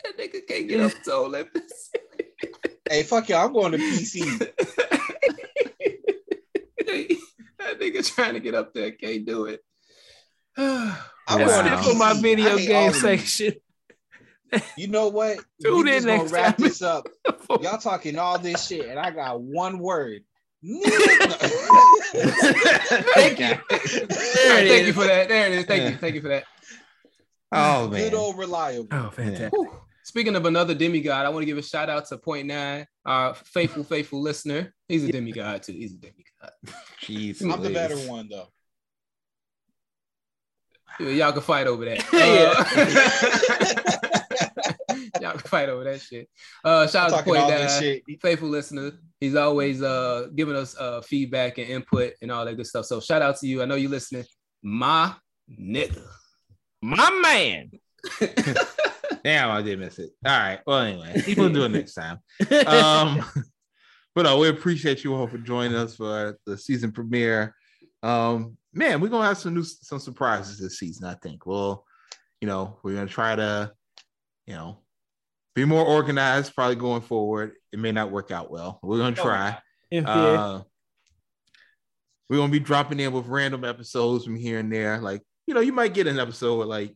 That 0.02 0.18
nigga 0.18 0.48
can't 0.48 0.68
get 0.70 0.80
up 0.80 0.94
to 1.04 1.14
Olympus. 1.14 1.92
Hey, 2.90 3.04
fuck 3.04 3.30
y'all. 3.30 3.46
I'm 3.46 3.54
going 3.54 3.72
to 3.74 3.78
PC. 3.78 4.40
that 6.88 7.80
nigga 7.80 8.16
trying 8.16 8.34
to 8.34 8.40
get 8.40 8.56
up 8.56 8.74
there 8.74 8.92
can't 8.92 9.26
do 9.26 9.46
it. 9.46 9.62
I'm 10.58 10.96
Wow. 11.28 11.46
going 11.46 11.66
to 11.66 11.78
for 11.84 11.96
my 11.96 12.14
PC. 12.14 12.22
video 12.22 12.56
I 12.56 12.58
hate 12.60 12.72
all 12.74 12.82
game 12.86 12.94
you. 12.94 13.00
section. 13.00 13.54
You 14.76 14.88
know 14.88 15.10
what? 15.10 15.38
Tune 15.62 15.84
we 15.86 15.96
in 15.96 16.04
just 16.04 16.08
gonna 16.08 16.24
wrap 16.30 16.58
time. 16.58 16.66
this 16.66 16.82
up. 16.82 17.08
Y'all 17.62 17.78
talking 17.78 18.18
all 18.18 18.40
this 18.40 18.66
shit, 18.66 18.88
and 18.88 18.98
I 18.98 19.12
got 19.12 19.40
one 19.40 19.78
word. 19.78 20.24
Thank 20.62 20.86
you. 23.40 23.56
Thank 23.70 24.88
you 24.88 24.94
for 24.94 25.06
that. 25.06 25.30
There 25.30 25.48
it 25.48 25.54
is. 25.54 25.66
Thank 25.66 25.92
you. 25.92 25.98
Thank 25.98 26.16
you 26.16 26.22
for 26.22 26.28
that. 26.30 26.44
Oh 27.52 27.88
man. 27.88 28.02
Good 28.02 28.14
old 28.14 28.38
reliable. 28.38 28.88
Oh, 28.92 29.10
fantastic. 29.10 29.52
Whew. 29.54 29.72
Speaking 30.04 30.36
of 30.36 30.46
another 30.46 30.74
demigod, 30.74 31.26
I 31.26 31.30
want 31.30 31.44
to 31.44 31.46
give 31.46 31.58
a 31.58 31.62
shout 31.62 31.90
out 31.90 32.08
to 32.08 32.18
Point 32.18 32.48
Nine, 32.48 32.88
our 33.06 33.36
faithful, 33.36 33.84
faithful 33.84 34.22
listener. 34.22 34.74
He's 34.88 35.04
a 35.04 35.12
demigod 35.12 35.64
too. 35.64 35.74
He's 35.74 35.94
a 35.94 35.98
demigod. 35.98 36.52
Jeez. 37.04 37.42
I'm 37.42 37.62
the 37.62 37.70
better 37.70 37.96
one 38.10 38.28
though. 38.30 38.48
Y'all 41.00 41.32
can 41.32 41.42
fight 41.42 41.68
over 41.68 41.86
that. 41.86 42.04
Uh, 43.92 43.96
y'all 45.22 45.32
can 45.32 45.40
fight 45.42 45.70
over 45.70 45.84
that 45.84 46.02
shit. 46.02 46.30
Uh, 46.64 46.88
shout 46.88 47.06
out 47.06 47.10
to 47.10 47.16
Talking 47.18 47.34
Point 47.34 47.44
all 47.44 47.50
this 47.50 47.82
Nine, 47.82 47.82
shit. 47.82 48.22
faithful 48.22 48.50
listener. 48.50 48.92
He's 49.20 49.36
always 49.36 49.82
uh 49.82 50.28
giving 50.36 50.56
us 50.56 50.78
uh 50.78 51.02
feedback 51.02 51.58
and 51.58 51.68
input 51.68 52.14
and 52.22 52.32
all 52.32 52.46
that 52.46 52.56
good 52.56 52.68
stuff. 52.68 52.86
So 52.86 53.00
shout 53.00 53.22
out 53.22 53.38
to 53.38 53.48
you. 53.48 53.62
I 53.62 53.66
know 53.66 53.76
you're 53.76 53.90
listening, 53.90 54.26
my 54.64 55.14
nigga. 55.60 56.02
My 56.82 57.10
man. 57.22 57.72
Damn, 59.24 59.52
I 59.52 59.62
did 59.62 59.80
miss 59.80 60.00
it. 60.00 60.12
All 60.26 60.40
right. 60.40 60.60
Well, 60.66 60.80
anyway, 60.80 61.22
we'll 61.36 61.50
do 61.50 61.66
it 61.66 61.70
next 61.70 61.94
time. 61.94 62.20
Um, 62.66 63.24
but 64.16 64.24
no, 64.24 64.38
we 64.40 64.50
appreciate 64.50 65.04
you 65.04 65.14
all 65.14 65.28
for 65.28 65.38
joining 65.38 65.76
us 65.76 65.96
for 65.96 66.38
the 66.46 66.58
season 66.58 66.92
premiere. 66.92 67.54
Um, 68.02 68.58
man, 68.74 69.00
we're 69.02 69.10
gonna 69.10 69.28
have 69.28 69.38
some 69.38 69.54
new 69.54 69.64
some 69.64 70.00
surprises 70.00 70.60
this 70.60 70.80
season. 70.80 71.06
I 71.06 71.16
think. 71.16 71.46
Well, 71.46 71.86
you 72.42 72.48
know, 72.48 72.80
we're 72.84 72.96
gonna 72.96 73.08
try 73.08 73.36
to, 73.36 73.72
you 74.48 74.54
know, 74.54 74.80
be 75.60 75.66
more 75.66 75.86
organized. 75.86 76.56
Probably 76.56 76.76
going 76.76 77.02
forward, 77.02 77.54
it 77.72 77.80
may 77.80 77.92
not 77.92 78.12
work 78.12 78.32
out 78.32 78.52
well. 78.52 78.80
We're 78.82 78.98
gonna 78.98 79.16
try. 79.16 79.58
Yeah. 79.92 80.10
Uh, 80.10 80.62
we're 82.30 82.38
gonna 82.38 82.52
be 82.52 82.60
dropping 82.60 83.00
in 83.00 83.12
with 83.12 83.28
random 83.28 83.66
episodes 83.66 84.24
from 84.24 84.36
here 84.36 84.60
and 84.60 84.72
there. 84.72 85.00
Like, 85.00 85.22
you 85.48 85.54
know, 85.54 85.60
you 85.60 85.74
might 85.74 85.94
get 85.94 86.08
an 86.08 86.20
episode 86.20 86.58
where 86.58 86.68
like 86.68 86.96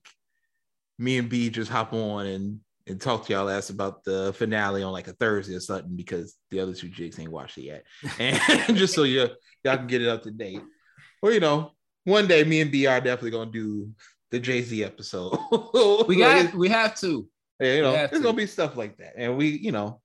me 0.99 1.17
and 1.17 1.29
B 1.29 1.49
just 1.49 1.71
hop 1.71 1.93
on 1.93 2.25
and 2.25 2.59
and 2.85 2.99
talk 2.99 3.25
to 3.25 3.33
y'all 3.33 3.49
ass 3.49 3.69
about 3.69 4.03
the 4.03 4.33
finale 4.33 4.83
on 4.83 4.91
like 4.91 5.07
a 5.07 5.13
Thursday 5.13 5.55
or 5.55 5.59
something 5.59 5.95
because 5.95 6.35
the 6.51 6.59
other 6.59 6.73
two 6.73 6.89
jigs 6.89 7.17
ain't 7.19 7.31
watched 7.31 7.57
it 7.57 7.63
yet. 7.63 7.85
And 8.19 8.39
just 8.77 8.93
so 8.93 9.03
you 9.03 9.29
y'all 9.63 9.77
can 9.77 9.87
get 9.87 10.01
it 10.01 10.07
up 10.07 10.23
to 10.23 10.31
date. 10.31 10.61
Or 11.21 11.31
you 11.31 11.39
know, 11.39 11.71
one 12.03 12.27
day 12.27 12.43
me 12.43 12.61
and 12.61 12.71
B 12.71 12.85
are 12.85 13.01
definitely 13.01 13.31
gonna 13.31 13.51
do 13.51 13.89
the 14.31 14.39
Jay-Z 14.39 14.83
episode. 14.83 15.37
We 16.07 16.17
got 16.17 16.53
we 16.53 16.69
have 16.69 16.99
to. 16.99 17.27
Yeah, 17.63 17.73
you 17.75 17.81
know, 17.81 17.91
We 17.91 17.97
there's 17.97 18.11
to. 18.11 18.19
gonna 18.21 18.37
be 18.37 18.47
stuff 18.47 18.75
like 18.77 18.97
that, 18.97 19.13
and 19.17 19.37
we, 19.37 19.47
you 19.49 19.71
know, 19.71 20.01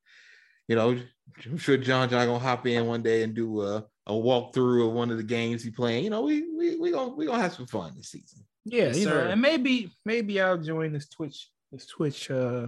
you 0.69 0.77
know, 0.77 0.99
I'm 1.47 1.59
sure 1.59 1.77
John 1.77 2.09
John 2.09 2.27
gonna 2.27 2.39
hop 2.39 2.67
in 2.67 2.87
one 2.87 3.03
day 3.03 3.23
and 3.23 3.35
do 3.35 3.63
a, 3.63 3.85
a 4.07 4.13
walkthrough 4.13 4.89
of 4.89 4.93
one 4.95 5.11
of 5.11 5.17
the 5.17 5.23
games 5.23 5.63
he 5.63 5.71
playing. 5.71 6.05
You 6.05 6.11
know, 6.11 6.23
we 6.23 6.49
we 6.57 6.77
we 6.77 6.91
gonna 6.93 7.15
we 7.15 7.27
gonna 7.27 7.43
have 7.43 7.55
some 7.55 7.67
fun 7.67 7.93
this 7.97 8.11
season. 8.11 8.45
Yeah, 8.65 8.85
Yes, 8.87 8.99
you 8.99 9.07
know, 9.07 9.13
sir. 9.13 9.29
and 9.29 9.41
maybe 9.41 9.91
maybe 10.05 10.41
I'll 10.41 10.59
join 10.59 10.93
this 10.93 11.09
Twitch 11.09 11.49
this 11.73 11.87
Twitch 11.87 12.31
uh 12.31 12.67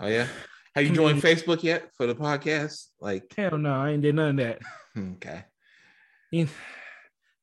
Oh 0.00 0.06
yeah, 0.08 0.26
have 0.74 0.84
you 0.84 0.90
joined 0.94 1.20
Facebook 1.22 1.62
yet 1.62 1.90
for 1.96 2.06
the 2.06 2.14
podcast? 2.14 2.86
Like, 3.00 3.32
hell 3.36 3.56
no, 3.58 3.72
I 3.74 3.90
ain't 3.90 4.02
did 4.02 4.14
none 4.14 4.30
of 4.40 4.46
that. 4.46 4.58
okay, 5.16 5.44
You- 6.30 6.48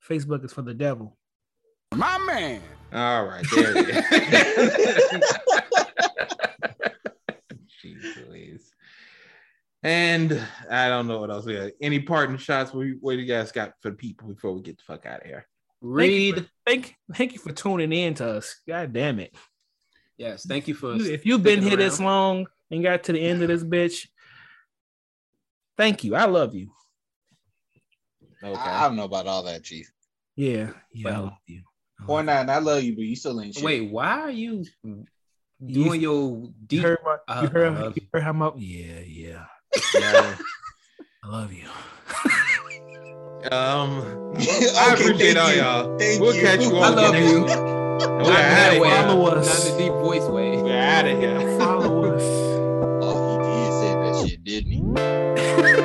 Facebook 0.07 0.43
is 0.43 0.51
for 0.51 0.63
the 0.63 0.73
devil. 0.73 1.15
My 1.93 2.17
man. 2.19 2.61
all 2.93 3.25
right, 3.25 3.45
there 3.55 3.77
it 3.77 3.89
is. 3.89 5.19
Jeez 7.83 8.27
Louise. 8.27 8.71
And 9.81 10.41
I 10.69 10.89
don't 10.89 11.07
know 11.07 11.19
what 11.19 11.29
else 11.31 11.45
we 11.45 11.55
got. 11.55 11.71
Any 11.81 11.99
parting 12.01 12.37
shots? 12.37 12.73
What, 12.73 12.87
what 12.99 13.13
do 13.13 13.19
you 13.19 13.25
guys 13.25 13.51
got 13.51 13.73
for 13.81 13.91
the 13.91 13.95
people 13.95 14.27
before 14.27 14.53
we 14.53 14.61
get 14.61 14.77
the 14.77 14.83
fuck 14.85 15.05
out 15.05 15.21
of 15.21 15.27
here? 15.27 15.47
Read. 15.81 16.49
Thank 16.65 16.95
thank 17.13 17.31
you 17.33 17.39
for 17.39 17.53
tuning 17.53 17.93
in 17.93 18.13
to 18.15 18.29
us. 18.29 18.57
God 18.67 18.91
damn 18.91 19.19
it. 19.19 19.33
Yes, 20.17 20.45
thank 20.45 20.67
you 20.67 20.73
for 20.73 20.95
If 20.95 21.25
you've 21.25 21.41
been 21.41 21.61
sticking 21.61 21.69
here 21.69 21.77
this 21.77 22.01
long 22.01 22.45
and 22.69 22.83
got 22.83 23.03
to 23.03 23.13
the 23.13 23.21
end 23.21 23.41
of 23.41 23.47
this 23.47 23.63
bitch, 23.63 24.07
thank 25.77 26.03
you. 26.03 26.15
I 26.15 26.25
love 26.25 26.53
you. 26.53 26.71
Okay. 28.43 28.59
I, 28.59 28.83
I 28.83 28.87
don't 28.87 28.97
know 28.97 29.05
about 29.05 29.27
all 29.27 29.43
that, 29.43 29.63
Chief. 29.63 29.89
Yeah, 30.35 30.71
yeah, 30.91 31.09
I 31.09 31.17
love 31.19 31.33
you. 31.47 31.61
I 32.01 32.05
love 32.05 32.19
you. 32.19 32.25
nine, 32.25 32.49
I 32.49 32.59
love 32.59 32.83
you, 32.83 32.95
but 32.95 33.03
you 33.05 33.15
still 33.15 33.39
ain't 33.41 33.55
shit. 33.55 33.63
Wait, 33.63 33.89
why 33.89 34.19
are 34.19 34.31
you 34.31 34.65
You- 34.83 35.05
doing 35.73 36.01
your 36.01 36.31
You 36.37 36.53
deep? 36.67 36.83
heard, 36.83 36.99
my, 37.03 37.17
Uh, 37.27 37.41
you, 37.43 37.47
heard, 37.49 37.73
I 37.73 37.81
love 37.81 37.97
you 37.97 38.07
heard 38.13 38.23
how 38.23 38.33
much? 38.33 38.53
Yeah, 38.57 38.99
yeah. 39.05 39.45
Yeah. 39.93 40.35
I 41.23 41.27
love 41.27 41.53
you. 41.53 41.67
Um, 43.51 44.01
Okay, 44.35 44.67
I 44.77 44.93
appreciate 44.93 45.35
thank 45.35 45.37
all 45.37 45.51
you. 45.53 45.57
y'all. 45.61 45.97
Thank 45.97 46.21
we'll 46.21 46.35
you. 46.35 46.41
catch 46.41 46.61
you 46.61 46.75
all. 46.75 46.83
I 46.83 46.89
love 46.89 47.13
next 47.13 47.31
you. 47.31 47.39
Not 47.45 48.25
We're 48.25 48.33
out 48.33 48.79
way. 48.81 48.91
of 48.91 49.05
Follow 49.05 49.25
Not 49.25 49.37
us. 49.37 49.71
the 49.71 49.77
deep 49.77 49.91
voice 49.93 50.23
way. 50.25 50.55
here. 50.55 50.63
We're 50.63 50.77
out 50.79 51.05
of 51.07 51.19
here. 51.19 51.57
Follow 51.59 52.15
us. 52.15 52.23
Oh, 53.03 53.39
he 53.39 53.47
did 53.63 53.71
say 53.73 53.93
that 53.95 54.27
shit, 54.29 54.43
didn't 54.43 54.71
he? 54.71 54.81